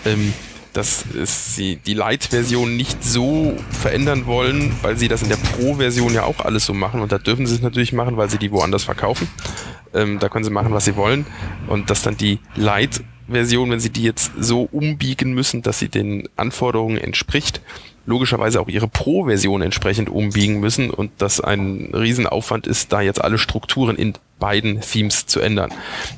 ähm, 0.05 0.33
dass 0.73 1.03
sie 1.23 1.75
die 1.75 1.93
Light-Version 1.93 2.77
nicht 2.77 3.03
so 3.03 3.57
verändern 3.71 4.25
wollen, 4.25 4.73
weil 4.81 4.97
sie 4.97 5.09
das 5.09 5.21
in 5.21 5.29
der 5.29 5.35
Pro-Version 5.35 6.13
ja 6.13 6.23
auch 6.23 6.39
alles 6.39 6.65
so 6.65 6.73
machen. 6.73 7.01
Und 7.01 7.11
da 7.11 7.17
dürfen 7.17 7.45
sie 7.45 7.55
es 7.55 7.61
natürlich 7.61 7.91
machen, 7.91 8.15
weil 8.15 8.29
sie 8.29 8.37
die 8.37 8.51
woanders 8.51 8.85
verkaufen. 8.85 9.27
Ähm, 9.93 10.19
da 10.19 10.29
können 10.29 10.45
sie 10.45 10.51
machen, 10.51 10.71
was 10.71 10.85
sie 10.85 10.95
wollen. 10.95 11.25
Und 11.67 11.89
dass 11.89 12.03
dann 12.03 12.15
die 12.15 12.39
Light-Version, 13.31 13.71
wenn 13.71 13.79
sie 13.79 13.89
die 13.89 14.03
jetzt 14.03 14.31
so 14.37 14.67
umbiegen 14.71 15.33
müssen, 15.33 15.61
dass 15.61 15.79
sie 15.79 15.89
den 15.89 16.27
Anforderungen 16.35 16.97
entspricht, 16.97 17.61
logischerweise 18.05 18.59
auch 18.59 18.67
ihre 18.67 18.87
Pro-Version 18.87 19.61
entsprechend 19.61 20.09
umbiegen 20.09 20.59
müssen 20.59 20.89
und 20.89 21.11
das 21.19 21.39
ein 21.39 21.91
Riesenaufwand 21.93 22.67
ist, 22.67 22.91
da 22.91 23.01
jetzt 23.01 23.23
alle 23.23 23.37
Strukturen 23.37 23.95
in 23.95 24.13
beiden 24.39 24.81
Themes 24.81 25.27
zu 25.27 25.39
ändern. 25.39 25.71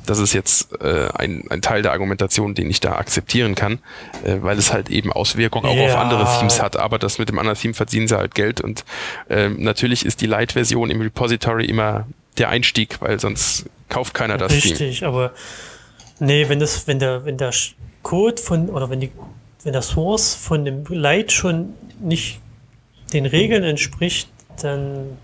Das 0.06 0.18
ist 0.18 0.32
jetzt 0.32 0.80
äh, 0.80 1.08
ein, 1.14 1.44
ein 1.50 1.60
Teil 1.60 1.82
der 1.82 1.92
Argumentation, 1.92 2.54
den 2.54 2.70
ich 2.70 2.80
da 2.80 2.92
akzeptieren 2.96 3.54
kann, 3.54 3.80
äh, 4.24 4.38
weil 4.40 4.56
es 4.56 4.72
halt 4.72 4.88
eben 4.88 5.12
Auswirkungen 5.12 5.66
auch 5.66 5.72
auf 5.78 5.90
Ja. 5.90 6.00
andere 6.00 6.26
Themes 6.38 6.62
hat. 6.62 6.78
Aber 6.78 6.98
das 6.98 7.18
mit 7.18 7.28
dem 7.28 7.38
anderen 7.38 7.58
Theme 7.58 7.74
verdienen 7.74 8.08
sie 8.08 8.16
halt 8.16 8.34
Geld 8.34 8.62
und 8.62 8.84
ähm, 9.28 9.56
natürlich 9.58 10.06
ist 10.06 10.22
die 10.22 10.26
Light-Version 10.26 10.90
im 10.90 11.02
Repository 11.02 11.66
immer 11.66 12.06
der 12.38 12.48
Einstieg, 12.48 12.96
weil 13.00 13.20
sonst 13.20 13.66
kauft 13.90 14.14
keiner 14.14 14.38
das 14.38 14.52
Theme. 14.52 14.64
Richtig, 14.72 15.04
aber 15.04 15.32
nee, 16.20 16.48
wenn 16.48 16.60
das, 16.60 16.86
wenn 16.86 16.98
der, 16.98 17.24
wenn 17.24 17.36
der 17.36 17.50
Code 18.02 18.40
von 18.40 18.68
oder 18.68 18.90
wenn 18.90 19.00
die, 19.00 19.10
wenn 19.62 19.72
der 19.72 19.82
Source 19.82 20.34
von 20.34 20.64
dem 20.64 20.84
Light 20.88 21.32
schon 21.32 21.74
nicht 22.00 22.40
den 23.12 23.26
Regeln 23.26 23.62
entspricht, 23.64 24.28
dann 24.62 25.18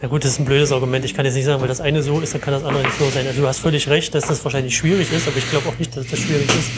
ja 0.00 0.08
gut, 0.08 0.24
das 0.24 0.32
ist 0.32 0.40
ein 0.40 0.46
blödes 0.46 0.72
Argument. 0.72 1.04
Ich 1.04 1.14
kann 1.14 1.24
jetzt 1.24 1.36
nicht 1.36 1.44
sagen, 1.44 1.60
weil 1.60 1.68
das 1.68 1.80
eine 1.80 2.02
so 2.02 2.18
ist, 2.18 2.34
dann 2.34 2.40
kann 2.40 2.52
das 2.52 2.64
andere 2.64 2.82
nicht 2.82 2.98
so 2.98 3.08
sein. 3.10 3.24
Also 3.24 3.40
du 3.40 3.46
hast 3.46 3.60
völlig 3.60 3.88
recht, 3.88 4.12
dass 4.16 4.26
das 4.26 4.42
wahrscheinlich 4.42 4.76
schwierig 4.76 5.12
ist, 5.12 5.28
aber 5.28 5.36
ich 5.36 5.48
glaube 5.48 5.68
auch 5.68 5.78
nicht, 5.78 5.96
dass 5.96 6.08
das 6.08 6.18
schwierig 6.18 6.48
ist. 6.48 6.70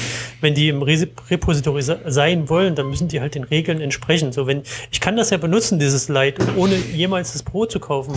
Wenn 0.42 0.54
die 0.54 0.68
im 0.68 0.82
Repository 0.82 1.80
se- 1.80 2.00
sein 2.04 2.50
wollen, 2.50 2.74
dann 2.74 2.90
müssen 2.90 3.08
die 3.08 3.22
halt 3.22 3.34
den 3.34 3.44
Regeln 3.44 3.80
entsprechen. 3.80 4.30
So 4.32 4.46
wenn 4.46 4.62
ich 4.90 5.00
kann 5.00 5.16
das 5.16 5.30
ja 5.30 5.38
benutzen, 5.38 5.78
dieses 5.78 6.08
Light, 6.08 6.36
ohne 6.56 6.76
jemals 6.76 7.32
das 7.32 7.42
Brot 7.42 7.72
zu 7.72 7.80
kaufen. 7.80 8.12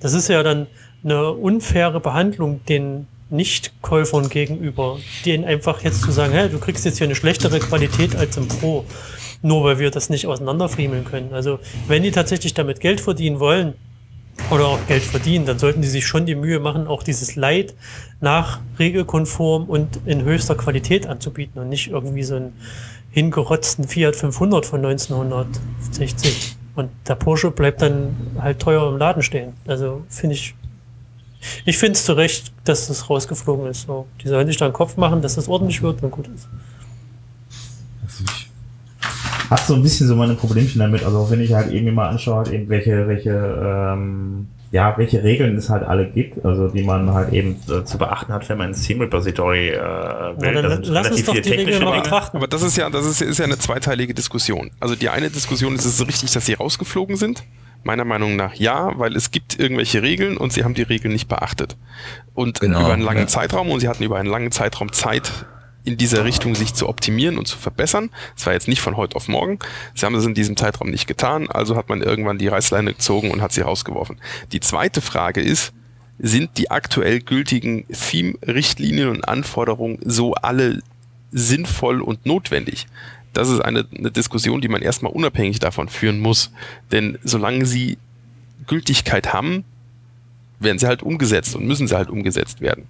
Das 0.00 0.12
ist 0.12 0.28
ja 0.28 0.42
dann 0.42 0.66
eine 1.02 1.30
unfaire 1.32 1.98
Behandlung 2.00 2.60
den 2.66 3.06
Nicht-Käufern 3.30 4.28
gegenüber, 4.28 4.98
denen 5.24 5.44
einfach 5.44 5.82
jetzt 5.82 6.02
zu 6.02 6.12
sagen, 6.12 6.32
hey, 6.32 6.48
du 6.48 6.58
kriegst 6.58 6.84
jetzt 6.84 6.98
hier 6.98 7.06
eine 7.06 7.14
schlechtere 7.14 7.58
Qualität 7.58 8.16
als 8.16 8.36
im 8.36 8.48
Pro, 8.48 8.84
nur 9.42 9.64
weil 9.64 9.78
wir 9.78 9.90
das 9.90 10.10
nicht 10.10 10.26
auseinanderfriemeln 10.26 11.04
können. 11.04 11.32
Also 11.32 11.58
wenn 11.88 12.02
die 12.02 12.10
tatsächlich 12.10 12.54
damit 12.54 12.80
Geld 12.80 13.00
verdienen 13.00 13.40
wollen, 13.40 13.74
oder 14.50 14.66
auch 14.66 14.86
Geld 14.86 15.02
verdienen, 15.02 15.46
dann 15.46 15.58
sollten 15.58 15.80
die 15.80 15.88
sich 15.88 16.06
schon 16.06 16.26
die 16.26 16.34
Mühe 16.34 16.60
machen, 16.60 16.86
auch 16.86 17.02
dieses 17.02 17.36
Light 17.36 17.74
nach 18.20 18.60
regelkonform 18.78 19.64
und 19.64 20.00
in 20.06 20.22
höchster 20.22 20.54
Qualität 20.54 21.06
anzubieten 21.06 21.60
und 21.60 21.68
nicht 21.68 21.88
irgendwie 21.88 22.22
so 22.22 22.36
einen 22.36 22.52
hingerotzten 23.10 23.86
Fiat 23.86 24.16
500 24.16 24.66
von 24.66 24.84
1960. 24.84 26.56
Und 26.74 26.90
der 27.06 27.14
Porsche 27.14 27.50
bleibt 27.52 27.82
dann 27.82 28.16
halt 28.40 28.58
teuer 28.58 28.88
im 28.88 28.98
Laden 28.98 29.22
stehen. 29.22 29.52
Also 29.66 30.02
finde 30.08 30.34
ich, 30.34 30.54
ich 31.64 31.78
finde 31.78 31.92
es 31.92 32.04
zu 32.04 32.14
Recht, 32.14 32.52
dass 32.64 32.88
das 32.88 33.08
rausgeflogen 33.08 33.66
ist. 33.66 33.86
So, 33.86 34.06
die 34.22 34.28
sollen 34.28 34.46
sich 34.46 34.56
da 34.56 34.66
einen 34.66 34.74
Kopf 34.74 34.96
machen, 34.96 35.22
dass 35.22 35.34
das 35.34 35.48
ordentlich 35.48 35.82
wird 35.82 36.02
und 36.02 36.10
gut 36.10 36.28
ist. 36.34 36.48
Hab 39.50 39.60
so 39.60 39.74
ein 39.74 39.82
bisschen 39.82 40.08
so 40.08 40.16
meine 40.16 40.34
Problemchen 40.34 40.80
damit. 40.80 41.04
Also 41.04 41.18
auch 41.18 41.30
wenn 41.30 41.40
ich 41.40 41.52
halt 41.52 41.72
irgendwie 41.72 41.92
mal 41.92 42.08
anschaue, 42.08 42.36
halt 42.36 42.48
eben 42.48 42.68
welche, 42.68 43.06
welche, 43.06 43.30
ähm, 43.30 44.48
ja, 44.72 44.94
welche 44.96 45.22
Regeln 45.22 45.56
es 45.56 45.68
halt 45.68 45.84
alle 45.84 46.06
gibt, 46.06 46.44
also 46.44 46.68
die 46.68 46.82
man 46.82 47.12
halt 47.12 47.32
eben 47.32 47.56
äh, 47.68 47.84
zu 47.84 47.98
beachten 47.98 48.32
hat, 48.32 48.48
wenn 48.48 48.58
man 48.58 48.68
ein 48.68 48.74
Steam 48.74 49.00
Repository 49.00 49.68
äh, 49.68 49.74
will. 49.78 50.52
Na, 50.54 50.62
dann 50.62 50.82
lass 50.84 51.10
uns 51.10 51.24
doch 51.24 51.34
die 51.34 51.50
Regeln 51.50 51.84
mal 51.84 52.00
betrachten. 52.00 52.38
Aber 52.38 52.48
das 52.48 52.62
ist 52.62 52.76
ja, 52.76 52.88
das 52.90 53.06
ist, 53.06 53.20
ist 53.20 53.38
ja 53.38 53.44
eine 53.44 53.58
zweiteilige 53.58 54.14
Diskussion. 54.14 54.70
Also 54.80 54.96
die 54.96 55.10
eine 55.10 55.30
Diskussion 55.30 55.74
ist 55.74 55.84
es 55.84 56.00
ist 56.00 56.08
richtig, 56.08 56.32
dass 56.32 56.46
sie 56.46 56.54
rausgeflogen 56.54 57.16
sind. 57.16 57.44
Meiner 57.84 58.04
Meinung 58.04 58.36
nach 58.36 58.54
ja, 58.54 58.98
weil 58.98 59.14
es 59.14 59.30
gibt 59.30 59.58
irgendwelche 59.58 60.02
Regeln 60.02 60.36
und 60.36 60.52
sie 60.52 60.64
haben 60.64 60.74
die 60.74 60.82
Regeln 60.82 61.12
nicht 61.12 61.28
beachtet. 61.28 61.76
Und 62.34 62.60
Genau, 62.60 62.80
über 62.80 62.92
einen 62.92 63.02
langen 63.02 63.20
ja. 63.20 63.26
Zeitraum 63.26 63.70
und 63.70 63.80
sie 63.80 63.88
hatten 63.88 64.02
über 64.02 64.18
einen 64.18 64.28
langen 64.28 64.50
Zeitraum 64.50 64.92
Zeit, 64.92 65.30
in 65.84 65.98
dieser 65.98 66.24
Richtung 66.24 66.54
sich 66.54 66.74
zu 66.74 66.88
optimieren 66.88 67.38
und 67.38 67.46
zu 67.46 67.58
verbessern. 67.58 68.10
Das 68.34 68.46
war 68.46 68.54
jetzt 68.54 68.68
nicht 68.68 68.80
von 68.80 68.96
heute 68.96 69.16
auf 69.16 69.28
morgen. 69.28 69.58
Sie 69.94 70.06
haben 70.06 70.14
es 70.14 70.24
in 70.24 70.34
diesem 70.34 70.56
Zeitraum 70.56 70.90
nicht 70.90 71.06
getan, 71.06 71.48
also 71.50 71.76
hat 71.76 71.90
man 71.90 72.00
irgendwann 72.00 72.38
die 72.38 72.48
Reißleine 72.48 72.94
gezogen 72.94 73.30
und 73.30 73.42
hat 73.42 73.52
sie 73.52 73.60
rausgeworfen. 73.60 74.18
Die 74.52 74.60
zweite 74.60 75.02
Frage 75.02 75.42
ist, 75.42 75.72
sind 76.18 76.56
die 76.56 76.70
aktuell 76.70 77.20
gültigen 77.20 77.86
Theme-Richtlinien 77.88 79.08
und 79.08 79.28
Anforderungen 79.28 79.98
so 80.04 80.34
alle 80.34 80.80
sinnvoll 81.32 82.00
und 82.00 82.24
notwendig? 82.24 82.86
Das 83.34 83.48
ist 83.50 83.60
eine, 83.60 83.86
eine 83.96 84.10
Diskussion, 84.10 84.60
die 84.60 84.68
man 84.68 84.82
erstmal 84.82 85.12
unabhängig 85.12 85.58
davon 85.58 85.88
führen 85.88 86.20
muss. 86.20 86.50
Denn 86.92 87.18
solange 87.22 87.66
sie 87.66 87.98
Gültigkeit 88.66 89.32
haben, 89.32 89.64
werden 90.60 90.78
sie 90.78 90.86
halt 90.86 91.02
umgesetzt 91.02 91.54
und 91.54 91.66
müssen 91.66 91.86
sie 91.86 91.96
halt 91.96 92.08
umgesetzt 92.08 92.60
werden. 92.60 92.86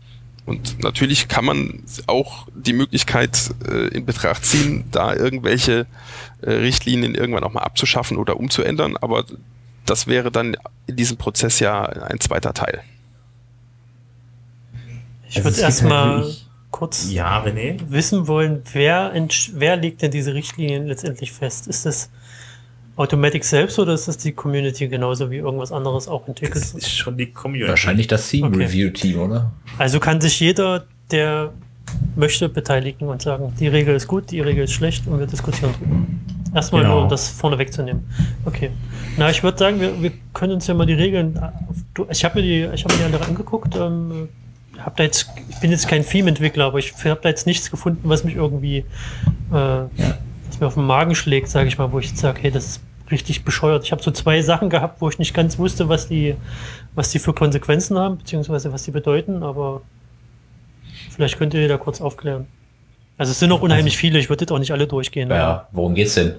Und 0.46 0.82
natürlich 0.82 1.28
kann 1.28 1.46
man 1.46 1.82
auch 2.06 2.46
die 2.54 2.74
Möglichkeit 2.74 3.54
äh, 3.66 3.88
in 3.88 4.04
Betracht 4.04 4.44
ziehen, 4.44 4.84
da 4.90 5.14
irgendwelche 5.14 5.86
äh, 6.42 6.50
Richtlinien 6.50 7.14
irgendwann 7.14 7.44
auch 7.44 7.52
mal 7.52 7.62
abzuschaffen 7.62 8.18
oder 8.18 8.38
umzuändern, 8.38 8.96
aber 8.98 9.24
das 9.86 10.06
wäre 10.06 10.30
dann 10.30 10.56
in 10.86 10.96
diesem 10.96 11.16
Prozess 11.16 11.60
ja 11.60 11.84
ein 11.84 12.20
zweiter 12.20 12.52
Teil. 12.52 12.82
Ich 15.28 15.36
Also 15.36 15.44
würde 15.44 15.48
es 15.50 15.56
gibt 15.56 15.64
erstmal 15.64 16.22
halt 16.24 16.43
kurz 16.74 17.08
Ja, 17.10 17.40
René? 17.44 17.78
wissen 17.88 18.26
wollen, 18.26 18.62
wer, 18.72 19.12
wer 19.52 19.76
legt 19.76 20.02
denn 20.02 20.10
diese 20.10 20.34
Richtlinien 20.34 20.86
letztendlich 20.88 21.30
fest? 21.32 21.68
Ist 21.68 21.86
das 21.86 22.10
Automatic 22.96 23.44
selbst 23.44 23.78
oder 23.78 23.92
ist 23.94 24.08
das 24.08 24.18
die 24.18 24.32
Community 24.32 24.88
genauso 24.88 25.30
wie 25.30 25.36
irgendwas 25.36 25.70
anderes 25.72 26.08
auch 26.08 26.26
entwickelt? 26.28 26.56
Das 26.64 26.74
ist 26.74 26.90
schon 26.90 27.16
die 27.16 27.26
Community. 27.30 27.68
Wahrscheinlich 27.70 28.06
das 28.08 28.28
Theme 28.28 28.48
Okay. 28.48 28.64
Review 28.64 28.90
Team, 28.90 29.20
oder? 29.20 29.52
Also 29.78 30.00
kann 30.00 30.20
sich 30.20 30.38
jeder, 30.40 30.84
der 31.12 31.52
möchte, 32.16 32.48
beteiligen 32.48 33.08
und 33.08 33.22
sagen, 33.22 33.52
die 33.60 33.68
Regel 33.68 33.94
ist 33.94 34.08
gut, 34.08 34.30
die 34.32 34.40
Regel 34.40 34.64
ist 34.64 34.72
schlecht 34.72 35.06
und 35.06 35.18
wir 35.18 35.26
diskutieren 35.26 35.72
drüber. 35.78 35.96
Erstmal 36.56 36.82
Genau. 36.82 36.94
nur, 36.94 37.02
um 37.04 37.08
das 37.08 37.28
vorne 37.28 37.58
wegzunehmen. 37.58 38.04
Okay. 38.44 38.70
Na, 39.16 39.28
ich 39.30 39.42
würde 39.42 39.58
sagen, 39.58 39.80
wir, 39.80 40.00
wir 40.02 40.12
können 40.32 40.52
uns 40.54 40.66
ja 40.68 40.74
mal 40.74 40.86
die 40.86 40.92
Regeln. 40.94 41.36
auf- 41.38 41.76
du- 41.94 42.06
Ich 42.10 42.24
habe 42.24 42.40
mir 42.40 42.42
die, 42.42 42.74
ich 42.74 42.84
habe 42.84 42.94
mir 42.94 42.98
die 43.00 43.04
andere 43.06 43.24
angeguckt. 43.26 43.74
Ähm, 43.76 44.28
hab 44.78 44.96
da 44.96 45.04
jetzt, 45.04 45.28
ich 45.48 45.60
bin 45.60 45.70
jetzt 45.70 45.88
kein 45.88 46.04
Theme-Entwickler, 46.04 46.66
aber 46.66 46.78
ich 46.78 46.92
habe 47.04 47.20
da 47.22 47.28
jetzt 47.28 47.46
nichts 47.46 47.70
gefunden, 47.70 48.08
was 48.08 48.24
mich 48.24 48.36
irgendwie, 48.36 48.78
äh, 48.78 48.84
was 49.52 50.60
mir 50.60 50.66
auf 50.66 50.74
den 50.74 50.84
Magen 50.84 51.14
schlägt, 51.14 51.48
sage 51.48 51.68
ich 51.68 51.78
mal, 51.78 51.92
wo 51.92 51.98
ich 51.98 52.16
sage, 52.16 52.40
hey, 52.42 52.50
das 52.50 52.66
ist 52.66 52.80
richtig 53.10 53.44
bescheuert. 53.44 53.84
Ich 53.84 53.92
habe 53.92 54.02
so 54.02 54.10
zwei 54.10 54.42
Sachen 54.42 54.70
gehabt, 54.70 55.00
wo 55.00 55.08
ich 55.08 55.18
nicht 55.18 55.34
ganz 55.34 55.58
wusste, 55.58 55.88
was 55.88 56.08
die, 56.08 56.34
was 56.94 57.10
die 57.10 57.18
für 57.18 57.32
Konsequenzen 57.32 57.98
haben, 57.98 58.18
beziehungsweise 58.18 58.72
was 58.72 58.82
die 58.84 58.90
bedeuten, 58.90 59.42
aber 59.42 59.82
vielleicht 61.10 61.38
könnt 61.38 61.54
ihr 61.54 61.68
da 61.68 61.76
kurz 61.76 62.00
aufklären. 62.00 62.46
Also 63.16 63.30
es 63.30 63.38
sind 63.38 63.50
noch 63.50 63.62
unheimlich 63.62 63.96
viele, 63.96 64.18
ich 64.18 64.28
würde 64.28 64.42
jetzt 64.42 64.52
auch 64.52 64.58
nicht 64.58 64.72
alle 64.72 64.86
durchgehen. 64.86 65.30
Ja, 65.30 65.68
worum 65.72 65.94
geht's 65.94 66.14
denn? 66.14 66.34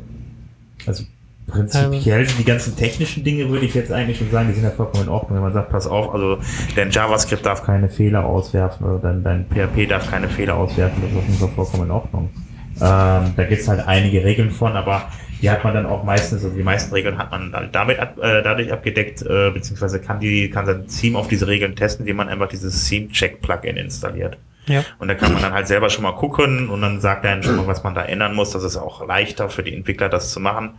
Also 0.86 1.06
prinzipiell 1.48 2.22
Ähm. 2.22 2.28
die 2.40 2.44
ganzen 2.44 2.76
technischen 2.76 3.24
Dinge 3.24 3.50
würde 3.50 3.66
ich 3.66 3.74
jetzt 3.74 3.92
eigentlich 3.92 4.18
schon 4.18 4.32
sagen, 4.32 4.48
die 4.50 4.56
sind 4.56 4.64
ja 4.64 4.72
vollkommen 4.72 5.04
in 5.04 5.10
Ordnung. 5.10 5.38
Wenn 5.38 5.44
man 5.44 5.54
sagt, 5.54 5.70
pass 5.70 5.88
auf, 5.88 6.14
also 6.14 6.40
dein 6.76 6.92
JavaScript 6.92 7.46
darf 7.46 7.64
keine 7.64 7.90
Fehler 7.90 8.26
auswerfen 8.26 8.86
oder 8.86 9.00
dein, 9.00 9.24
dein 9.24 9.46
PHP 9.46 9.88
darf 9.88 10.10
keine 10.10 10.30
Fehler 10.30 10.56
auswerfen, 10.56 11.02
das 11.02 11.12
ist 11.12 11.18
auf 11.18 11.26
jeden 11.26 11.40
Fall 11.40 11.50
vollkommen 11.50 11.84
in 11.86 11.92
Ordnung. 11.92 12.30
Ähm, 12.78 13.34
da 13.36 13.46
gibt 13.48 13.62
es 13.62 13.68
halt 13.68 13.88
einige 13.88 14.24
Regeln 14.24 14.52
von, 14.52 14.74
aber 14.74 15.10
die 15.42 15.50
hat 15.50 15.64
man 15.64 15.74
dann 15.74 15.86
auch 15.86 16.04
meistens, 16.04 16.44
also 16.44 16.56
die 16.56 16.64
meisten 16.64 16.94
Regeln 16.94 17.18
hat 17.18 17.32
man 17.32 17.52
dann 17.52 17.72
damit 17.72 18.00
ab, 18.00 18.18
äh, 18.18 18.42
dadurch 18.42 18.72
abgedeckt, 18.72 19.22
äh, 19.22 19.52
beziehungsweise 19.52 20.02
kann 20.02 20.20
die, 20.20 20.50
kann 20.50 20.66
sein 20.66 20.88
Theme 20.88 21.18
auf 21.18 21.28
diese 21.28 21.48
Regeln 21.48 21.76
testen, 21.76 22.04
indem 22.06 22.18
man 22.18 22.30
einfach 22.30 22.48
dieses 22.48 22.88
Theme-Check-Plugin 22.90 23.78
installiert. 23.78 24.38
Ja. 24.68 24.84
Und 24.98 25.08
da 25.08 25.14
kann 25.14 25.32
man 25.32 25.42
dann 25.42 25.54
halt 25.54 25.68
selber 25.68 25.90
schon 25.90 26.04
mal 26.04 26.14
gucken 26.14 26.70
und 26.70 26.82
dann 26.82 27.00
sagt 27.00 27.24
er 27.24 27.32
dann 27.32 27.44
schon 27.44 27.56
mal, 27.58 27.68
was 27.68 27.84
man 27.84 27.94
da 27.94 28.04
ändern 28.04 28.34
muss. 28.34 28.52
Das 28.52 28.64
ist 28.64 28.78
auch 28.78 29.06
leichter 29.06 29.50
für 29.50 29.62
die 29.62 29.76
Entwickler, 29.76 30.10
das 30.10 30.32
zu 30.32 30.40
machen. 30.40 30.72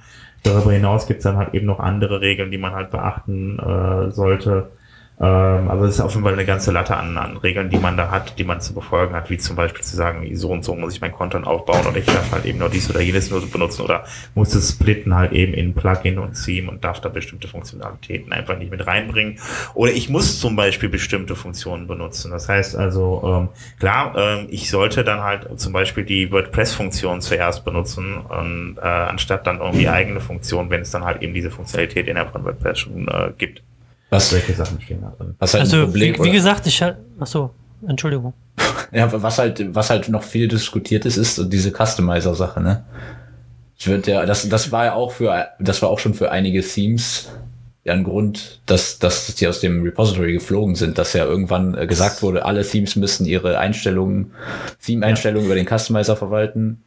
Darüber 0.43 0.73
hinaus 0.73 1.07
gibt 1.07 1.19
es 1.19 1.25
dann 1.25 1.37
halt 1.37 1.55
eben 1.55 1.67
noch 1.67 1.81
andere 1.81 2.21
Regeln, 2.21 2.51
die 2.51 2.59
man 2.59 2.73
halt 2.73 2.91
beachten 2.91 3.59
äh, 3.59 4.11
sollte. 4.11 4.71
Also 5.19 5.85
es 5.87 5.95
ist 5.95 6.01
auf 6.03 6.13
jeden 6.13 6.25
Fall 6.25 6.35
eine 6.35 6.45
ganze 6.45 6.73
Latte 6.73 6.95
an, 6.95 7.17
an 7.17 7.39
Regeln, 7.39 7.71
die 7.71 7.79
man 7.79 7.97
da 7.97 8.11
hat, 8.11 8.39
die 8.39 8.45
man 8.45 8.61
zu 8.61 8.75
befolgen 8.75 9.15
hat, 9.15 9.31
wie 9.31 9.39
zum 9.39 9.57
Beispiel 9.57 9.83
zu 9.83 9.97
sagen, 9.97 10.29
so 10.37 10.51
und 10.51 10.63
so 10.63 10.75
muss 10.75 10.95
ich 10.95 11.01
mein 11.01 11.13
Konto 11.13 11.39
aufbauen 11.39 11.87
oder 11.87 11.97
ich 11.97 12.05
darf 12.05 12.33
halt 12.33 12.45
eben 12.45 12.59
nur 12.59 12.69
dies 12.69 12.91
oder 12.91 13.01
jenes 13.01 13.31
nur 13.31 13.41
benutzen 13.51 13.83
oder 13.83 14.05
muss 14.35 14.55
es 14.55 14.73
splitten 14.73 15.15
halt 15.15 15.33
eben 15.33 15.55
in 15.55 15.75
Plugin 15.75 16.19
und 16.19 16.35
Theme 16.35 16.71
und 16.71 16.85
darf 16.85 17.01
da 17.01 17.09
bestimmte 17.09 17.49
Funktionalitäten 17.49 18.33
einfach 18.33 18.59
nicht 18.59 18.71
mit 18.71 18.87
reinbringen. 18.87 19.39
Oder 19.75 19.93
ich 19.93 20.11
muss 20.11 20.39
zum 20.39 20.55
Beispiel 20.55 20.89
bestimmte 20.91 21.35
Funktionen 21.35 21.87
benutzen. 21.87 22.31
Das 22.31 22.49
heißt 22.49 22.77
also, 22.77 23.23
ähm, 23.25 23.49
klar, 23.79 24.15
ähm, 24.17 24.49
ich 24.51 24.71
sollte 24.71 25.03
dann 25.03 25.23
halt 25.23 25.49
zum 25.59 25.73
Beispiel 25.73 26.05
die 26.05 26.31
WordPress-Funktion 26.31 27.23
zuerst 27.23 27.65
benutzen 27.65 28.19
und 28.19 28.77
äh, 28.79 28.87
anstatt 28.87 29.47
dann 29.47 29.61
irgendwie 29.61 29.89
eigene 29.89 30.21
Funktionen, 30.21 30.69
wenn 30.71 30.83
es 30.83 30.91
dann 30.91 31.05
halt 31.05 31.23
eben 31.23 31.33
diese 31.33 31.51
Funktionalität 31.51 32.07
innerhalb 32.07 32.33
von 32.33 32.45
WordPress 32.45 32.79
schon 32.81 33.09
äh, 33.09 33.33
gibt. 33.39 33.63
Was, 34.11 34.31
Solche 34.31 34.55
Sachen 34.55 34.81
stehen 34.81 35.01
da 35.03 35.11
drin. 35.17 35.35
was 35.39 35.53
halt 35.55 35.63
ein 35.63 35.67
Also, 35.67 35.85
Problem, 35.85 36.15
wie, 36.19 36.25
wie 36.25 36.31
gesagt, 36.31 36.67
ich 36.67 36.83
ha- 36.83 36.95
ach 37.21 37.27
so, 37.27 37.51
Entschuldigung. 37.87 38.33
Ja, 38.93 39.11
was 39.21 39.39
halt, 39.39 39.75
was 39.75 39.91
halt 39.91 40.09
noch 40.09 40.23
viel 40.23 40.47
diskutiert 40.49 41.05
ist, 41.07 41.17
ist 41.17 41.41
diese 41.53 41.73
Customizer-Sache, 41.73 42.61
ne? 42.61 42.85
Ich 43.79 43.89
würde 43.89 44.11
ja, 44.13 44.25
das, 44.27 44.49
das 44.49 44.71
war 44.73 44.85
ja 44.87 44.95
auch 44.95 45.11
für, 45.13 45.49
das 45.59 45.83
war 45.83 45.89
auch 45.91 45.99
schon 45.99 46.15
für 46.15 46.31
einige 46.31 46.63
Themes 46.63 47.29
ja 47.85 47.93
ein 47.93 48.05
Grund, 48.05 48.61
dass, 48.67 48.99
dass 48.99 49.35
die 49.35 49.47
aus 49.49 49.61
dem 49.61 49.83
Repository 49.83 50.33
geflogen 50.35 50.77
sind, 50.77 50.99
dass 50.99 51.13
ja 51.13 51.25
irgendwann 51.25 51.77
äh, 51.77 51.87
gesagt 51.87 52.23
wurde, 52.23 52.45
alle 52.45 52.65
Themes 52.67 52.97
müssen 52.97 53.27
ihre 53.27 53.59
Einstellungen, 53.59 54.33
Theme-Einstellungen 54.85 55.47
über 55.47 55.55
den 55.57 55.67
Customizer 55.67 56.17
verwalten. 56.17 56.83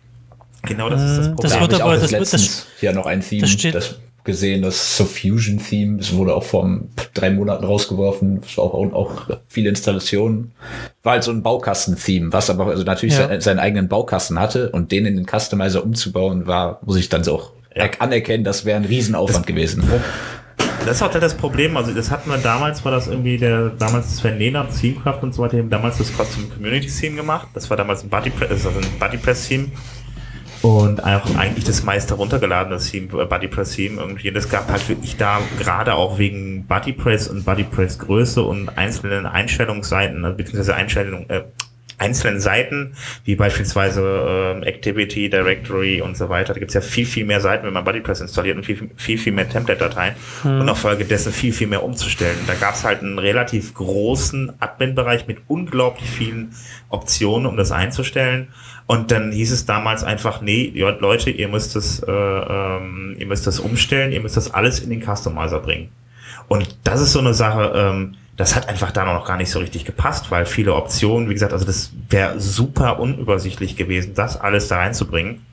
Genau 0.64 0.90
das 0.90 1.02
ist 1.04 1.18
das 1.18 1.28
Problem. 1.28 1.44
das 1.44 1.54
Da 1.54 1.62
wird 1.62 1.82
aber- 1.82 1.94
das 1.94 2.02
das 2.04 2.12
wird- 2.12 2.22
das- 2.22 2.32
letztens 2.32 2.66
hier 2.80 2.94
noch 2.94 3.06
ein 3.06 3.22
Theme 3.22 3.42
das 3.42 3.52
steht- 3.52 3.76
das 3.76 3.96
gesehen, 4.30 4.62
das 4.62 4.98
Suffusion-Theme, 4.98 5.98
das 5.98 6.14
wurde 6.14 6.34
auch 6.34 6.44
vor 6.44 6.80
drei 7.14 7.30
Monaten 7.30 7.66
rausgeworfen, 7.66 8.42
das 8.42 8.58
war 8.58 8.66
auch, 8.66 8.94
auch 8.94 9.28
viele 9.48 9.70
Installationen. 9.70 10.52
War 11.04 11.14
halt 11.14 11.24
so 11.24 11.32
ein 11.32 11.44
Baukasten-Theme, 11.44 12.32
was 12.34 12.50
aber 12.50 12.68
also 12.68 12.84
natürlich 12.84 13.18
Ja. 13.18 13.28
se- 13.28 13.42
seinen 13.42 13.60
eigenen 13.60 13.88
Baukasten 13.88 14.40
hatte 14.40 14.70
und 14.72 14.92
den 14.92 15.06
in 15.06 15.16
den 15.18 15.26
Customizer 15.28 15.84
umzubauen, 15.84 16.48
war, 16.48 16.80
muss 16.86 16.96
ich 16.98 17.10
dann 17.10 17.24
so 17.24 17.36
auch 17.36 17.52
Ja. 17.76 17.90
anerkennen, 18.00 18.44
das 18.44 18.66
wäre 18.66 18.78
ein 18.78 18.86
Riesenaufwand 18.86 19.46
gewesen. 19.48 19.84
das 20.86 20.96
ist 20.98 21.02
auch 21.04 21.12
das 21.12 21.36
Problem. 21.36 21.76
Also 21.78 21.92
das 21.94 22.10
hatten 22.10 22.30
wir 22.30 22.38
damals, 22.38 22.84
war 22.86 22.92
das 22.92 23.08
irgendwie 23.08 23.38
der 23.38 23.70
damals 23.70 24.18
Sven 24.18 24.38
Lehner, 24.40 24.66
Themecraft 24.70 25.20
und 25.22 25.34
so 25.36 25.42
weiter, 25.44 25.58
haben 25.58 25.70
damals 25.70 25.98
das 25.98 26.08
Custom 26.08 26.50
Community 26.54 26.88
Theme 26.88 27.16
gemacht. 27.18 27.48
Das 27.54 27.70
war 27.70 27.78
damals 27.78 28.04
ein 28.04 28.10
Buddy 28.10 28.30
Press, 28.30 28.50
also 28.52 28.70
ein 28.70 29.00
Buddy 29.00 29.18
Press 29.18 29.48
Theme. 29.48 29.68
Und 30.62 31.04
auch 31.04 31.36
eigentlich 31.36 31.64
das 31.64 31.84
meiste 31.84 32.16
runtergeladene 32.16 32.80
Theme, 32.80 33.08
äh, 33.22 33.26
Buddy 33.26 33.48
Press 33.48 33.72
Theme 33.76 34.02
irgendwie. 34.02 34.30
Und 34.30 34.36
es 34.36 34.50
gab 34.50 34.70
halt 34.70 34.88
wirklich 34.90 35.16
da, 35.16 35.40
gerade 35.58 35.96
auch 35.96 36.20
wegen 36.20 36.66
Buddy 36.66 36.94
Press 36.94 37.28
und 37.28 37.46
Buddy 37.46 37.64
Press 37.64 37.98
Größe 38.00 38.42
und 38.44 38.70
einzelnen 38.78 39.26
Einstellungsseiten, 39.26 40.26
also 40.26 40.36
beziehungsweise 40.36 40.76
Einstellungen, 40.76 41.30
äh, 41.30 41.44
einzelnen 42.00 42.40
Seiten, 42.40 42.94
wie 43.26 43.36
beispielsweise 43.36 44.56
ähm, 44.56 44.64
Activity, 44.64 45.30
Directory 45.30 46.02
und 46.02 46.18
so 46.18 46.30
weiter. 46.30 46.54
Da 46.54 46.60
gibt's 46.60 46.74
ja 46.74 46.82
viel, 46.82 47.06
viel 47.06 47.26
mehr 47.26 47.42
Seiten, 47.42 47.66
wenn 47.66 47.74
man 47.74 47.84
BuddyPress 47.84 48.22
installiert 48.22 48.58
und 48.58 48.66
viel, 48.66 48.90
viel, 48.96 49.18
viel 49.18 49.34
mehr 49.34 49.50
Template-Dateien 49.50 50.16
hm. 50.44 50.62
und 50.62 50.70
auch 50.70 50.78
folgedessen 50.78 51.34
viel, 51.34 51.52
viel 51.52 51.68
mehr 51.68 51.84
umzustellen. 51.84 52.38
Da 52.48 52.54
gab's 52.56 52.84
halt 52.84 53.02
einen 53.02 53.20
relativ 53.20 53.74
großen 53.74 54.54
Admin-Bereich 54.60 55.28
mit 55.28 55.40
unglaublich 55.48 56.10
vielen 56.10 56.56
Optionen, 56.90 57.46
um 57.46 57.58
das 57.58 57.72
einzustellen. 57.72 58.48
Und 58.90 59.12
dann 59.12 59.32
hieß 59.32 59.52
es 59.52 59.68
damals 59.68 60.04
einfach, 60.04 60.42
nee, 60.42 60.74
Leute, 60.74 61.30
ihr 61.30 61.48
müsst 61.48 61.76
es, 61.76 62.00
äh, 62.00 62.12
ähm, 62.12 63.16
ihr 63.20 63.28
müsst 63.28 63.46
das 63.46 63.60
umstellen, 63.60 64.12
ihr 64.12 64.20
müsst 64.20 64.36
das 64.36 64.52
alles 64.52 64.80
in 64.80 64.90
den 64.90 65.04
Customizer 65.04 65.60
bringen. 65.60 65.90
Und 66.48 66.76
das 66.86 67.00
ist 67.00 67.12
so 67.12 67.20
eine 67.20 67.36
Sache, 67.36 67.72
ähm, 67.76 68.16
das 68.36 68.56
hat 68.56 68.68
einfach 68.68 68.90
da 68.90 69.06
noch 69.06 69.28
gar 69.28 69.38
nicht 69.38 69.52
so 69.52 69.60
richtig 69.60 69.86
gepasst, 69.86 70.32
weil 70.32 70.48
viele 70.48 70.74
Optionen, 70.74 71.30
wie 71.30 71.34
gesagt, 71.34 71.54
also 71.54 71.66
das 71.66 71.92
wäre 72.10 72.40
super 72.40 73.00
unübersichtlich 73.00 73.76
gewesen, 73.76 74.16
das 74.16 74.42
alles 74.42 74.70
da 74.70 74.78
reinzubringen. 74.78 75.46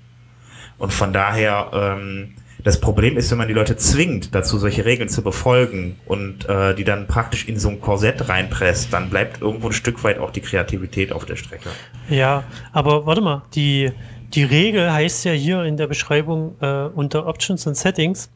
Und 0.78 0.94
von 0.94 1.12
daher, 1.12 1.68
ähm, 1.74 2.36
das 2.66 2.80
Problem 2.80 3.16
ist, 3.16 3.30
wenn 3.30 3.38
man 3.38 3.46
die 3.46 3.54
Leute 3.54 3.76
zwingt, 3.76 4.34
dazu 4.34 4.58
solche 4.58 4.84
Regeln 4.84 5.08
zu 5.08 5.22
befolgen 5.22 6.00
und 6.04 6.48
äh, 6.48 6.74
die 6.74 6.82
dann 6.82 7.06
praktisch 7.06 7.46
in 7.46 7.60
so 7.60 7.68
ein 7.68 7.80
Korsett 7.80 8.28
reinpresst, 8.28 8.92
dann 8.92 9.08
bleibt 9.08 9.40
irgendwo 9.40 9.68
ein 9.68 9.72
Stück 9.72 10.02
weit 10.02 10.18
auch 10.18 10.32
die 10.32 10.40
Kreativität 10.40 11.12
auf 11.12 11.24
der 11.26 11.36
Strecke. 11.36 11.68
Ja, 12.08 12.42
aber 12.72 13.06
warte 13.06 13.20
mal, 13.20 13.42
die, 13.54 13.92
die 14.34 14.42
Regel 14.42 14.92
heißt 14.92 15.26
ja 15.26 15.30
hier 15.30 15.62
in 15.62 15.76
der 15.76 15.86
Beschreibung 15.86 16.56
äh, 16.60 16.86
unter 16.86 17.28
Options 17.28 17.68
und 17.68 17.76
Settings, 17.76 18.30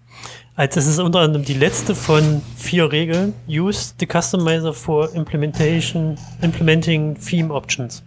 als 0.54 0.76
es 0.76 0.86
ist 0.86 1.00
unter 1.00 1.18
anderem 1.18 1.44
die 1.44 1.54
letzte 1.54 1.96
von 1.96 2.40
vier 2.56 2.92
Regeln. 2.92 3.34
Use 3.48 3.94
the 3.98 4.06
customizer 4.06 4.72
for 4.72 5.12
implementation, 5.12 6.16
implementing 6.40 7.18
theme 7.18 7.52
options. 7.52 8.04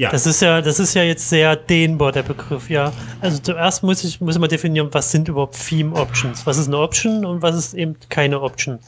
Ja. 0.00 0.10
Das 0.10 0.24
ist 0.24 0.40
ja, 0.40 0.62
das 0.62 0.80
ist 0.80 0.94
ja 0.94 1.02
jetzt 1.02 1.28
sehr 1.28 1.56
dehnbar, 1.56 2.10
der 2.10 2.22
Begriff, 2.22 2.70
ja. 2.70 2.90
Also 3.20 3.38
zuerst 3.38 3.82
muss 3.82 4.02
ich, 4.02 4.18
muss 4.18 4.38
man 4.38 4.48
definieren, 4.48 4.88
was 4.92 5.12
sind 5.12 5.28
überhaupt 5.28 5.58
Theme 5.68 5.94
Options? 5.94 6.46
Was 6.46 6.56
ist 6.56 6.68
eine 6.68 6.78
Option 6.78 7.26
und 7.26 7.42
was 7.42 7.54
ist 7.54 7.74
eben 7.74 7.96
keine 8.08 8.40
Option? 8.40 8.78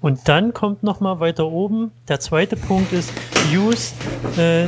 Und 0.00 0.26
dann 0.26 0.52
kommt 0.52 0.82
nochmal 0.82 1.20
weiter 1.20 1.46
oben, 1.46 1.92
der 2.08 2.18
zweite 2.18 2.56
Punkt 2.56 2.92
ist, 2.92 3.12
use 3.54 3.92
äh, 4.36 4.66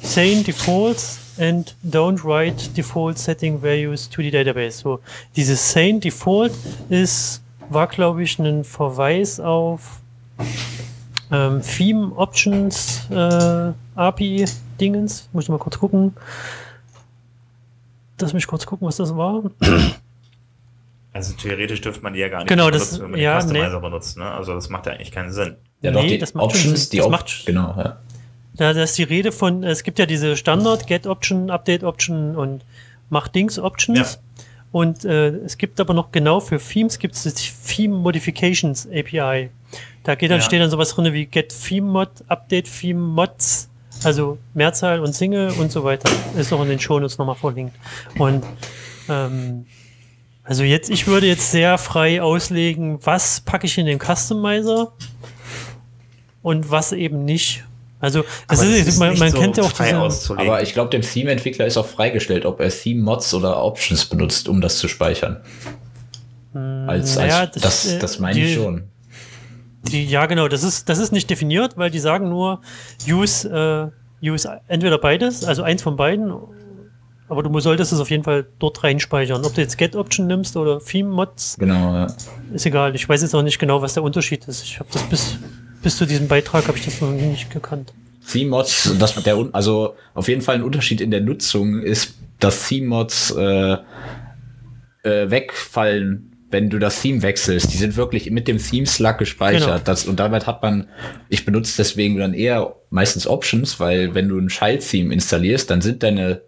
sane 0.00 0.44
defaults 0.44 1.18
and 1.38 1.76
don't 1.86 2.24
write 2.24 2.70
default 2.70 3.18
setting 3.18 3.62
values 3.62 4.08
to 4.08 4.22
the 4.22 4.30
database. 4.30 4.78
So, 4.78 5.00
dieses 5.36 5.72
sane 5.72 6.00
default 6.00 6.52
ist, 6.88 7.42
war 7.68 7.88
glaube 7.88 8.22
ich 8.22 8.38
ein 8.38 8.64
Verweis 8.64 9.40
auf 9.40 10.00
ähm, 11.30 11.62
Theme 11.62 12.12
Options 12.16 13.08
äh, 13.10 13.72
API 13.94 14.44
Dingens. 14.80 15.28
Muss 15.32 15.44
ich 15.44 15.50
mal 15.50 15.58
kurz 15.58 15.78
gucken. 15.78 16.14
Lass 18.20 18.32
mich 18.32 18.46
kurz 18.46 18.66
gucken, 18.66 18.86
was 18.86 18.96
das 18.96 19.16
war. 19.16 19.42
Also 21.12 21.34
theoretisch 21.34 21.80
dürfte 21.80 22.02
man 22.02 22.12
die 22.12 22.18
ja 22.18 22.28
gar 22.28 22.40
nicht 22.40 22.48
genau, 22.48 22.66
benutzen, 22.66 22.90
das, 22.90 23.00
wenn 23.00 23.10
man 23.12 23.20
ja, 23.20 23.38
den 23.38 23.46
Customizer 23.46 23.74
nee. 23.74 23.80
benutzt. 23.80 24.18
Ne? 24.18 24.30
Also 24.30 24.54
das 24.54 24.68
macht 24.68 24.86
ja 24.86 24.92
eigentlich 24.92 25.12
keinen 25.12 25.30
Sinn. 25.30 25.56
Ja, 25.80 25.92
nee, 25.92 25.96
doch, 25.96 26.06
die 26.08 26.18
das 26.18 26.34
macht 26.34 26.46
Options, 26.46 26.82
schon, 26.82 26.90
die 26.90 26.96
das 26.96 27.08
macht, 27.08 27.46
genau. 27.46 27.74
Ja. 27.76 27.98
Da, 28.56 28.72
da 28.72 28.82
ist 28.82 28.98
die 28.98 29.04
Rede 29.04 29.30
von, 29.30 29.62
es 29.62 29.84
gibt 29.84 30.00
ja 30.00 30.06
diese 30.06 30.36
Standard 30.36 30.88
Get 30.88 31.06
Option, 31.06 31.50
Update 31.50 31.84
Option 31.84 32.34
und 32.34 32.64
Mach 33.10 33.28
Dings 33.28 33.58
Options. 33.58 34.14
Ja. 34.14 34.20
Und 34.74 35.04
äh, 35.04 35.28
es 35.28 35.56
gibt 35.56 35.78
aber 35.78 35.94
noch 35.94 36.10
genau 36.10 36.40
für 36.40 36.58
Themes 36.58 36.98
gibt 36.98 37.14
es 37.14 37.22
das 37.22 37.34
Theme 37.64 37.96
Modifications 37.96 38.88
API. 38.88 39.50
Da 40.02 40.16
geht 40.16 40.32
dann 40.32 40.40
ja. 40.40 40.44
steht 40.44 40.60
dann 40.60 40.68
sowas 40.68 40.92
drin 40.92 41.12
wie 41.12 41.26
Get 41.26 41.54
Theme 41.64 41.86
Mod, 41.88 42.08
Update 42.26 42.68
Theme 42.80 42.98
Mods, 42.98 43.70
also 44.02 44.36
Mehrzahl 44.52 44.98
und 44.98 45.14
Single 45.14 45.52
und 45.60 45.70
so 45.70 45.84
weiter. 45.84 46.10
Ist 46.36 46.52
auch 46.52 46.60
in 46.60 46.70
den 46.70 46.80
Shownotes 46.80 47.18
nochmal 47.18 47.36
verlinkt. 47.36 47.76
Und 48.18 48.44
ähm, 49.08 49.66
also 50.42 50.64
jetzt, 50.64 50.90
ich 50.90 51.06
würde 51.06 51.28
jetzt 51.28 51.52
sehr 51.52 51.78
frei 51.78 52.20
auslegen, 52.20 52.98
was 53.06 53.42
packe 53.42 53.66
ich 53.66 53.78
in 53.78 53.86
den 53.86 54.00
Customizer 54.00 54.92
und 56.42 56.72
was 56.72 56.90
eben 56.90 57.24
nicht. 57.24 57.62
Also 58.04 58.24
ist, 58.50 58.88
ist 58.88 58.98
man, 58.98 59.18
man 59.18 59.30
so 59.30 59.38
kennt 59.38 59.56
ja 59.56 59.64
auch 59.64 59.72
diese, 59.72 60.38
Aber 60.38 60.62
ich 60.62 60.72
glaube, 60.72 60.90
dem 60.90 61.02
Theme-Entwickler 61.02 61.66
ist 61.66 61.76
auch 61.76 61.86
freigestellt, 61.86 62.46
ob 62.46 62.60
er 62.60 62.70
Theme-Mods 62.70 63.34
oder 63.34 63.62
Options 63.62 64.04
benutzt, 64.06 64.48
um 64.48 64.60
das 64.60 64.78
zu 64.78 64.88
speichern. 64.88 65.40
Hm, 66.52 66.88
als, 66.88 67.16
als 67.18 67.32
ja, 67.32 67.46
das, 67.46 67.62
das, 67.62 67.92
äh, 67.92 67.98
das 67.98 68.18
meine 68.18 68.40
ich 68.40 68.54
schon. 68.54 68.84
Die, 69.82 70.04
ja, 70.06 70.26
genau, 70.26 70.48
das 70.48 70.62
ist, 70.62 70.88
das 70.88 70.98
ist 70.98 71.12
nicht 71.12 71.28
definiert, 71.28 71.76
weil 71.76 71.90
die 71.90 71.98
sagen 71.98 72.28
nur, 72.28 72.60
use, 73.06 73.92
äh, 74.22 74.26
use 74.26 74.60
entweder 74.66 74.98
beides, 74.98 75.44
also 75.44 75.62
eins 75.62 75.82
von 75.82 75.96
beiden, 75.96 76.32
aber 77.28 77.42
du 77.42 77.60
solltest 77.60 77.92
es 77.92 78.00
auf 78.00 78.10
jeden 78.10 78.24
Fall 78.24 78.46
dort 78.58 78.84
reinspeichern. 78.84 79.44
Ob 79.44 79.54
du 79.54 79.60
jetzt 79.60 79.78
Get-Option 79.78 80.26
nimmst 80.26 80.56
oder 80.56 80.78
Theme-Mods, 80.78 81.56
genau, 81.58 81.94
ja. 81.94 82.06
ist 82.52 82.66
egal. 82.66 82.94
Ich 82.94 83.08
weiß 83.08 83.22
jetzt 83.22 83.34
auch 83.34 83.42
nicht 83.42 83.58
genau, 83.58 83.82
was 83.82 83.94
der 83.94 84.02
Unterschied 84.02 84.46
ist. 84.46 84.62
Ich 84.62 84.78
habe 84.78 84.88
das 84.92 85.02
bis 85.04 85.38
bis 85.84 85.96
zu 85.98 86.06
diesem 86.06 86.26
Beitrag 86.26 86.66
habe 86.66 86.76
ich 86.76 86.84
das 86.84 87.00
noch 87.00 87.12
nicht 87.12 87.50
gekannt. 87.50 87.92
Theme-Mods, 88.30 88.96
das 88.98 89.22
der, 89.22 89.48
also 89.52 89.94
auf 90.14 90.28
jeden 90.28 90.40
Fall 90.40 90.56
ein 90.56 90.62
Unterschied 90.62 91.00
in 91.00 91.10
der 91.10 91.20
Nutzung 91.20 91.80
ist, 91.80 92.14
dass 92.40 92.68
Theme-Mods 92.68 93.32
äh, 93.36 93.76
äh, 95.02 95.30
wegfallen, 95.30 96.32
wenn 96.50 96.70
du 96.70 96.78
das 96.78 97.02
Theme 97.02 97.22
wechselst. 97.22 97.72
Die 97.72 97.76
sind 97.76 97.96
wirklich 97.96 98.30
mit 98.30 98.48
dem 98.48 98.58
Theme-Slug 98.58 99.18
gespeichert. 99.18 99.66
Genau. 99.66 99.78
Das, 99.84 100.06
und 100.06 100.18
damit 100.18 100.46
hat 100.46 100.62
man, 100.62 100.88
ich 101.28 101.44
benutze 101.44 101.76
deswegen 101.76 102.16
dann 102.16 102.32
eher 102.32 102.76
meistens 102.90 103.26
Options, 103.26 103.78
weil 103.78 104.14
wenn 104.14 104.28
du 104.28 104.38
ein 104.38 104.48
Child-Theme 104.48 105.12
installierst, 105.12 105.70
dann 105.70 105.82
sind 105.82 106.02
deine 106.02 106.40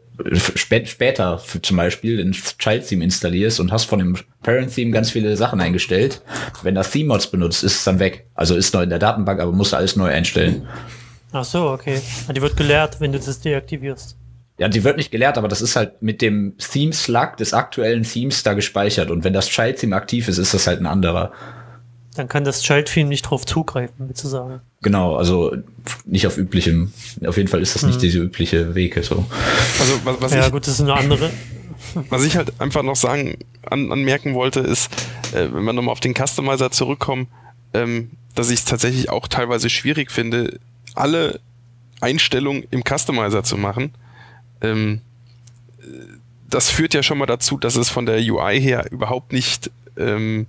spät, 0.55 0.89
später 0.89 1.41
zum 1.63 1.77
Beispiel 1.77 2.21
ein 2.21 2.33
Child-Theme 2.33 3.05
installierst 3.05 3.61
und 3.61 3.73
hast 3.73 3.85
von 3.85 3.99
dem 3.99 4.17
Parent-Theme 4.43 4.91
ganz 4.91 5.11
viele 5.11 5.37
Sachen 5.37 5.61
eingestellt. 5.61 6.23
Wenn 6.63 6.75
das 6.75 6.91
Theme-Mods 6.91 7.31
benutzt, 7.31 7.65
ist 7.65 7.77
es 7.77 7.85
dann 7.85 7.99
weg. 7.99 8.27
Also 8.35 8.57
ist 8.57 8.75
neu 8.75 8.83
in 8.83 8.91
der 8.91 8.99
Datenbank, 8.99 9.41
aber 9.41 9.53
musst 9.53 9.73
du 9.73 9.77
alles 9.77 9.97
neu 9.97 10.09
einstellen. 10.09 10.67
Ach 11.33 11.45
so, 11.45 11.71
okay. 11.71 12.01
Die 12.35 12.41
wird 12.41 12.57
geleert, 12.57 13.01
wenn 13.01 13.13
du 13.13 13.19
das 13.19 13.41
deaktivierst. 13.41 14.17
Ja, 14.59 14.69
die 14.69 14.85
wird 14.85 14.97
nicht 14.97 15.11
geleert, 15.11 15.37
aber 15.37 15.49
das 15.49 15.61
ist 15.61 15.77
halt 15.77 16.01
mit 16.01 16.23
dem 16.23 16.57
Theme-Slug 16.57 17.37
des 17.37 17.53
aktuellen 17.53 18.05
Themes 18.05 18.43
da 18.43 18.55
gespeichert. 18.55 19.11
Und 19.11 19.23
wenn 19.23 19.35
das 19.35 19.49
Child-Theme 19.49 19.95
aktiv 19.95 20.29
ist, 20.29 20.39
ist 20.39 20.55
das 20.55 20.67
halt 20.67 20.81
ein 20.81 20.87
anderer. 20.87 21.33
Dann 22.17 22.29
kann 22.29 22.45
das 22.45 22.63
Child-Theme 22.63 23.09
nicht 23.09 23.23
drauf 23.23 23.45
zugreifen, 23.45 24.11
sagen. 24.15 24.61
Genau, 24.83 25.17
also 25.17 25.55
nicht 26.05 26.27
auf 26.27 26.39
üblichem, 26.39 26.93
auf 27.27 27.37
jeden 27.37 27.49
Fall 27.49 27.61
ist 27.61 27.75
das 27.75 27.83
nicht 27.83 27.97
mhm. 27.97 28.01
diese 28.01 28.19
übliche 28.21 28.75
Wege 28.75 29.03
so. 29.03 29.27
Also 29.79 30.01
was, 30.05 30.21
was 30.21 30.33
ja 30.33 30.47
ich, 30.47 30.53
gut, 30.53 30.67
das 30.67 30.75
ist 30.75 30.81
eine 30.81 30.95
andere. 30.95 31.31
Was 32.11 32.25
ich 32.25 32.37
halt 32.37 32.61
einfach 32.61 32.83
noch 32.83 32.97
sagen, 32.97 33.39
an, 33.63 33.91
anmerken 33.93 34.35
wollte, 34.35 34.61
ist, 34.61 34.91
äh, 35.33 35.49
wenn 35.53 35.65
wir 35.65 35.73
nochmal 35.73 35.93
auf 35.93 36.01
den 36.01 36.15
Customizer 36.15 36.71
zurückkommen, 36.71 37.29
ähm, 37.73 38.11
dass 38.35 38.51
ich 38.51 38.61
es 38.61 38.65
tatsächlich 38.65 39.09
auch 39.09 39.29
teilweise 39.29 39.71
schwierig 39.71 40.11
finde, 40.11 40.59
alle 40.95 41.41
Einstellungen 42.01 42.65
im 42.71 42.83
Customizer 42.83 43.45
zu 43.45 43.57
machen. 43.57 43.95
Ähm, 44.61 45.01
das 46.49 46.71
führt 46.71 46.93
ja 46.93 47.03
schon 47.03 47.19
mal 47.19 47.27
dazu, 47.27 47.57
dass 47.57 47.77
es 47.77 47.89
von 47.89 48.05
der 48.05 48.19
UI 48.19 48.61
her 48.61 48.91
überhaupt 48.91 49.33
nicht 49.33 49.71
ähm, 49.97 50.47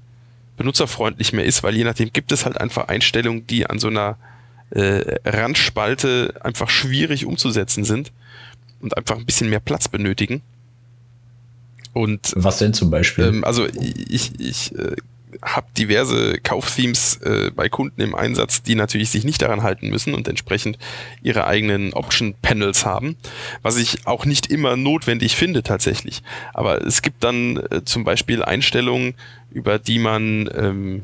benutzerfreundlich 0.57 1.33
mehr 1.33 1.45
ist, 1.45 1.63
weil 1.63 1.75
je 1.75 1.83
nachdem 1.83 2.11
gibt 2.11 2.31
es 2.31 2.45
halt 2.45 2.59
einfach 2.59 2.87
Einstellungen, 2.87 3.47
die 3.47 3.67
an 3.67 3.79
so 3.79 3.87
einer 3.87 4.17
äh, 4.71 5.15
Randspalte 5.23 6.35
einfach 6.41 6.69
schwierig 6.69 7.25
umzusetzen 7.25 7.83
sind 7.85 8.11
und 8.81 8.97
einfach 8.97 9.17
ein 9.17 9.25
bisschen 9.25 9.49
mehr 9.49 9.59
Platz 9.59 9.87
benötigen. 9.87 10.41
Und 11.93 12.33
was 12.35 12.57
denn 12.57 12.73
zum 12.73 12.91
Beispiel? 12.91 13.25
Ähm, 13.25 13.43
also 13.43 13.65
ich, 13.65 14.39
ich 14.39 14.75
äh, 14.75 14.95
habe 15.41 15.67
diverse 15.77 16.37
Kaufthemes 16.41 17.17
äh, 17.17 17.51
bei 17.53 17.69
Kunden 17.69 18.01
im 18.01 18.15
Einsatz, 18.15 18.63
die 18.63 18.75
natürlich 18.75 19.09
sich 19.09 19.23
nicht 19.23 19.41
daran 19.41 19.63
halten 19.63 19.89
müssen 19.89 20.13
und 20.13 20.27
entsprechend 20.27 20.77
ihre 21.21 21.45
eigenen 21.45 21.93
Option-Panels 21.93 22.85
haben, 22.85 23.17
was 23.61 23.77
ich 23.77 24.07
auch 24.07 24.25
nicht 24.25 24.47
immer 24.47 24.77
notwendig 24.77 25.35
finde 25.35 25.63
tatsächlich. 25.63 26.23
Aber 26.53 26.85
es 26.85 27.01
gibt 27.01 27.23
dann 27.23 27.57
äh, 27.57 27.83
zum 27.83 28.03
Beispiel 28.03 28.43
Einstellungen, 28.43 29.15
über 29.51 29.79
die 29.79 29.99
man 29.99 30.49
ähm, 30.55 31.03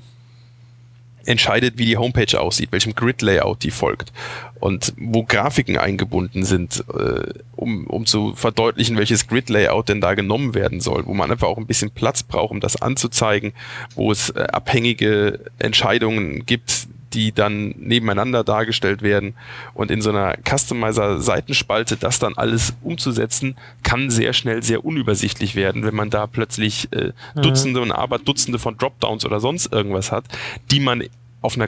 entscheidet, 1.25 1.77
wie 1.77 1.85
die 1.85 1.97
Homepage 1.97 2.39
aussieht, 2.39 2.71
welchem 2.71 2.95
Grid-Layout 2.95 3.63
die 3.63 3.71
folgt 3.71 4.11
und 4.59 4.93
wo 4.97 5.23
Grafiken 5.23 5.77
eingebunden 5.77 6.43
sind, 6.45 6.85
äh, 6.97 7.33
um, 7.55 7.85
um 7.87 8.05
zu 8.05 8.33
verdeutlichen, 8.33 8.97
welches 8.97 9.27
Grid-Layout 9.27 9.89
denn 9.89 10.01
da 10.01 10.13
genommen 10.13 10.53
werden 10.53 10.79
soll, 10.79 11.05
wo 11.05 11.13
man 11.13 11.31
einfach 11.31 11.47
auch 11.47 11.57
ein 11.57 11.67
bisschen 11.67 11.91
Platz 11.91 12.23
braucht, 12.23 12.51
um 12.51 12.59
das 12.59 12.81
anzuzeigen, 12.81 13.53
wo 13.95 14.11
es 14.11 14.29
äh, 14.29 14.39
abhängige 14.51 15.39
Entscheidungen 15.59 16.45
gibt, 16.45 16.87
die 17.13 17.31
dann 17.31 17.69
nebeneinander 17.77 18.43
dargestellt 18.43 19.01
werden. 19.01 19.35
Und 19.73 19.91
in 19.91 20.01
so 20.01 20.09
einer 20.09 20.35
Customizer-Seitenspalte 20.47 21.97
das 21.97 22.19
dann 22.19 22.35
alles 22.35 22.73
umzusetzen, 22.81 23.55
kann 23.83 24.09
sehr 24.09 24.33
schnell 24.33 24.63
sehr 24.63 24.83
unübersichtlich 24.83 25.55
werden, 25.55 25.83
wenn 25.83 25.95
man 25.95 26.09
da 26.09 26.27
plötzlich 26.27 26.91
äh, 26.91 27.11
mhm. 27.35 27.41
Dutzende 27.41 27.81
und 27.81 27.91
aber 27.91 28.19
Dutzende 28.19 28.59
von 28.59 28.77
Dropdowns 28.77 29.25
oder 29.25 29.39
sonst 29.39 29.71
irgendwas 29.71 30.11
hat, 30.11 30.25
die 30.71 30.79
man 30.79 31.03
auf 31.41 31.55
einer 31.55 31.67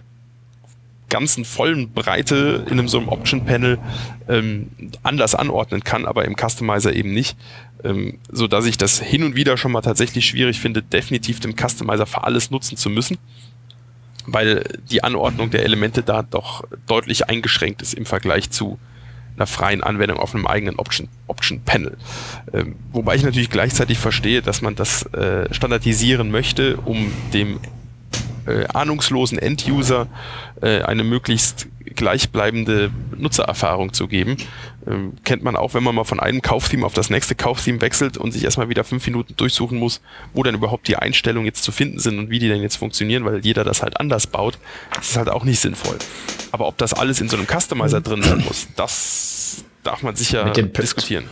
ganzen 1.09 1.45
vollen 1.45 1.91
Breite 1.91 2.65
in 2.65 2.73
einem 2.73 2.87
so 2.87 2.97
einem 2.97 3.09
Option-Panel 3.09 3.77
ähm, 4.27 4.69
anders 5.03 5.35
anordnen 5.35 5.83
kann, 5.83 6.05
aber 6.05 6.25
im 6.25 6.35
Customizer 6.35 6.93
eben 6.93 7.13
nicht. 7.13 7.37
Ähm, 7.83 8.17
so 8.31 8.47
dass 8.47 8.65
ich 8.65 8.77
das 8.77 8.99
hin 8.99 9.23
und 9.23 9.35
wieder 9.35 9.57
schon 9.57 9.71
mal 9.71 9.81
tatsächlich 9.81 10.25
schwierig 10.25 10.59
finde, 10.59 10.81
definitiv 10.81 11.39
den 11.39 11.55
Customizer 11.55 12.07
für 12.07 12.23
alles 12.23 12.49
nutzen 12.49 12.77
zu 12.77 12.89
müssen 12.89 13.19
weil 14.25 14.63
die 14.89 15.03
Anordnung 15.03 15.49
der 15.49 15.63
Elemente 15.63 16.03
da 16.03 16.23
doch 16.23 16.63
deutlich 16.87 17.29
eingeschränkt 17.29 17.81
ist 17.81 17.93
im 17.93 18.05
Vergleich 18.05 18.49
zu 18.49 18.79
einer 19.35 19.47
freien 19.47 19.83
Anwendung 19.83 20.17
auf 20.17 20.33
einem 20.33 20.47
eigenen 20.47 20.77
Option, 20.77 21.09
Option 21.27 21.61
Panel. 21.61 21.97
Ähm, 22.53 22.75
wobei 22.91 23.15
ich 23.15 23.23
natürlich 23.23 23.49
gleichzeitig 23.49 23.97
verstehe, 23.97 24.41
dass 24.41 24.61
man 24.61 24.75
das 24.75 25.03
äh, 25.13 25.53
standardisieren 25.53 26.31
möchte, 26.31 26.77
um 26.77 27.11
dem 27.33 27.59
äh, 28.45 28.65
ahnungslosen 28.67 29.37
End-User 29.37 30.07
äh, 30.61 30.81
eine 30.83 31.03
möglichst 31.03 31.67
gleichbleibende 31.95 32.91
Nutzererfahrung 33.17 33.93
zu 33.93 34.07
geben. 34.07 34.37
Ähm, 34.87 35.13
kennt 35.23 35.43
man 35.43 35.55
auch, 35.55 35.73
wenn 35.73 35.83
man 35.83 35.95
mal 35.95 36.03
von 36.03 36.19
einem 36.19 36.41
Kauftheme 36.41 36.85
auf 36.85 36.93
das 36.93 37.09
nächste 37.09 37.35
Kauftheme 37.35 37.81
wechselt 37.81 38.17
und 38.17 38.31
sich 38.31 38.43
erstmal 38.43 38.69
wieder 38.69 38.83
fünf 38.83 39.05
Minuten 39.07 39.35
durchsuchen 39.35 39.79
muss, 39.79 40.01
wo 40.33 40.43
dann 40.43 40.55
überhaupt 40.55 40.87
die 40.87 40.95
Einstellungen 40.95 41.45
jetzt 41.45 41.63
zu 41.63 41.71
finden 41.71 41.99
sind 41.99 42.19
und 42.19 42.29
wie 42.29 42.39
die 42.39 42.47
denn 42.47 42.61
jetzt 42.61 42.75
funktionieren, 42.75 43.25
weil 43.25 43.39
jeder 43.39 43.63
das 43.63 43.81
halt 43.81 43.99
anders 43.99 44.27
baut. 44.27 44.57
Das 44.95 45.09
ist 45.09 45.17
halt 45.17 45.29
auch 45.29 45.43
nicht 45.43 45.59
sinnvoll. 45.59 45.97
Aber 46.51 46.67
ob 46.67 46.77
das 46.77 46.93
alles 46.93 47.21
in 47.21 47.29
so 47.29 47.37
einem 47.37 47.47
Customizer 47.47 48.01
drin 48.01 48.21
sein 48.21 48.43
muss, 48.45 48.67
das 48.75 49.63
darf 49.83 50.03
man 50.03 50.15
sicher 50.15 50.51
diskutieren. 50.51 51.25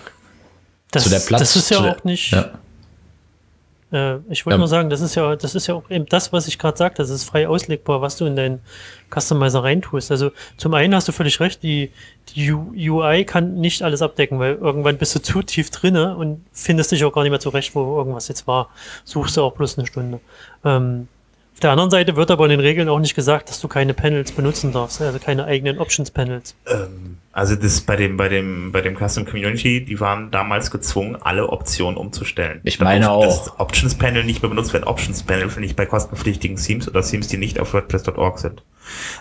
Das, 0.91 1.09
das 1.27 1.55
ist 1.55 1.71
ja 1.71 1.79
auch 1.79 2.03
nicht. 2.03 2.31
Ja. 2.31 2.51
Äh, 3.93 4.17
ich 4.29 4.45
wollte 4.45 4.55
ja. 4.55 4.57
nur 4.57 4.67
sagen, 4.67 4.89
das 4.89 5.01
ist 5.01 5.15
ja, 5.15 5.35
das 5.35 5.55
ist 5.55 5.67
ja 5.67 5.75
auch 5.75 5.89
eben 5.89 6.07
das, 6.07 6.33
was 6.33 6.47
ich 6.47 6.57
gerade 6.57 6.77
sagte, 6.77 7.01
das 7.03 7.11
ist 7.11 7.23
frei 7.25 7.47
auslegbar, 7.47 8.01
was 8.01 8.17
du 8.17 8.25
in 8.25 8.35
deinen 8.35 8.59
Customizer 9.13 9.63
reintust. 9.63 10.11
Also 10.11 10.31
zum 10.57 10.73
einen 10.73 10.95
hast 10.95 11.07
du 11.07 11.11
völlig 11.11 11.39
recht, 11.39 11.61
die, 11.61 11.91
die 12.29 12.51
UI 12.51 13.23
kann 13.25 13.55
nicht 13.55 13.83
alles 13.83 14.01
abdecken, 14.01 14.39
weil 14.39 14.55
irgendwann 14.55 14.97
bist 14.97 15.15
du 15.15 15.21
zu 15.21 15.43
tief 15.43 15.69
drinne 15.69 16.17
und 16.17 16.43
findest 16.51 16.91
dich 16.91 17.05
auch 17.05 17.13
gar 17.13 17.21
nicht 17.21 17.31
mehr 17.31 17.39
zurecht, 17.39 17.75
wo 17.75 17.97
irgendwas 17.97 18.27
jetzt 18.27 18.47
war. 18.47 18.69
Suchst 19.05 19.37
du 19.37 19.43
auch 19.43 19.53
bloß 19.53 19.77
eine 19.77 19.87
Stunde. 19.87 20.19
Ähm, 20.65 21.07
der 21.63 21.71
anderen 21.71 21.89
Seite 21.89 22.15
wird 22.15 22.29
aber 22.31 22.45
in 22.45 22.51
den 22.51 22.59
Regeln 22.59 22.89
auch 22.89 22.99
nicht 22.99 23.15
gesagt, 23.15 23.49
dass 23.49 23.59
du 23.59 23.67
keine 23.67 23.93
Panels 23.93 24.31
benutzen 24.31 24.71
darfst, 24.71 25.01
also 25.01 25.19
keine 25.19 25.45
eigenen 25.45 25.79
Options-Panels. 25.79 26.55
Ähm, 26.67 27.17
also 27.31 27.55
das 27.55 27.81
bei 27.81 27.95
dem, 27.95 28.17
bei 28.17 28.29
dem, 28.29 28.71
bei 28.71 28.81
dem 28.81 28.95
Custom 28.95 29.25
Community, 29.25 29.83
die 29.83 29.99
waren 29.99 30.29
damals 30.29 30.69
gezwungen, 30.69 31.17
alle 31.19 31.49
Optionen 31.49 31.97
umzustellen. 31.97 32.61
Ich 32.63 32.79
meine 32.79 33.09
auch. 33.09 33.25
Das 33.25 33.59
Options 33.59 33.95
Panel 33.95 34.23
nicht 34.23 34.43
mehr 34.43 34.49
benutzt 34.49 34.73
werden. 34.73 34.83
Options 34.83 35.23
Panel 35.23 35.49
finde 35.49 35.67
ich 35.67 35.75
bei 35.75 35.85
kostenpflichtigen 35.85 36.57
Themes 36.57 36.87
oder 36.87 37.01
Themes, 37.01 37.27
die 37.27 37.37
nicht 37.37 37.59
auf 37.59 37.73
WordPress.org 37.73 38.37
sind. 38.37 38.63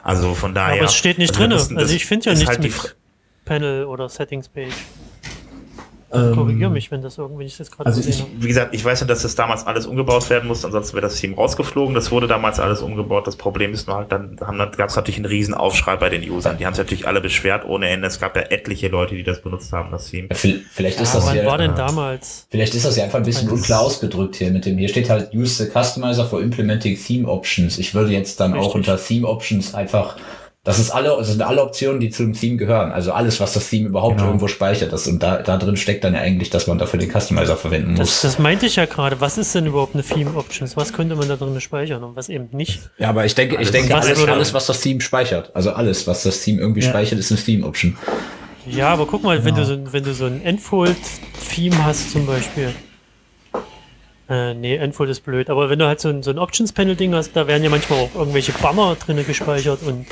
Also 0.03 0.35
von 0.35 0.55
daher. 0.55 0.75
Aber 0.75 0.85
es 0.85 0.95
steht 0.95 1.19
nicht 1.19 1.39
also 1.39 1.57
drin. 1.67 1.79
Also 1.79 1.95
ich 1.95 2.05
finde 2.05 2.31
ja 2.31 2.33
nichts 2.35 2.49
halt 2.49 2.63
mit 2.63 2.97
Panel 3.45 3.85
oder 3.85 4.09
Settings 4.09 4.49
Page. 4.49 4.75
Ähm, 6.13 6.35
Korrigiere 6.35 6.71
mich, 6.71 6.91
wenn 6.91 7.01
das 7.01 7.17
irgendwie 7.17 7.45
nicht 7.45 7.59
jetzt 7.59 7.73
gerade 7.73 7.87
Also 7.87 8.07
ich, 8.07 8.25
wie 8.39 8.49
gesagt, 8.49 8.75
ich 8.75 8.85
weiß 8.85 9.01
ja, 9.01 9.07
dass 9.07 9.23
das 9.23 9.35
damals 9.35 9.67
alles 9.67 9.87
umgebaut 9.87 10.29
werden 10.29 10.47
musste, 10.47 10.67
ansonsten 10.67 10.95
wäre 10.95 11.03
das 11.03 11.17
Team 11.17 11.35
rausgeflogen. 11.35 11.95
Das 11.95 12.11
wurde 12.11 12.27
damals 12.27 12.61
alles 12.61 12.83
umgebaut. 12.83 13.27
Das 13.27 13.37
Problem 13.37 13.73
ist 13.73 13.89
nur 13.89 13.97
halt, 13.97 14.13
dann 14.13 14.37
gab 14.37 14.89
es 14.89 14.97
natürlich 14.97 15.17
einen 15.17 15.27
riesen 15.27 15.55
Aufschrei 15.55 15.97
bei 15.97 16.11
den 16.11 16.29
Usern. 16.29 16.59
Die 16.59 16.67
haben 16.67 16.75
sich 16.75 16.85
natürlich 16.85 17.07
alle 17.07 17.21
beschwert 17.21 17.65
ohne 17.65 17.89
Ende. 17.89 18.07
Es 18.09 18.21
gab 18.21 18.37
ja 18.37 18.43
etliche 18.43 18.89
Leute, 18.89 19.15
die 19.15 19.23
das 19.23 19.41
benutzt 19.41 19.73
haben, 19.73 19.91
das 19.91 20.07
Team. 20.09 20.29
vielleicht 20.31 21.01
ist 21.01 21.15
ja, 21.15 21.21
das 21.21 21.29
wann 21.29 21.37
ja, 21.37 21.47
war 21.47 21.59
denn 21.59 21.75
damals? 21.75 22.47
Vielleicht 22.51 22.75
ist 22.75 22.85
das 22.85 22.97
ja 22.97 23.05
einfach 23.05 23.19
ein 23.19 23.25
bisschen 23.25 23.49
unklar 23.49 23.81
ausgedrückt 23.81 24.37
hier 24.37 24.51
mit 24.51 24.67
dem. 24.67 24.77
Hier 24.77 24.89
steht 24.89 25.09
halt 25.09 25.33
Use 25.35 25.65
the 25.65 25.71
Customizer 25.71 26.27
for 26.27 26.43
Implementing 26.43 26.97
Theme 26.97 27.27
Options. 27.29 27.79
Ich 27.79 27.95
würde 27.95 28.13
jetzt 28.13 28.39
dann 28.39 28.53
Richtig. 28.53 28.71
auch 28.71 28.75
unter 28.75 28.99
Theme 28.99 29.27
Options 29.27 29.75
einfach 29.75 30.17
das 30.65 30.79
ist 30.79 30.91
alle, 30.91 31.09
das 31.19 31.27
sind 31.27 31.43
alle 31.43 31.61
Optionen, 31.61 31.99
die 31.99 32.11
zum 32.11 32.35
Theme 32.35 32.57
gehören. 32.57 32.93
Also 32.93 33.11
alles, 33.11 33.41
was 33.41 33.53
das 33.53 33.69
Theme 33.69 33.89
überhaupt 33.89 34.19
genau. 34.19 34.29
irgendwo 34.29 34.47
speichert. 34.47 34.93
Das, 34.93 35.09
und 35.09 35.21
da, 35.21 35.39
da 35.39 35.57
drin 35.57 35.77
steckt 35.77 36.05
dann 36.05 36.15
ja 36.15 36.21
eigentlich, 36.21 36.51
dass 36.51 36.69
man 36.69 36.79
dafür 36.79 37.01
den 37.01 37.11
Customizer 37.11 37.57
verwenden 37.57 37.95
muss. 37.95 37.99
Das, 37.99 38.23
das 38.23 38.39
meinte 38.39 38.67
ich 38.67 38.77
ja 38.77 38.87
gerade. 38.87 39.21
Was 39.21 39.39
ist 39.39 39.57
denn 39.57 39.67
überhaupt 39.67 39.95
eine 39.95 40.05
Theme 40.05 40.37
Options? 40.37 40.77
Was 40.77 40.93
könnte 40.93 41.17
man 41.17 41.29
da 41.29 41.35
drin 41.35 41.61
speichern 41.61 42.05
und 42.05 42.15
was 42.15 42.29
eben 42.29 42.49
nicht? 42.53 42.91
Ja, 42.97 43.09
aber 43.09 43.25
ich 43.25 43.35
denke, 43.35 43.61
ich 43.61 43.73
denke, 43.73 43.93
alles, 43.93 44.25
alles, 44.25 44.55
was 44.55 44.67
das 44.67 44.81
Theme 44.81 45.01
speichert. 45.01 45.51
Also 45.53 45.73
alles, 45.73 46.07
was 46.07 46.23
das 46.23 46.41
Theme 46.43 46.61
irgendwie 46.61 46.83
ja. 46.83 46.91
speichert, 46.91 47.19
ist 47.19 47.33
eine 47.33 47.41
Theme 47.41 47.67
Option. 47.67 47.97
Ja, 48.65 48.91
aber 48.91 49.07
guck 49.07 49.25
mal, 49.25 49.41
genau. 49.41 49.47
wenn 49.47 49.55
du 49.57 49.65
so, 49.65 49.93
wenn 49.93 50.05
du 50.05 50.15
so 50.15 50.27
ein 50.27 50.45
Enfold-Theme 50.45 51.85
hast 51.85 52.13
zum 52.13 52.25
Beispiel. 52.25 52.73
Äh, 54.31 54.55
nee, 54.55 54.77
Enfold 54.77 55.11
ist 55.11 55.25
blöd. 55.25 55.51
Aber 55.51 55.71
wenn 55.71 55.81
du 55.81 55.87
halt 55.87 55.99
so 55.99 56.09
ein, 56.09 56.23
so 56.23 56.31
ein 56.31 56.39
Options-Panel-Ding 56.39 57.13
hast, 57.15 57.33
da 57.35 57.49
werden 57.49 57.65
ja 57.65 57.71
manchmal 57.71 57.99
auch 57.99 58.15
irgendwelche 58.15 58.53
Banner 58.53 58.97
drin 59.05 59.27
gespeichert 59.27 59.81
und 59.83 60.07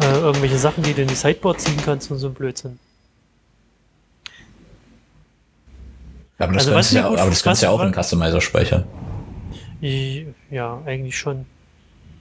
äh, 0.00 0.18
irgendwelche 0.18 0.58
Sachen, 0.58 0.82
die 0.82 0.94
du 0.94 1.02
in 1.02 1.08
die 1.08 1.14
Sideboard 1.14 1.60
ziehen 1.60 1.78
kannst 1.84 2.10
und 2.10 2.18
so 2.18 2.28
ein 2.28 2.34
Blödsinn. 2.34 2.78
Aber 6.38 6.54
das 6.54 6.62
also, 6.62 6.74
kannst, 6.74 6.92
ja, 6.92 7.06
aber 7.06 7.16
das 7.16 7.42
kannst 7.42 7.62
ja 7.62 7.68
auch 7.68 7.82
in 7.82 7.92
Customizer 7.92 8.40
speichern. 8.40 8.84
Ja, 9.80 10.80
eigentlich 10.86 11.18
schon. 11.18 11.44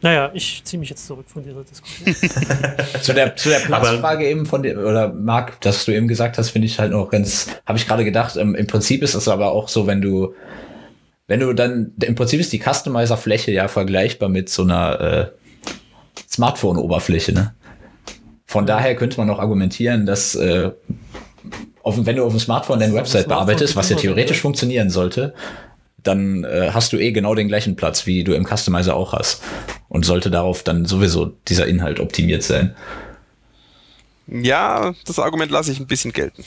Naja, 0.02 0.32
ich 0.34 0.62
ziehe 0.64 0.80
mich 0.80 0.90
jetzt 0.90 1.06
zurück 1.06 1.26
von 1.28 1.44
dieser 1.44 1.64
Diskussion. 1.64 2.16
zu 3.02 3.14
der, 3.14 3.36
zu 3.36 3.50
der 3.50 3.60
Platzfrage 3.60 4.28
eben 4.28 4.46
von 4.46 4.64
dir, 4.64 4.78
oder 4.78 5.14
Marc, 5.14 5.60
dass 5.62 5.86
du 5.86 5.94
eben 5.94 6.08
gesagt 6.08 6.38
hast, 6.38 6.52
finde 6.52 6.68
ich 6.68 6.80
halt 6.80 6.92
noch 6.92 7.10
ganz, 7.10 7.48
habe 7.66 7.78
ich 7.78 7.88
gerade 7.88 8.06
gedacht, 8.06 8.38
ähm, 8.38 8.56
im 8.56 8.68
Prinzip 8.68 9.04
ist 9.04 9.14
es 9.14 9.28
aber 9.28 9.52
auch 9.52 9.68
so, 9.68 9.88
wenn 9.88 10.02
du, 10.02 10.34
wenn 11.28 11.42
du 11.42 11.52
dann, 11.54 11.94
im 12.02 12.16
Prinzip 12.16 12.40
ist 12.40 12.54
die 12.54 12.62
Customizer-Fläche 12.62 13.52
ja 13.52 13.68
vergleichbar 13.68 14.30
mit 14.30 14.50
so 14.50 14.64
einer 14.64 15.02
äh, 15.02 15.26
Smartphone-Oberfläche, 16.30 17.34
ne? 17.34 17.54
Von 18.50 18.66
daher 18.66 18.96
könnte 18.96 19.18
man 19.18 19.28
noch 19.28 19.38
argumentieren, 19.38 20.08
dass 20.08 20.34
äh, 20.34 20.72
auf, 21.84 22.04
wenn 22.04 22.16
du 22.16 22.26
auf 22.26 22.34
dem 22.34 22.40
Smartphone 22.40 22.80
deine 22.80 22.96
Website 22.96 23.28
bearbeitest, 23.28 23.76
was 23.76 23.90
ja 23.90 23.96
theoretisch 23.96 24.42
funktionieren 24.42 24.90
sollte, 24.90 25.36
dann 26.02 26.46
äh, 26.46 26.72
hast 26.74 26.92
du 26.92 26.98
eh 26.98 27.12
genau 27.12 27.36
den 27.36 27.48
gleichen 27.48 27.76
Platz, 27.76 28.08
wie 28.08 28.24
du 28.24 28.34
im 28.34 28.48
Customizer 28.48 28.96
auch 28.96 29.14
hast. 29.14 29.44
Und 29.88 30.04
sollte 30.04 30.32
darauf 30.32 30.64
dann 30.64 30.86
sowieso 30.86 31.28
dieser 31.48 31.68
Inhalt 31.68 32.00
optimiert 32.00 32.42
sein. 32.42 32.76
Ja, 34.26 34.96
das 35.06 35.20
Argument 35.20 35.52
lasse 35.52 35.72
ich 35.72 35.80
ein 35.80 35.86
bisschen 35.86 36.12
gelten. 36.12 36.44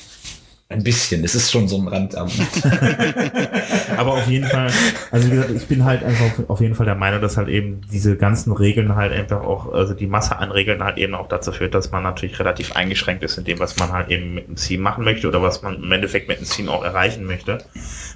Ein 0.72 0.82
bisschen, 0.82 1.22
es 1.24 1.34
ist 1.34 1.50
schon 1.50 1.68
so 1.68 1.78
ein 1.78 1.88
Randamt. 1.88 2.32
Aber 3.96 4.12
auf 4.14 4.26
jeden 4.26 4.46
Fall, 4.46 4.70
also 5.10 5.26
wie 5.26 5.30
gesagt, 5.30 5.50
ich 5.50 5.66
bin 5.66 5.84
halt 5.84 6.02
einfach 6.02 6.48
auf 6.48 6.60
jeden 6.60 6.74
Fall 6.74 6.86
der 6.86 6.94
Meinung, 6.94 7.20
dass 7.20 7.36
halt 7.36 7.48
eben 7.48 7.82
diese 7.92 8.16
ganzen 8.16 8.52
Regeln 8.52 8.96
halt 8.96 9.12
einfach 9.12 9.42
auch, 9.42 9.72
also 9.72 9.94
die 9.94 10.06
Masse 10.06 10.36
an 10.38 10.50
Regeln 10.50 10.82
halt 10.82 10.98
eben 10.98 11.14
auch 11.14 11.28
dazu 11.28 11.52
führt, 11.52 11.74
dass 11.74 11.90
man 11.90 12.02
natürlich 12.02 12.38
relativ 12.38 12.72
eingeschränkt 12.72 13.22
ist 13.22 13.38
in 13.38 13.44
dem, 13.44 13.58
was 13.58 13.76
man 13.76 13.92
halt 13.92 14.08
eben 14.10 14.34
mit 14.34 14.48
dem 14.48 14.56
Team 14.56 14.80
machen 14.80 15.04
möchte 15.04 15.28
oder 15.28 15.42
was 15.42 15.62
man 15.62 15.82
im 15.82 15.92
Endeffekt 15.92 16.28
mit 16.28 16.40
dem 16.40 16.46
Team 16.46 16.68
auch 16.68 16.84
erreichen 16.84 17.24
möchte. 17.24 17.58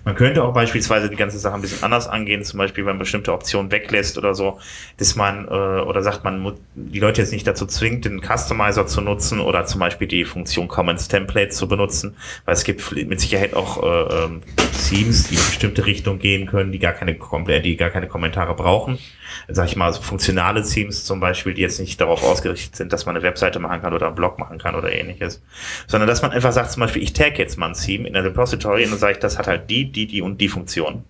Man 0.05 0.15
könnte 0.15 0.43
auch 0.43 0.55
beispielsweise 0.55 1.11
die 1.11 1.17
ganze 1.17 1.39
Sache 1.39 1.55
ein 1.55 1.61
bisschen 1.61 1.83
anders 1.83 2.09
angehen, 2.09 2.45
zum 2.45 2.59
Beispiel, 2.59 2.85
wenn 2.85 2.93
man 2.93 3.01
bestimmte 3.01 3.33
Optionen 3.33 3.71
weglässt 3.71 4.19
oder 4.19 4.35
so, 4.35 4.59
dass 4.97 5.17
man, 5.17 5.47
äh, 5.47 5.51
oder 5.51 6.03
sagt 6.03 6.25
man, 6.25 6.53
die 6.75 7.01
Leute 7.01 7.21
jetzt 7.21 7.33
nicht 7.33 7.47
dazu 7.47 7.67
zwingt, 7.67 8.05
den 8.05 8.21
Customizer 8.21 8.87
zu 8.87 9.01
nutzen 9.01 9.41
oder 9.41 9.67
zum 9.67 9.81
Beispiel 9.81 10.07
die 10.07 10.25
Funktion 10.25 10.69
Commons 10.69 11.09
Template 11.09 11.51
zu 11.51 11.69
benutzen, 11.69 12.17
weil 12.47 12.55
es 12.55 12.65
gibt 12.65 12.93
mit 12.93 13.21
Sicherheit 13.21 13.55
auch 13.55 13.83
äh, 13.83 14.25
ähm, 14.25 14.41
Themes, 14.89 15.25
die 15.25 15.35
in 15.35 15.41
bestimmte 15.41 15.85
Richtung 15.85 16.19
gehen 16.19 16.47
können, 16.47 16.73
die 16.73 16.79
gar 16.79 16.93
keine, 16.93 17.19
die 17.61 17.77
gar 17.77 17.91
keine 17.91 18.07
Kommentare 18.07 18.55
brauchen. 18.55 18.99
Sag 19.49 19.67
ich 19.67 19.77
mal, 19.77 19.93
so 19.93 20.01
funktionale 20.01 20.63
Themes 20.63 21.05
zum 21.05 21.21
Beispiel, 21.21 21.55
die 21.55 21.63
jetzt 21.63 21.81
nicht 21.81 22.01
darauf 22.01 22.23
ausgerichtet 22.23 22.77
sind, 22.77 22.93
dass 22.93 23.05
man 23.05 23.17
eine 23.17 23.25
Webseite 23.25 23.59
machen 23.59 23.83
kann 23.83 23.93
oder 23.93 24.07
einen 24.07 24.15
Blog 24.15 24.39
machen 24.39 24.59
kann 24.59 24.75
oder 24.75 24.93
ähnliches. 24.93 25.43
Sondern 25.87 26.09
dass 26.09 26.23
man 26.23 26.31
einfach 26.31 26.53
sagt, 26.53 26.71
zum 26.71 26.81
Beispiel, 26.81 27.03
ich 27.03 27.13
tag 27.13 27.39
jetzt 27.39 27.59
mal 27.59 27.69
ein 27.69 27.75
Theme 27.75 28.07
in 28.07 28.15
der 28.15 28.25
Repository 28.25 28.85
und 28.85 28.93
dann 28.93 28.99
sage 28.99 29.15
ich, 29.15 29.19
das 29.19 29.39
hat 29.39 29.49
halt 29.49 29.69
die, 29.69 29.91
die, 29.91 30.07
die 30.07 30.23
und 30.23 30.41
die 30.41 30.49
Funktion. 30.49 31.05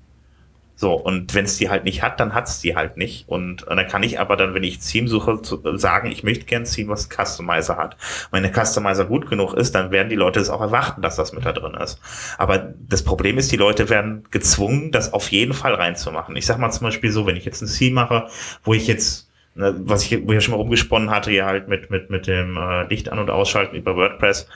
So, 0.79 0.93
und 0.93 1.35
wenn 1.35 1.47
es 1.47 1.57
die 1.57 1.71
halt 1.71 1.85
nicht 1.85 2.03
hat, 2.03 2.21
dann 2.21 2.35
hat's 2.35 2.61
die 2.61 2.77
halt 2.77 2.99
nicht. 2.99 3.29
Und, 3.29 3.63
und 3.63 3.77
dann 3.77 3.89
kann 3.89 4.03
ich 4.03 4.21
aber 4.21 4.37
dann, 4.37 4.55
wenn 4.55 4.63
ich 4.63 4.79
Theme 4.79 5.09
suche, 5.09 5.41
zu, 5.41 5.61
sagen, 5.79 6.13
ich 6.13 6.23
möchte 6.23 6.45
gern 6.45 6.65
Theme, 6.65 6.91
was 6.91 7.09
Customizer 7.09 7.79
hat. 7.79 7.97
Wenn 8.31 8.43
der 8.43 8.53
Customizer 8.53 9.07
gut 9.07 9.29
genug 9.29 9.55
ist, 9.55 9.75
dann 9.75 9.91
werden 9.91 10.11
die 10.11 10.17
Leute 10.17 10.39
es 10.39 10.51
auch 10.51 10.61
erwarten, 10.61 11.01
dass 11.01 11.17
das 11.17 11.33
mit 11.33 11.47
da 11.47 11.53
drin 11.53 11.75
ist. 11.75 11.99
Aber 12.37 12.59
das 12.59 13.03
Problem 13.03 13.39
ist, 13.39 13.51
die 13.51 13.57
Leute 13.57 13.89
werden 13.89 14.25
gezwungen, 14.31 14.93
das 14.93 15.15
auf 15.15 15.31
jeden 15.33 15.55
Fall 15.55 15.75
reinzumachen. 15.75 16.37
Ich 16.37 16.45
sag 16.47 16.59
mal 16.59 16.71
zum 16.71 16.85
Beispiel 16.87 17.11
so, 17.11 17.27
wenn 17.27 17.37
ich 17.37 17.47
jetzt 17.47 17.63
ein 17.63 17.69
Theme 17.69 17.95
mache, 17.95 18.29
wo 18.63 18.75
ich 18.75 18.87
jetzt 18.87 19.27
Ne, 19.57 19.75
Was 19.87 20.05
ich, 20.05 20.27
wo 20.27 20.33
ich 20.33 20.35
ja 20.35 20.41
schon 20.43 20.53
mal 20.53 20.59
rumgesponnen 20.59 21.11
hatte, 21.11 21.33
ja 21.33 21.47
halt 21.47 21.67
mit, 21.67 21.91
mit, 21.91 22.11
mit 22.11 22.27
dem 22.27 22.59
äh, 22.59 22.87
Licht 22.89 23.09
an- 23.09 23.19
und 23.19 23.31
Ausschalten 23.31 23.75
über 23.75 23.97
WordPress, 23.97 24.49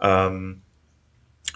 ähm, 0.00 0.62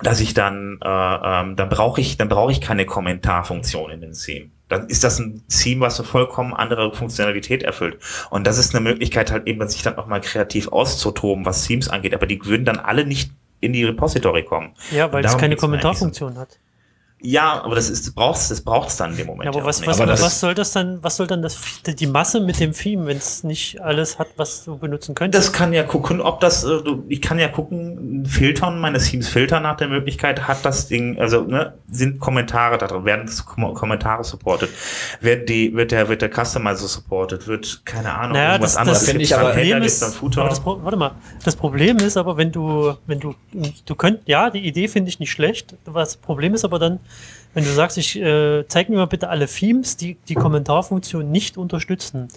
dass 0.02 0.20
ich 0.20 0.34
dann, 0.34 0.78
äh, 0.82 0.88
ähm, 0.88 1.56
dann 1.56 1.68
brauche 1.68 2.00
ich, 2.00 2.16
dann 2.16 2.28
brauche 2.28 2.52
ich 2.52 2.60
keine 2.60 2.86
Kommentarfunktion 2.86 3.90
in 3.90 4.00
den 4.00 4.12
Theme. 4.12 4.50
Dann 4.68 4.86
ist 4.86 5.02
das 5.02 5.18
ein 5.18 5.42
Theme, 5.48 5.80
was 5.80 5.98
eine 5.98 6.08
vollkommen 6.08 6.54
andere 6.54 6.92
Funktionalität 6.94 7.62
erfüllt. 7.62 7.98
Und 8.30 8.46
das 8.46 8.56
ist 8.56 8.74
eine 8.74 8.82
Möglichkeit 8.82 9.32
halt 9.32 9.46
eben, 9.46 9.66
sich 9.68 9.82
dann 9.82 9.98
auch 9.98 10.06
mal 10.06 10.20
kreativ 10.20 10.68
auszutoben, 10.68 11.44
was 11.44 11.66
Themes 11.66 11.88
angeht. 11.88 12.14
Aber 12.14 12.26
die 12.26 12.44
würden 12.44 12.64
dann 12.64 12.78
alle 12.78 13.04
nicht 13.04 13.32
in 13.60 13.72
die 13.72 13.84
Repository 13.84 14.44
kommen. 14.44 14.70
Ja, 14.90 15.12
weil 15.12 15.24
es 15.24 15.36
keine. 15.36 15.56
Kommentarfunktion 15.56 16.38
hat. 16.38 16.58
Ja, 17.22 17.62
aber 17.62 17.74
das 17.74 17.90
ist, 17.90 18.06
das 18.06 18.14
braucht's, 18.14 18.48
das 18.48 18.62
braucht's 18.62 18.96
dann 18.96 19.10
in 19.10 19.18
dem 19.18 19.26
Moment. 19.26 19.44
Ja, 19.44 19.50
aber 19.50 19.60
auch 19.62 19.66
was, 19.66 19.80
nicht. 19.80 19.88
was, 19.88 20.00
Aber 20.00 20.10
das- 20.10 20.22
was 20.22 20.40
soll 20.40 20.54
das 20.54 20.72
dann, 20.72 21.02
was 21.02 21.16
soll 21.16 21.26
dann 21.26 21.42
das, 21.42 21.58
die 21.86 22.06
Masse 22.06 22.40
mit 22.40 22.58
dem 22.60 22.72
Theme, 22.72 23.06
wenn 23.06 23.18
es 23.18 23.44
nicht 23.44 23.78
alles 23.82 24.18
hat, 24.18 24.28
was 24.36 24.64
du 24.64 24.78
benutzen 24.78 25.14
könntest? 25.14 25.48
Das 25.48 25.52
kann 25.52 25.72
ja 25.74 25.82
gucken, 25.82 26.22
ob 26.22 26.40
das, 26.40 26.64
äh, 26.64 26.78
ich 27.08 27.20
kann 27.20 27.38
ja 27.38 27.48
gucken, 27.48 28.24
filtern, 28.26 28.80
meine 28.80 28.98
Themes 28.98 29.28
filtern 29.28 29.64
nach 29.64 29.76
der 29.76 29.88
Möglichkeit, 29.88 30.48
hat 30.48 30.64
das 30.64 30.88
Ding, 30.88 31.18
also 31.20 31.42
ne, 31.42 31.74
sind 31.90 32.20
Kommentare 32.20 32.78
da 32.78 32.86
drin, 32.86 33.04
werden 33.04 33.30
Kom 33.44 33.74
Kommentare 33.74 34.24
supported, 34.24 34.70
wird 35.20 35.48
die, 35.50 35.74
wird 35.74 35.90
der, 35.92 36.08
wird 36.08 36.22
der 36.22 36.30
Customizer 36.30 36.88
supported, 36.88 37.46
wird, 37.46 37.82
keine 37.84 38.14
Ahnung, 38.14 38.32
Naja, 38.32 38.52
irgendwas 38.52 38.72
das, 38.72 38.76
anderes. 38.80 38.98
das, 39.00 39.08
finde 39.08 39.24
ich 39.24 39.34
aber- 39.36 39.50
Problem 39.50 39.82
ist, 39.82 40.00
dann 40.00 40.12
Footer? 40.12 40.40
aber 40.40 40.48
das, 40.50 40.64
warte 40.64 40.96
mal, 40.96 41.10
das 41.44 41.54
Problem 41.56 41.98
ist 41.98 42.16
aber, 42.16 42.38
wenn 42.38 42.50
du, 42.50 42.94
wenn 43.06 43.20
du, 43.20 43.34
du 43.84 43.94
könnt, 43.94 44.20
ja, 44.26 44.48
die 44.48 44.60
Idee 44.66 44.88
finde 44.88 45.10
ich 45.10 45.20
nicht 45.20 45.30
schlecht. 45.32 45.74
Was 45.84 46.16
Problem 46.16 46.54
ist 46.54 46.64
aber 46.64 46.78
dann, 46.78 46.98
wenn 47.54 47.64
du 47.64 47.70
sagst, 47.70 47.98
ich 47.98 48.20
äh, 48.20 48.64
zeig 48.68 48.88
mir 48.88 48.96
mal 48.96 49.06
bitte 49.06 49.28
alle 49.28 49.46
Themes, 49.46 49.96
die 49.96 50.16
die 50.28 50.34
Kommentarfunktion 50.34 51.30
nicht 51.30 51.58
unterstützen, 51.58 52.28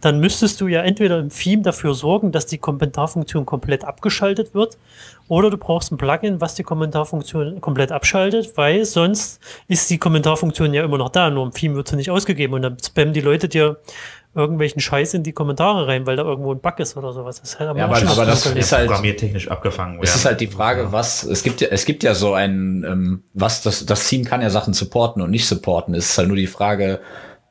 dann 0.00 0.18
müsstest 0.18 0.60
du 0.60 0.66
ja 0.66 0.82
entweder 0.82 1.18
im 1.18 1.28
Theme 1.28 1.62
dafür 1.62 1.94
sorgen, 1.94 2.32
dass 2.32 2.46
die 2.46 2.58
Kommentarfunktion 2.58 3.44
komplett 3.46 3.84
abgeschaltet 3.84 4.54
wird, 4.54 4.78
oder 5.28 5.48
du 5.48 5.56
brauchst 5.56 5.90
ein 5.90 5.96
Plugin, 5.96 6.40
was 6.42 6.56
die 6.56 6.62
Kommentarfunktion 6.62 7.60
komplett 7.60 7.90
abschaltet, 7.90 8.52
weil 8.56 8.84
sonst 8.84 9.40
ist 9.66 9.88
die 9.88 9.96
Kommentarfunktion 9.96 10.74
ja 10.74 10.84
immer 10.84 10.98
noch 10.98 11.08
da, 11.08 11.30
nur 11.30 11.46
im 11.46 11.52
Theme 11.52 11.76
wird 11.76 11.88
sie 11.88 11.96
nicht 11.96 12.10
ausgegeben. 12.10 12.52
Und 12.52 12.62
dann 12.62 12.76
spammen 12.84 13.14
die 13.14 13.22
Leute 13.22 13.48
dir 13.48 13.78
irgendwelchen 14.34 14.80
Scheiß 14.80 15.14
in 15.14 15.22
die 15.22 15.32
Kommentare 15.32 15.86
rein, 15.86 16.06
weil 16.06 16.16
da 16.16 16.22
irgendwo 16.22 16.52
ein 16.52 16.60
Bug 16.60 16.78
ist 16.78 16.96
oder 16.96 17.12
sowas. 17.12 17.40
Das 17.40 17.60
haben 17.60 17.76
wir 17.76 17.80
Ja, 17.80 17.84
aber- 17.86 18.08
aber 18.10 18.24
das 18.24 18.46
ist 18.46 18.72
halt- 18.72 18.86
programmiertechnisch 18.86 19.48
abgefangen 19.50 19.96
Es 20.02 20.08
werden. 20.08 20.16
ist 20.18 20.24
halt 20.24 20.40
die 20.40 20.46
Frage, 20.46 20.90
was, 20.92 21.22
es 21.24 21.42
gibt 21.42 21.60
ja, 21.60 21.68
es 21.70 21.84
gibt 21.84 22.02
ja 22.02 22.14
so 22.14 22.32
ein, 22.32 22.84
ähm, 22.88 23.22
was, 23.34 23.62
das, 23.62 23.84
das 23.84 24.08
Team 24.08 24.24
kann 24.24 24.40
ja 24.40 24.48
Sachen 24.50 24.72
supporten 24.72 25.20
und 25.22 25.30
nicht 25.30 25.46
supporten. 25.46 25.94
Es 25.94 26.10
ist 26.10 26.18
halt 26.18 26.28
nur 26.28 26.36
die 26.36 26.46
Frage, 26.46 27.00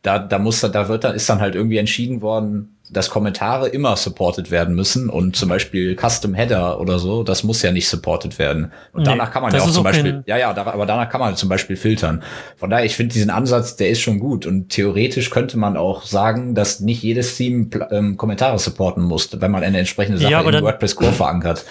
da, 0.02 0.18
da 0.18 0.40
muss, 0.40 0.62
da 0.62 0.88
wird, 0.88 1.04
da 1.04 1.12
ist 1.12 1.30
dann 1.30 1.40
halt 1.42 1.54
irgendwie 1.54 1.78
entschieden 1.78 2.22
worden, 2.24 2.78
dass 2.92 3.10
Kommentare 3.10 3.70
immer 3.70 3.96
supported 3.96 4.52
werden 4.52 4.76
müssen 4.76 5.10
und 5.10 5.36
zum 5.36 5.48
Beispiel 5.48 5.96
Custom 5.96 6.34
Header 6.34 6.80
oder 6.80 7.00
so, 7.00 7.24
das 7.24 7.44
muss 7.44 7.62
ja 7.62 7.72
nicht 7.72 7.88
supported 7.88 8.38
werden. 8.38 8.74
Und 8.92 9.04
Nee, 9.04 9.06
danach 9.06 9.32
kann 9.32 9.42
man 9.42 9.54
ja 9.54 9.62
auch 9.62 9.72
zum 9.72 9.84
Beispiel, 9.84 10.24
ja, 10.26 10.38
ja, 10.38 10.54
da, 10.54 10.66
aber 10.66 10.86
danach 10.86 11.10
kann 11.10 11.22
man 11.22 11.36
zum 11.38 11.48
Beispiel 11.48 11.78
filtern. 11.78 12.22
Von 12.58 12.70
daher, 12.70 12.86
ich 12.86 12.96
finde 12.96 13.14
diesen 13.14 13.30
Ansatz, 13.30 13.78
der 13.78 13.90
ist 13.90 14.02
schon 14.02 14.20
gut 14.20 14.46
und 14.46 14.70
theoretisch 14.70 15.30
könnte 15.30 15.58
man 15.58 15.78
auch 15.78 16.04
sagen, 16.04 16.54
dass 16.54 16.82
nicht 16.82 17.02
jedes 17.02 17.38
Team 17.38 17.70
ähm, 17.92 18.18
Kommentare 18.18 18.60
supporten 18.60 19.04
muss, 19.04 19.30
wenn 19.40 19.52
man 19.52 19.64
eine 19.64 19.80
entsprechende 19.80 20.20
Sache 20.20 20.32
Ja, 20.32 20.42
in 20.42 20.62
WordPress 20.64 20.96
Core 20.96 21.14
verankert. 21.14 21.66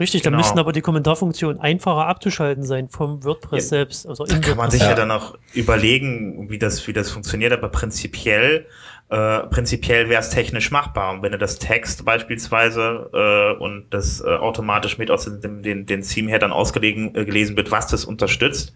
Richtig, 0.00 0.22
Genau. 0.22 0.36
müssten 0.38 0.58
aber 0.58 0.72
die 0.72 0.80
Kommentarfunktionen 0.80 1.60
einfacher 1.60 2.06
abzuschalten 2.06 2.62
sein 2.64 2.88
vom 2.88 3.24
WordPress 3.24 3.64
Ja, 3.64 3.68
selbst. 3.68 4.06
Also 4.06 4.24
Da 4.24 4.34
kann 4.38 4.56
man 4.56 4.58
WordPress. 4.58 4.72
sich 4.72 4.82
ja. 4.82 4.88
Ja. 4.90 4.94
dann 4.94 5.10
auch 5.10 5.36
überlegen, 5.54 6.48
wie 6.50 6.58
das, 6.58 6.86
wie 6.86 6.92
das 6.92 7.10
funktioniert, 7.10 7.52
aber 7.52 7.68
prinzipiell, 7.68 8.66
äh, 9.10 9.38
prinzipiell 9.40 10.08
wäre 10.08 10.20
es 10.20 10.30
technisch 10.30 10.70
machbar. 10.70 11.12
Und 11.12 11.22
wenn 11.22 11.32
du 11.32 11.38
das 11.38 11.58
Text 11.58 12.04
beispielsweise 12.04 13.10
äh, 13.12 13.62
und 13.62 13.86
das 13.90 14.20
äh, 14.20 14.26
automatisch 14.28 14.98
mit 14.98 15.10
aus 15.10 15.24
dem, 15.40 15.62
den, 15.62 15.86
den 15.86 16.02
Theme 16.02 16.30
her 16.30 16.38
dann 16.38 16.52
ausgelegen 16.52 17.14
äh, 17.14 17.24
gelesen 17.24 17.56
wird, 17.56 17.70
was 17.70 17.86
das 17.86 18.04
unterstützt, 18.04 18.74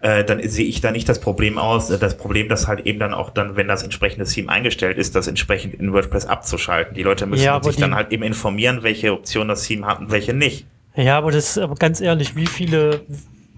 äh, 0.00 0.24
dann 0.24 0.46
sehe 0.48 0.66
ich 0.66 0.80
da 0.80 0.90
nicht 0.90 1.08
das 1.08 1.20
Problem 1.20 1.58
aus, 1.58 1.90
äh, 1.90 1.98
das 1.98 2.16
Problem, 2.16 2.48
dass 2.48 2.66
halt 2.66 2.86
eben 2.86 2.98
dann 2.98 3.12
auch 3.14 3.30
dann, 3.30 3.56
wenn 3.56 3.68
das 3.68 3.82
entsprechende 3.82 4.24
Theme 4.24 4.50
eingestellt 4.50 4.98
ist, 4.98 5.14
das 5.14 5.26
entsprechend 5.26 5.74
in 5.74 5.92
WordPress 5.92 6.26
abzuschalten. 6.26 6.94
Die 6.94 7.02
Leute 7.02 7.26
müssen 7.26 7.44
Ja, 7.44 7.62
sich 7.62 7.76
dann 7.76 7.94
halt 7.94 8.10
eben 8.12 8.22
informieren, 8.22 8.82
welche 8.82 9.12
Option 9.12 9.48
das 9.48 9.64
Theme 9.64 9.86
hat 9.86 10.00
und 10.00 10.10
welche 10.10 10.32
nicht. 10.32 10.66
Ja, 10.96 11.18
aber 11.18 11.30
das, 11.30 11.58
aber 11.58 11.74
ganz 11.74 12.00
ehrlich, 12.00 12.34
wie 12.34 12.46
viele 12.46 13.02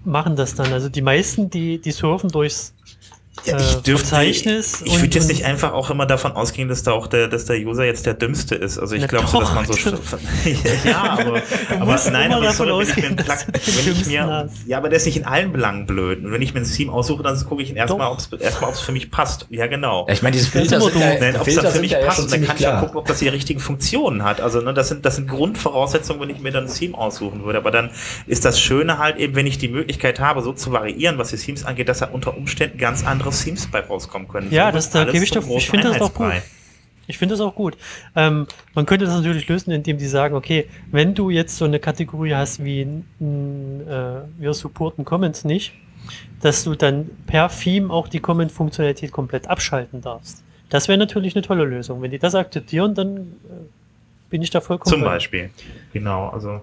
machen 0.05 0.35
das 0.35 0.55
dann? 0.55 0.71
Also 0.73 0.89
die 0.89 1.01
meisten, 1.01 1.49
die, 1.49 1.79
die 1.79 1.91
surfen 1.91 2.29
durchs 2.29 2.73
Ja, 3.45 3.57
äh, 3.57 3.61
ich 3.61 3.75
dürfte, 3.77 4.07
Verzeichnis. 4.07 4.81
ich 4.85 5.01
würde 5.01 5.15
jetzt 5.15 5.27
nicht 5.27 5.43
einfach 5.43 5.73
auch 5.73 5.89
immer 5.89 6.05
davon 6.05 6.33
ausgehen, 6.33 6.69
dass 6.69 6.83
da 6.83 6.91
auch 6.91 7.07
der, 7.07 7.27
dass 7.27 7.45
der 7.45 7.57
User 7.57 7.83
jetzt 7.83 8.05
der 8.05 8.13
Dümmste 8.13 8.55
ist. 8.55 8.77
Also 8.77 8.95
ich 8.95 9.07
glaube 9.07 9.27
so, 9.27 9.39
dass 9.39 9.53
man 9.53 9.65
so 9.65 9.73
ja, 10.85 11.17
aber, 11.19 11.41
aber 11.79 11.99
nein, 12.11 12.31
aber 12.31 12.51
sorry, 12.51 12.71
wenn 12.77 12.87
ich 12.87 12.95
mir 12.95 13.07
einen 13.07 13.15
Plug, 13.15 13.35
wenn 13.51 13.91
ich 13.91 14.05
mir, 14.05 14.49
ja, 14.67 14.77
aber 14.77 14.89
der 14.89 14.97
ist 14.97 15.05
nicht 15.05 15.17
in 15.17 15.25
allen 15.25 15.51
Belangen 15.51 15.87
blöd. 15.87 16.23
Und 16.23 16.31
wenn 16.31 16.41
ich 16.41 16.53
mir 16.53 16.61
ein 16.61 16.65
Theme 16.65 16.91
aussuche, 16.93 17.23
dann 17.23 17.43
gucke 17.43 17.63
ich 17.63 17.71
ihn 17.71 17.75
erstmal, 17.75 18.11
ob 18.11 18.19
es 18.19 18.31
erstmal, 18.31 18.69
ob 18.69 18.75
es 18.75 18.81
für 18.81 18.91
mich 18.91 19.09
passt. 19.09 19.47
Ja, 19.49 19.67
genau. 19.67 20.05
Ja, 20.07 20.13
ich 20.13 20.21
meine, 20.21 20.37
diese 20.37 20.51
Das 20.51 20.63
ist 20.63 20.69
Filter 20.69 20.81
sind, 20.81 21.01
ja. 21.01 21.19
Nein, 21.19 21.35
ob 21.35 21.47
es 21.47 21.55
dann 21.55 21.71
für 21.71 21.79
mich 21.81 21.91
ja, 21.91 21.99
ja 21.99 22.05
passt, 22.05 22.19
und 22.19 22.31
dann 22.31 22.45
kann 22.45 22.55
ich 22.55 22.61
ja 22.61 22.69
klar. 22.69 22.81
gucken, 22.81 22.97
ob 22.97 23.07
das 23.07 23.19
die 23.19 23.27
richtigen 23.27 23.59
Funktionen 23.59 24.23
hat. 24.23 24.41
Also 24.41 24.61
ne, 24.61 24.73
das 24.73 24.89
sind 24.89 25.05
das 25.05 25.15
sind 25.15 25.27
Grundvoraussetzungen, 25.27 26.21
wenn 26.21 26.29
ich 26.29 26.39
mir 26.39 26.51
dann 26.51 26.65
ein 26.65 26.73
Theme 26.73 26.97
aussuchen 26.97 27.43
würde. 27.43 27.57
Aber 27.57 27.71
dann 27.71 27.89
ist 28.27 28.45
das 28.45 28.59
Schöne 28.59 28.99
halt 28.99 29.17
eben, 29.17 29.35
wenn 29.35 29.47
ich 29.47 29.57
die 29.57 29.69
Möglichkeit 29.69 30.19
habe, 30.19 30.41
so 30.43 30.53
zu 30.53 30.71
variieren, 30.71 31.17
was 31.17 31.31
die 31.31 31.37
Themes 31.37 31.65
angeht, 31.65 31.89
dass 31.89 31.99
da 31.99 32.07
unter 32.07 32.37
Umständen 32.37 32.77
ganz 32.77 33.03
andere 33.03 33.22
Themes 33.31 33.67
bei 33.67 33.79
rauskommen 33.81 34.27
können. 34.27 34.51
Ja, 34.51 34.67
So 34.67 34.75
das- 34.77 34.89
da 34.91 35.05
gebe 35.05 35.23
ich 35.23 35.31
doch- 35.31 35.47
ich 35.47 35.69
finde 35.69 35.89
das 35.89 35.97
doch 35.99 36.13
gut. 36.13 36.31
Ich 37.05 37.17
finde 37.17 37.33
das 37.33 37.41
auch 37.41 37.53
gut. 37.53 37.75
Ähm, 38.15 38.47
man 38.75 38.85
könnte 38.85 39.05
das 39.05 39.13
natürlich 39.15 39.47
lösen, 39.49 39.71
indem 39.71 39.97
die 39.97 40.07
sagen, 40.07 40.35
okay, 40.35 40.69
wenn 40.89 41.13
du 41.13 41.29
jetzt 41.29 41.57
so 41.57 41.65
eine 41.65 41.77
Kategorie 41.79 42.33
hast 42.33 42.63
wie 42.63 42.81
n- 42.83 43.81
äh, 43.85 44.21
wir 44.41 44.53
supporten 44.53 45.03
Comments 45.03 45.43
nicht, 45.43 45.73
dass 46.41 46.63
du 46.63 46.75
dann 46.75 47.09
per 47.27 47.49
Theme 47.49 47.91
auch 47.91 48.07
die 48.07 48.19
Comment-Funktionalität 48.21 49.11
komplett 49.11 49.47
abschalten 49.49 49.99
darfst. 50.01 50.43
Das 50.69 50.87
wäre 50.87 50.97
natürlich 50.97 51.35
eine 51.35 51.41
tolle 51.43 51.65
Lösung. 51.65 52.01
Wenn 52.01 52.11
die 52.11 52.19
das 52.19 52.35
akzeptieren, 52.35 52.95
dann 52.95 53.17
äh, 53.17 53.21
bin 54.29 54.41
ich 54.41 54.49
da 54.49 54.61
vollkommen 54.61 54.89
Zum. 54.93 55.03
Beispiel. 55.03 55.49
Genau, 55.91 56.29
also. 56.29 56.61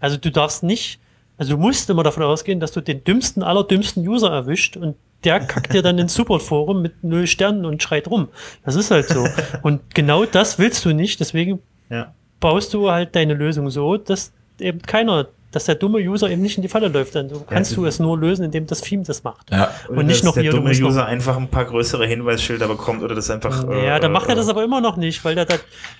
Also 0.00 0.16
du 0.16 0.30
darfst 0.32 0.64
nicht, 0.64 0.98
also 1.38 1.54
du 1.54 1.60
musst 1.60 1.88
immer 1.88 2.02
davon 2.02 2.22
ausgehen, 2.24 2.60
dass 2.60 2.72
du 2.72 2.80
den 2.80 3.02
dümmsten 3.04 3.42
aller 3.42 3.64
dümmsten 3.64 4.06
User 4.06 4.30
erwischt 4.30 4.76
und 4.76 4.96
der 5.24 5.40
kackt 5.40 5.72
dir 5.72 5.82
dann 5.82 5.98
ins 5.98 6.14
Support-Forum 6.14 6.82
mit 6.82 7.02
null 7.02 7.26
Sternen 7.26 7.64
und 7.64 7.82
schreit 7.82 8.06
rum. 8.08 8.28
Das 8.64 8.74
ist 8.76 8.90
halt 8.90 9.08
so. 9.08 9.26
Und 9.62 9.80
genau 9.94 10.24
das 10.24 10.58
willst 10.60 10.84
du 10.84 10.92
nicht, 10.92 11.18
deswegen 11.18 11.60
Ja. 11.90 12.12
baust 12.38 12.72
du 12.74 12.90
halt 12.90 13.16
deine 13.16 13.34
Lösung 13.34 13.68
so, 13.70 13.96
dass 13.96 14.30
eben 14.60 14.80
keiner, 14.82 15.26
dass 15.50 15.64
der 15.64 15.74
dumme 15.74 15.98
User 15.98 16.30
eben 16.30 16.40
nicht 16.42 16.56
in 16.56 16.62
die 16.62 16.68
Falle 16.68 16.86
läuft. 16.86 17.16
Dann 17.16 17.30
kannst 17.48 17.76
du 17.76 17.84
es 17.84 17.98
nur 17.98 18.16
lösen, 18.16 18.44
indem 18.44 18.68
das 18.68 18.80
Theme 18.80 19.02
das 19.02 19.24
macht. 19.24 19.50
Ja. 19.50 19.70
Und 19.88 20.06
nicht 20.06 20.18
dass 20.20 20.24
noch 20.24 20.34
der 20.34 20.42
hier, 20.44 20.50
du 20.52 20.58
dumme 20.58 20.68
musst 20.68 20.80
noch- 20.82 20.90
User 20.90 21.06
einfach 21.06 21.36
ein 21.36 21.48
paar 21.48 21.64
größere 21.64 22.06
Hinweisschilder 22.06 22.68
bekommt 22.68 23.02
oder 23.02 23.16
das 23.16 23.28
einfach. 23.28 23.64
Ja, 23.68 23.96
äh, 23.96 24.00
dann 24.00 24.12
macht 24.12 24.28
er 24.28 24.36
das 24.36 24.46
äh, 24.46 24.50
aber 24.50 24.62
immer 24.62 24.80
noch 24.80 24.96
nicht, 24.96 25.24
weil 25.24 25.34
da 25.34 25.44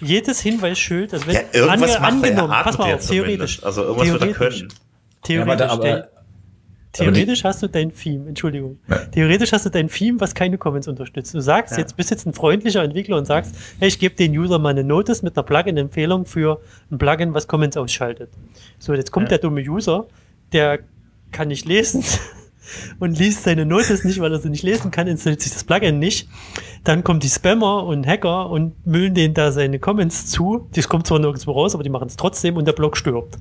jedes 0.00 0.40
Hinweisschild, 0.40 1.12
also 1.12 1.26
wenn 1.26 1.34
Ja, 1.34 1.40
irgendwas 1.54 1.96
ange- 1.96 2.00
macht 2.00 2.00
er, 2.00 2.06
angenommen, 2.08 2.52
er 2.52 2.62
pass 2.62 2.78
mal 2.78 2.88
ja 2.90 2.94
auf, 2.94 3.06
theoretisch. 3.08 3.64
Also 3.64 3.82
irgendwas 3.82 4.12
wird 4.12 4.22
er 4.22 4.68
theoretisch. 5.28 5.66
Ja, 5.66 5.68
aber, 5.72 5.84
da, 5.84 5.92
aber 5.92 6.08
Theoretisch 6.92 7.44
hast 7.44 7.62
du 7.62 7.68
dein 7.68 7.92
Theme, 7.94 8.28
Entschuldigung. 8.30 8.78
Ja. 8.88 8.96
Theoretisch 9.06 9.52
hast 9.52 9.66
du 9.66 9.70
dein 9.70 9.88
Theme, 9.88 10.18
was 10.20 10.34
keine 10.34 10.56
Comments 10.58 10.88
unterstützt. 10.88 11.34
Du 11.34 11.40
sagst 11.40 11.72
Ja. 11.72 11.78
jetzt, 11.80 11.96
bist 11.96 12.10
jetzt 12.10 12.26
ein 12.26 12.32
freundlicher 12.32 12.82
Entwickler 12.82 13.18
und 13.18 13.26
sagst, 13.26 13.54
hey, 13.78 13.88
ich 13.88 13.98
gebe 13.98 14.14
den 14.14 14.32
User 14.36 14.58
mal 14.58 14.70
eine 14.70 14.82
Notice 14.84 15.22
mit 15.22 15.36
einer 15.36 15.44
Plugin-Empfehlung 15.44 16.24
für 16.24 16.60
ein 16.90 16.96
Plugin, 16.98 17.34
was 17.34 17.46
Comments 17.46 17.76
ausschaltet. 17.76 18.30
So, 18.78 18.94
jetzt 18.94 19.12
kommt 19.12 19.26
Ja. 19.26 19.36
der 19.36 19.38
dumme 19.38 19.60
User, 19.60 20.06
der 20.52 20.80
kann 21.30 21.48
nicht 21.48 21.66
lesen 21.66 22.02
und 22.98 23.18
liest 23.18 23.44
seine 23.44 23.66
Notice 23.66 24.04
nicht, 24.04 24.20
weil 24.20 24.32
er 24.32 24.38
sie 24.38 24.50
nicht 24.50 24.62
lesen 24.62 24.90
kann, 24.90 25.06
installiert 25.06 25.40
sich 25.40 25.52
das 25.52 25.64
Plugin 25.64 25.98
nicht. 25.98 26.28
Dann 26.84 27.04
kommen 27.04 27.20
die 27.20 27.28
Spammer 27.28 27.84
und 27.84 28.06
Hacker 28.06 28.50
und 28.50 28.86
müllen 28.86 29.14
denen 29.14 29.34
da 29.34 29.52
seine 29.52 29.78
Comments 29.78 30.26
zu. 30.26 30.68
Das 30.74 30.88
kommt 30.88 31.06
zwar 31.06 31.18
nirgendwo 31.18 31.52
raus, 31.52 31.74
aber 31.74 31.82
die 31.82 31.90
machen 31.90 32.08
es 32.08 32.16
trotzdem 32.16 32.56
und 32.56 32.66
der 32.66 32.72
Blog 32.72 32.96
stirbt. 32.96 33.38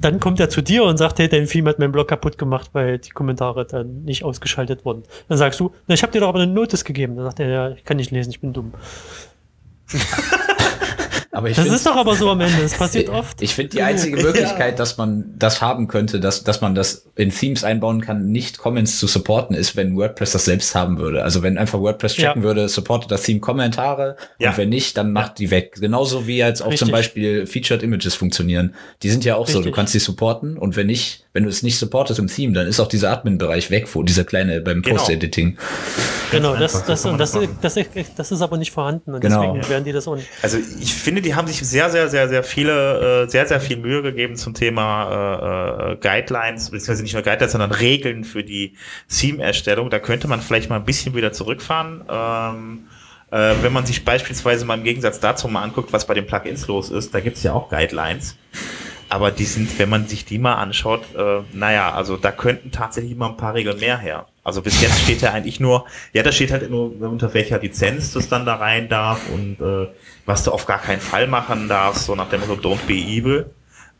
Dann 0.00 0.18
kommt 0.18 0.40
er 0.40 0.48
zu 0.48 0.62
dir 0.62 0.84
und 0.84 0.96
sagt, 0.96 1.18
hey, 1.18 1.28
dein 1.28 1.46
Theme 1.46 1.68
hat 1.68 1.78
meinen 1.78 1.92
Blog 1.92 2.08
kaputt 2.08 2.38
gemacht, 2.38 2.70
weil 2.72 2.98
die 2.98 3.10
Kommentare 3.10 3.66
dann 3.66 4.04
nicht 4.04 4.24
ausgeschaltet 4.24 4.84
wurden. 4.84 5.02
Dann 5.28 5.36
sagst 5.36 5.60
du, 5.60 5.72
na, 5.86 5.94
ich 5.94 6.02
habe 6.02 6.12
dir 6.12 6.20
doch 6.20 6.28
aber 6.28 6.40
eine 6.40 6.52
Notice 6.52 6.84
gegeben. 6.84 7.16
Dann 7.16 7.26
sagt 7.26 7.40
er, 7.40 7.48
ja, 7.48 7.70
ich 7.70 7.84
kann 7.84 7.98
nicht 7.98 8.10
lesen, 8.10 8.30
ich 8.30 8.40
bin 8.40 8.52
dumm. 8.52 8.72
aber 11.32 11.48
ich 11.48 11.56
Das 11.56 11.64
find's- 11.64 11.80
ist 11.80 11.86
doch 11.86 11.96
aber 11.96 12.14
so 12.14 12.30
am 12.30 12.40
Ende, 12.40 12.60
das 12.62 12.74
passiert 12.78 13.08
oft. 13.08 13.40
Ich 13.42 13.54
finde 13.54 13.70
die 13.70 13.82
einzige 13.82 14.16
Möglichkeit, 14.16 14.78
dass 14.80 14.96
man 14.96 15.34
das 15.38 15.60
haben 15.60 15.86
könnte, 15.88 16.18
dass, 16.20 16.42
dass 16.44 16.60
man 16.60 16.74
das 16.74 17.06
in 17.16 17.30
Themes 17.30 17.64
einbauen 17.64 18.00
kann, 18.00 18.30
nicht 18.32 18.58
Comments 18.58 18.98
zu 18.98 19.06
supporten, 19.06 19.54
ist, 19.54 19.76
wenn 19.76 19.96
WordPress 19.96 20.32
das 20.32 20.44
selbst 20.46 20.74
haben 20.74 20.98
würde. 20.98 21.22
Also 21.22 21.42
wenn 21.42 21.58
einfach 21.58 21.80
WordPress 21.80 22.14
checken 22.14 22.42
Ja. 22.42 22.48
würde, 22.48 22.68
supportet 22.68 23.10
das 23.10 23.22
Theme 23.22 23.40
Kommentare 23.40 24.16
Ja. 24.38 24.50
und 24.50 24.58
wenn 24.58 24.68
nicht, 24.70 24.96
dann 24.96 25.12
macht 25.12 25.38
die 25.38 25.50
weg. 25.50 25.76
Genauso 25.80 26.26
wie 26.26 26.38
jetzt 26.38 26.60
auch 26.62 26.66
zum 26.74 26.88
Richtig. 26.88 26.92
Beispiel 26.92 27.46
Featured 27.46 27.82
Images 27.82 28.14
funktionieren. 28.14 28.74
Die 29.02 29.10
sind 29.10 29.24
ja 29.24 29.36
auch 29.36 29.46
so, 29.46 29.54
du 29.54 29.58
Richtig. 29.58 29.74
kannst 29.74 29.94
die 29.94 29.98
supporten 30.00 30.56
und 30.58 30.76
wenn 30.76 30.86
nicht, 30.88 31.24
wenn 31.32 31.44
du 31.44 31.48
es 31.48 31.62
nicht 31.62 31.78
supportest 31.78 32.18
im 32.18 32.26
Theme, 32.26 32.52
dann 32.54 32.66
ist 32.66 32.80
auch 32.80 32.88
dieser 32.88 33.12
Admin-Bereich 33.12 33.70
weg, 33.70 33.86
wo 33.94 34.02
dieser 34.02 34.24
kleine 34.24 34.60
beim 34.60 34.82
Genau. 34.82 34.96
Post-Editing. 34.96 35.56
Genau, 36.32 36.56
das, 36.56 36.72
das, 36.72 36.86
das, 36.86 37.02
das 37.02 37.16
das, 37.18 37.34
machen. 37.34 37.58
das, 37.60 37.78
das 38.16 38.32
ist 38.32 38.42
aber 38.42 38.56
nicht 38.56 38.72
vorhanden 38.72 39.14
und 39.14 39.20
Genau. 39.20 39.54
deswegen 39.54 39.68
werden 39.70 39.84
die 39.84 39.92
das 39.92 40.08
un 40.08 40.20
Also 40.42 40.58
ich 40.80 40.92
finde, 40.92 41.22
die 41.22 41.34
haben 41.36 41.46
sich 41.46 41.58
sehr, 41.58 41.88
sehr, 41.90 42.08
sehr, 42.08 42.28
sehr 42.28 42.42
viele, 42.42 43.24
äh, 43.24 43.28
sehr, 43.30 43.46
sehr 43.46 43.60
viel 43.60 43.76
Mühe 43.76 44.02
gegeben 44.02 44.34
zum 44.36 44.54
Thema 44.54 45.90
äh, 45.90 45.92
äh, 45.92 45.96
Guidelines, 45.96 46.70
beziehungsweise 46.70 47.02
nicht 47.04 47.14
nur 47.14 47.22
Guidelines, 47.22 47.52
sondern 47.52 47.70
Regeln 47.70 48.24
für 48.24 48.42
die 48.42 48.74
Theme-Erstellung. 49.08 49.88
Da 49.90 50.00
könnte 50.00 50.26
man 50.26 50.40
vielleicht 50.40 50.68
mal 50.68 50.76
ein 50.76 50.84
bisschen 50.84 51.14
wieder 51.14 51.32
zurückfahren. 51.32 52.02
Ähm, 52.10 52.78
äh, 53.30 53.54
wenn 53.62 53.72
man 53.72 53.86
sich 53.86 54.04
beispielsweise 54.04 54.64
mal 54.64 54.78
im 54.78 54.82
Gegensatz 54.84 55.20
dazu 55.20 55.46
mal 55.46 55.62
anguckt, 55.62 55.92
was 55.92 56.06
bei 56.06 56.14
den 56.14 56.26
Plugins 56.26 56.66
los 56.66 56.90
ist, 56.90 57.14
da 57.14 57.20
gibt 57.20 57.36
es 57.36 57.44
ja 57.44 57.52
auch 57.52 57.70
Guidelines. 57.70 58.36
Aber 59.10 59.30
die 59.32 59.44
sind, 59.44 59.76
wenn 59.78 59.88
man 59.88 60.06
sich 60.06 60.24
die 60.24 60.38
mal 60.38 60.54
anschaut, 60.54 61.02
äh, 61.16 61.40
naja, 61.52 61.92
also 61.92 62.16
da 62.16 62.30
könnten 62.30 62.70
tatsächlich 62.70 63.16
mal 63.16 63.28
ein 63.30 63.36
paar 63.36 63.54
Regeln 63.54 63.78
mehr 63.80 63.98
her. 63.98 64.26
Also 64.44 64.62
bis 64.62 64.80
jetzt 64.80 65.00
steht 65.00 65.20
ja 65.20 65.32
eigentlich 65.32 65.58
nur, 65.60 65.84
ja, 66.12 66.22
da 66.22 66.30
steht 66.32 66.52
halt 66.52 66.70
nur, 66.70 66.92
unter 67.02 67.34
welcher 67.34 67.58
Lizenz 67.58 68.12
das 68.12 68.28
dann 68.28 68.46
da 68.46 68.54
rein 68.54 68.88
darf 68.88 69.20
und 69.34 69.60
äh, 69.60 69.88
was 70.26 70.44
du 70.44 70.52
auf 70.52 70.64
gar 70.64 70.78
keinen 70.78 71.00
Fall 71.00 71.26
machen 71.26 71.68
darfst, 71.68 72.06
so 72.06 72.14
nach 72.14 72.28
dem 72.30 72.40
Motto, 72.40 72.54
don't 72.54 72.86
be 72.86 72.94
evil. 72.94 73.50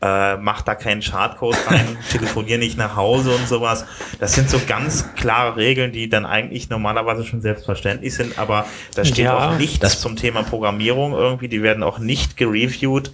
Äh, 0.03 0.37
mach 0.37 0.63
da 0.63 0.73
keinen 0.73 1.01
Chartcode 1.01 1.55
rein, 1.67 1.95
telefonier 2.11 2.57
nicht 2.57 2.75
nach 2.75 2.95
Hause 2.95 3.35
und 3.35 3.47
sowas. 3.47 3.85
Das 4.19 4.33
sind 4.33 4.49
so 4.49 4.59
ganz 4.65 5.13
klare 5.13 5.57
Regeln, 5.57 5.91
die 5.91 6.09
dann 6.09 6.25
eigentlich 6.25 6.69
normalerweise 6.71 7.23
schon 7.23 7.41
selbstverständlich 7.41 8.15
sind, 8.15 8.39
aber 8.39 8.65
da 8.95 9.05
steht 9.05 9.25
Ja, 9.25 9.51
auch 9.51 9.57
nichts 9.59 9.77
das- 9.77 10.01
zum 10.01 10.15
Thema 10.15 10.41
Programmierung 10.41 11.11
irgendwie. 11.13 11.49
Die 11.49 11.61
werden 11.61 11.83
auch 11.83 11.99
nicht 11.99 12.35
gereviewt. 12.35 13.11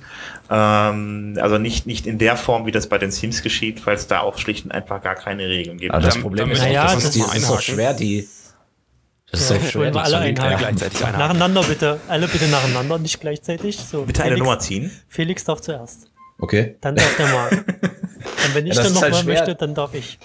Ähm, 0.50 1.38
also 1.42 1.58
nicht, 1.58 1.86
nicht 1.88 2.08
in 2.08 2.18
der 2.18 2.38
Form, 2.38 2.66
wie 2.66 2.72
das 2.72 2.88
bei 2.88 2.98
den 2.98 3.12
Themes 3.12 3.42
geschieht, 3.42 3.86
weil 3.86 3.96
es 3.96 4.08
da 4.08 4.22
auch 4.22 4.38
schlicht 4.38 4.66
und 4.66 4.72
einfach 4.72 5.02
gar 5.02 5.16
keine 5.16 5.48
Regeln 5.48 5.78
gibt. 5.78 5.94
Aber 5.94 6.04
das 6.04 6.18
Problem 6.20 6.52
ist, 6.52 6.60
Naja, 6.62 6.84
das, 6.84 6.94
das 6.96 7.04
ist, 7.06 7.16
die, 7.16 7.20
ist 7.20 7.30
einhaken. 7.32 7.62
schwer, 7.62 7.94
die. 7.94 8.28
Das 9.30 9.42
ist 9.42 9.50
Ja, 9.52 9.60
so 9.60 9.66
schwer, 9.68 9.92
die 9.92 9.98
alle 10.00 10.10
zu 10.10 10.18
einhaken. 10.18 10.58
Gleichzeitig 10.58 11.00
einhaken. 11.06 11.20
Nacheinander 11.20 11.64
bitte. 11.64 12.00
Alle 12.08 12.28
bitte 12.28 12.48
nacheinander, 12.48 12.98
nicht 12.98 13.20
gleichzeitig. 13.20 13.78
So, 13.78 14.04
Bitte 14.04 14.22
eine 14.24 14.32
Felix, 14.32 14.46
Nummer 14.46 14.60
ziehen. 14.60 14.92
Felix 15.10 15.44
darf 15.44 15.62
zuerst. 15.62 16.10
Okay. 16.40 16.76
Dann 16.82 16.96
darf 16.96 17.18
der 17.18 17.28
Marc. 17.28 17.52
Und 18.48 18.56
wenn 18.56 18.68
ich 18.68 18.76
Ja, 18.76 18.84
dann 18.84 18.92
ist 18.92 18.96
noch 18.96 19.02
halt 19.02 19.14
mal 19.14 19.24
möchte, 19.26 19.56
dann 19.56 19.74
darf 19.76 19.94
ich. 19.96 20.18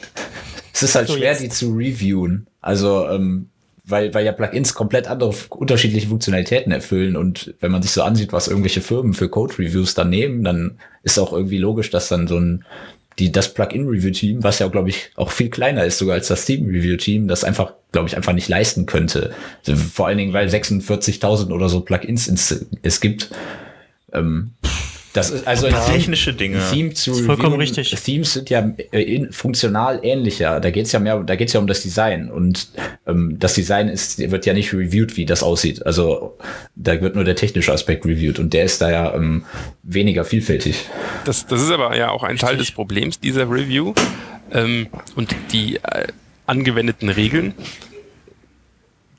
Es 0.72 0.82
ist 0.82 0.94
halt 0.94 1.08
So, 1.08 1.16
schwer, 1.16 1.30
jetzt. 1.32 1.42
die 1.42 1.48
zu 1.48 1.72
reviewen. 1.74 2.46
Also, 2.60 3.08
ähm, 3.08 3.48
weil, 3.84 4.14
weil 4.14 4.24
ja 4.24 4.32
Plugins 4.32 4.74
komplett 4.74 5.08
andere, 5.08 5.34
unterschiedliche 5.50 6.06
Funktionalitäten 6.06 6.72
erfüllen 6.72 7.16
und 7.16 7.54
wenn 7.60 7.72
man 7.72 7.82
sich 7.82 7.90
so 7.90 8.02
ansieht, 8.02 8.32
was 8.32 8.48
irgendwelche 8.48 8.80
Firmen 8.80 9.14
für 9.14 9.28
Code-Reviews 9.28 9.94
dann 9.94 10.10
nehmen, 10.10 10.44
dann 10.44 10.78
ist 11.02 11.18
auch 11.18 11.32
irgendwie 11.32 11.58
logisch, 11.58 11.90
dass 11.90 12.08
dann 12.08 12.28
so 12.28 12.38
ein, 12.38 12.64
die, 13.18 13.32
das 13.32 13.52
Plugin-Review-Team, 13.52 14.42
was 14.42 14.60
ja, 14.60 14.68
glaube 14.68 14.88
ich, 14.88 15.10
auch 15.16 15.30
viel 15.30 15.50
kleiner 15.50 15.84
ist 15.84 15.98
sogar 15.98 16.14
als 16.14 16.28
das 16.28 16.44
Theme-Review-Team, 16.46 17.28
das 17.28 17.44
einfach, 17.44 17.74
glaube 17.90 18.08
ich, 18.08 18.16
einfach 18.16 18.32
nicht 18.32 18.48
leisten 18.48 18.86
könnte. 18.86 19.34
Also, 19.66 19.76
vor 19.82 20.06
allen 20.06 20.18
Dingen, 20.18 20.32
weil 20.32 20.48
46.000 20.48 21.52
oder 21.52 21.68
so 21.68 21.80
Plugins 21.80 22.28
ins, 22.28 22.64
es 22.82 23.00
gibt. 23.00 23.30
Ähm, 24.12 24.52
das 25.12 25.30
ist 25.30 25.46
also 25.46 25.66
ein 25.66 25.74
Theme- 25.74 25.92
Technische 25.92 26.32
Dinge. 26.32 26.60
Theme 26.70 26.94
zu 26.94 27.12
Ist 27.12 27.26
vollkommen 27.26 27.56
richtig. 27.58 27.90
Themes 27.90 28.32
sind 28.32 28.50
ja 28.50 28.72
äh, 28.92 29.02
in, 29.02 29.32
funktional 29.32 30.00
ähnlicher. 30.02 30.60
Da 30.60 30.70
geht's 30.70 30.92
ja 30.92 31.00
mehr, 31.00 31.22
da 31.22 31.36
geht's 31.36 31.52
ja 31.52 31.60
um 31.60 31.66
das 31.66 31.82
Design 31.82 32.30
und 32.30 32.68
ähm, 33.06 33.36
das 33.38 33.54
Design 33.54 33.88
ist 33.88 34.18
wird 34.18 34.46
ja 34.46 34.54
nicht 34.54 34.72
reviewed, 34.72 35.16
wie 35.16 35.26
das 35.26 35.42
aussieht. 35.42 35.84
Also 35.84 36.38
da 36.74 37.00
wird 37.00 37.14
nur 37.14 37.24
der 37.24 37.36
technische 37.36 37.72
Aspekt 37.72 38.04
reviewed 38.06 38.38
und 38.38 38.54
der 38.54 38.64
ist 38.64 38.80
da 38.80 38.90
ja 38.90 39.14
ähm, 39.14 39.44
weniger 39.82 40.24
vielfältig. 40.24 40.86
Das, 41.24 41.46
das 41.46 41.62
ist 41.62 41.70
aber 41.70 41.96
ja 41.96 42.10
auch 42.10 42.22
ein 42.22 42.38
Teil 42.38 42.56
des 42.56 42.70
Problems 42.70 43.20
dieser 43.20 43.50
Review 43.50 43.94
ähm, 44.52 44.88
und 45.14 45.34
die 45.52 45.76
äh, 45.76 46.06
angewendeten 46.46 47.08
Regeln. 47.08 47.54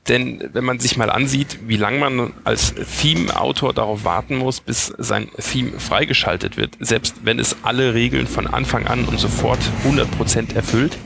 Denn 0.08 0.50
wenn 0.52 0.64
man 0.64 0.80
sich 0.80 0.96
mal 0.96 1.08
ansieht, 1.10 1.60
wie 1.66 1.76
lange 1.76 1.98
man 1.98 2.32
als 2.44 2.74
Theme-Autor 3.00 3.72
darauf 3.72 4.04
warten 4.04 4.36
muss, 4.36 4.60
bis 4.60 4.92
sein 4.98 5.28
Theme 5.38 5.78
freigeschaltet 5.78 6.56
wird, 6.58 6.76
selbst 6.80 7.16
wenn 7.24 7.38
es 7.38 7.56
alle 7.62 7.94
Regeln 7.94 8.26
von 8.26 8.46
Anfang 8.46 8.86
an 8.86 9.06
und 9.06 9.18
sofort 9.18 9.60
100% 9.86 10.54
erfüllt, 10.54 10.98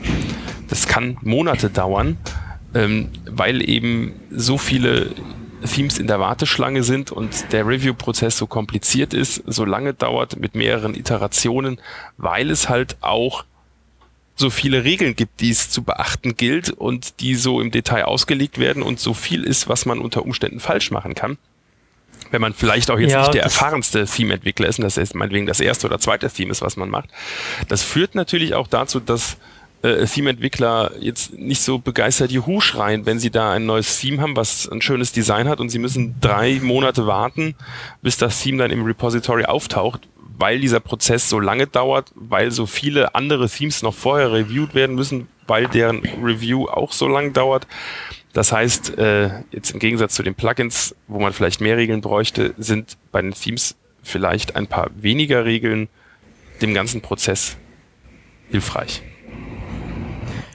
das 0.67 0.87
kann 0.87 1.17
Monate 1.21 1.69
dauern, 1.69 2.17
ähm, 2.73 3.09
weil 3.25 3.67
eben 3.67 4.13
so 4.31 4.57
viele 4.57 5.15
Themes 5.65 5.97
in 5.97 6.07
der 6.07 6.19
Warteschlange 6.19 6.83
sind 6.83 7.11
und 7.11 7.51
der 7.51 7.67
Review-Prozess 7.67 8.37
so 8.37 8.47
kompliziert 8.47 9.13
ist, 9.13 9.43
so 9.45 9.65
lange 9.65 9.93
dauert 9.93 10.39
mit 10.39 10.55
mehreren 10.55 10.95
Iterationen, 10.95 11.79
weil 12.17 12.49
es 12.49 12.69
halt 12.69 12.97
auch 13.01 13.45
so 14.39 14.49
viele 14.49 14.85
Regeln 14.85 15.15
gibt, 15.15 15.41
die 15.41 15.49
es 15.49 15.69
zu 15.69 15.83
beachten 15.83 16.37
gilt 16.37 16.69
und 16.69 17.19
die 17.19 17.35
so 17.35 17.59
im 17.59 17.71
Detail 17.71 18.05
ausgelegt 18.05 18.57
werden 18.57 18.81
und 18.81 18.99
so 18.99 19.13
viel 19.13 19.43
ist, 19.43 19.67
was 19.67 19.85
man 19.85 19.99
unter 19.99 20.23
Umständen 20.23 20.61
falsch 20.61 20.91
machen 20.91 21.13
kann. 21.13 21.37
Wenn 22.31 22.41
man 22.41 22.53
vielleicht 22.53 22.89
auch 22.89 22.99
jetzt 22.99 23.11
Ja, 23.11 23.21
nicht 23.21 23.33
der 23.33 23.43
erfahrenste 23.43 24.05
Theme-Entwickler 24.05 24.67
ist 24.67 24.79
und 24.79 24.83
das 24.83 24.97
ist 24.97 25.13
meinetwegen 25.13 25.45
das 25.45 25.59
erste 25.59 25.87
oder 25.87 25.99
zweite 25.99 26.29
Theme 26.29 26.51
ist, 26.51 26.61
was 26.61 26.77
man 26.77 26.89
macht. 26.89 27.09
Das 27.67 27.83
führt 27.83 28.15
natürlich 28.15 28.53
auch 28.53 28.67
dazu, 28.67 28.99
dass 28.99 29.37
äh, 29.81 30.05
Theme-Entwickler 30.05 30.91
jetzt 30.99 31.33
nicht 31.33 31.61
so 31.61 31.79
begeistert 31.79 32.31
Juhu 32.31 32.61
schreien, 32.61 33.05
wenn 33.05 33.19
sie 33.19 33.31
da 33.31 33.51
ein 33.51 33.65
neues 33.65 33.99
Theme 33.99 34.21
haben, 34.21 34.35
was 34.37 34.69
ein 34.69 34.81
schönes 34.81 35.11
Design 35.11 35.49
hat 35.49 35.59
und 35.59 35.69
sie 35.69 35.79
müssen 35.79 36.15
drei 36.21 36.59
Monate 36.61 37.07
warten, 37.07 37.55
bis 38.01 38.17
das 38.17 38.41
Theme 38.41 38.59
dann 38.59 38.71
im 38.71 38.85
Repository 38.85 39.45
auftaucht, 39.45 40.07
weil 40.39 40.59
dieser 40.59 40.79
Prozess 40.79 41.29
so 41.29 41.39
lange 41.39 41.67
dauert, 41.67 42.11
weil 42.15 42.49
so 42.51 42.65
viele 42.65 43.13
andere 43.13 43.49
Themes 43.49 43.83
noch 43.83 43.93
vorher 43.93 44.31
reviewed 44.31 44.73
werden 44.73 44.95
müssen, 44.95 45.27
weil 45.47 45.67
deren 45.67 46.01
Review 46.23 46.67
auch 46.67 46.93
so 46.93 47.07
lang 47.07 47.33
dauert. 47.33 47.67
Das 48.31 48.51
heißt, 48.51 48.97
äh, 48.97 49.41
jetzt 49.51 49.71
im 49.71 49.79
Gegensatz 49.79 50.15
zu 50.15 50.23
den 50.23 50.35
Plugins, 50.35 50.95
wo 51.07 51.19
man 51.19 51.33
vielleicht 51.33 51.59
mehr 51.61 51.77
Regeln 51.77 51.99
bräuchte, 52.01 52.53
sind 52.57 52.97
bei 53.11 53.21
den 53.21 53.33
Themes 53.33 53.75
vielleicht 54.01 54.55
ein 54.55 54.67
paar 54.67 54.89
weniger 54.95 55.43
Regeln 55.45 55.89
dem 56.61 56.73
ganzen 56.73 57.01
Prozess 57.01 57.57
hilfreich. 58.49 59.01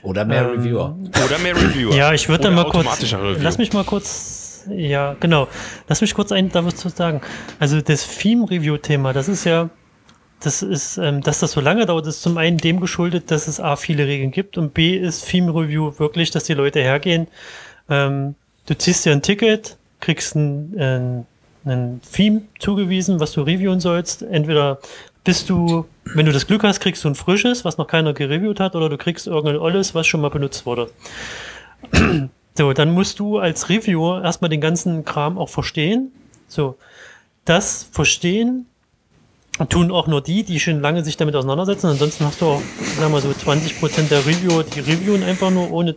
Oder 0.02 0.24
mehr 0.24 0.42
Ähm, 0.42 0.58
Reviewer. 0.58 0.96
Oder 1.24 1.38
mehr 1.38 1.56
Reviewer. 1.56 1.94
Ja, 1.94 2.12
ich 2.12 2.28
würde 2.28 2.50
mal 2.50 2.68
kurz. 2.68 3.14
Lass 3.40 3.58
mich 3.58 3.72
mal 3.72 3.84
kurz. 3.84 4.43
Ja, 4.68 5.16
genau. 5.20 5.48
Lass 5.88 6.00
mich 6.00 6.14
kurz 6.14 6.32
ein, 6.32 6.50
da 6.50 6.64
was 6.64 6.76
zu 6.76 6.88
sagen. 6.88 7.20
Also 7.58 7.80
das 7.80 8.06
Theme-Review-Thema, 8.18 9.12
das 9.12 9.28
ist 9.28 9.44
ja, 9.44 9.70
das 10.40 10.62
ist, 10.62 10.98
ähm, 10.98 11.20
dass 11.20 11.40
das 11.40 11.52
so 11.52 11.60
lange 11.60 11.86
dauert, 11.86 12.06
ist 12.06 12.22
zum 12.22 12.38
einen 12.38 12.58
dem 12.58 12.80
geschuldet, 12.80 13.30
dass 13.30 13.48
es 13.48 13.60
A 13.60 13.76
viele 13.76 14.06
Regeln 14.06 14.30
gibt 14.30 14.58
und 14.58 14.74
B 14.74 14.96
ist 14.96 15.26
Theme-Review 15.28 15.98
wirklich, 15.98 16.30
dass 16.30 16.44
die 16.44 16.54
Leute 16.54 16.80
hergehen. 16.80 17.28
Ähm, 17.88 18.34
du 18.66 18.76
ziehst 18.76 19.04
dir 19.04 19.12
ein 19.12 19.22
Ticket, 19.22 19.76
kriegst 20.00 20.34
ein, 20.34 20.78
ein, 20.78 21.26
ein 21.64 22.00
Theme 22.12 22.42
zugewiesen, 22.58 23.20
was 23.20 23.32
du 23.32 23.42
reviewen 23.42 23.80
sollst. 23.80 24.22
Entweder 24.22 24.78
bist 25.24 25.48
du, 25.48 25.86
wenn 26.14 26.26
du 26.26 26.32
das 26.32 26.46
Glück 26.46 26.62
hast, 26.62 26.80
kriegst 26.80 27.02
du 27.04 27.08
ein 27.08 27.14
frisches, 27.14 27.64
was 27.64 27.78
noch 27.78 27.86
keiner 27.86 28.12
gereviewt 28.12 28.60
hat, 28.60 28.76
oder 28.76 28.90
du 28.90 28.98
kriegst 28.98 29.26
irgendein 29.26 29.58
olles, 29.58 29.94
was 29.94 30.06
schon 30.06 30.20
mal 30.20 30.28
benutzt 30.28 30.66
wurde. 30.66 30.90
So, 32.56 32.72
dann 32.72 32.92
musst 32.92 33.18
du 33.18 33.38
als 33.38 33.68
Reviewer 33.68 34.22
erstmal 34.22 34.48
den 34.48 34.60
ganzen 34.60 35.04
Kram 35.04 35.38
auch 35.38 35.48
verstehen. 35.48 36.12
So, 36.46 36.76
das 37.44 37.88
Verstehen 37.90 38.66
tun 39.68 39.90
auch 39.90 40.06
nur 40.06 40.20
die, 40.20 40.42
die 40.42 40.60
schon 40.60 40.80
lange 40.80 41.04
sich 41.04 41.16
damit 41.16 41.34
auseinandersetzen. 41.36 41.88
Ansonsten 41.88 42.24
hast 42.24 42.40
du 42.40 42.46
auch, 42.46 42.62
sagen 42.98 43.12
wir 43.12 43.20
so, 43.20 43.30
20% 43.30 44.08
der 44.08 44.26
Reviewer, 44.26 44.64
die 44.64 44.80
reviewen 44.80 45.22
einfach 45.22 45.50
nur, 45.50 45.70
ohne 45.72 45.96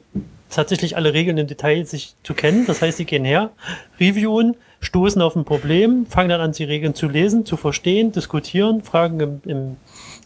tatsächlich 0.49 0.95
alle 0.95 1.13
Regeln 1.13 1.37
im 1.37 1.47
Detail 1.47 1.85
sich 1.85 2.15
zu 2.23 2.33
kennen. 2.33 2.65
Das 2.65 2.81
heißt, 2.81 2.97
sie 2.97 3.05
gehen 3.05 3.25
her, 3.25 3.51
reviewen, 3.99 4.55
stoßen 4.79 5.21
auf 5.21 5.35
ein 5.35 5.45
Problem, 5.45 6.05
fangen 6.05 6.29
dann 6.29 6.41
an, 6.41 6.51
die 6.51 6.63
Regeln 6.63 6.93
zu 6.93 7.07
lesen, 7.07 7.45
zu 7.45 7.57
verstehen, 7.57 8.11
diskutieren, 8.11 8.83
fragen 8.83 9.19
im, 9.19 9.41
im, 9.45 9.77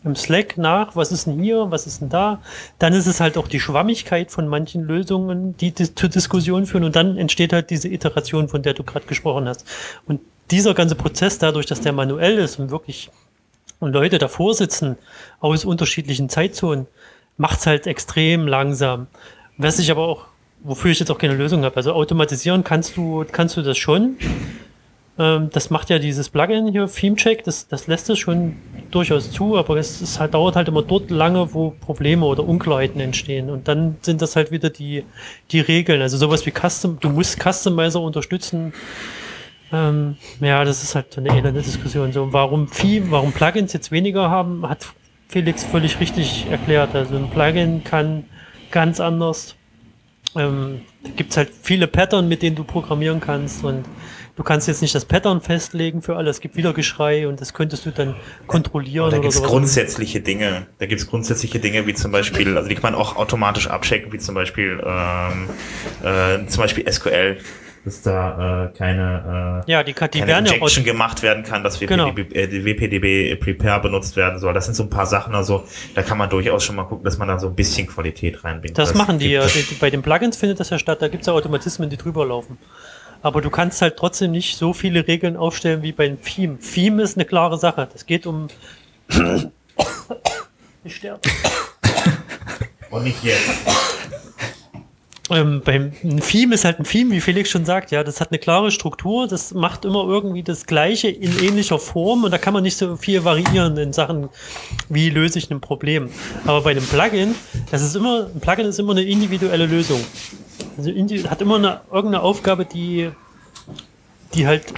im 0.03 0.15
Slack 0.15 0.57
nach, 0.57 0.95
was 0.95 1.11
ist 1.11 1.27
denn 1.27 1.41
hier, 1.41 1.69
was 1.69 1.85
ist 1.85 2.01
denn 2.01 2.09
da. 2.09 2.41
Dann 2.79 2.93
ist 2.93 3.05
es 3.05 3.19
halt 3.19 3.37
auch 3.37 3.47
die 3.47 3.59
Schwammigkeit 3.59 4.31
von 4.31 4.47
manchen 4.47 4.83
Lösungen, 4.83 5.55
die 5.57 5.71
dis 5.71 5.93
zur 5.93 6.09
Diskussion 6.09 6.65
führen 6.65 6.83
und 6.83 6.95
dann 6.95 7.17
entsteht 7.17 7.53
halt 7.53 7.69
diese 7.69 7.87
Iteration, 7.87 8.49
von 8.49 8.63
der 8.63 8.73
du 8.73 8.83
gerade 8.83 9.05
gesprochen 9.05 9.47
hast. 9.47 9.65
Und 10.07 10.21
dieser 10.49 10.73
ganze 10.73 10.95
Prozess, 10.95 11.37
dadurch, 11.37 11.67
dass 11.67 11.81
der 11.81 11.93
manuell 11.93 12.37
ist 12.37 12.59
und 12.59 12.71
wirklich 12.71 13.11
und 13.79 13.93
Leute 13.93 14.19
davor 14.19 14.53
sitzen 14.53 14.97
aus 15.39 15.65
unterschiedlichen 15.65 16.29
Zeitzonen, 16.29 16.87
macht's 17.37 17.65
halt 17.65 17.87
extrem 17.87 18.47
langsam. 18.47 19.07
Was 19.57 19.79
ich 19.79 19.89
aber 19.91 20.07
auch, 20.07 20.27
wofür 20.63 20.91
ich 20.91 20.99
jetzt 20.99 21.09
auch 21.09 21.17
keine 21.17 21.33
Lösung 21.33 21.63
habe. 21.63 21.75
Also 21.75 21.93
automatisieren 21.93 22.63
kannst 22.63 22.95
du, 22.95 23.25
kannst 23.31 23.57
du 23.57 23.63
das 23.63 23.77
schon. 23.77 24.17
Ähm, 25.21 25.49
das 25.51 25.69
macht 25.69 25.91
ja 25.91 25.99
dieses 25.99 26.29
Plugin 26.29 26.71
hier, 26.71 26.87
ThemeCheck, 26.87 27.43
das, 27.43 27.67
das 27.67 27.85
lässt 27.85 28.09
es 28.09 28.17
schon 28.17 28.55
durchaus 28.89 29.31
zu, 29.31 29.55
aber 29.55 29.77
es 29.77 30.01
ist 30.01 30.19
halt, 30.19 30.33
dauert 30.33 30.55
halt 30.55 30.67
immer 30.67 30.81
dort 30.81 31.11
lange, 31.11 31.53
wo 31.53 31.75
Probleme 31.79 32.25
oder 32.25 32.43
Unklarheiten 32.43 32.99
entstehen. 32.99 33.51
Und 33.51 33.67
dann 33.67 33.97
sind 34.01 34.23
das 34.23 34.35
halt 34.35 34.49
wieder 34.49 34.71
die, 34.71 35.03
die 35.51 35.59
Regeln. 35.59 36.01
Also 36.01 36.17
sowas 36.17 36.43
wie 36.47 36.51
Custom, 36.51 36.97
du 36.99 37.09
musst 37.09 37.39
Customizer 37.39 38.01
unterstützen. 38.01 38.73
Ähm, 39.71 40.17
ja, 40.39 40.65
das 40.65 40.81
ist 40.81 40.95
halt 40.95 41.13
so 41.13 41.21
eine 41.21 41.29
elende 41.37 41.61
Diskussion. 41.61 42.11
So, 42.11 42.33
warum 42.33 42.71
Theme, 42.71 43.11
warum 43.11 43.31
Plugins 43.31 43.73
jetzt 43.73 43.91
weniger 43.91 44.31
haben, 44.31 44.67
hat 44.67 44.87
Felix 45.27 45.63
völlig 45.63 45.99
richtig 45.99 46.47
erklärt. 46.49 46.95
Also 46.95 47.15
ein 47.15 47.29
Plugin 47.29 47.83
kann 47.83 48.25
ganz 48.71 48.99
anders. 48.99 49.55
Ähm, 50.35 50.81
da 51.03 51.11
gibt 51.11 51.29
es 51.29 51.37
halt 51.37 51.51
viele 51.61 51.85
Pattern, 51.85 52.27
mit 52.27 52.41
denen 52.41 52.55
du 52.55 52.63
programmieren 52.63 53.19
kannst 53.19 53.63
und 53.63 53.85
du 54.35 54.43
kannst 54.43 54.67
jetzt 54.67 54.81
nicht 54.81 54.95
das 54.95 55.05
Pattern 55.05 55.41
festlegen 55.41 56.01
für 56.01 56.15
alles. 56.15 56.37
Es 56.37 56.41
gibt 56.41 56.55
wieder 56.55 56.73
Geschrei 56.73 57.27
und 57.27 57.41
das 57.41 57.53
könntest 57.53 57.85
du 57.85 57.91
dann 57.91 58.15
kontrollieren 58.47 59.09
da 59.11 59.17
oder 59.17 59.21
gibt 59.21 59.33
es 59.33 59.43
grundsätzliche 59.43 60.21
Dinge. 60.21 60.67
Da 60.79 60.85
gibt 60.85 61.01
es 61.01 61.07
grundsätzliche 61.07 61.59
Dinge, 61.59 61.85
wie 61.87 61.93
zum 61.93 62.11
Beispiel, 62.11 62.57
also 62.57 62.69
die 62.69 62.75
kann 62.75 62.93
man 62.93 62.95
auch 62.95 63.15
automatisch 63.15 63.67
abchecken, 63.67 64.11
wie 64.11 64.17
zum 64.17 64.35
Beispiel, 64.35 64.81
ähm, 64.85 65.49
äh, 66.03 66.45
zum 66.47 66.61
Beispiel 66.63 66.91
SQL, 66.91 67.37
dass 67.83 68.03
da 68.03 68.65
äh, 68.65 68.77
keine, 68.77 69.63
äh, 69.65 69.71
Ja, 69.71 69.83
die, 69.83 69.93
die 69.93 69.99
keine 69.99 70.27
werden 70.27 70.45
ja 70.45 70.53
Injection 70.53 70.83
gemacht 70.83 71.23
werden 71.23 71.43
kann, 71.43 71.63
dass 71.63 71.79
Genau. 71.79 72.07
WPDB, 72.15 72.35
äh, 72.35 72.47
die 72.47 72.63
WPDB 72.63 73.35
Prepare 73.37 73.81
benutzt 73.81 74.15
werden 74.15 74.39
soll. 74.39 74.53
Das 74.53 74.65
sind 74.65 74.75
so 74.75 74.83
ein 74.83 74.89
paar 74.89 75.07
Sachen, 75.07 75.33
also 75.33 75.65
da 75.95 76.03
kann 76.03 76.17
man 76.17 76.29
durchaus 76.29 76.63
schon 76.63 76.75
mal 76.75 76.83
gucken, 76.83 77.03
dass 77.03 77.17
man 77.17 77.27
da 77.27 77.39
so 77.39 77.47
ein 77.47 77.55
bisschen 77.55 77.87
Qualität 77.87 78.43
reinbringt. 78.43 78.77
Das 78.77 78.93
machen 78.93 79.17
die 79.17 79.31
ja. 79.31 79.45
Bei 79.79 79.89
den 79.89 80.03
Plugins 80.03 80.37
findet 80.37 80.59
das 80.59 80.69
ja 80.69 80.77
statt. 80.77 81.01
Da 81.01 81.07
gibt 81.07 81.21
es 81.21 81.27
ja 81.27 81.33
Automatismen, 81.33 81.89
die 81.89 81.97
drüber 81.97 82.25
laufen. 82.25 82.57
Aber 83.21 83.41
du 83.41 83.49
kannst 83.49 83.81
halt 83.81 83.97
trotzdem 83.97 84.31
nicht 84.31 84.57
so 84.57 84.73
viele 84.73 85.07
Regeln 85.07 85.37
aufstellen 85.37 85.83
wie 85.83 85.91
beim 85.91 86.21
Theme. 86.21 86.59
Theme 86.59 87.03
ist 87.03 87.17
eine 87.17 87.25
klare 87.25 87.57
Sache. 87.57 87.87
Das 87.91 88.05
geht 88.05 88.25
um. 88.25 88.47
Ich 90.83 90.95
sterbe. 90.95 91.21
Und 92.89 93.03
nicht 93.03 93.23
jetzt. 93.23 93.51
Ähm, 95.31 95.61
beim 95.63 95.93
ein 96.03 96.19
Theme 96.19 96.55
ist 96.55 96.65
halt 96.65 96.79
ein 96.79 96.83
Theme, 96.83 97.11
wie 97.11 97.21
Felix 97.21 97.49
schon 97.49 97.63
sagt, 97.63 97.91
ja, 97.91 98.03
das 98.03 98.19
hat 98.19 98.31
eine 98.31 98.39
klare 98.39 98.69
Struktur, 98.69 99.27
das 99.27 99.53
macht 99.53 99.85
immer 99.85 100.03
irgendwie 100.03 100.43
das 100.43 100.65
Gleiche 100.65 101.07
in 101.07 101.39
ähnlicher 101.39 101.79
Form 101.79 102.25
und 102.25 102.31
da 102.31 102.37
kann 102.37 102.53
man 102.53 102.63
nicht 102.63 102.75
so 102.75 102.97
viel 102.97 103.23
variieren 103.23 103.77
in 103.77 103.93
Sachen, 103.93 104.27
wie 104.89 105.09
löse 105.09 105.39
ich 105.39 105.49
ein 105.49 105.61
Problem. 105.61 106.09
Aber 106.45 106.61
bei 106.61 106.71
einem 106.71 106.85
Plugin, 106.85 107.35
das 107.69 107.81
ist 107.81 107.95
immer, 107.95 108.27
ein 108.33 108.41
Plugin 108.41 108.65
ist 108.65 108.79
immer 108.79 108.91
eine 108.91 109.03
individuelle 109.03 109.67
Lösung. 109.67 110.01
Also 110.81 110.89
indi 110.89 111.19
hat 111.19 111.41
immer 111.41 111.57
eine, 111.57 111.81
irgendeine 111.91 112.23
Aufgabe, 112.23 112.65
die, 112.65 113.11
die 114.33 114.47
halt 114.47 114.73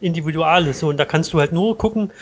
individual 0.00 0.68
ist. 0.68 0.78
So, 0.78 0.88
und 0.88 0.98
da 0.98 1.04
kannst 1.04 1.32
du 1.32 1.40
halt 1.40 1.50
nur 1.50 1.76
gucken, 1.76 2.12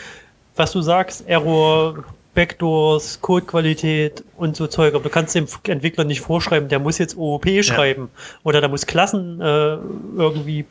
was 0.55 0.71
du 0.71 0.81
sagst, 0.81 1.27
Error, 1.27 2.03
Backdoors, 2.33 3.21
Codequalität 3.21 4.23
und 4.37 4.55
so 4.55 4.65
Zeug. 4.65 4.95
Aber 4.95 5.03
du 5.03 5.11
kannst 5.11 5.35
dem 5.35 5.45
Entwickler 5.67 6.03
nicht 6.03 6.21
vorschreiben, 6.21 6.67
der 6.67 6.79
muss 6.79 6.97
jetzt 6.97 7.15
OOP 7.15 7.45
schreiben 7.61 8.09
oder 8.43 8.59
der 8.59 8.69
muss 8.69 8.87
Klassen 8.87 9.39
äh, 9.39 9.77
irgendwie 10.17 10.65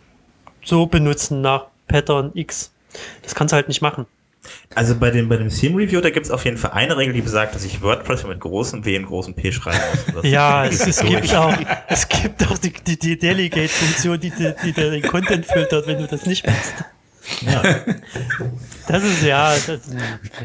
so 0.65 0.87
benutzen 0.87 1.43
nach 1.43 1.67
Pattern 1.87 2.33
X. 2.35 2.73
Das 3.23 3.37
kannst 3.37 3.53
du 3.53 3.55
halt 3.55 3.69
nicht 3.69 3.81
machen. 3.81 4.07
Also 4.75 4.95
bei 4.97 5.11
dem, 5.11 5.29
bei 5.29 5.37
dem 5.37 5.49
Theme 5.49 5.79
Review, 5.79 6.01
da 6.01 6.11
gibt 6.11 6.27
es 6.27 6.33
auf 6.33 6.45
jeden 6.45 6.57
Fall 6.59 6.73
eine 6.73 6.97
Regel, 6.97 7.15
die 7.15 7.23
besagt, 7.23 7.55
dass 7.55 7.65
ich 7.65 7.83
WordPress 7.83 8.27
mit 8.27 8.41
großem 8.41 8.85
W 8.85 8.99
und 8.99 9.07
großem 9.07 9.35
P 9.35 9.53
schreiben 9.53 9.79
muss. 10.15 10.25
Ja, 10.25 10.67
es, 10.67 10.87
es 10.87 11.01
gibt 11.01 11.35
auch, 11.35 11.55
es 11.89 12.09
gibt 12.09 12.47
auch 12.51 12.59
die, 12.59 12.73
die, 12.73 12.99
die 12.99 13.19
Delegate-Funktion, 13.19 14.21
die, 14.21 14.31
die, 14.31 14.53
die 14.65 14.73
den 14.73 15.03
Content 15.03 15.47
filtert, 15.47 15.87
wenn 15.87 15.99
du 15.99 16.07
das 16.07 16.27
nicht 16.27 16.47
machst. 16.47 16.75
Ja. 17.41 17.63
Das 18.87 19.03
ist 19.03 19.23
ja. 19.23 19.53
Das, 19.67 19.81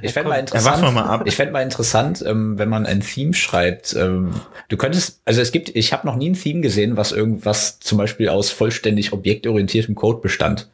Ich 0.01 0.13
fände 0.13 0.29
mal 0.29 0.35
Ja, 0.35 0.39
interessant, 0.41 0.81
wir 0.81 0.91
mal 0.91 1.03
ab. 1.05 1.21
ich 1.25 1.35
fänd 1.35 1.51
mal 1.51 1.61
interessant 1.61 2.23
ähm, 2.25 2.57
wenn 2.57 2.69
man 2.69 2.85
ein 2.87 3.01
Theme 3.01 3.33
schreibt. 3.35 3.95
Ähm, 3.95 4.31
du 4.69 4.77
könntest, 4.77 5.21
also 5.25 5.41
es 5.41 5.51
gibt, 5.51 5.69
ich 5.75 5.93
habe 5.93 6.07
noch 6.07 6.15
nie 6.15 6.29
ein 6.31 6.33
Theme 6.33 6.61
gesehen, 6.61 6.97
was 6.97 7.11
irgendwas 7.11 7.79
zum 7.79 7.99
Beispiel 7.99 8.29
aus 8.29 8.49
vollständig 8.49 9.13
objektorientiertem 9.13 9.93
Code 9.93 10.21
bestand. 10.21 10.69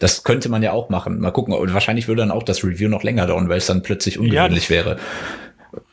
Das 0.00 0.24
könnte 0.24 0.48
man 0.48 0.62
ja 0.62 0.72
auch 0.72 0.88
machen. 0.88 1.20
Mal 1.20 1.30
gucken. 1.30 1.54
Und 1.54 1.72
wahrscheinlich 1.72 2.08
würde 2.08 2.22
dann 2.22 2.30
auch 2.32 2.42
das 2.42 2.64
Review 2.64 2.88
noch 2.88 3.04
länger 3.04 3.26
dauern, 3.26 3.48
weil 3.48 3.58
es 3.58 3.66
dann 3.66 3.82
plötzlich 3.82 4.18
ungewöhnlich 4.18 4.68
wäre. 4.70 4.96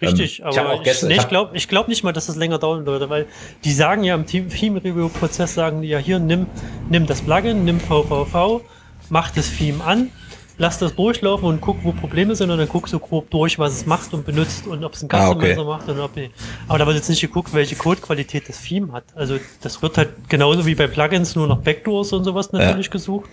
Richtig, 0.02 0.40
Ähm, 0.40 0.48
aber 0.48 0.82
ich, 0.84 1.04
nee, 1.04 1.16
ich 1.16 1.28
glaube 1.28 1.56
ich 1.56 1.68
glaub 1.68 1.88
nicht 1.88 2.04
mal, 2.04 2.12
dass 2.14 2.26
das 2.26 2.36
länger 2.36 2.58
dauern 2.58 2.86
würde, 2.88 3.10
weil 3.12 3.28
die 3.64 3.72
sagen 3.72 4.04
ja 4.04 4.16
im 4.16 4.26
Team- 4.26 4.50
Theme-Review-Prozess, 4.50 5.54
sagen 5.54 5.84
die 5.84 5.90
ja 5.90 6.00
hier, 6.00 6.18
nimm, 6.18 6.48
nimm 6.90 7.06
das 7.06 7.22
Plugin, 7.22 7.64
nimm 7.64 7.80
VVV, 7.80 8.62
mach 9.10 9.30
das 9.32 9.56
Theme 9.56 9.84
an, 9.84 10.10
lass 10.58 10.80
das 10.80 10.96
durchlaufen 10.96 11.48
und 11.48 11.62
guck, 11.62 11.84
wo 11.84 11.92
Probleme 11.92 12.36
sind 12.36 12.50
und 12.50 12.58
dann 12.58 12.68
guckst 12.68 12.94
du 12.94 13.00
grob 13.00 13.30
durch, 13.30 13.60
was 13.60 13.74
es 13.74 13.86
macht 13.86 14.14
und 14.14 14.26
benutzt 14.26 14.68
und 14.68 14.84
ob 14.84 14.94
es 14.94 15.04
ein 15.04 15.10
Ah, 15.12 15.30
Customizer 15.32 15.60
okay. 15.62 15.68
macht 15.68 15.90
und 15.90 16.00
ob 16.00 16.14
die, 16.16 16.30
aber 16.68 16.80
da 16.80 16.88
wird 16.88 16.96
jetzt 16.98 17.10
nicht 17.10 17.22
geguckt, 17.22 17.54
welche 17.54 17.76
Codequalität 17.76 18.50
das 18.50 18.62
Theme 18.62 18.92
hat. 18.92 19.04
Also 19.16 19.38
das 19.62 19.82
wird 19.82 19.98
halt 19.98 20.10
genauso 20.30 20.66
wie 20.66 20.76
bei 20.76 20.88
Plugins 20.88 21.36
nur 21.36 21.48
nach 21.48 21.58
Backdoors 21.60 22.14
und 22.14 22.24
sowas 22.24 22.52
natürlich 22.52 22.90
gesucht, 22.90 23.30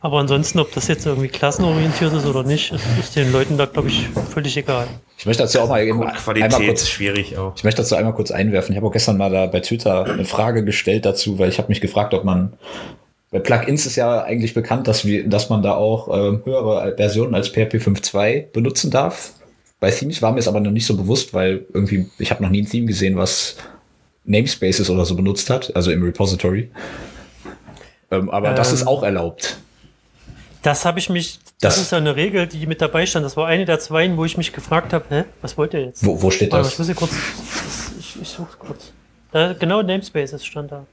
aber 0.00 0.18
ansonsten, 0.20 0.58
ob 0.60 0.72
das 0.72 0.88
jetzt 0.88 1.06
irgendwie 1.06 1.28
klassenorientiert 1.28 2.12
ist 2.12 2.26
oder 2.26 2.42
nicht, 2.44 2.72
ist, 2.72 2.84
ist 2.98 3.16
den 3.16 3.32
Leuten 3.32 3.58
da, 3.58 3.66
glaube 3.66 3.88
ich, 3.88 4.08
völlig 4.32 4.56
egal. 4.56 4.86
Ich 5.18 5.26
möchte 5.26 5.42
dazu 5.42 5.60
auch 5.60 5.68
mal 5.68 5.82
eben 5.82 6.00
einmal 6.00 6.14
Qualität 6.14 6.66
kurz 6.66 6.82
ist 6.82 6.90
schwierig 6.90 7.36
auch. 7.36 7.52
Ich 7.56 7.64
möchte 7.64 7.82
dazu 7.82 7.96
einmal 7.96 8.14
kurz 8.14 8.30
einwerfen. 8.30 8.72
Ich 8.72 8.76
habe 8.76 8.86
auch 8.86 8.92
gestern 8.92 9.16
mal 9.16 9.30
da 9.30 9.46
bei 9.46 9.58
Twitter 9.58 10.04
eine 10.04 10.24
Frage 10.24 10.64
gestellt 10.64 11.04
dazu, 11.04 11.40
weil 11.40 11.48
ich 11.48 11.58
habe 11.58 11.68
mich 11.68 11.80
gefragt, 11.80 12.14
ob 12.14 12.22
man 12.24 12.52
bei 13.30 13.38
Plugins 13.40 13.84
ist 13.86 13.96
ja 13.96 14.22
eigentlich 14.22 14.54
bekannt, 14.54 14.88
dass 14.88 15.04
wir, 15.04 15.28
dass 15.28 15.48
man 15.50 15.62
da 15.62 15.74
auch 15.74 16.08
ähm, 16.08 16.42
höhere 16.44 16.94
Versionen 16.96 17.34
als 17.34 17.48
PHP 17.48 17.74
5.2 17.76 18.52
benutzen 18.52 18.90
darf. 18.90 19.32
Bei 19.80 19.90
Themes 19.90 20.22
war 20.22 20.32
mir 20.32 20.38
es 20.40 20.48
aber 20.48 20.60
noch 20.60 20.70
nicht 20.70 20.86
so 20.86 20.96
bewusst, 20.96 21.34
weil 21.34 21.66
irgendwie 21.72 22.08
ich 22.18 22.30
habe 22.30 22.42
noch 22.42 22.50
nie 22.50 22.62
ein 22.62 22.68
Theme 22.68 22.86
gesehen, 22.86 23.16
was 23.16 23.56
Namespaces 24.24 24.90
oder 24.90 25.04
so 25.04 25.14
benutzt 25.14 25.50
hat, 25.50 25.74
also 25.76 25.90
im 25.90 26.02
Repository. 26.02 26.70
Ähm, 28.10 28.30
aber 28.30 28.52
das 28.54 28.68
Ähm, 28.70 28.74
ist 28.74 28.86
auch 28.86 29.02
erlaubt. 29.02 29.58
Das 30.62 30.84
habe 30.84 30.98
ich 30.98 31.08
mich, 31.08 31.38
das, 31.60 31.74
Das- 31.76 31.82
ist 31.84 31.92
ja 31.92 31.98
eine 31.98 32.16
Regel, 32.16 32.46
die 32.46 32.66
mit 32.66 32.80
dabei 32.80 33.06
stand. 33.06 33.24
Das 33.24 33.36
war 33.36 33.46
eine 33.46 33.64
der 33.64 33.78
zwei, 33.78 34.14
wo 34.16 34.24
ich 34.24 34.36
mich 34.36 34.52
gefragt 34.52 34.92
habe, 34.92 35.04
hä, 35.10 35.24
was 35.42 35.56
wollt 35.56 35.72
ihr 35.74 35.84
jetzt? 35.84 36.04
Wo, 36.04 36.20
wo 36.20 36.30
steht 36.30 36.50
Warte, 36.50 36.66
ich 36.68 36.70
das? 36.76 36.78
muss 36.78 36.86
hier 36.88 36.96
kurz, 36.96 37.10
das, 37.12 37.92
ich, 37.98 38.22
ich 38.22 38.28
suche 38.28 38.56
kurz. 38.58 38.92
Da, 39.30 39.52
genau 39.52 39.82
Namespaces 39.82 40.44
stand 40.44 40.72
da. 40.72 40.86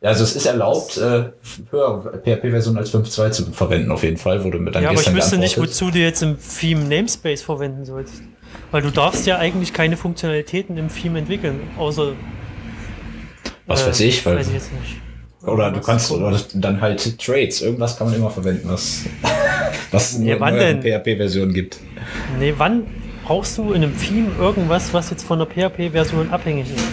Ja, 0.00 0.08
also 0.08 0.24
es 0.24 0.34
ist 0.34 0.46
erlaubt, 0.46 0.96
äh, 0.96 1.24
höhere 1.70 2.22
PHP-Versionen 2.24 2.78
als 2.78 2.94
5.2 2.94 3.30
zu 3.30 3.52
verwenden, 3.52 3.92
auf 3.92 4.02
jeden 4.02 4.16
Fall, 4.16 4.42
wurde 4.44 4.58
mir 4.58 4.70
dann 4.70 4.82
Ja, 4.82 4.90
aber 4.90 5.00
ich 5.00 5.12
wüsste 5.12 5.36
nicht, 5.36 5.58
wozu 5.58 5.90
du 5.90 5.98
jetzt 5.98 6.22
im 6.22 6.38
Theme 6.38 6.84
Namespace 6.84 7.42
verwenden 7.42 7.84
sollst. 7.84 8.22
Weil 8.70 8.82
du 8.82 8.90
darfst 8.90 9.26
ja 9.26 9.36
eigentlich 9.36 9.72
keine 9.72 9.96
Funktionalitäten 9.96 10.76
im 10.78 10.88
Theme 10.88 11.18
entwickeln, 11.18 11.60
außer. 11.76 12.12
Was 13.66 13.82
äh, 13.82 13.88
weiß 13.88 14.00
ich, 14.00 14.24
weil 14.24 14.36
Weiß 14.36 14.48
ich 14.48 14.54
jetzt 14.54 14.72
nicht. 14.72 14.96
Oder 15.42 15.70
du 15.70 15.80
kannst 15.80 16.10
oder 16.10 16.38
dann 16.54 16.80
halt 16.80 17.18
Trades. 17.18 17.62
Irgendwas 17.62 17.96
kann 17.96 18.08
man 18.08 18.16
immer 18.16 18.30
verwenden, 18.30 18.68
was, 18.68 19.04
was 19.90 20.18
Ja, 20.22 20.36
nur 20.38 20.60
in? 20.60 20.82
PHP-Version 20.82 21.52
gibt. 21.52 21.78
Nee, 22.38 22.54
wann 22.56 22.86
brauchst 23.24 23.56
du 23.58 23.72
in 23.72 23.82
einem 23.82 23.98
Theme 23.98 24.28
irgendwas, 24.38 24.92
was 24.92 25.10
jetzt 25.10 25.24
von 25.24 25.38
der 25.38 25.46
PHP-Version 25.46 26.30
abhängig 26.30 26.66
ist? 26.74 26.84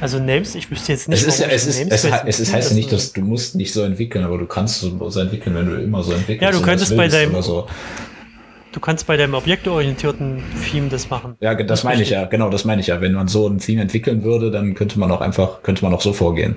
Also 0.00 0.18
Names, 0.18 0.54
ich 0.54 0.70
wüsste 0.70 0.92
jetzt 0.92 1.08
nicht, 1.08 1.20
Es 1.20 1.26
ist, 1.26 1.40
es 1.46 1.66
ist, 1.66 1.90
es, 1.92 2.04
he- 2.04 2.12
es 2.26 2.40
ist 2.40 2.52
heißt 2.54 2.70
ja 2.70 2.76
nicht, 2.76 2.90
dass 2.92 3.12
du 3.12 3.20
musst 3.20 3.54
nicht 3.54 3.72
so 3.72 3.82
entwickeln, 3.82 4.24
aber 4.24 4.38
du 4.38 4.46
kannst 4.46 4.80
so 4.80 5.10
so 5.10 5.20
entwickeln, 5.20 5.54
wenn 5.54 5.66
du 5.66 5.74
immer 5.82 6.02
so 6.02 6.12
entwickelst. 6.12 6.42
Ja, 6.42 6.50
du 6.50 6.58
das 6.58 6.66
könntest 6.66 6.96
bei 6.96 7.08
deinem- 7.08 7.40
so. 7.42 7.66
Du 8.72 8.78
kannst 8.80 9.06
bei 9.08 9.16
deinem 9.16 9.34
objektorientierten 9.34 10.42
Theme 10.70 10.88
das 10.88 11.10
machen. 11.10 11.36
Ja, 11.40 11.54
ge- 11.54 11.66
das 11.66 11.82
meine 11.84 12.02
ich 12.02 12.10
ja, 12.10 12.24
genau, 12.26 12.48
das 12.50 12.64
meine 12.64 12.80
ich 12.80 12.86
ja. 12.86 13.00
Wenn 13.00 13.12
man 13.12 13.26
so 13.28 13.48
ein 13.48 13.58
Theme 13.58 13.82
entwickeln 13.82 14.22
würde, 14.22 14.50
dann 14.50 14.74
könnte 14.74 14.98
man 14.98 15.10
auch 15.10 15.20
einfach, 15.20 15.62
könnte 15.62 15.84
man 15.84 15.92
auch 15.92 16.00
so 16.00 16.12
vorgehen. 16.12 16.56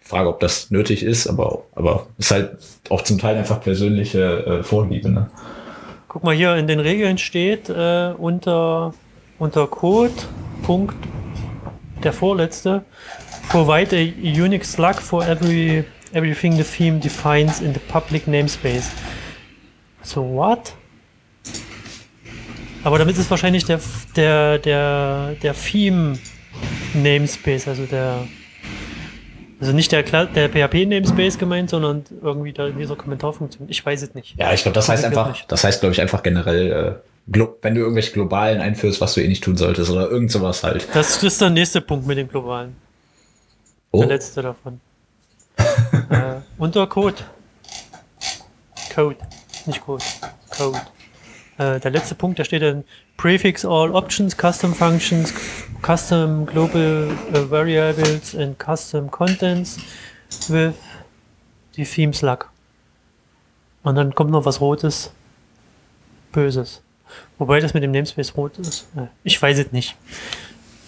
Frage, 0.00 0.28
ob 0.28 0.38
das 0.40 0.70
nötig 0.70 1.02
ist, 1.02 1.26
aber, 1.26 1.64
aber 1.74 2.06
ist 2.18 2.30
halt 2.30 2.50
auch 2.90 3.02
zum 3.02 3.18
Teil 3.18 3.36
einfach 3.36 3.60
persönliche 3.60 4.46
äh, 4.60 4.62
Vorliebe, 4.62 5.10
ne? 5.10 5.28
Guck 6.06 6.22
mal, 6.22 6.34
hier 6.34 6.54
in 6.54 6.68
den 6.68 6.78
Regeln 6.78 7.18
steht 7.18 7.68
äh, 7.68 8.12
unter, 8.16 8.94
unter 9.40 9.66
Code, 9.66 10.12
Punkt, 10.62 10.94
der 12.02 12.12
vorletzte, 12.12 12.84
provide 13.48 13.96
a 13.96 14.00
unique 14.00 14.64
slug 14.64 14.96
for 14.96 15.22
every, 15.26 15.84
everything 16.12 16.56
the 16.56 16.64
theme 16.64 17.00
defines 17.00 17.60
in 17.60 17.72
the 17.72 17.80
public 17.80 18.26
namespace. 18.26 18.90
So, 20.02 20.22
what? 20.22 20.74
Aber 22.84 22.98
damit 22.98 23.18
ist 23.18 23.30
wahrscheinlich 23.30 23.64
der, 23.64 23.80
der, 24.14 24.58
der, 24.58 25.34
der 25.42 25.54
Theme 25.54 26.18
Namespace, 26.94 27.66
also 27.68 27.84
der, 27.84 28.28
also 29.60 29.72
nicht 29.72 29.90
der, 29.90 30.02
der 30.02 30.48
PHP 30.48 30.86
Namespace 30.86 31.38
gemeint, 31.38 31.70
sondern 31.70 32.04
irgendwie 32.22 32.52
da 32.52 32.68
in 32.68 32.78
dieser 32.78 32.96
Kommentarfunktion. 32.96 33.68
Ich 33.68 33.84
weiß 33.84 34.02
es 34.02 34.14
nicht. 34.14 34.36
Ja, 34.38 34.52
ich 34.52 34.62
glaube, 34.62 34.74
das 34.74 34.88
heißt 34.88 35.04
einfach, 35.04 35.30
nicht. 35.30 35.50
das 35.50 35.64
heißt, 35.64 35.80
glaube 35.80 35.94
ich, 35.94 36.00
einfach 36.00 36.22
generell, 36.22 36.72
äh, 36.72 36.94
wenn 37.26 37.74
du 37.74 37.80
irgendwelche 37.80 38.12
globalen 38.12 38.60
einführst, 38.60 39.00
was 39.00 39.14
du 39.14 39.22
eh 39.22 39.28
nicht 39.28 39.42
tun 39.42 39.56
solltest 39.56 39.90
oder 39.90 40.08
irgend 40.08 40.30
sowas 40.30 40.62
halt. 40.62 40.88
Das 40.94 41.22
ist 41.22 41.40
der 41.40 41.50
nächste 41.50 41.80
Punkt 41.80 42.06
mit 42.06 42.18
dem 42.18 42.28
Globalen. 42.28 42.76
Oh, 43.90 44.00
Der 44.00 44.08
letzte 44.08 44.42
davon. 44.42 44.80
äh, 45.56 46.40
unter 46.58 46.86
Code. 46.86 47.16
Code. 48.94 49.16
Nicht 49.66 49.80
Code. 49.80 50.04
Code. 50.50 50.80
Äh, 51.58 51.80
der 51.80 51.90
letzte 51.90 52.14
Punkt, 52.14 52.38
da 52.38 52.44
steht 52.44 52.62
dann 52.62 52.84
Prefix 53.16 53.64
all 53.64 53.94
options, 53.94 54.36
custom 54.36 54.74
functions, 54.74 55.32
custom 55.82 56.46
global 56.46 57.10
äh, 57.32 57.50
variables 57.50 58.34
and 58.36 58.56
custom 58.58 59.10
contents 59.10 59.78
with 60.48 60.74
die 61.76 61.84
Theme 61.84 62.12
Slug. 62.12 62.50
Und 63.82 63.94
dann 63.94 64.14
kommt 64.14 64.30
noch 64.30 64.44
was 64.44 64.60
Rotes. 64.60 65.12
Böses. 66.32 66.82
Wobei 67.38 67.60
das 67.60 67.74
mit 67.74 67.82
dem 67.82 67.90
Namespace 67.92 68.36
rot 68.36 68.58
ist. 68.58 68.88
Ich 69.24 69.40
weiß 69.40 69.58
es 69.58 69.72
nicht. 69.72 69.96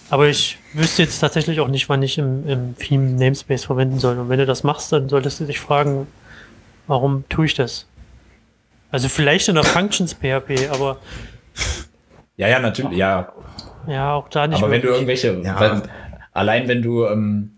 Aber 0.09 0.27
ich 0.27 0.57
wüsste 0.73 1.03
jetzt 1.03 1.19
tatsächlich 1.19 1.59
auch 1.59 1.67
nicht, 1.67 1.87
wann 1.89 2.01
ich 2.01 2.17
im, 2.17 2.47
im 2.47 2.75
Theme 2.77 3.11
Namespace 3.11 3.65
verwenden 3.65 3.99
soll. 3.99 4.17
Und 4.17 4.29
wenn 4.29 4.39
du 4.39 4.45
das 4.47 4.63
machst, 4.63 4.91
dann 4.91 5.07
solltest 5.07 5.39
du 5.39 5.45
dich 5.45 5.59
fragen, 5.59 6.07
warum 6.87 7.23
tue 7.29 7.45
ich 7.45 7.53
das? 7.53 7.85
Also 8.91 9.07
vielleicht 9.07 9.47
in 9.49 9.55
der 9.55 9.63
Functions 9.63 10.15
PHP, 10.15 10.69
aber 10.71 10.97
Ja, 12.37 12.47
ja, 12.47 12.59
natürlich, 12.59 12.97
ja. 12.97 13.31
ja, 13.87 14.13
auch 14.15 14.29
da 14.29 14.47
nicht. 14.47 14.57
Aber 14.57 14.71
wenn 14.71 14.81
du 14.81 14.87
wirklich. 14.87 15.23
irgendwelche, 15.23 15.47
Ja. 15.47 15.59
weil, 15.59 15.81
allein 16.33 16.67
wenn 16.67 16.81
du, 16.81 17.05
ähm, 17.05 17.51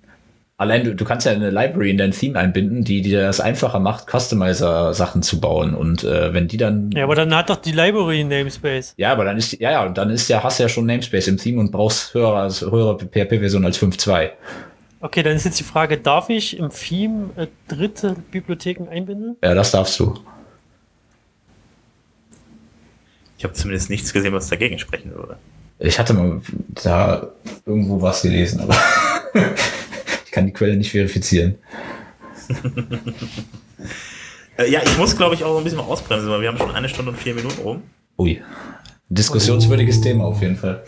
allein 0.62 0.84
du, 0.84 0.94
du 0.96 1.06
kannst 1.06 1.26
ja 1.26 1.32
eine 1.32 1.50
Library 1.50 1.90
in 1.90 1.98
dein 1.98 2.12
Theme 2.12 2.38
einbinden, 2.38 2.84
die 2.84 3.02
dir 3.02 3.24
das 3.24 3.40
einfacher 3.40 3.80
macht, 3.80 4.06
Customizer-Sachen 4.08 5.24
zu 5.24 5.42
bauen. 5.42 5.74
Und 5.74 6.04
äh, 6.04 6.34
wenn 6.36 6.48
die 6.48 6.58
dann, 6.58 6.92
Ja, 6.92 7.04
aber 7.06 7.16
dann 7.16 7.36
hat 7.36 7.50
doch 7.50 7.56
die 7.56 7.72
Library 7.72 8.20
einen 8.20 8.30
Namespace. 8.30 8.94
ja, 8.96 9.12
aber 9.12 9.26
dann 9.26 9.38
ist, 9.38 9.54
ja, 9.60 9.72
ja, 9.72 9.86
und 9.86 9.98
dann 9.98 10.12
ist 10.12 10.28
ja, 10.30 10.44
hast 10.44 10.60
du 10.60 10.64
ja 10.64 10.70
schon 10.70 10.86
Namespace 10.86 11.28
im 11.30 11.38
Theme 11.38 11.60
und 11.60 11.72
brauchst 11.72 12.14
höhere, 12.14 12.48
höhere 12.48 12.96
PHP-Version 13.00 13.66
als 13.66 13.80
5.2. 13.82 14.30
Okay, 15.00 15.24
dann 15.24 15.36
ist 15.36 15.46
jetzt 15.46 15.60
die 15.60 15.64
Frage, 15.64 15.98
darf 15.98 16.30
ich 16.30 16.60
im 16.60 16.70
Theme 16.70 17.32
äh, 17.36 17.48
dritte 17.68 18.16
Bibliotheken 18.30 18.88
einbinden? 18.88 19.38
Ja, 19.44 19.56
das 19.56 19.72
darfst 19.72 20.00
du. 20.00 20.14
Ich 23.40 23.44
habe 23.44 23.56
zumindest 23.56 23.90
nichts 23.90 24.14
gesehen, 24.14 24.34
was 24.34 24.48
dagegen 24.48 24.78
sprechen 24.78 25.12
würde. 25.16 25.38
Ich 25.80 25.98
hatte 25.98 26.14
mal 26.14 26.40
da 26.84 27.30
irgendwo 27.66 28.00
was 28.00 28.22
gelesen, 28.22 28.60
aber 28.60 28.76
ich 30.32 30.34
kann 30.34 30.46
die 30.46 30.54
Quelle 30.54 30.78
nicht 30.78 30.92
verifizieren. 30.92 31.56
Äh, 34.58 34.70
ja, 34.70 34.82
ich 34.84 34.98
muss, 34.98 35.16
glaube 35.16 35.34
ich, 35.34 35.46
auch 35.46 35.58
ein 35.58 35.64
bisschen 35.64 35.80
mal 35.80 35.86
ausbremsen, 35.86 36.30
weil 36.30 36.42
wir 36.42 36.50
haben 36.50 36.58
schon 36.58 36.76
eine 36.76 36.90
Stunde 36.90 37.12
und 37.12 37.18
vier 37.18 37.34
Minuten 37.34 37.62
rum. 37.62 37.84
Ui. 38.20 38.42
Diskussionswürdiges 39.08 40.02
Thema 40.02 40.26
auf 40.26 40.42
jeden 40.42 40.58
Fall. 40.58 40.84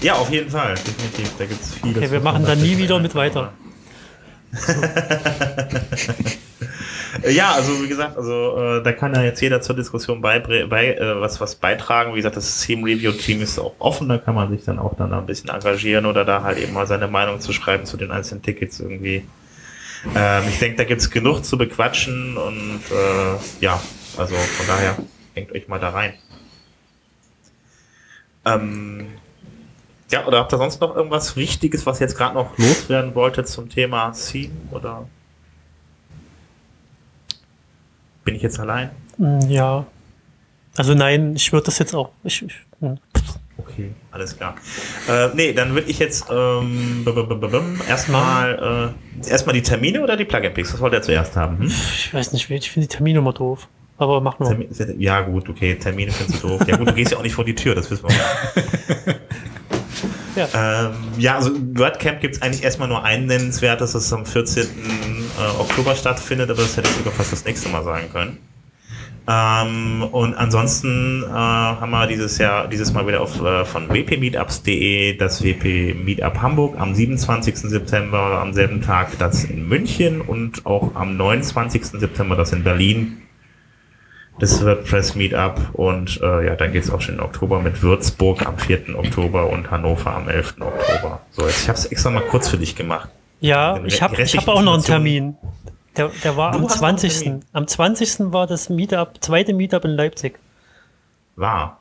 Ja, 0.00 0.14
auf 0.14 0.32
jeden 0.32 0.48
Fall, 0.48 0.74
definitiv. 0.76 1.30
Da 1.38 1.44
gibt 1.44 1.60
es 1.60 1.74
vieles. 1.74 1.98
Okay, 1.98 2.10
wir 2.10 2.20
machen 2.20 2.46
dann 2.46 2.58
nie 2.60 2.78
wieder 2.78 2.98
mit 2.98 3.14
weiter. 3.14 3.52
Äh, 7.22 7.32
Ja, 7.32 7.52
also 7.52 7.82
wie 7.82 7.88
gesagt, 7.88 8.16
also 8.16 8.56
äh, 8.58 8.82
da 8.82 8.92
kann 8.92 9.14
ja 9.14 9.22
jetzt 9.22 9.40
jeder 9.40 9.60
zur 9.60 9.76
Diskussion 9.76 10.20
bei, 10.20 10.38
bei 10.40 10.94
äh, 10.94 11.20
was 11.20 11.40
was 11.40 11.54
beitragen. 11.56 12.12
Wie 12.12 12.16
gesagt, 12.16 12.36
das 12.36 12.60
Team 12.60 12.84
Review 12.84 13.12
Team 13.12 13.40
ist 13.42 13.58
auch 13.58 13.74
offen, 13.78 14.08
da 14.08 14.18
kann 14.18 14.34
man 14.34 14.50
sich 14.50 14.64
dann 14.64 14.78
auch 14.78 14.94
dann 14.96 15.12
ein 15.12 15.26
bisschen 15.26 15.50
engagieren 15.50 16.06
oder 16.06 16.24
da 16.24 16.42
halt 16.42 16.58
eben 16.58 16.72
mal 16.72 16.86
seine 16.86 17.08
Meinung 17.08 17.40
zu 17.40 17.52
schreiben 17.52 17.84
zu 17.86 17.96
den 17.96 18.10
einzelnen 18.10 18.42
Tickets 18.42 18.80
irgendwie. 18.80 19.24
Ähm, 20.14 20.44
ich 20.48 20.58
denke, 20.58 20.76
da 20.76 20.84
gibt's 20.84 21.10
genug 21.10 21.44
zu 21.44 21.58
bequatschen 21.58 22.36
und 22.36 22.80
äh, 22.90 23.38
ja, 23.64 23.80
also 24.16 24.34
von 24.34 24.66
daher 24.66 24.96
denkt 25.34 25.52
euch 25.52 25.68
mal 25.68 25.80
da 25.80 25.90
rein. 25.90 26.14
Ähm, 28.44 29.06
ja, 30.10 30.24
oder 30.26 30.38
habt 30.38 30.52
ihr 30.52 30.58
sonst 30.58 30.80
noch 30.80 30.94
irgendwas 30.94 31.36
Wichtiges, 31.36 31.84
was 31.86 31.98
jetzt 31.98 32.16
gerade 32.16 32.34
noch 32.34 32.56
loswerden 32.58 33.14
wolltet 33.14 33.48
zum 33.48 33.68
Thema 33.68 34.12
Theme 34.12 34.52
oder 34.70 35.08
bin 38.26 38.34
ich 38.34 38.42
jetzt 38.42 38.60
allein? 38.60 38.90
Hm, 39.16 39.40
Ja. 39.48 39.86
Also 40.76 40.92
nein, 40.92 41.34
ich 41.34 41.50
würde 41.54 41.64
das 41.64 41.78
jetzt 41.78 41.94
auch. 41.94 42.10
Ich, 42.22 42.42
ich, 42.42 42.52
hm. 42.80 42.98
Okay, 43.56 43.92
alles 44.10 44.36
klar. 44.36 44.56
Äh, 45.08 45.28
nee, 45.34 45.54
dann 45.54 45.72
würde 45.72 45.88
ich 45.90 45.98
jetzt 45.98 46.26
ähm, 46.30 47.06
erstmal 47.88 48.92
äh, 49.24 49.28
erstmal 49.30 49.54
die 49.54 49.62
Termine 49.62 50.02
oder 50.02 50.18
die 50.18 50.26
Plugin-Picks? 50.26 50.74
Was 50.74 50.80
wollt 50.80 50.92
ihr 50.92 51.00
zuerst 51.00 51.34
haben? 51.34 51.58
Hm? 51.60 51.66
ich 51.68 52.12
weiß 52.12 52.34
nicht, 52.34 52.50
ich 52.50 52.70
finde 52.70 52.88
die 52.88 52.94
Termine 52.94 53.20
immer 53.20 53.32
doof. 53.32 53.68
Aber 53.96 54.20
mach 54.20 54.38
nur. 54.38 54.50
Termin, 54.50 55.00
ja, 55.00 55.22
gut, 55.22 55.48
okay, 55.48 55.74
Termine 55.76 56.10
findest 56.12 56.42
du 56.44 56.48
doof. 56.48 56.60
Ja, 56.68 56.76
gut, 56.76 56.88
du 56.88 56.92
gehst 56.92 57.12
ja 57.12 57.16
auch 57.18 57.22
nicht 57.22 57.34
vor 57.34 57.46
die 57.46 57.54
Tür, 57.54 57.74
das 57.74 57.90
wissen 57.90 58.04
wir 58.06 58.14
auch. 58.14 59.14
Ja. 60.36 60.48
Ähm, 60.54 60.92
ja, 61.18 61.36
also 61.36 61.50
WordCamp 61.74 62.20
gibt 62.20 62.36
es 62.36 62.42
eigentlich 62.42 62.62
erstmal 62.62 62.88
nur 62.88 63.02
ein 63.02 63.26
nennenswertes, 63.26 63.92
das 63.92 64.12
am 64.12 64.26
14. 64.26 64.64
Äh, 64.64 65.60
Oktober 65.60 65.96
stattfindet, 65.96 66.50
aber 66.50 66.62
das 66.62 66.76
hätte 66.76 66.88
ich 66.88 66.96
sogar 66.96 67.12
fast 67.12 67.32
das 67.32 67.44
nächste 67.44 67.68
Mal 67.70 67.82
sagen 67.82 68.10
können. 68.12 68.38
Ähm, 69.28 70.04
und 70.12 70.34
ansonsten 70.34 71.24
äh, 71.24 71.28
haben 71.28 71.90
wir 71.90 72.06
dieses 72.06 72.38
Jahr, 72.38 72.68
dieses 72.68 72.92
Mal 72.92 73.06
wieder 73.08 73.20
auf 73.20 73.40
äh, 73.42 73.64
von 73.64 73.88
wpmeetups.de 73.88 75.16
das 75.16 75.42
WP 75.42 75.94
Meetup 76.04 76.40
Hamburg 76.40 76.78
am 76.78 76.94
27. 76.94 77.56
September, 77.56 78.40
am 78.40 78.52
selben 78.52 78.82
Tag 78.82 79.18
das 79.18 79.44
in 79.44 79.68
München 79.68 80.20
und 80.20 80.64
auch 80.64 80.94
am 80.94 81.16
29. 81.16 81.86
September 81.98 82.36
das 82.36 82.52
in 82.52 82.62
Berlin. 82.62 83.22
Das 84.38 84.62
WordPress 84.62 85.14
Meetup 85.14 85.58
und 85.72 86.20
äh, 86.22 86.46
ja, 86.46 86.56
dann 86.56 86.72
geht's 86.72 86.90
auch 86.90 87.00
schon 87.00 87.14
in 87.14 87.20
Oktober 87.20 87.60
mit 87.60 87.82
Würzburg 87.82 88.44
am 88.46 88.58
4. 88.58 88.94
Oktober 88.98 89.48
und 89.48 89.70
Hannover 89.70 90.14
am 90.14 90.28
11. 90.28 90.56
Oktober. 90.60 91.20
So, 91.30 91.46
jetzt 91.46 91.62
ich 91.62 91.68
habe 91.68 91.78
es 91.78 91.86
extra 91.86 92.10
mal 92.10 92.22
kurz 92.22 92.48
für 92.48 92.58
dich 92.58 92.76
gemacht. 92.76 93.08
Ja, 93.40 93.82
ich 93.84 94.02
habe 94.02 94.16
hab 94.16 94.48
auch 94.48 94.62
noch 94.62 94.74
einen 94.74 94.82
Termin. 94.82 95.36
Der, 95.96 96.10
der 96.22 96.36
war 96.36 96.52
Du 96.52 96.58
am 96.58 96.64
hast 96.64 96.80
noch 96.80 96.88
einen 96.88 96.98
20. 96.98 97.22
Termin? 97.22 97.44
Am 97.52 97.66
20. 97.66 98.32
war 98.32 98.46
das 98.46 98.68
Meetup, 98.68 99.14
zweite 99.20 99.54
Meetup 99.54 99.84
in 99.86 99.92
Leipzig. 99.92 100.38
War. 101.36 101.80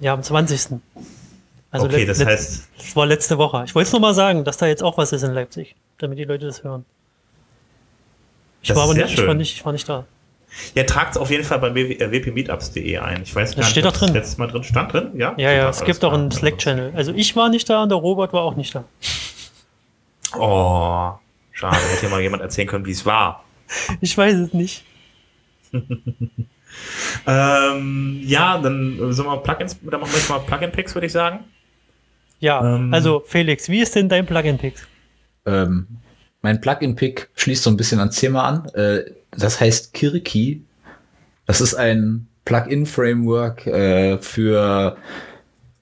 Ja, 0.00 0.14
am 0.14 0.22
20. 0.22 0.80
Also 1.70 1.86
okay, 1.86 2.06
das 2.06 2.24
heißt, 2.24 2.68
Das 2.78 2.96
war 2.96 3.04
letzte 3.06 3.36
Woche. 3.36 3.64
Ich 3.66 3.74
wollte 3.74 3.88
es 3.88 3.92
nur 3.92 4.00
mal 4.00 4.14
sagen, 4.14 4.44
dass 4.44 4.56
da 4.56 4.66
jetzt 4.66 4.82
auch 4.82 4.96
was 4.96 5.12
ist 5.12 5.22
in 5.22 5.34
Leipzig, 5.34 5.76
damit 5.98 6.18
die 6.18 6.24
Leute 6.24 6.46
das 6.46 6.64
hören. 6.64 6.86
Ich, 8.62 8.68
Das 8.68 8.76
war, 8.78 8.84
aber 8.84 8.94
nicht, 8.94 9.12
ich, 9.18 9.26
war 9.26 9.34
nicht, 9.34 9.56
ich 9.56 9.64
war 9.64 9.72
nicht 9.72 9.88
da. 9.88 10.06
Ja, 10.74 10.84
tragt's 10.84 11.16
auf 11.16 11.30
jeden 11.30 11.44
Fall 11.44 11.58
bei 11.58 11.68
ww- 11.70 12.00
äh, 12.00 12.10
wpmeetups.de 12.10 12.98
ein. 12.98 13.22
Ich 13.22 13.34
weiß 13.34 13.50
gar 13.50 13.56
Das 13.56 13.66
nicht, 13.66 13.70
steht 13.70 13.84
doch 13.84 13.92
drin. 13.92 14.08
das 14.08 14.14
letztes 14.14 14.38
Mal 14.38 14.46
drin 14.48 14.62
stand 14.64 14.92
drin. 14.92 15.10
Ja, 15.14 15.34
Ja, 15.36 15.52
ja, 15.52 15.68
es 15.68 15.84
gibt 15.84 16.04
auch 16.04 16.12
einen 16.12 16.30
Slack-Channel. 16.30 16.92
Also 16.96 17.12
ich 17.14 17.34
war 17.36 17.48
nicht 17.48 17.68
da 17.68 17.82
und 17.82 17.88
der 17.90 17.98
Robert 17.98 18.32
war 18.32 18.42
auch 18.42 18.56
nicht 18.56 18.74
da. 18.74 18.84
Oh, 20.38 21.12
schade. 21.52 21.76
Hätte 21.76 22.04
ja 22.06 22.08
mal 22.10 22.20
jemand 22.20 22.42
erzählen 22.42 22.68
können, 22.68 22.86
wie 22.86 22.92
es 22.92 23.04
war. 23.06 23.44
Ich 24.00 24.16
weiß 24.16 24.34
es 24.36 24.52
nicht. 24.54 24.84
Ähm, 27.26 28.20
ja, 28.22 28.58
dann 28.58 28.98
äh, 28.98 29.12
sollen 29.12 29.28
wir 29.28 29.38
Plugins, 29.38 29.76
dann 29.82 30.00
machen 30.00 30.12
wir 30.12 30.18
jetzt 30.18 30.28
mal 30.28 30.40
Plugin-Picks, 30.40 30.94
würde 30.94 31.06
ich 31.06 31.12
sagen. 31.12 31.40
Ja, 32.38 32.76
Ähm. 32.76 32.92
also 32.92 33.22
Felix, 33.26 33.68
wie 33.68 33.80
ist 33.80 33.94
denn 33.94 34.08
dein 34.08 34.26
Plugin-Pick? 34.26 34.74
Ähm, 35.46 35.86
mein 36.42 36.60
Plugin-Pick 36.60 37.30
schließt 37.34 37.62
so 37.62 37.70
ein 37.70 37.76
bisschen 37.76 37.98
ans 37.98 38.16
Thema 38.16 38.44
an. 38.44 38.68
Äh, 38.74 39.04
das 39.30 39.60
heißt 39.60 39.92
Kirki. 39.92 40.62
Das 41.46 41.60
ist 41.60 41.74
ein 41.74 42.26
Plugin-Framework 42.44 43.66
äh, 43.66 44.18
für, 44.18 44.96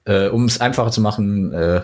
äh, 0.05 0.27
um 0.27 0.45
es 0.45 0.61
einfacher 0.61 0.91
zu 0.91 1.01
machen, 1.01 1.53
äh, 1.53 1.81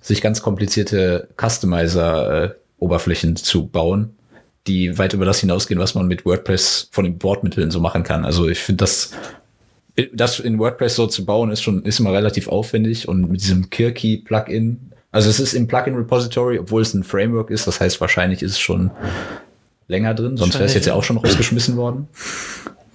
sich 0.00 0.20
ganz 0.20 0.42
komplizierte 0.42 1.28
Customizer-Oberflächen 1.36 3.36
zu 3.36 3.66
bauen, 3.66 4.16
die 4.66 4.98
weit 4.98 5.12
über 5.12 5.24
das 5.24 5.40
hinausgehen, 5.40 5.78
was 5.78 5.94
man 5.94 6.06
mit 6.06 6.24
WordPress 6.24 6.88
von 6.90 7.04
den 7.04 7.18
Bordmitteln 7.18 7.70
so 7.70 7.80
machen 7.80 8.02
kann. 8.02 8.24
Also 8.24 8.48
ich 8.48 8.58
finde 8.58 8.84
das 8.84 9.12
das 10.12 10.40
in 10.40 10.58
WordPress 10.58 10.96
so 10.96 11.06
zu 11.06 11.24
bauen 11.24 11.52
ist 11.52 11.62
schon 11.62 11.84
ist 11.84 12.00
immer 12.00 12.12
relativ 12.12 12.48
aufwendig 12.48 13.08
und 13.08 13.30
mit 13.30 13.40
diesem 13.40 13.70
Kirky 13.70 14.18
Plugin, 14.18 14.90
also 15.12 15.30
es 15.30 15.38
ist 15.38 15.54
im 15.54 15.68
Plugin 15.68 15.94
Repository, 15.94 16.58
obwohl 16.58 16.82
es 16.82 16.94
ein 16.94 17.04
Framework 17.04 17.50
ist, 17.50 17.68
das 17.68 17.80
heißt 17.80 18.00
wahrscheinlich 18.00 18.42
ist 18.42 18.52
es 18.52 18.58
schon 18.58 18.90
länger 19.88 20.14
drin, 20.14 20.36
sonst 20.36 20.54
wäre 20.54 20.64
es 20.64 20.74
jetzt 20.74 20.86
ja 20.86 20.94
auch 20.94 21.04
schon 21.04 21.16
rausgeschmissen 21.18 21.76
worden. 21.76 22.08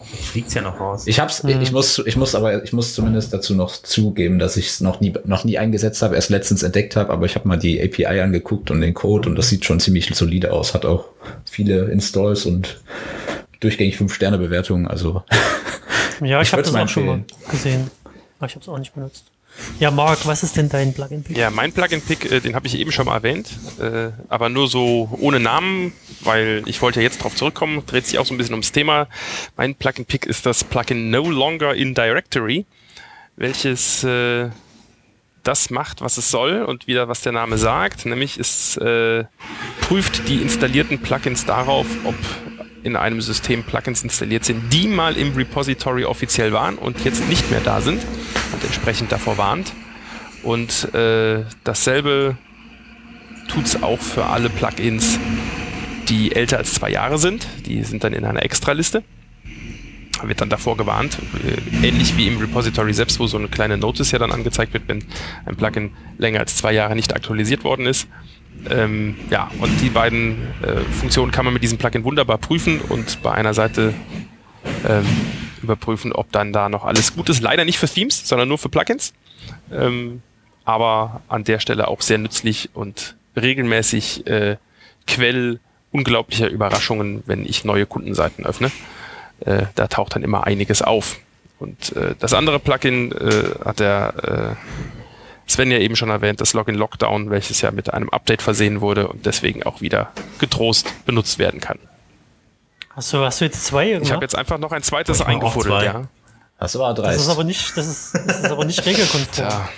Fliegt's 0.02 0.54
ja 0.54 0.62
noch 0.62 0.80
raus. 0.80 1.08
Ich 1.08 1.20
hab's, 1.20 1.44
ich 1.44 1.72
muss, 1.72 2.00
ich 2.06 2.16
muss 2.16 2.36
aber, 2.36 2.64
ich 2.64 2.74
muss 2.74 2.94
zumindest 2.94 3.34
dazu 3.34 3.56
noch 3.56 3.72
zugeben, 3.74 4.40
dass 4.40 4.58
ich 4.58 4.68
es 4.68 4.82
noch 4.82 5.02
nie, 5.02 5.14
noch 5.26 5.44
nie 5.44 5.58
eingesetzt 5.58 6.02
habe, 6.02 6.16
erst 6.16 6.30
letztens 6.30 6.64
entdeckt 6.64 6.96
habe, 6.96 7.12
aber 7.12 7.26
ich 7.26 7.36
habe 7.36 7.48
mal 7.48 7.58
die 7.58 7.82
API 7.82 8.20
angeguckt 8.20 8.72
und 8.72 8.82
den 8.82 8.94
Code 8.94 9.30
und 9.30 9.36
das 9.36 9.50
sieht 9.50 9.66
schon 9.66 9.80
ziemlich 9.80 10.14
solide 10.14 10.52
aus, 10.52 10.74
hat 10.74 10.86
auch 10.86 11.06
viele 11.46 11.86
Installs 11.86 12.46
und 12.46 12.80
durchgängig 13.60 13.98
5-Sterne-Bewertungen, 13.98 14.88
also 14.88 15.24
Ja, 16.22 16.42
ich, 16.42 16.48
Ich 16.48 16.54
habe 16.54 16.64
das 16.64 16.74
auch 16.74 16.88
schon 16.88 17.06
mal 17.06 17.24
gesehen. 17.52 17.92
Aber 18.40 18.48
ich 18.48 18.56
habe 18.56 18.64
es 18.64 18.70
auch 18.70 18.78
nicht 18.80 18.94
benutzt. 18.94 19.26
Ja, 19.80 19.92
Marc, 19.92 20.26
was 20.26 20.44
ist 20.44 20.58
denn 20.58 20.70
dein 20.70 20.94
Plugin-Pick? 20.94 21.38
Ja, 21.38 21.50
mein 21.50 21.72
Plugin-Pick, 21.72 22.32
äh, 22.32 22.40
den 22.40 22.56
habe 22.56 22.68
ich 22.68 22.78
eben 22.78 22.92
schon 22.92 23.06
mal 23.06 23.16
erwähnt, 23.16 23.50
äh, 23.80 24.10
aber 24.28 24.50
nur 24.50 24.68
so 24.68 25.10
ohne 25.20 25.40
Namen, 25.40 25.94
weil 26.22 26.64
ich 26.66 26.82
wollte 26.82 27.00
ja 27.00 27.04
jetzt 27.04 27.24
drauf 27.24 27.36
zurückkommen, 27.36 27.84
dreht 27.86 28.06
sich 28.06 28.20
auch 28.20 28.26
so 28.26 28.34
ein 28.34 28.38
bisschen 28.38 28.54
ums 28.54 28.72
Thema. 28.72 29.08
Mein 29.56 29.76
Plugin-Pick 29.76 30.26
ist 30.26 30.46
das 30.46 30.64
Plugin 30.64 31.10
No 31.10 31.30
Longer 31.30 31.74
in 31.74 31.94
Directory, 31.94 32.66
welches 33.36 34.04
äh, 34.04 34.50
das 35.44 35.70
macht, 35.70 36.02
was 36.02 36.18
es 36.18 36.30
soll 36.30 36.64
und 36.64 36.88
wieder 36.88 37.08
was 37.08 37.22
der 37.22 37.32
Name 37.32 37.58
sagt, 37.58 38.06
nämlich 38.06 38.38
es 38.38 38.78
äh, 38.78 39.24
prüft 39.82 40.28
die 40.28 40.42
installierten 40.42 41.00
Plugins 41.00 41.46
darauf, 41.46 41.88
ob 42.04 42.16
in 42.84 42.96
einem 42.96 43.22
System 43.22 43.64
Plugins 43.64 44.04
installiert 44.04 44.46
sind, 44.46 44.74
die 44.74 44.88
mal 44.88 45.18
im 45.18 45.34
Repository 45.36 46.06
offiziell 46.06 46.54
waren 46.54 46.78
und 46.78 47.04
jetzt 47.06 47.28
nicht 47.30 47.50
mehr 47.52 47.62
da 47.62 47.82
sind 47.82 48.02
und 48.54 48.64
entsprechend 48.64 49.12
davor 49.12 49.38
warnt. 49.38 49.74
Und 50.44 50.94
äh, 50.94 51.44
dasselbe 51.64 52.38
tut 53.50 53.66
es 53.66 53.84
auch 53.84 54.00
für 54.00 54.26
alle 54.26 54.50
Plugins, 54.50 55.20
die 56.08 56.36
älter 56.36 56.58
als 56.58 56.74
zwei 56.74 56.90
Jahre 56.90 57.18
sind. 57.18 57.48
Die 57.66 57.84
sind 57.84 58.04
dann 58.04 58.14
in 58.14 58.24
einer 58.26 58.44
Extraliste. 58.44 59.04
wird 60.24 60.42
dann 60.42 60.50
davor 60.50 60.78
gewarnt, 60.78 61.18
äh, 61.44 61.88
ähnlich 61.88 62.16
wie 62.18 62.28
im 62.28 62.38
Repository 62.38 62.94
selbst, 62.94 63.20
wo 63.20 63.28
so 63.28 63.38
eine 63.38 63.48
kleine 63.48 63.78
Notice 63.78 64.12
ja 64.12 64.20
dann 64.20 64.32
angezeigt 64.32 64.74
wird, 64.74 64.84
wenn 64.88 65.04
ein 65.46 65.56
Plugin 65.56 65.92
länger 66.18 66.40
als 66.40 66.56
zwei 66.56 66.74
Jahre 66.74 66.96
nicht 66.96 67.14
aktualisiert 67.16 67.64
worden 67.64 67.86
ist. 67.86 68.08
Ähm, 68.70 69.16
ja, 69.30 69.50
und 69.60 69.80
die 69.82 69.90
beiden 69.90 70.48
äh, 70.62 70.82
Funktionen 71.00 71.32
kann 71.32 71.46
man 71.46 71.54
mit 71.54 71.64
diesem 71.64 71.78
Plugin 71.78 72.04
wunderbar 72.04 72.38
prüfen 72.38 72.82
und 72.82 73.22
bei 73.22 73.32
einer 73.32 73.54
Seite 73.54 73.94
ähm, 74.88 75.06
überprüfen, 75.62 76.12
ob 76.14 76.32
dann 76.32 76.54
da 76.54 76.70
noch 76.70 76.86
alles 76.86 77.16
gut 77.16 77.30
ist. 77.30 77.42
Leider 77.42 77.66
nicht 77.66 77.78
für 77.78 77.88
Themes, 77.88 78.28
sondern 78.28 78.48
nur 78.48 78.58
für 78.58 78.70
Plugins. 78.70 79.14
Ähm, 79.72 80.22
aber 80.66 81.22
an 81.28 81.44
der 81.44 81.60
Stelle 81.60 81.88
auch 81.88 82.02
sehr 82.02 82.18
nützlich 82.18 82.70
und 82.74 83.16
regelmäßig 83.36 84.28
äh, 84.28 84.58
Quell 85.08 85.60
unglaublicher 85.92 86.50
Überraschungen, 86.50 87.24
wenn 87.26 87.46
ich 87.46 87.66
neue 87.66 87.86
Kundenseiten 87.86 88.46
öffne. 88.46 88.72
Äh, 89.40 89.64
da 89.76 89.88
taucht 89.88 90.16
dann 90.16 90.24
immer 90.24 90.46
einiges 90.46 90.82
auf. 90.82 91.20
Und 91.60 91.96
äh, 91.96 92.16
das 92.20 92.34
andere 92.34 92.60
Plugin 92.60 93.12
äh, 93.12 93.66
hat 93.66 93.80
der 93.80 94.56
äh, 94.58 94.99
Sven 95.50 95.72
ja 95.72 95.80
eben 95.80 95.96
schon 95.96 96.10
erwähnt, 96.10 96.42
das 96.42 96.54
Login 96.54 96.76
Lockdown, 96.76 97.30
welches 97.32 97.62
ja 97.62 97.72
mit 97.72 97.92
einem 97.94 98.10
Update 98.10 98.42
versehen 98.42 98.82
wurde 98.82 99.08
und 99.08 99.26
deswegen 99.26 99.64
auch 99.64 99.82
wieder 99.82 100.12
getrost 100.38 100.88
benutzt 101.06 101.40
werden 101.40 101.60
kann. 101.60 101.80
Hast 102.96 103.14
du, 103.14 103.20
hast 103.20 103.42
du 103.42 103.46
jetzt 103.46 103.66
zwei? 103.66 103.94
Ich 103.94 104.12
habe 104.12 104.24
jetzt 104.24 104.36
einfach 104.38 104.58
noch 104.58 104.72
ein 104.72 104.84
zweites 104.84 105.22
eingefuddelt, 105.22 105.74
zwei. 105.74 105.86
ja. 105.86 106.02
Das 106.60 106.78
war 106.78 106.94
dreist. 106.94 107.16
Das 107.18 107.24
ist 107.24 107.30
aber 107.30 107.44
nicht, 107.46 107.78
das 107.78 107.88
ist, 107.88 108.14
das 108.28 108.40
ist 108.42 108.52
aber 108.52 108.66
nicht 108.66 108.86
regelkonform. 108.86 109.48
Tja, 109.48 109.70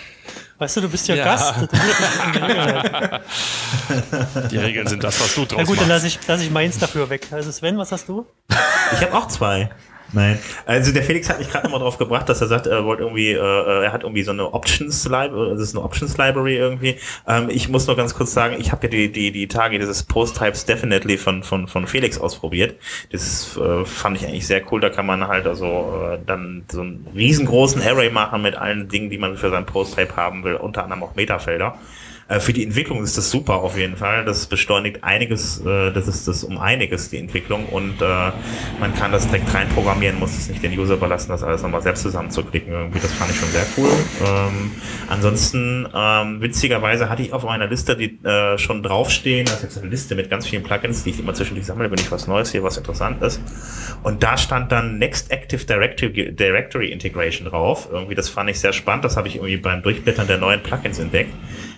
Weißt 0.58 0.78
du, 0.78 0.82
du 0.82 0.90
bist 0.90 1.08
ja, 1.08 1.16
Ja. 1.16 1.26
Gast. 1.26 1.56
Die 2.34 2.38
Regeln 2.38 2.74
halten. 2.74 4.50
die 4.52 4.58
Regeln 4.58 4.88
sind 4.88 5.04
das, 5.04 5.20
was 5.20 5.34
du 5.36 5.46
draus 5.46 5.58
Na 5.58 5.64
gut, 5.64 5.80
dann 5.80 5.88
machst. 5.88 6.04
lasse 6.04 6.08
ich, 6.08 6.20
lass 6.28 6.42
ich 6.42 6.52
meins 6.52 6.78
dafür 6.78 7.10
weg. 7.10 7.28
Also 7.32 7.52
Sven, 7.52 7.78
was 7.78 7.92
hast 7.92 8.08
du? 8.10 8.26
Ich 8.94 9.02
habe 9.02 9.14
auch 9.18 9.28
zwei. 9.28 9.70
Nein. 10.14 10.40
Also 10.66 10.92
der 10.92 11.04
Felix 11.04 11.30
hat 11.30 11.40
mich 11.40 11.50
gerade 11.50 11.66
nochmal 11.66 11.80
drauf 11.80 11.98
gebracht, 11.98 12.28
dass 12.28 12.42
er 12.42 12.48
sagt, 12.48 12.68
er 12.68 12.84
wollte 12.84 13.04
irgendwie, 13.04 13.32
äh, 13.32 13.38
äh, 13.38 13.86
er 13.86 13.94
hat 13.94 14.04
irgendwie 14.04 14.24
so 14.24 14.32
eine 14.32 14.54
Options 14.54 15.06
Library, 15.06 15.52
das 15.52 15.62
ist 15.62 15.76
eine 15.76 15.84
Options 15.86 16.18
Library 16.18 16.58
irgendwie. 16.58 16.98
Ähm, 17.28 17.50
ich 17.50 17.70
muss 17.70 17.88
nur 17.88 17.96
ganz 17.96 18.14
kurz 18.14 18.34
sagen, 18.34 18.56
ich 18.60 18.72
habe 18.72 18.88
ja 18.88 18.90
die, 18.90 19.12
die, 19.12 19.32
die 19.32 19.48
Tage 19.48 19.80
dieses 19.80 20.04
Post 20.04 20.38
Types 20.38 20.66
Definitely 20.66 21.18
von, 21.18 21.44
von, 21.44 21.68
von 21.68 21.88
Felix 21.88 22.20
ausprobiert. 22.20 22.76
Das 23.12 23.58
äh, 23.58 23.86
fand 23.86 24.18
ich 24.18 24.28
eigentlich 24.28 24.48
sehr 24.48 24.62
cool. 24.72 24.82
Da 24.82 24.90
kann 24.90 25.06
man 25.06 25.28
halt 25.28 25.48
also 25.48 26.10
äh, 26.12 26.20
dann 26.26 26.66
so 26.70 26.82
einen 26.82 27.08
riesengroßen 27.16 27.82
Array 27.82 28.10
machen 28.10 28.42
mit 28.42 28.56
allen 28.56 28.90
Dingen, 28.90 29.10
die 29.10 29.18
man 29.18 29.38
für 29.38 29.50
sein 29.50 29.66
Post 29.66 29.98
Type 29.98 30.18
haben 30.18 30.44
will, 30.44 30.56
unter 30.56 30.84
anderem 30.84 31.04
auch 31.04 31.16
Metafelder. 31.16 31.78
Äh, 32.32 32.40
Für 32.40 32.54
die 32.54 32.64
Entwicklung 32.64 33.04
ist 33.04 33.18
das 33.18 33.30
super 33.30 33.56
auf 33.56 33.78
jeden 33.78 33.98
Fall. 33.98 34.24
Das 34.24 34.46
beschleunigt 34.46 35.04
einiges, 35.04 35.60
äh, 35.66 35.92
das 35.92 36.08
ist 36.08 36.28
das 36.28 36.44
um 36.44 36.58
einiges 36.58 37.10
die 37.10 37.18
Entwicklung 37.18 37.66
und 37.66 38.02
äh, 38.02 38.32
man 38.80 38.96
kann 38.96 39.12
das 39.12 39.28
direkt 39.28 39.54
reinprogrammieren, 39.54 40.18
muss 40.18 40.38
es 40.38 40.48
nicht 40.48 40.64
den 40.64 40.78
User 40.78 40.94
überlassen, 40.94 41.30
das 41.30 41.44
alles 41.44 41.62
nochmal 41.62 41.82
selbst 41.82 42.04
zusammenzuklicken. 42.04 42.72
Irgendwie, 42.72 43.00
das 43.00 43.12
fand 43.12 43.32
ich 43.32 43.38
schon 43.38 43.50
sehr 43.50 43.66
cool. 43.78 43.92
Ähm, 44.26 44.72
ansonsten, 45.10 45.88
ähm, 45.94 46.42
witzigerweise 46.42 47.10
hatte 47.10 47.22
ich 47.22 47.34
auf 47.34 47.44
meiner 47.44 47.68
Liste 47.68 47.98
die 47.98 48.18
äh, 48.24 48.58
schon 48.58 48.82
draufstehen, 48.82 49.46
das 49.46 49.56
ist 49.56 49.64
jetzt 49.64 49.78
eine 49.80 49.90
Liste 49.90 50.16
mit 50.16 50.30
ganz 50.30 50.48
vielen 50.48 50.64
Plugins, 50.64 51.04
die 51.04 51.10
ich 51.10 51.20
immer 51.20 51.34
zwischendurch 51.34 51.66
sammle, 51.68 51.92
wenn 51.92 52.00
ich 52.00 52.12
was 52.12 52.28
Neues 52.28 52.52
hier, 52.52 52.64
was 52.64 52.78
interessant 52.78 53.22
ist. 53.22 53.42
Und 54.04 54.24
da 54.24 54.38
stand 54.38 54.72
dann 54.72 54.98
Next 55.00 55.32
Active 55.32 55.66
Directory, 55.66 56.32
Directory 56.32 56.92
Integration 56.92 57.48
drauf. 57.48 57.90
Irgendwie, 57.92 58.16
das 58.16 58.30
fand 58.30 58.50
ich 58.50 58.60
sehr 58.60 58.74
spannend. 58.74 59.04
Das 59.04 59.18
habe 59.18 59.28
ich 59.28 59.36
irgendwie 59.36 59.58
beim 59.58 59.82
Durchblättern 59.84 60.28
der 60.28 60.38
neuen 60.38 60.64
Plugins 60.64 60.98
entdeckt. 60.98 61.34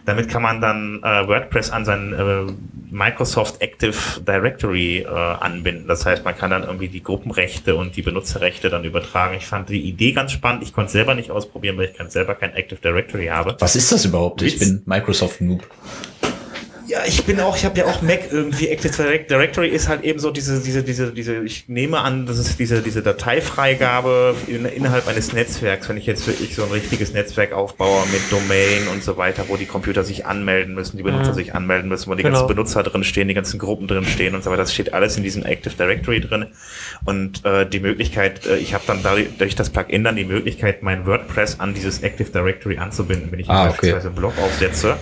Damit 0.05 0.29
kann 0.29 0.41
man 0.41 0.59
dann 0.59 1.01
äh, 1.01 1.27
WordPress 1.27 1.69
an 1.69 1.85
sein 1.85 2.13
äh, 2.13 2.51
Microsoft 2.91 3.61
Active 3.61 4.21
Directory 4.21 4.99
äh, 4.99 5.07
anbinden. 5.07 5.87
Das 5.87 6.05
heißt, 6.05 6.25
man 6.25 6.37
kann 6.37 6.51
dann 6.51 6.63
irgendwie 6.63 6.89
die 6.89 7.01
Gruppenrechte 7.01 7.75
und 7.75 7.95
die 7.95 8.01
Benutzerrechte 8.01 8.69
dann 8.69 8.83
übertragen. 8.83 9.35
Ich 9.37 9.45
fand 9.45 9.69
die 9.69 9.81
Idee 9.81 10.11
ganz 10.11 10.31
spannend. 10.31 10.63
Ich 10.63 10.73
konnte 10.73 10.87
es 10.87 10.93
selber 10.93 11.15
nicht 11.15 11.31
ausprobieren, 11.31 11.77
weil 11.77 11.85
ich 11.85 11.93
kein, 11.97 12.09
selber 12.09 12.35
kein 12.35 12.53
Active 12.53 12.79
Directory 12.81 13.27
habe. 13.27 13.55
Was 13.59 13.75
ist 13.75 13.91
das 13.91 14.05
überhaupt? 14.05 14.41
Ich 14.41 14.59
Witz. 14.59 14.69
bin 14.69 14.83
Microsoft 14.85 15.41
Noob. 15.41 15.65
Ja, 16.87 16.99
ich 17.07 17.23
bin 17.23 17.39
auch, 17.39 17.55
ich 17.55 17.63
habe 17.65 17.77
ja 17.79 17.85
auch 17.85 18.01
Mac 18.01 18.31
irgendwie. 18.31 18.67
Active 18.67 18.91
Direct- 18.91 19.31
Directory 19.31 19.69
ist 19.69 19.87
halt 19.87 20.03
eben 20.03 20.19
so 20.19 20.31
diese, 20.31 20.61
diese, 20.61 20.83
diese, 20.83 21.11
diese, 21.13 21.43
ich 21.43 21.69
nehme 21.69 21.99
an, 21.99 22.25
das 22.25 22.37
ist 22.37 22.59
diese, 22.59 22.81
diese 22.81 23.01
Dateifreigabe 23.01 24.35
in, 24.47 24.65
innerhalb 24.65 25.07
eines 25.07 25.33
Netzwerks. 25.33 25.87
Wenn 25.89 25.97
ich 25.97 26.05
jetzt 26.05 26.27
wirklich 26.27 26.55
so 26.55 26.63
ein 26.63 26.71
richtiges 26.71 27.13
Netzwerk 27.13 27.53
aufbaue 27.53 28.03
mit 28.11 28.21
Domain 28.31 28.87
und 28.91 29.03
so 29.03 29.17
weiter, 29.17 29.45
wo 29.47 29.57
die 29.57 29.65
Computer 29.65 30.03
sich 30.03 30.25
anmelden 30.25 30.73
müssen, 30.75 30.97
die 30.97 31.03
Benutzer 31.03 31.31
Mhm. 31.31 31.35
sich 31.35 31.55
anmelden 31.55 31.89
müssen, 31.89 32.09
wo 32.09 32.15
die 32.15 32.23
Genau. 32.23 32.39
ganzen 32.39 32.47
Benutzer 32.55 32.83
drin 32.83 33.03
stehen, 33.03 33.27
die 33.27 33.33
ganzen 33.33 33.59
Gruppen 33.59 33.87
drin 33.87 34.05
stehen 34.05 34.35
und 34.35 34.43
so 34.43 34.49
weiter. 34.51 34.63
Das 34.63 34.73
steht 34.73 34.93
alles 34.93 35.15
in 35.17 35.23
diesem 35.23 35.43
Active 35.45 35.75
Directory 35.75 36.19
drin. 36.21 36.47
Und 37.05 37.45
äh, 37.45 37.65
die 37.67 37.79
Möglichkeit, 37.79 38.45
äh, 38.45 38.57
ich 38.57 38.73
habe 38.73 38.83
dann 38.87 39.01
dadurch, 39.03 39.27
durch 39.37 39.55
das 39.55 39.69
Plugin 39.69 40.03
dann 40.03 40.15
die 40.15 40.25
Möglichkeit, 40.25 40.83
mein 40.83 41.05
WordPress 41.05 41.59
an 41.59 41.73
dieses 41.73 42.01
Active 42.03 42.29
Directory 42.29 42.77
anzubinden, 42.77 43.31
wenn 43.31 43.39
ich 43.39 43.49
Ah, 43.49 43.61
okay. 43.63 43.69
beispielsweise 43.71 44.07
einen 44.07 44.15
Blog 44.15 44.33
aufsetze 44.43 44.97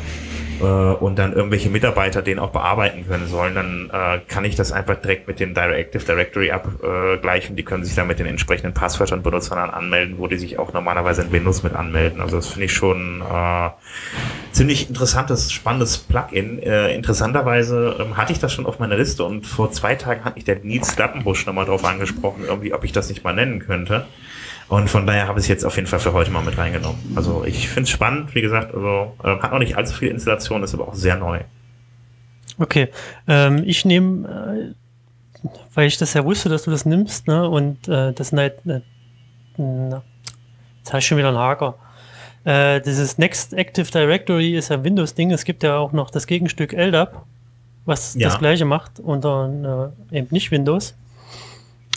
äh, 0.62 0.66
und 0.66 1.18
dann 1.18 1.34
irgendwelche 1.34 1.70
Mitarbeiter 1.70 2.22
den 2.22 2.40
auch 2.40 2.52
bearbeiten 2.52 3.08
können 3.08 3.28
sollen, 3.28 3.56
dann 3.56 3.90
äh, 3.92 4.20
kann 4.28 4.46
ich 4.46 4.56
das 4.56 4.72
einfach 4.72 4.96
direkt 4.96 5.28
mit 5.28 5.40
dem 5.40 5.56
Active 5.56 6.04
Directory 6.04 6.52
abgleichen. 6.52 7.56
Die 7.56 7.64
können 7.64 7.84
sich 7.84 7.96
dann 7.96 8.08
mit 8.08 8.20
den 8.20 8.28
entsprechenden 8.28 8.74
Passwörtern 8.74 9.24
Benutzern 9.24 9.58
dann 9.58 9.70
anmelden, 9.70 10.18
wo 10.18 10.28
die 10.28 10.38
sich 10.38 10.60
auch 10.60 10.74
normalerweise 10.74 11.24
in 11.24 11.32
Windows 11.32 11.64
mit 11.64 11.74
anmelden. 11.74 12.22
Also 12.22 12.38
das 12.38 12.48
finde 12.48 12.66
ich 12.66 12.74
schon 12.74 13.22
äh, 13.22 13.70
ziemlich 14.52 14.90
interessantes, 14.90 15.52
spannendes 15.52 15.98
Plugin. 15.98 16.62
Äh, 16.62 16.94
interessanterweise 16.94 17.98
ähm, 18.00 18.18
hatte 18.18 18.32
ich 18.34 18.40
das 18.40 18.54
schon 18.54 18.66
auf 18.66 18.80
meiner 18.80 18.98
Liste 18.98 19.24
und 19.24 19.46
vor 19.46 19.72
zwei 19.72 19.96
Tagen 19.96 20.24
hat 20.24 20.36
mich 20.36 20.46
der 20.46 20.60
Nils 20.64 20.98
Lappenbusch 20.98 21.46
nochmal 21.46 21.66
drauf 21.66 21.84
angesprochen, 21.86 22.44
irgendwie, 22.46 22.74
ob 22.74 22.84
ich 22.84 22.92
das 22.92 23.10
nicht 23.10 23.24
mal 23.24 23.34
nennen 23.34 23.60
könnte. 23.60 24.06
Und 24.72 24.90
von 24.90 25.06
daher 25.06 25.28
habe 25.28 25.38
ich 25.38 25.44
es 25.44 25.50
jetzt 25.50 25.66
auf 25.66 25.76
jeden 25.76 25.88
Fall 25.90 26.00
für 26.00 26.14
heute 26.14 26.32
mal 26.32 26.42
mit 26.44 26.58
reingenommen. 26.58 26.98
Also 27.14 27.44
ich 27.44 27.68
finde 27.68 27.84
es 27.84 27.90
spannend, 27.90 28.34
wie 28.34 28.40
gesagt, 28.42 28.74
also 28.74 29.12
äh, 29.22 29.38
hat 29.38 29.52
noch 29.52 29.60
nicht 29.60 29.76
allzu 29.76 29.94
viel 29.94 30.08
Installation, 30.08 30.64
ist 30.64 30.74
aber 30.74 30.88
auch 30.88 30.94
sehr 30.94 31.18
neu. 31.18 31.42
Okay. 32.58 32.88
Ähm, 33.28 33.64
ich 33.66 33.84
nehme, 33.84 34.74
äh, 35.44 35.50
weil 35.74 35.88
ich 35.88 35.98
das 35.98 36.14
ja 36.14 36.24
wusste, 36.24 36.48
dass 36.48 36.64
du 36.64 36.72
das 36.72 36.86
nimmst, 36.86 37.28
ne? 37.28 37.50
Und 37.50 37.90
äh, 37.90 38.14
das 38.14 38.32
halt, 38.32 38.66
äh, 38.66 38.80
na, 39.58 40.04
jetzt 40.78 40.94
habe 40.94 41.00
ich 41.00 41.06
schon 41.06 41.18
wieder 41.18 41.28
einen 41.28 41.38
Haker. 41.38 41.76
Äh, 42.46 42.80
dieses 42.80 43.18
Next 43.18 43.54
Active 43.54 43.92
Directory 43.92 44.56
ist 44.56 44.72
ein 44.72 44.86
Windows-Ding. 44.86 45.32
Es 45.32 45.44
gibt 45.44 45.64
ja 45.64 45.76
auch 45.76 45.92
noch 45.92 46.12
das 46.12 46.28
Gegenstück 46.28 46.72
LDAP, 46.72 47.22
was 47.84 48.16
Ja. 48.16 48.30
das 48.30 48.40
gleiche 48.40 48.64
macht 48.64 49.02
unter 49.02 49.92
äh, 50.12 50.18
eben 50.18 50.28
nicht 50.32 50.50
Windows. 50.50 50.96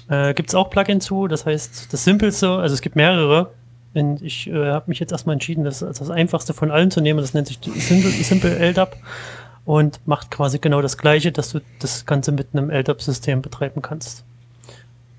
Äh, 0.09 0.35
gibt 0.35 0.51
es 0.51 0.55
auch 0.55 0.69
Plugin 0.71 1.01
zu, 1.01 1.29
das 1.29 1.47
heißt, 1.47 1.93
das 1.93 2.05
Simpelste, 2.05 2.51
also 2.51 2.75
es 2.75 2.81
gibt 2.81 2.97
mehrere. 2.97 3.51
Und 3.95 4.23
ich 4.23 4.49
äh, 4.49 4.73
habe 4.73 4.85
mich 4.89 4.99
jetzt 4.99 5.13
erstmal 5.13 5.35
entschieden, 5.35 5.65
das 5.65 5.83
als 5.83 6.01
das 6.01 6.11
einfachste 6.11 6.53
von 6.53 6.71
allen 6.71 6.91
zu 6.91 7.01
nehmen. 7.01 7.21
Das 7.21 7.33
nennt 7.33 7.47
sich 7.47 7.59
Simple, 7.63 8.11
Simple 8.11 8.57
LDAP 8.59 8.97
und 9.65 10.01
macht 10.07 10.31
quasi 10.33 10.59
genau 10.59 10.83
das 10.83 10.99
gleiche, 10.99 11.31
dass 11.33 11.53
du 11.53 11.61
das 11.79 12.05
Ganze 12.05 12.33
mit 12.33 12.49
einem 12.53 12.71
LDAP-System 12.71 13.41
betreiben 13.41 13.83
kannst. 13.83 14.25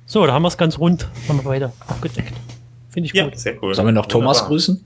So, 0.06 0.26
da 0.28 0.34
haben 0.34 0.42
wir 0.44 0.50
es 0.50 0.58
ganz 0.58 0.78
rund, 0.78 1.08
haben 1.30 1.38
wir 1.40 1.44
beide 1.46 1.72
abgedeckt. 1.88 2.34
Finde 2.90 3.08
ich 3.08 3.14
Ja, 3.14 3.26
gut. 3.26 3.40
sehr 3.40 3.62
cool. 3.64 3.74
Sollen 3.74 3.88
wir 3.88 3.92
noch 3.94 4.06
Thomas 4.06 4.38
Wunderbar. 4.38 4.50
grüßen? 4.50 4.84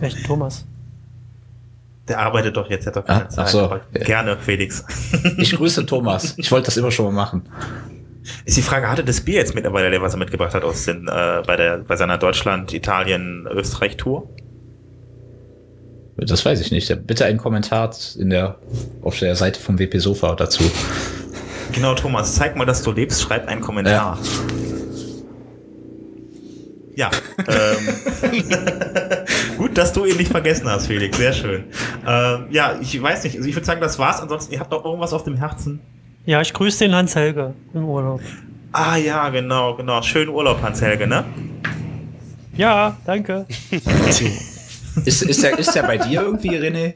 Echt, 0.00 0.26
Thomas. 0.26 0.64
Der 2.08 2.18
arbeitet 2.20 2.56
doch 2.56 2.68
jetzt, 2.70 2.86
hat 2.86 2.96
doch 2.96 3.04
keine 3.04 3.20
Ah, 3.24 3.26
ach 3.28 3.34
Zeit. 3.34 3.48
so. 3.48 3.70
Gerne, 3.92 4.38
Felix. 4.38 4.82
Ich 5.36 5.54
grüße 5.54 5.84
Thomas. 5.86 6.34
Ich 6.38 6.50
wollte 6.50 6.66
das 6.66 6.76
immer 6.78 6.90
schon 6.90 7.04
mal 7.06 7.12
machen. 7.12 7.42
Ist 8.44 8.56
die 8.56 8.62
Frage, 8.62 8.88
hatte 8.90 9.04
das 9.04 9.20
Bier 9.20 9.36
jetzt 9.36 9.54
mittlerweile, 9.54 9.90
der 9.90 10.02
was 10.02 10.14
er 10.14 10.18
mitgebracht 10.18 10.54
hat 10.54 10.64
aus 10.64 10.84
den, 10.84 11.08
äh, 11.08 11.42
bei, 11.46 11.56
der, 11.56 11.78
bei 11.78 11.96
seiner 11.96 12.18
Deutschland, 12.18 12.72
Italien, 12.72 13.46
Österreich-Tour? 13.50 14.28
Das 16.16 16.44
weiß 16.44 16.60
ich 16.60 16.72
nicht. 16.72 17.06
Bitte 17.06 17.24
einen 17.26 17.38
Kommentar 17.38 17.94
in 18.18 18.30
der, 18.30 18.56
auf 19.02 19.18
der 19.18 19.36
Seite 19.36 19.60
vom 19.60 19.78
WP 19.78 19.98
Sofa 19.98 20.34
dazu. 20.34 20.64
Genau, 21.72 21.94
Thomas, 21.94 22.34
zeig 22.34 22.56
mal, 22.56 22.64
dass 22.64 22.82
du 22.82 22.90
lebst, 22.90 23.22
schreib 23.22 23.46
einen 23.46 23.60
Kommentar. 23.60 24.18
Ja. 26.96 27.10
ähm, 27.46 28.34
gut, 29.58 29.78
dass 29.78 29.92
du 29.92 30.04
ihn 30.04 30.16
nicht 30.16 30.32
vergessen 30.32 30.68
hast, 30.68 30.88
Felix. 30.88 31.16
Sehr 31.16 31.32
schön. 31.32 31.64
Ähm, 32.04 32.46
ja, 32.50 32.76
ich 32.80 33.00
weiß 33.00 33.22
nicht. 33.22 33.36
Also 33.36 33.48
ich 33.48 33.54
würde 33.54 33.66
sagen, 33.66 33.80
das 33.80 34.00
war's. 34.00 34.20
Ansonsten, 34.20 34.52
ihr 34.52 34.58
habt 34.58 34.72
noch 34.72 34.84
irgendwas 34.84 35.12
auf 35.12 35.22
dem 35.22 35.36
Herzen. 35.36 35.78
Ja, 36.28 36.42
ich 36.42 36.52
grüße 36.52 36.80
den 36.80 36.94
Hans 36.94 37.16
Helge 37.16 37.54
im 37.72 37.86
Urlaub. 37.86 38.20
Ah 38.72 38.96
ja, 38.96 39.30
genau, 39.30 39.74
genau. 39.76 40.02
Schönen 40.02 40.28
Urlaub, 40.28 40.60
Hans 40.60 40.82
Helge, 40.82 41.06
ne? 41.06 41.24
Ja, 42.54 42.98
danke. 43.06 43.46
Ist, 45.06 45.22
ist, 45.22 45.42
der, 45.42 45.58
ist 45.58 45.74
der 45.74 45.84
bei 45.84 45.96
dir 45.96 46.22
irgendwie, 46.22 46.50
René? 46.50 46.94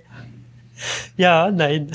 Ja, 1.16 1.50
nein. 1.50 1.92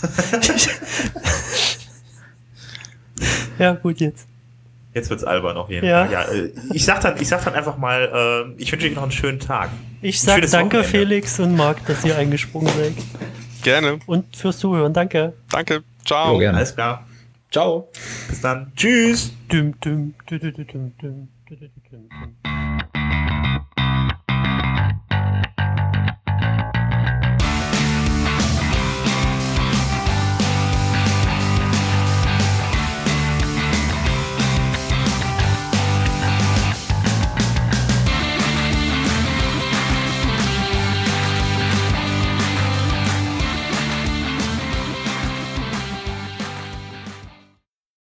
ja, 3.58 3.74
gut 3.74 4.00
jetzt. 4.00 4.26
Jetzt 4.94 5.10
wird's 5.10 5.24
albern 5.24 5.56
auf 5.56 5.68
jeden 5.68 5.86
Ja. 5.86 6.06
Fall. 6.06 6.12
Ja, 6.12 6.22
äh, 6.22 6.52
ich 6.72 6.84
sag 6.84 7.00
dann, 7.00 7.20
ich 7.20 7.28
sag 7.28 7.44
dann 7.44 7.54
einfach 7.54 7.76
mal, 7.76 8.54
äh, 8.56 8.62
ich 8.62 8.72
wünsche 8.72 8.86
euch 8.86 8.94
noch 8.94 9.02
einen 9.02 9.12
schönen 9.12 9.40
Tag. 9.40 9.70
Ich 10.00 10.20
sag 10.20 10.40
danke, 10.50 10.78
Wochenende. 10.78 10.84
Felix 10.84 11.38
und 11.40 11.56
Marc, 11.56 11.84
dass 11.86 12.04
ihr 12.04 12.16
eingesprungen 12.16 12.72
seid. 12.74 12.94
Gerne. 13.64 13.98
Und 14.06 14.36
fürs 14.36 14.58
Zuhören, 14.58 14.94
danke. 14.94 15.34
Danke. 15.50 15.82
Ciao. 16.08 16.40
Jo. 16.40 16.48
Alles 16.48 16.74
klar. 16.74 17.06
Ciao. 17.50 17.88
Bis 18.28 18.40
dann. 18.40 18.72
Tschüss. 18.74 19.30
Dum, 19.48 19.74